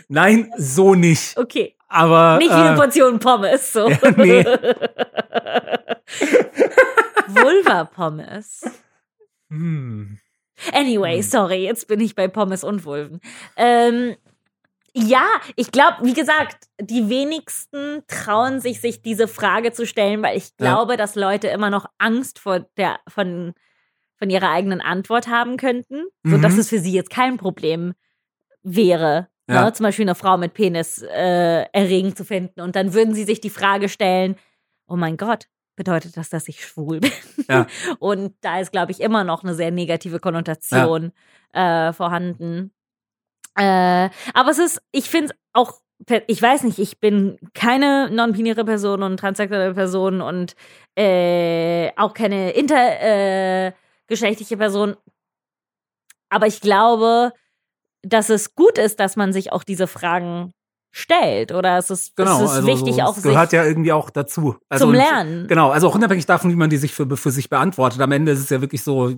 Nein, 0.09 0.51
so 0.57 0.95
nicht. 0.95 1.37
okay, 1.37 1.77
Aber 1.89 2.39
nicht 2.39 2.49
wie 2.51 2.55
eine 2.55 2.73
äh, 2.73 2.77
Portion 2.77 3.19
Pommes. 3.19 3.73
So. 3.75 3.91
Ja, 3.91 3.99
nee. 4.17 4.43
Vulva-Pommes. 7.29 8.63
hm. 9.51 10.19
Anyway, 10.73 11.17
Hm. 11.17 11.23
sorry, 11.23 11.65
jetzt 11.65 11.89
bin 11.89 12.01
ich 12.01 12.15
bei 12.15 12.29
Pommes 12.29 12.65
und 12.65 12.85
Vulven. 12.85 13.21
Ähm, 13.57 14.17
ja, 14.97 15.25
ich 15.57 15.73
glaube, 15.73 15.99
wie 16.03 16.15
gesagt, 16.15 16.69
die 16.81 17.09
wenigsten 17.09 18.03
trauen 18.07 18.61
sich, 18.61 18.81
sich 18.81 19.03
diese 19.03 19.27
Frage 19.29 19.73
zu 19.73 19.87
stellen, 19.87 20.23
weil 20.23 20.37
ich 20.37 20.51
Ja. 20.61 20.75
glaube, 20.75 20.97
dass 20.97 21.15
Leute 21.17 21.49
immer 21.49 21.69
noch 21.71 21.87
Angst 21.99 22.39
vor 22.39 22.61
der, 22.77 23.01
von, 23.09 23.55
von 24.17 24.31
ihrer 24.31 24.51
eigenen 24.51 24.81
Antwort 24.81 25.27
haben 25.29 25.57
könnten, 25.57 26.05
sodass 26.23 26.55
Mhm. 26.55 26.59
es 26.61 26.69
für 26.69 26.79
sie 26.79 26.93
jetzt 26.93 27.11
kein 27.11 27.37
Problem 27.39 27.95
wäre, 28.63 29.29
Ja. 29.49 29.65
ne? 29.65 29.73
zum 29.73 29.85
Beispiel 29.85 30.05
eine 30.05 30.15
Frau 30.15 30.37
mit 30.39 30.55
Penis 30.55 31.03
äh, 31.03 31.63
erregend 31.73 32.17
zu 32.17 32.25
finden. 32.25 32.61
Und 32.61 32.77
dann 32.77 32.95
würden 32.95 33.15
sie 33.15 33.25
sich 33.25 33.41
die 33.41 33.51
Frage 33.51 33.89
stellen, 33.89 34.37
oh 34.87 34.97
mein 34.97 35.17
Gott, 35.17 35.47
bedeutet 35.77 36.17
das, 36.17 36.31
dass 36.31 36.49
ich 36.49 36.65
schwul 36.65 37.01
bin? 37.01 37.13
Ja. 37.49 37.67
Und 37.99 38.35
da 38.43 38.61
ist, 38.61 38.73
glaube 38.73 38.93
ich, 38.93 39.01
immer 39.01 39.25
noch 39.25 39.43
eine 39.43 39.55
sehr 39.55 39.71
negative 39.71 40.21
Konnotation 40.21 41.13
äh, 41.53 41.93
vorhanden. 41.93 42.73
Äh, 43.57 44.11
aber 44.35 44.51
es 44.51 44.59
ist, 44.59 44.83
ich 44.93 45.09
finde 45.09 45.33
es 45.33 45.39
auch, 45.53 45.81
ich 46.27 46.43
weiß 46.43 46.65
nicht, 46.65 46.79
ich 46.79 47.01
bin 47.01 47.39
keine 47.55 48.11
non-binäre 48.11 48.65
Person 48.65 49.03
und 49.03 49.19
transsexuelle 49.19 49.75
Person 49.75 50.21
und 50.21 50.55
äh, 50.97 51.91
auch 51.97 52.15
keine 52.15 52.51
intergeschlechtliche 52.51 54.57
Person. 54.57 54.97
Aber 56.29 56.47
ich 56.47 56.61
glaube, 56.61 57.33
dass 58.03 58.29
es 58.29 58.55
gut 58.55 58.79
ist, 58.79 59.01
dass 59.01 59.17
man 59.17 59.33
sich 59.33 59.53
auch 59.53 59.65
diese 59.65 59.87
Fragen 59.87 60.53
stellt. 60.91 61.53
Oder 61.53 61.79
es 61.79 61.91
ist, 61.91 62.17
Genau, 62.17 62.37
es 62.37 62.43
ist 62.43 62.57
also 62.57 62.69
wichtig, 62.69 62.97
so, 62.97 63.03
auch 63.03 63.17
es 63.17 63.23
gehört 63.23 63.53
ja 63.53 63.65
irgendwie 63.65 63.93
auch 63.93 64.11
dazu. 64.11 64.57
Also 64.69 64.87
zum 64.87 64.95
Lernen. 64.95 65.47
Genau, 65.49 65.71
also 65.71 65.89
auch 65.89 65.95
unabhängig 65.95 66.27
davon, 66.27 66.51
wie 66.51 66.57
man 66.57 66.71
die 66.71 66.77
sich 66.77 66.93
für, 66.93 67.17
für 67.17 67.31
sich 67.31 67.49
beantwortet. 67.49 68.01
Am 68.01 68.13
Ende 68.13 68.33
ist 68.33 68.41
es 68.41 68.51
ja 68.51 68.61
wirklich 68.61 68.83
so, 68.83 69.15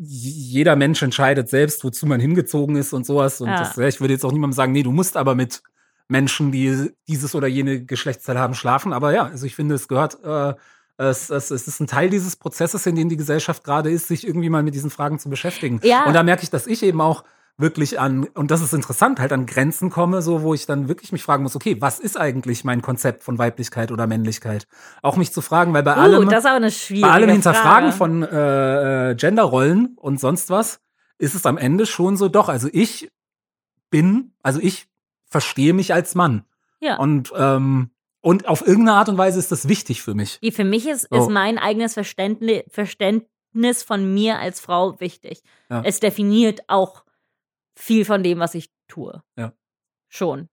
jeder 0.00 0.76
Mensch 0.76 1.02
entscheidet 1.02 1.48
selbst, 1.48 1.82
wozu 1.82 2.06
man 2.06 2.20
hingezogen 2.20 2.76
ist 2.76 2.92
und 2.92 3.04
sowas. 3.04 3.40
Und 3.40 3.48
Ja. 3.48 3.58
das, 3.58 3.76
ja, 3.76 3.88
ich 3.88 4.00
würde 4.00 4.14
jetzt 4.14 4.24
auch 4.24 4.32
niemandem 4.32 4.54
sagen, 4.54 4.72
nee, 4.72 4.82
du 4.84 4.92
musst 4.92 5.16
aber 5.16 5.34
mit 5.34 5.62
Menschen, 6.06 6.52
die 6.52 6.90
dieses 7.08 7.34
oder 7.34 7.48
jene 7.48 7.84
Geschlechtsteil 7.84 8.38
haben, 8.38 8.54
schlafen. 8.54 8.92
Aber 8.92 9.12
ja, 9.12 9.24
also 9.26 9.44
ich 9.44 9.54
finde, 9.56 9.74
es 9.74 9.88
gehört, 9.88 10.22
äh, 10.24 10.54
es, 10.98 11.30
es, 11.30 11.50
es 11.50 11.68
ist 11.68 11.80
ein 11.80 11.86
Teil 11.86 12.10
dieses 12.10 12.36
Prozesses, 12.36 12.86
in 12.86 12.96
dem 12.96 13.08
die 13.08 13.16
Gesellschaft 13.16 13.64
gerade 13.64 13.90
ist, 13.90 14.08
sich 14.08 14.26
irgendwie 14.26 14.48
mal 14.50 14.62
mit 14.62 14.74
diesen 14.74 14.90
Fragen 14.90 15.18
zu 15.18 15.28
beschäftigen. 15.28 15.80
Ja. 15.82 16.04
Und 16.06 16.14
da 16.14 16.22
merke 16.22 16.42
ich, 16.44 16.50
dass 16.50 16.66
ich 16.66 16.82
eben 16.82 17.00
auch 17.00 17.24
wirklich 17.58 17.98
an, 17.98 18.24
und 18.34 18.50
das 18.52 18.62
ist 18.62 18.72
interessant, 18.72 19.18
halt 19.18 19.32
an 19.32 19.44
Grenzen 19.44 19.90
komme, 19.90 20.22
so 20.22 20.42
wo 20.42 20.54
ich 20.54 20.64
dann 20.64 20.88
wirklich 20.88 21.10
mich 21.10 21.24
fragen 21.24 21.42
muss, 21.42 21.56
okay, 21.56 21.76
was 21.80 21.98
ist 21.98 22.16
eigentlich 22.16 22.62
mein 22.64 22.82
Konzept 22.82 23.24
von 23.24 23.36
Weiblichkeit 23.36 23.90
oder 23.90 24.06
Männlichkeit? 24.06 24.66
Auch 25.02 25.16
mich 25.16 25.32
zu 25.32 25.40
fragen, 25.40 25.74
weil 25.74 25.82
bei 25.82 25.96
Uh, 25.96 26.00
allem, 26.00 26.28
bei 26.28 27.08
allem 27.10 27.28
Hinterfragen 27.30 27.92
Frage. 27.92 27.92
von 27.92 28.22
äh, 28.22 29.10
äh, 29.10 29.14
Genderrollen 29.16 29.96
und 29.96 30.20
sonst 30.20 30.50
was, 30.50 30.80
ist 31.18 31.34
es 31.34 31.46
am 31.46 31.58
Ende 31.58 31.84
schon 31.86 32.16
so, 32.16 32.28
doch, 32.28 32.48
also 32.48 32.68
ich 32.72 33.10
bin, 33.90 34.32
also 34.42 34.60
ich 34.60 34.86
verstehe 35.26 35.74
mich 35.74 35.92
als 35.92 36.14
Mann. 36.14 36.44
Ja. 36.80 36.96
Und, 36.98 37.32
ähm, 37.36 37.90
und 38.20 38.46
auf 38.46 38.64
irgendeine 38.64 38.98
Art 38.98 39.08
und 39.08 39.18
Weise 39.18 39.40
ist 39.40 39.50
das 39.50 39.68
wichtig 39.68 40.02
für 40.02 40.14
mich. 40.14 40.38
Die 40.40 40.52
für 40.52 40.64
mich 40.64 40.86
ist, 40.86 41.08
So. 41.10 41.18
ist 41.18 41.28
mein 41.28 41.58
eigenes 41.58 41.94
Verständnis, 41.94 42.62
Verständnis 42.68 43.82
von 43.82 44.14
mir 44.14 44.38
als 44.38 44.60
Frau 44.60 45.00
wichtig. 45.00 45.42
Ja. 45.70 45.82
Es 45.84 45.98
definiert 45.98 46.60
auch 46.68 47.02
viel 47.78 48.04
von 48.04 48.22
dem, 48.22 48.38
was 48.38 48.54
ich 48.54 48.70
tue. 48.88 49.22
Ja. 49.36 49.52
Schon. 50.08 50.48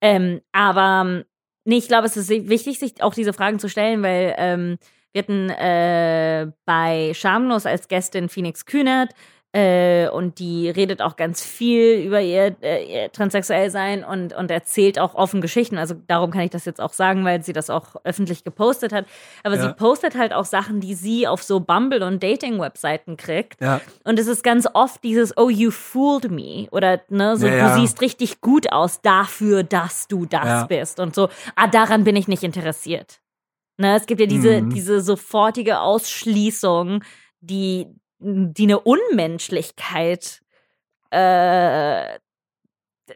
Ähm, 0.00 0.40
aber 0.52 1.02
ähm, 1.06 1.24
nee, 1.64 1.78
ich 1.78 1.88
glaube, 1.88 2.06
es 2.06 2.16
ist 2.16 2.28
wichtig, 2.28 2.78
sich 2.78 3.02
auch 3.02 3.14
diese 3.14 3.32
Fragen 3.32 3.58
zu 3.58 3.68
stellen, 3.68 4.02
weil 4.02 4.34
ähm, 4.36 4.78
wir 5.12 5.22
hatten 5.22 5.50
äh, 5.50 6.52
bei 6.64 7.12
Schamlos 7.14 7.66
als 7.66 7.88
Gästin 7.88 8.28
Phoenix 8.28 8.66
Kühnert 8.66 9.12
äh, 9.52 10.08
und 10.08 10.38
die 10.38 10.70
redet 10.70 11.02
auch 11.02 11.16
ganz 11.16 11.42
viel 11.44 11.94
über 12.06 12.20
ihr, 12.20 12.54
äh, 12.62 12.84
ihr 13.04 13.10
Transsexuellsein 13.12 14.04
und, 14.04 14.32
und 14.32 14.48
erzählt 14.50 14.98
auch 15.00 15.14
offen 15.16 15.40
Geschichten. 15.40 15.76
Also 15.76 15.94
darum 16.06 16.30
kann 16.30 16.42
ich 16.42 16.50
das 16.50 16.64
jetzt 16.66 16.80
auch 16.80 16.92
sagen, 16.92 17.24
weil 17.24 17.42
sie 17.42 17.52
das 17.52 17.68
auch 17.68 17.96
öffentlich 18.04 18.44
gepostet 18.44 18.92
hat. 18.92 19.06
Aber 19.42 19.56
Ja. 19.56 19.62
sie 19.62 19.74
postet 19.74 20.16
halt 20.16 20.32
auch 20.32 20.44
Sachen, 20.44 20.80
die 20.80 20.94
sie 20.94 21.26
auf 21.26 21.42
so 21.42 21.58
Bumble- 21.58 22.04
und 22.06 22.22
Dating-Webseiten 22.22 23.16
kriegt. 23.16 23.60
Ja, 23.60 23.80
Und 24.04 24.20
es 24.20 24.28
ist 24.28 24.44
ganz 24.44 24.68
oft 24.72 25.02
dieses, 25.02 25.36
oh, 25.36 25.48
you 25.50 25.72
fooled 25.72 26.30
me. 26.30 26.68
Oder, 26.70 27.00
ne, 27.08 27.36
so, 27.36 27.48
Ja, 27.48 27.74
du 27.74 27.80
siehst 27.80 28.00
richtig 28.02 28.40
gut 28.40 28.70
aus 28.72 29.00
dafür, 29.02 29.64
dass 29.64 30.06
du 30.06 30.26
das 30.26 30.68
bist. 30.68 31.00
Und 31.00 31.14
so, 31.14 31.28
ah, 31.56 31.66
daran 31.66 32.04
bin 32.04 32.14
ich 32.14 32.28
nicht 32.28 32.44
interessiert. 32.44 33.18
Ne, 33.78 33.96
es 33.96 34.06
gibt 34.06 34.20
ja 34.20 34.26
diese, 34.28 34.60
Mhm. 34.60 34.70
diese 34.70 35.00
sofortige 35.00 35.80
Ausschließung, 35.80 37.02
die, 37.40 37.86
die 38.20 38.64
eine 38.64 38.80
Unmenschlichkeit 38.80 40.42
äh, 41.10 42.18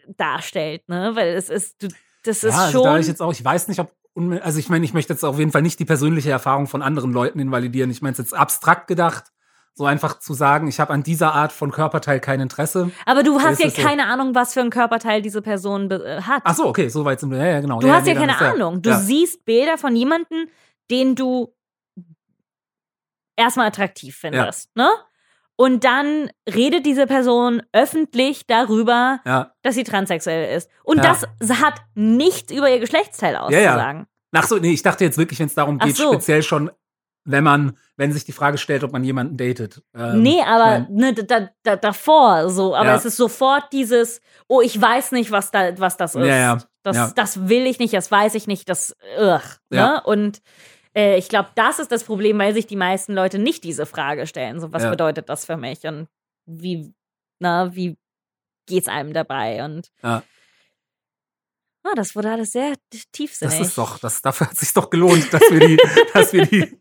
darstellt, 0.08 0.88
ne? 0.88 1.12
Weil 1.14 1.34
es 1.34 1.50
ist, 1.50 1.82
du, 1.82 1.88
das 2.24 2.42
ist 2.42 2.54
ja 2.54 2.64
also 2.64 2.78
schon. 2.78 2.84
da 2.84 2.98
ich 2.98 3.06
jetzt 3.06 3.22
auch, 3.22 3.32
ich 3.32 3.44
weiß 3.44 3.68
nicht, 3.68 3.80
ob, 3.80 3.92
also 4.40 4.58
ich 4.58 4.68
meine, 4.68 4.84
ich 4.84 4.94
möchte 4.94 5.12
jetzt 5.12 5.24
auf 5.24 5.38
jeden 5.38 5.52
Fall 5.52 5.62
nicht 5.62 5.78
die 5.78 5.84
persönliche 5.84 6.30
Erfahrung 6.30 6.66
von 6.66 6.82
anderen 6.82 7.12
Leuten 7.12 7.38
invalidieren. 7.38 7.90
Ich 7.90 8.02
meine 8.02 8.12
es 8.12 8.18
jetzt 8.18 8.34
abstrakt 8.34 8.86
gedacht, 8.86 9.24
so 9.74 9.84
einfach 9.84 10.20
zu 10.20 10.34
sagen, 10.34 10.68
ich 10.68 10.78
habe 10.78 10.92
an 10.92 11.02
dieser 11.02 11.34
Art 11.34 11.52
von 11.52 11.72
Körperteil 11.72 12.20
kein 12.20 12.40
Interesse. 12.40 12.90
aber 13.06 13.22
du 13.22 13.40
hast 13.40 13.54
ist 13.54 13.60
ja 13.60 13.66
es 13.66 13.76
so. 13.76 13.82
keine 13.82 14.06
Ahnung, 14.06 14.34
was 14.34 14.54
für 14.54 14.60
ein 14.60 14.70
Körperteil 14.70 15.20
diese 15.20 15.42
Person 15.42 15.90
äh, 15.90 16.22
hat. 16.22 16.42
Ach 16.44 16.54
so, 16.54 16.66
okay, 16.66 16.88
so 16.88 17.04
weit 17.04 17.20
sind 17.20 17.30
wir. 17.30 17.38
Ja, 17.38 17.46
ja, 17.46 17.60
genau. 17.60 17.80
Du 17.80 17.88
ja, 17.88 17.94
hast 17.94 18.06
ja 18.06 18.14
nee, 18.14 18.20
keine 18.20 18.32
ist 18.32 18.40
Ahnung. 18.40 18.82
Du 18.82 18.94
siehst 18.96 19.44
Bilder 19.44 19.76
von 19.76 19.94
jemandem, 19.96 20.48
den 20.90 21.14
du 21.16 21.53
erstmal 23.36 23.66
attraktiv 23.68 24.16
findest, 24.16 24.74
ne? 24.76 24.88
Und 25.56 25.84
dann 25.84 26.30
redet 26.52 26.84
diese 26.84 27.06
Person 27.06 27.62
öffentlich 27.72 28.44
darüber, 28.48 29.20
Ja. 29.24 29.52
dass 29.62 29.76
sie 29.76 29.84
transsexuell 29.84 30.56
ist. 30.56 30.68
Und 30.82 30.98
Ja. 31.04 31.16
das 31.38 31.60
hat 31.62 31.80
nichts 31.94 32.50
über 32.52 32.68
ihr 32.68 32.80
Geschlechtsteil 32.80 33.34
Ja, 33.34 33.48
ja. 33.50 33.70
auszusagen. 33.70 34.06
Ach 34.32 34.46
so, 34.48 34.56
nee, 34.58 34.72
ich 34.72 34.82
dachte 34.82 35.04
jetzt 35.04 35.16
wirklich, 35.16 35.38
wenn 35.38 35.46
es 35.46 35.54
darum 35.54 35.78
geht, 35.78 35.96
so. 35.96 36.12
speziell 36.12 36.42
schon, 36.42 36.72
wenn 37.24 37.44
man, 37.44 37.78
wenn 37.96 38.12
sich 38.12 38.24
die 38.24 38.32
Frage 38.32 38.58
stellt, 38.58 38.82
ob 38.82 38.90
man 38.92 39.04
jemanden 39.04 39.36
datet. 39.36 39.80
Ähm, 39.96 40.22
nee, 40.22 40.42
aber 40.42 40.88
ne, 40.90 41.14
da, 41.14 41.48
da, 41.62 41.76
davor 41.76 42.50
so. 42.50 42.74
Aber 42.74 42.88
Ja. 42.88 42.96
es 42.96 43.04
ist 43.04 43.16
sofort 43.16 43.72
dieses, 43.72 44.20
oh, 44.48 44.60
ich 44.60 44.78
weiß 44.80 45.12
nicht, 45.12 45.30
was, 45.30 45.52
da, 45.52 45.78
was 45.78 45.96
das 45.96 46.16
ist. 46.16 46.26
Ja, 46.26 46.36
ja. 46.36 46.58
Das, 46.82 46.96
Ja. 46.96 47.12
das 47.14 47.48
will 47.48 47.64
ich 47.66 47.78
nicht, 47.78 47.94
das 47.94 48.10
weiß 48.10 48.34
ich 48.34 48.48
nicht, 48.48 48.68
das, 48.68 48.96
ugh, 49.18 49.40
ne? 49.70 49.76
Ja. 49.78 49.98
Und 50.00 50.40
äh, 50.96 51.16
ich 51.18 51.28
glaube, 51.28 51.48
das 51.54 51.78
ist 51.78 51.90
das 51.92 52.04
Problem, 52.04 52.38
weil 52.38 52.54
sich 52.54 52.66
die 52.66 52.76
meisten 52.76 53.14
Leute 53.14 53.38
nicht 53.38 53.64
diese 53.64 53.86
Frage 53.86 54.26
stellen. 54.26 54.60
So, 54.60 54.72
was 54.72 54.82
Ja. 54.84 54.90
bedeutet 54.90 55.28
das 55.28 55.44
für 55.44 55.56
mich? 55.56 55.84
Und 55.84 56.08
wie, 56.46 56.92
na, 57.40 57.74
wie 57.74 57.96
geht's 58.66 58.88
einem 58.88 59.12
dabei? 59.12 59.64
Und 59.64 59.90
Ja. 60.02 60.22
ah, 61.84 61.94
das 61.96 62.14
wurde 62.16 62.30
alles 62.32 62.52
sehr 62.52 62.74
tiefsinnig. 63.12 63.58
Das 63.58 63.68
ist 63.68 63.78
doch, 63.78 63.98
das, 63.98 64.22
dafür 64.22 64.48
hat 64.48 64.56
sich 64.56 64.72
doch 64.72 64.90
gelohnt, 64.90 65.32
dass 65.32 65.42
wir 65.50 65.60
die, 65.60 65.76
dass 66.14 66.32
wir 66.32 66.46
die 66.46 66.78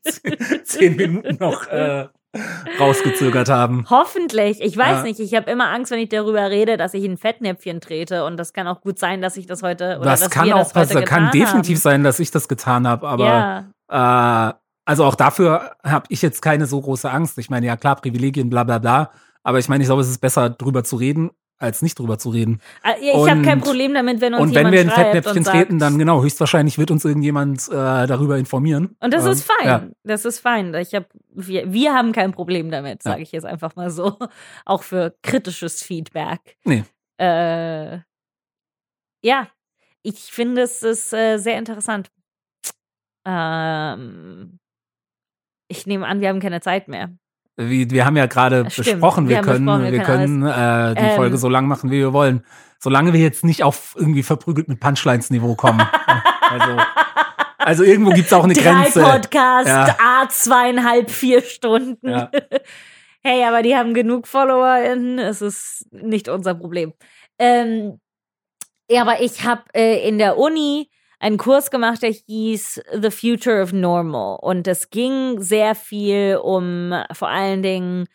zehn 0.63 0.95
Minuten 0.95 1.37
noch 1.39 1.67
äh, 1.67 2.07
rausgezögert 2.79 3.49
haben. 3.49 3.85
Hoffentlich. 3.89 4.59
Ich 4.61 4.75
weiß 4.77 4.97
Ja. 4.99 5.03
nicht. 5.03 5.19
Ich 5.19 5.33
habe 5.35 5.51
immer 5.51 5.69
Angst, 5.69 5.91
wenn 5.91 5.99
ich 5.99 6.09
darüber 6.09 6.49
rede, 6.49 6.77
dass 6.77 6.93
ich 6.93 7.03
in 7.03 7.17
Fettnäpfchen 7.17 7.81
trete. 7.81 8.25
Und 8.25 8.37
das 8.37 8.53
kann 8.53 8.67
auch 8.67 8.81
gut 8.81 8.97
sein, 8.99 9.21
dass 9.21 9.37
ich 9.37 9.45
das 9.45 9.61
heute 9.63 9.97
oder 9.99 10.05
Das 10.09 10.21
dass 10.21 10.29
kann 10.29 10.45
wir 10.47 10.55
auch 10.55 10.71
das 10.71 10.89
heute 10.91 11.03
kann 11.05 11.25
getan 11.25 11.31
definitiv 11.31 11.77
haben. 11.77 11.81
sein, 11.81 12.03
dass 12.03 12.19
ich 12.19 12.31
das 12.31 12.47
getan 12.47 12.87
habe, 12.87 13.07
aber 13.07 13.25
ja. 13.25 13.65
Äh, 13.93 14.53
also 14.85 15.05
auch 15.05 15.15
dafür 15.15 15.75
habe 15.83 16.05
ich 16.09 16.21
jetzt 16.21 16.41
keine 16.41 16.65
so 16.65 16.81
große 16.81 17.09
Angst. 17.09 17.37
Ich 17.37 17.49
meine, 17.49 17.65
ja 17.67 17.77
klar, 17.77 17.95
Privilegien, 17.95 18.49
bla 18.49 18.63
bla 18.63 18.79
bla. 18.79 19.11
Aber 19.43 19.59
ich 19.59 19.69
meine, 19.69 19.83
ich 19.83 19.87
glaube, 19.87 20.01
es 20.01 20.09
ist 20.09 20.19
besser, 20.19 20.49
drüber 20.49 20.83
zu 20.83 20.95
reden, 20.95 21.29
als 21.57 21.81
nicht 21.81 21.99
drüber 21.99 22.17
zu 22.17 22.29
reden. 22.31 22.59
Äh, 22.83 22.93
Ich 22.99 23.29
habe 23.29 23.41
kein 23.43 23.61
Problem 23.61 23.93
damit, 23.93 24.19
wenn 24.19 24.33
uns 24.33 24.41
Und 24.41 24.49
wenn 24.55 24.57
jemand 24.67 24.73
wir 24.73 24.81
in 24.81 24.89
Fettnäpfchen 24.89 25.43
treten, 25.43 25.79
dann 25.79 25.97
genau, 25.97 26.21
höchstwahrscheinlich 26.23 26.77
wird 26.77 26.91
uns 26.91 27.05
irgendjemand 27.05 27.67
äh, 27.69 28.07
darüber 28.07 28.37
informieren. 28.37 28.95
Und 28.99 29.13
das 29.13 29.25
Ähm, 29.25 29.31
ist 29.31 29.43
fein. 29.45 29.65
Ja. 29.67 29.83
Das 30.03 30.25
ist 30.25 30.39
fein. 30.39 30.73
Ich 30.75 30.93
hab, 30.95 31.05
wir, 31.29 31.71
wir 31.71 31.93
haben 31.93 32.11
kein 32.11 32.31
Problem 32.31 32.71
damit, 32.71 33.05
Ja. 33.05 33.11
sage 33.11 33.21
ich 33.23 33.31
jetzt 33.31 33.45
einfach 33.45 33.75
mal 33.75 33.89
so. 33.89 34.17
Auch 34.65 34.83
für 34.83 35.15
kritisches 35.21 35.83
Feedback. 35.83 36.57
Nee. 36.65 36.83
Äh, 37.17 37.99
ja, 39.23 39.47
ich 40.01 40.19
finde 40.33 40.63
es 40.63 40.83
ist 40.83 41.13
äh, 41.13 41.37
sehr 41.37 41.57
interessant. 41.57 42.09
Ähm, 43.25 44.59
ich 45.67 45.85
nehme 45.85 46.05
an, 46.07 46.21
wir 46.21 46.29
haben 46.29 46.39
keine 46.39 46.61
Zeit 46.61 46.87
mehr. 46.87 47.09
Wie, 47.55 47.89
wir 47.91 48.05
haben 48.05 48.17
ja 48.17 48.25
gerade 48.25 48.69
Stimmt, 48.69 48.87
besprochen, 48.87 49.29
wir 49.29 49.37
wir, 49.37 49.41
können, 49.43 49.65
besprochen, 49.65 49.83
wir 49.85 49.91
wir 49.91 50.01
können 50.01 50.43
äh, 50.43 50.95
die 50.95 51.01
Ähm, 51.01 51.15
Folge 51.15 51.37
so 51.37 51.49
lang 51.49 51.67
machen, 51.67 51.91
wie 51.91 51.99
wir 51.99 52.13
wollen. 52.13 52.43
Solange 52.79 53.13
wir 53.13 53.19
jetzt 53.19 53.43
nicht 53.45 53.63
auf 53.63 53.95
irgendwie 53.97 54.23
verprügelt 54.23 54.67
mit 54.67 54.79
Punchlines-Niveau 54.79 55.55
kommen. 55.55 55.81
also, 56.49 56.77
also 57.59 57.83
irgendwo 57.83 58.11
gibt's 58.11 58.33
auch 58.33 58.43
eine 58.43 58.55
Drei 58.55 58.63
Grenze. 58.63 59.03
Podcast, 59.03 59.67
Ja. 59.67 59.95
A 59.99 60.29
zweieinhalb, 60.29 61.11
vier 61.11 61.41
Stunden. 61.41 62.09
Ja. 62.09 62.29
Hey, 63.25 63.45
aber 63.45 63.61
die 63.61 63.73
haben 63.73 63.93
genug 63.93 64.27
FollowerInnen. 64.27 65.17
Es 65.17 65.41
ist 65.41 65.87
nicht 65.93 66.27
unser 66.27 66.55
Problem. 66.55 66.91
Ähm, 67.39 68.01
ja, 68.89 69.01
aber 69.03 69.21
ich 69.21 69.45
habe 69.45 69.61
äh, 69.73 70.05
in 70.05 70.17
der 70.17 70.37
Uni 70.37 70.89
einen 71.23 71.37
Kurs 71.37 71.71
gemacht, 71.71 72.03
der 72.03 72.11
hieß 72.11 72.81
The 73.01 73.09
Future 73.09 73.61
of 73.61 73.71
Normal. 73.71 74.37
Und 74.41 74.67
es 74.67 74.89
ging 74.89 75.39
sehr 75.39 75.73
viel 75.73 76.37
um 76.43 76.93
vor 77.13 77.29
allen 77.29 77.63
Dingen 77.63 78.07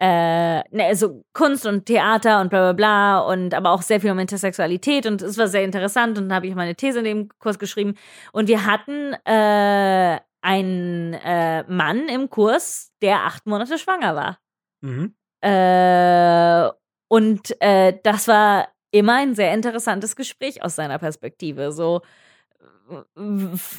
äh, 0.00 0.58
ne, 0.76 0.84
also 0.84 1.24
Kunst 1.32 1.64
und 1.64 1.86
Theater 1.86 2.40
und 2.40 2.50
bla 2.50 2.72
bla 2.72 2.72
bla 2.72 3.18
und 3.20 3.54
aber 3.54 3.70
auch 3.70 3.82
sehr 3.82 4.00
viel 4.00 4.10
um 4.10 4.18
Intersexualität 4.18 5.06
und 5.06 5.22
es 5.22 5.38
war 5.38 5.48
sehr 5.48 5.64
interessant 5.64 6.18
und 6.18 6.28
dann 6.28 6.34
habe 6.36 6.46
ich 6.48 6.54
meine 6.54 6.74
These 6.74 6.98
in 6.98 7.04
dem 7.06 7.28
Kurs 7.38 7.58
geschrieben 7.58 7.94
und 8.32 8.48
wir 8.48 8.66
hatten 8.66 9.14
äh, 9.24 10.20
einen 10.42 11.14
äh, 11.14 11.62
Mann 11.72 12.08
im 12.08 12.28
Kurs, 12.28 12.92
der 13.00 13.24
acht 13.24 13.46
Monate 13.46 13.78
schwanger 13.78 14.14
war. 14.14 14.38
Mhm. 14.82 15.14
Äh, 15.40 16.70
und 17.08 17.60
äh, 17.62 17.98
das 18.02 18.28
war 18.28 18.68
immer 18.90 19.14
ein 19.14 19.34
sehr 19.34 19.54
interessantes 19.54 20.14
Gespräch 20.14 20.62
aus 20.62 20.76
seiner 20.76 20.98
Perspektive. 20.98 21.72
So, 21.72 22.02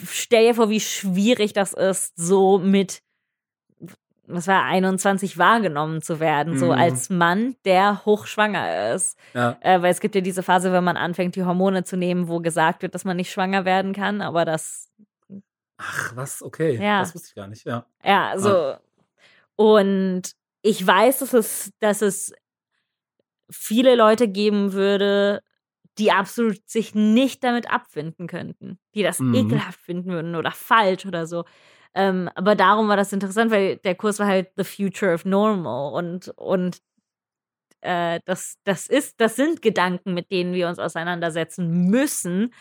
stell 0.10 0.48
dir 0.48 0.56
vor, 0.56 0.70
wie 0.70 0.80
schwierig 0.80 1.54
das 1.54 1.74
ist, 1.74 2.14
so 2.18 2.58
mit, 2.60 3.02
was 4.28 4.48
war 4.48 4.64
21 4.66 5.38
wahrgenommen 5.38 6.02
zu 6.02 6.20
werden, 6.20 6.58
so 6.58 6.66
Mhm. 6.68 6.72
als 6.74 7.10
Mann, 7.10 7.56
der 7.66 8.04
hochschwanger 8.06 8.94
ist. 8.94 9.18
Ja. 9.34 9.58
Äh, 9.62 9.82
weil 9.82 9.92
es 9.92 10.00
gibt 10.02 10.16
ja 10.16 10.22
diese 10.22 10.44
Phase, 10.44 10.72
wenn 10.74 10.84
man 10.84 10.98
anfängt, 10.98 11.36
die 11.36 11.46
Hormone 11.46 11.84
zu 11.84 11.96
nehmen, 11.98 12.28
wo 12.28 12.40
gesagt 12.40 12.82
wird, 12.82 12.94
dass 12.96 13.06
man 13.06 13.16
nicht 13.18 13.32
schwanger 13.32 13.64
werden 13.66 13.94
kann, 13.94 14.22
aber 14.22 14.44
das 14.46 14.90
Ach, 15.80 16.16
was? 16.16 16.42
Okay. 16.42 16.76
Ja. 16.82 17.02
Das 17.02 17.14
wusste 17.14 17.28
ich 17.30 17.36
gar 17.36 17.48
nicht, 17.48 17.64
ja. 17.64 17.86
Ja, 18.04 18.34
so. 18.38 18.76
Und 19.56 20.24
ich 20.64 20.86
weiß, 20.86 21.20
dass 21.20 21.34
es, 21.34 21.72
dass 21.80 22.02
es 22.02 22.34
viele 23.50 23.96
Leute 23.96 24.28
geben 24.28 24.74
würde, 24.74 25.42
die 25.98 26.12
absolut 26.12 26.68
sich 26.70 26.96
nicht 26.96 27.44
damit 27.44 27.70
abfinden 27.72 28.28
könnten, 28.28 28.80
die 28.96 29.04
das 29.04 29.20
Mhm. 29.20 29.36
ekelhaft 29.36 29.80
finden 29.80 30.12
würden 30.12 30.36
oder 30.36 30.52
falsch 30.52 31.06
oder 31.06 31.26
so. 31.28 31.46
Ähm, 31.96 32.30
aber 32.36 32.56
darum 32.56 32.88
war 32.90 32.98
das 32.98 33.14
interessant, 33.14 33.52
weil 33.52 33.78
der 33.78 33.96
Kurs 33.96 34.20
war 34.20 34.28
halt 34.28 34.52
The 34.58 34.64
Future 34.64 35.14
of 35.14 35.26
Normal 35.26 35.94
und, 35.94 36.30
und 36.38 36.82
äh, 37.82 38.20
das, 38.26 38.58
das 38.64 38.88
ist, 38.88 39.20
das 39.22 39.36
sind 39.36 39.62
Gedanken, 39.62 40.14
mit 40.14 40.32
denen 40.32 40.54
wir 40.54 40.68
uns 40.68 40.80
auseinandersetzen 40.80 41.90
müssen, 41.90 42.54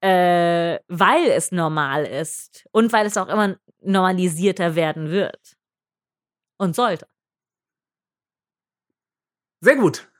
äh, 0.00 0.78
weil 0.88 1.26
es 1.30 1.52
normal 1.52 2.04
ist 2.06 2.66
und 2.72 2.92
weil 2.92 3.06
es 3.06 3.16
auch 3.16 3.28
immer 3.28 3.56
normalisierter 3.82 4.74
werden 4.74 5.10
wird. 5.10 5.56
Und 6.58 6.74
sollte. 6.76 7.06
Sehr 9.60 9.76
gut. 9.76 10.11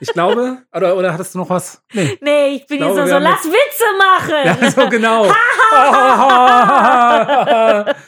Ich 0.00 0.12
glaube, 0.12 0.58
oder, 0.74 0.96
oder 0.96 1.12
hattest 1.12 1.34
du 1.34 1.38
noch 1.38 1.50
was? 1.50 1.82
Nee. 1.92 2.18
Nee, 2.20 2.46
ich 2.56 2.66
bin 2.66 2.78
Ich 2.78 2.82
glaube, 2.82 2.94
hier 2.94 3.06
so, 3.06 3.12
so 3.14 3.18
lass 3.18 3.44
Witze 3.44 3.84
machen. 3.98 4.34
Ja, 4.44 4.70
so 4.70 4.88
genau. 4.88 5.26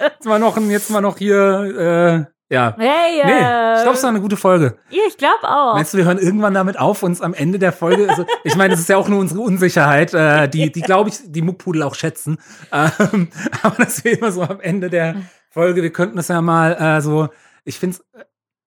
jetzt 0.00 0.24
mal 0.26 0.38
noch, 0.38 0.56
jetzt 0.56 0.90
mal 0.90 1.00
noch 1.00 1.18
hier, 1.18 2.26
äh, 2.28 2.54
ja. 2.54 2.74
Hey, 2.78 3.22
Nee, 3.24 3.32
äh, 3.32 3.76
ich 3.76 3.82
glaube, 3.82 3.96
es 3.96 4.02
war 4.02 4.10
eine 4.10 4.20
gute 4.20 4.36
Folge. 4.36 4.78
ja, 4.90 5.02
ich 5.06 5.16
glaube 5.18 5.44
auch. 5.44 5.74
Meinst 5.74 5.92
du, 5.92 5.98
wir 5.98 6.04
hören 6.06 6.18
irgendwann 6.18 6.54
damit 6.54 6.78
auf, 6.78 7.02
uns 7.02 7.20
am 7.20 7.34
Ende 7.34 7.58
der 7.58 7.72
Folge, 7.72 8.08
also, 8.08 8.24
ich 8.44 8.56
meine, 8.56 8.70
das 8.70 8.80
ist 8.80 8.88
ja 8.88 8.96
auch 8.96 9.08
nur 9.08 9.20
unsere 9.20 9.40
Unsicherheit, 9.40 10.14
äh, 10.14 10.48
die, 10.48 10.72
die 10.72 10.80
glaube 10.80 11.10
ich, 11.10 11.18
die 11.24 11.42
Muckpudel 11.42 11.82
auch 11.82 11.94
schätzen. 11.94 12.38
Ähm, 12.72 13.28
aber 13.62 13.84
dass 13.84 14.04
wir 14.04 14.18
immer 14.18 14.32
so 14.32 14.42
am 14.42 14.60
Ende 14.60 14.88
der 14.88 15.16
Folge, 15.50 15.82
wir 15.82 15.92
könnten 15.92 16.16
das 16.16 16.28
ja 16.28 16.40
mal 16.40 16.72
äh, 16.74 17.00
so, 17.00 17.28
ich 17.64 17.78
finde 17.78 17.98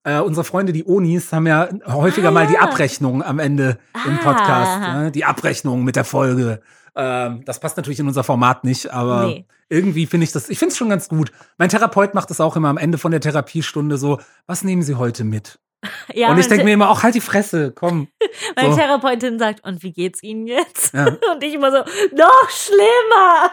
äh, 0.04 0.18
unsere 0.20 0.44
Freunde, 0.44 0.72
die 0.72 0.84
Onis, 0.84 1.32
haben 1.32 1.46
ja 1.46 1.68
häufiger 1.86 2.28
Ah, 2.28 2.32
mal 2.32 2.46
die 2.46 2.54
ja. 2.54 2.60
Abrechnung 2.60 3.22
am 3.22 3.38
Ende 3.38 3.78
im 4.06 4.18
Ah. 4.18 4.22
Podcast. 4.22 4.80
Ne? 4.80 5.10
Die 5.12 5.24
Abrechnung 5.24 5.84
mit 5.84 5.96
der 5.96 6.04
Folge. 6.04 6.60
Ähm, 6.94 7.42
das 7.46 7.60
passt 7.60 7.76
natürlich 7.76 8.00
in 8.00 8.06
unser 8.08 8.24
Format 8.24 8.64
nicht, 8.64 8.92
aber 8.92 9.26
Nee. 9.26 9.46
irgendwie 9.68 10.06
finde 10.06 10.24
ich 10.24 10.32
das, 10.32 10.50
ich 10.50 10.58
finde 10.58 10.72
es 10.72 10.78
schon 10.78 10.90
ganz 10.90 11.08
gut. 11.08 11.32
Mein 11.56 11.68
Therapeut 11.70 12.14
macht 12.14 12.28
das 12.30 12.40
auch 12.40 12.56
immer 12.56 12.68
am 12.68 12.76
Ende 12.78 12.98
von 12.98 13.10
der 13.12 13.20
Therapiestunde 13.20 13.96
so, 13.96 14.20
was 14.46 14.62
nehmen 14.64 14.82
Sie 14.82 14.96
heute 14.96 15.24
mit? 15.24 15.58
ja, 16.14 16.30
und 16.30 16.38
ich 16.38 16.46
denke 16.46 16.64
mir 16.64 16.74
immer, 16.74 16.90
auch 16.90 17.02
halt 17.02 17.14
die 17.16 17.20
Fresse, 17.20 17.72
komm. 17.74 18.06
Meine 18.56 18.70
so. 18.70 18.76
Therapeutin 18.78 19.38
sagt, 19.38 19.64
und 19.66 19.82
wie 19.82 19.92
geht's 19.92 20.22
Ihnen 20.22 20.46
jetzt? 20.46 20.94
Ja. 20.94 21.06
Und 21.32 21.42
ich 21.42 21.54
immer 21.54 21.72
so, 21.72 21.78
noch 21.78 22.50
schlimmer. 22.50 23.50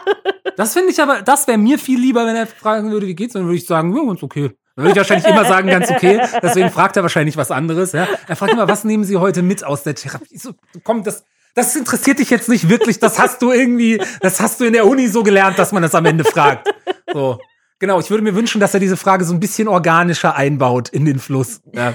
Das 0.56 0.74
finde 0.74 0.90
ich 0.92 1.00
aber, 1.02 1.22
das 1.22 1.48
wäre 1.48 1.58
mir 1.58 1.78
viel 1.78 1.98
lieber, 1.98 2.26
wenn 2.26 2.36
er 2.36 2.46
fragen 2.46 2.92
würde, 2.92 3.06
wie 3.08 3.14
geht's, 3.16 3.32
dann 3.32 3.44
würde 3.46 3.56
ich 3.56 3.66
sagen, 3.66 3.96
ja, 3.96 4.04
ganz 4.04 4.22
okay. 4.22 4.52
Dann 4.76 4.84
würde 4.84 4.92
ich 4.92 4.96
wahrscheinlich 4.96 5.26
immer 5.26 5.44
sagen, 5.44 5.68
ganz 5.68 5.90
okay. 5.90 6.20
Deswegen 6.42 6.70
fragt 6.70 6.96
er 6.96 7.02
wahrscheinlich 7.02 7.36
was 7.36 7.50
anderes. 7.50 7.92
Ja. 7.92 8.08
Er 8.26 8.36
fragt 8.36 8.52
immer, 8.52 8.68
was 8.68 8.84
nehmen 8.84 9.04
Sie 9.04 9.16
heute 9.16 9.42
mit 9.42 9.64
aus 9.64 9.82
der 9.82 9.94
Therapie? 9.94 10.38
So, 10.38 10.52
komm, 10.84 11.04
das, 11.04 11.24
das 11.54 11.74
interessiert 11.76 12.18
dich 12.18 12.30
jetzt 12.30 12.48
nicht 12.48 12.68
wirklich. 12.68 12.98
Das 12.98 13.18
hast 13.18 13.42
du 13.42 13.52
irgendwie, 13.52 14.00
das 14.20 14.40
hast 14.40 14.60
du 14.60 14.64
in 14.64 14.72
der 14.72 14.86
Uni 14.86 15.08
so 15.08 15.22
gelernt, 15.22 15.58
dass 15.58 15.72
man 15.72 15.82
das 15.82 15.94
am 15.94 16.06
Ende 16.06 16.24
fragt. 16.24 16.68
So. 17.12 17.38
Genau, 17.80 17.98
ich 17.98 18.10
würde 18.10 18.22
mir 18.22 18.34
wünschen, 18.34 18.60
dass 18.60 18.74
er 18.74 18.80
diese 18.80 18.96
Frage 18.96 19.24
so 19.24 19.32
ein 19.32 19.40
bisschen 19.40 19.66
organischer 19.66 20.36
einbaut 20.36 20.90
in 20.90 21.06
den 21.06 21.18
Fluss. 21.18 21.62
Ja. 21.72 21.94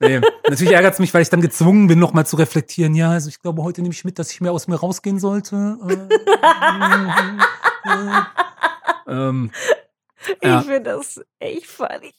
Nee. 0.00 0.20
Natürlich 0.48 0.72
ärgert 0.72 0.94
es 0.94 1.00
mich, 1.00 1.12
weil 1.12 1.22
ich 1.22 1.28
dann 1.28 1.40
gezwungen 1.40 1.88
bin, 1.88 1.98
nochmal 1.98 2.24
zu 2.24 2.36
reflektieren. 2.36 2.94
Ja, 2.94 3.10
also 3.10 3.28
ich 3.28 3.40
glaube, 3.40 3.62
heute 3.62 3.82
nehme 3.82 3.92
ich 3.92 4.04
mit, 4.04 4.18
dass 4.18 4.30
ich 4.30 4.40
mehr 4.40 4.52
aus 4.52 4.68
mir 4.68 4.76
rausgehen 4.76 5.18
sollte. 5.18 5.76
Äh, 5.86 5.94
äh, 7.90 9.28
ähm, 9.28 9.50
Ja. 10.42 10.60
Ich 10.60 10.66
finde 10.66 10.90
das 10.90 11.20
echt 11.38 11.66
funny. 11.66 12.12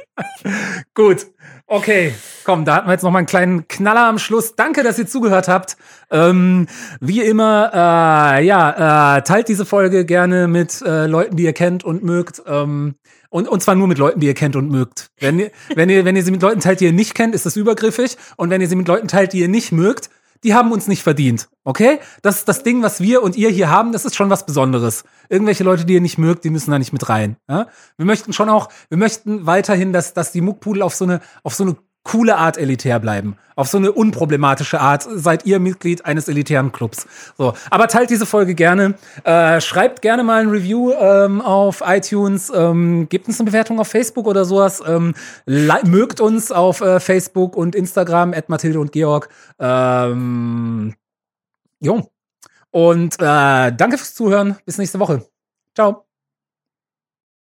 Gut, 0.94 1.26
okay. 1.66 2.14
Komm, 2.44 2.64
da 2.64 2.76
hatten 2.76 2.88
wir 2.88 2.92
jetzt 2.92 3.02
noch 3.02 3.10
mal 3.10 3.18
einen 3.18 3.26
kleinen 3.26 3.68
Knaller 3.68 4.06
am 4.06 4.18
Schluss. 4.18 4.54
Danke, 4.56 4.82
dass 4.82 4.98
ihr 4.98 5.06
zugehört 5.06 5.48
habt. 5.48 5.76
Ähm, 6.10 6.66
wie 7.00 7.20
immer, 7.20 7.70
äh, 7.72 8.44
ja, 8.44 9.16
äh, 9.16 9.22
teilt 9.22 9.48
diese 9.48 9.64
Folge 9.64 10.04
gerne 10.04 10.48
mit 10.48 10.82
äh, 10.82 11.06
Leuten, 11.06 11.36
die 11.36 11.44
ihr 11.44 11.52
kennt 11.52 11.84
und 11.84 12.02
mögt. 12.02 12.42
Ähm, 12.46 12.96
und, 13.30 13.48
und 13.48 13.62
zwar 13.62 13.74
nur 13.74 13.88
mit 13.88 13.98
Leuten, 13.98 14.20
die 14.20 14.26
ihr 14.26 14.34
kennt 14.34 14.56
und 14.56 14.70
mögt. 14.70 15.10
Wenn 15.18 15.38
ihr, 15.38 15.50
wenn 15.74 15.88
ihr, 15.88 16.04
wenn 16.04 16.16
ihr 16.16 16.22
sie 16.22 16.30
mit 16.30 16.42
Leuten 16.42 16.60
teilt, 16.60 16.80
die 16.80 16.84
ihr 16.84 16.92
nicht 16.92 17.14
kennt, 17.14 17.34
ist 17.34 17.46
das 17.46 17.56
übergriffig. 17.56 18.16
Und 18.36 18.50
wenn 18.50 18.60
ihr 18.60 18.68
sie 18.68 18.76
mit 18.76 18.88
Leuten 18.88 19.08
teilt, 19.08 19.32
die 19.32 19.38
ihr 19.40 19.48
nicht 19.48 19.72
mögt, 19.72 20.10
die 20.44 20.54
haben 20.54 20.72
uns 20.72 20.88
nicht 20.88 21.02
verdient. 21.02 21.48
Okay? 21.64 22.00
Das 22.22 22.38
ist 22.38 22.48
das 22.48 22.62
Ding, 22.62 22.82
was 22.82 23.00
wir 23.00 23.22
und 23.22 23.36
ihr 23.36 23.50
hier 23.50 23.70
haben, 23.70 23.92
das 23.92 24.04
ist 24.04 24.16
schon 24.16 24.30
was 24.30 24.46
Besonderes. 24.46 25.04
Irgendwelche 25.28 25.64
Leute, 25.64 25.84
die 25.84 25.94
ihr 25.94 26.00
nicht 26.00 26.18
mögt, 26.18 26.44
die 26.44 26.50
müssen 26.50 26.70
da 26.70 26.78
nicht 26.78 26.92
mit 26.92 27.08
rein. 27.08 27.36
Ja? 27.48 27.66
Wir 27.96 28.06
möchten 28.06 28.32
schon 28.32 28.48
auch, 28.48 28.68
wir 28.88 28.98
möchten 28.98 29.46
weiterhin, 29.46 29.92
dass, 29.92 30.14
dass 30.14 30.32
die 30.32 30.40
Muckpudel 30.40 30.82
auf 30.82 30.94
so 30.94 31.04
eine, 31.04 31.20
auf 31.42 31.54
so 31.54 31.64
eine 31.64 31.76
coole 32.04 32.36
Art 32.36 32.58
elitär 32.58 32.98
bleiben. 32.98 33.36
Auf 33.54 33.68
so 33.68 33.78
eine 33.78 33.92
unproblematische 33.92 34.80
Art 34.80 35.06
seid 35.08 35.44
ihr 35.44 35.60
Mitglied 35.60 36.04
eines 36.04 36.28
elitären 36.28 36.72
Clubs. 36.72 37.06
So, 37.36 37.54
aber 37.70 37.86
teilt 37.88 38.10
diese 38.10 38.26
Folge 38.26 38.54
gerne. 38.54 38.94
Äh, 39.24 39.60
schreibt 39.60 40.02
gerne 40.02 40.24
mal 40.24 40.42
ein 40.42 40.48
Review 40.48 40.92
ähm, 40.92 41.40
auf 41.40 41.82
iTunes. 41.86 42.50
Ähm, 42.54 43.08
gebt 43.08 43.28
uns 43.28 43.38
eine 43.38 43.46
Bewertung 43.46 43.78
auf 43.78 43.88
Facebook 43.88 44.26
oder 44.26 44.44
sowas. 44.44 44.82
Ähm, 44.86 45.14
mögt 45.46 46.20
uns 46.20 46.50
auf 46.50 46.80
äh, 46.80 46.98
Facebook 46.98 47.56
und 47.56 47.74
Instagram, 47.74 48.32
at 48.32 48.48
Mathilde 48.48 48.80
und 48.80 48.92
Georg. 48.92 49.28
Ähm, 49.58 50.94
jo. 51.80 52.08
Und 52.70 53.14
äh, 53.20 53.72
danke 53.72 53.98
fürs 53.98 54.14
Zuhören. 54.14 54.56
Bis 54.64 54.78
nächste 54.78 54.98
Woche. 54.98 55.26
Ciao. 55.74 56.11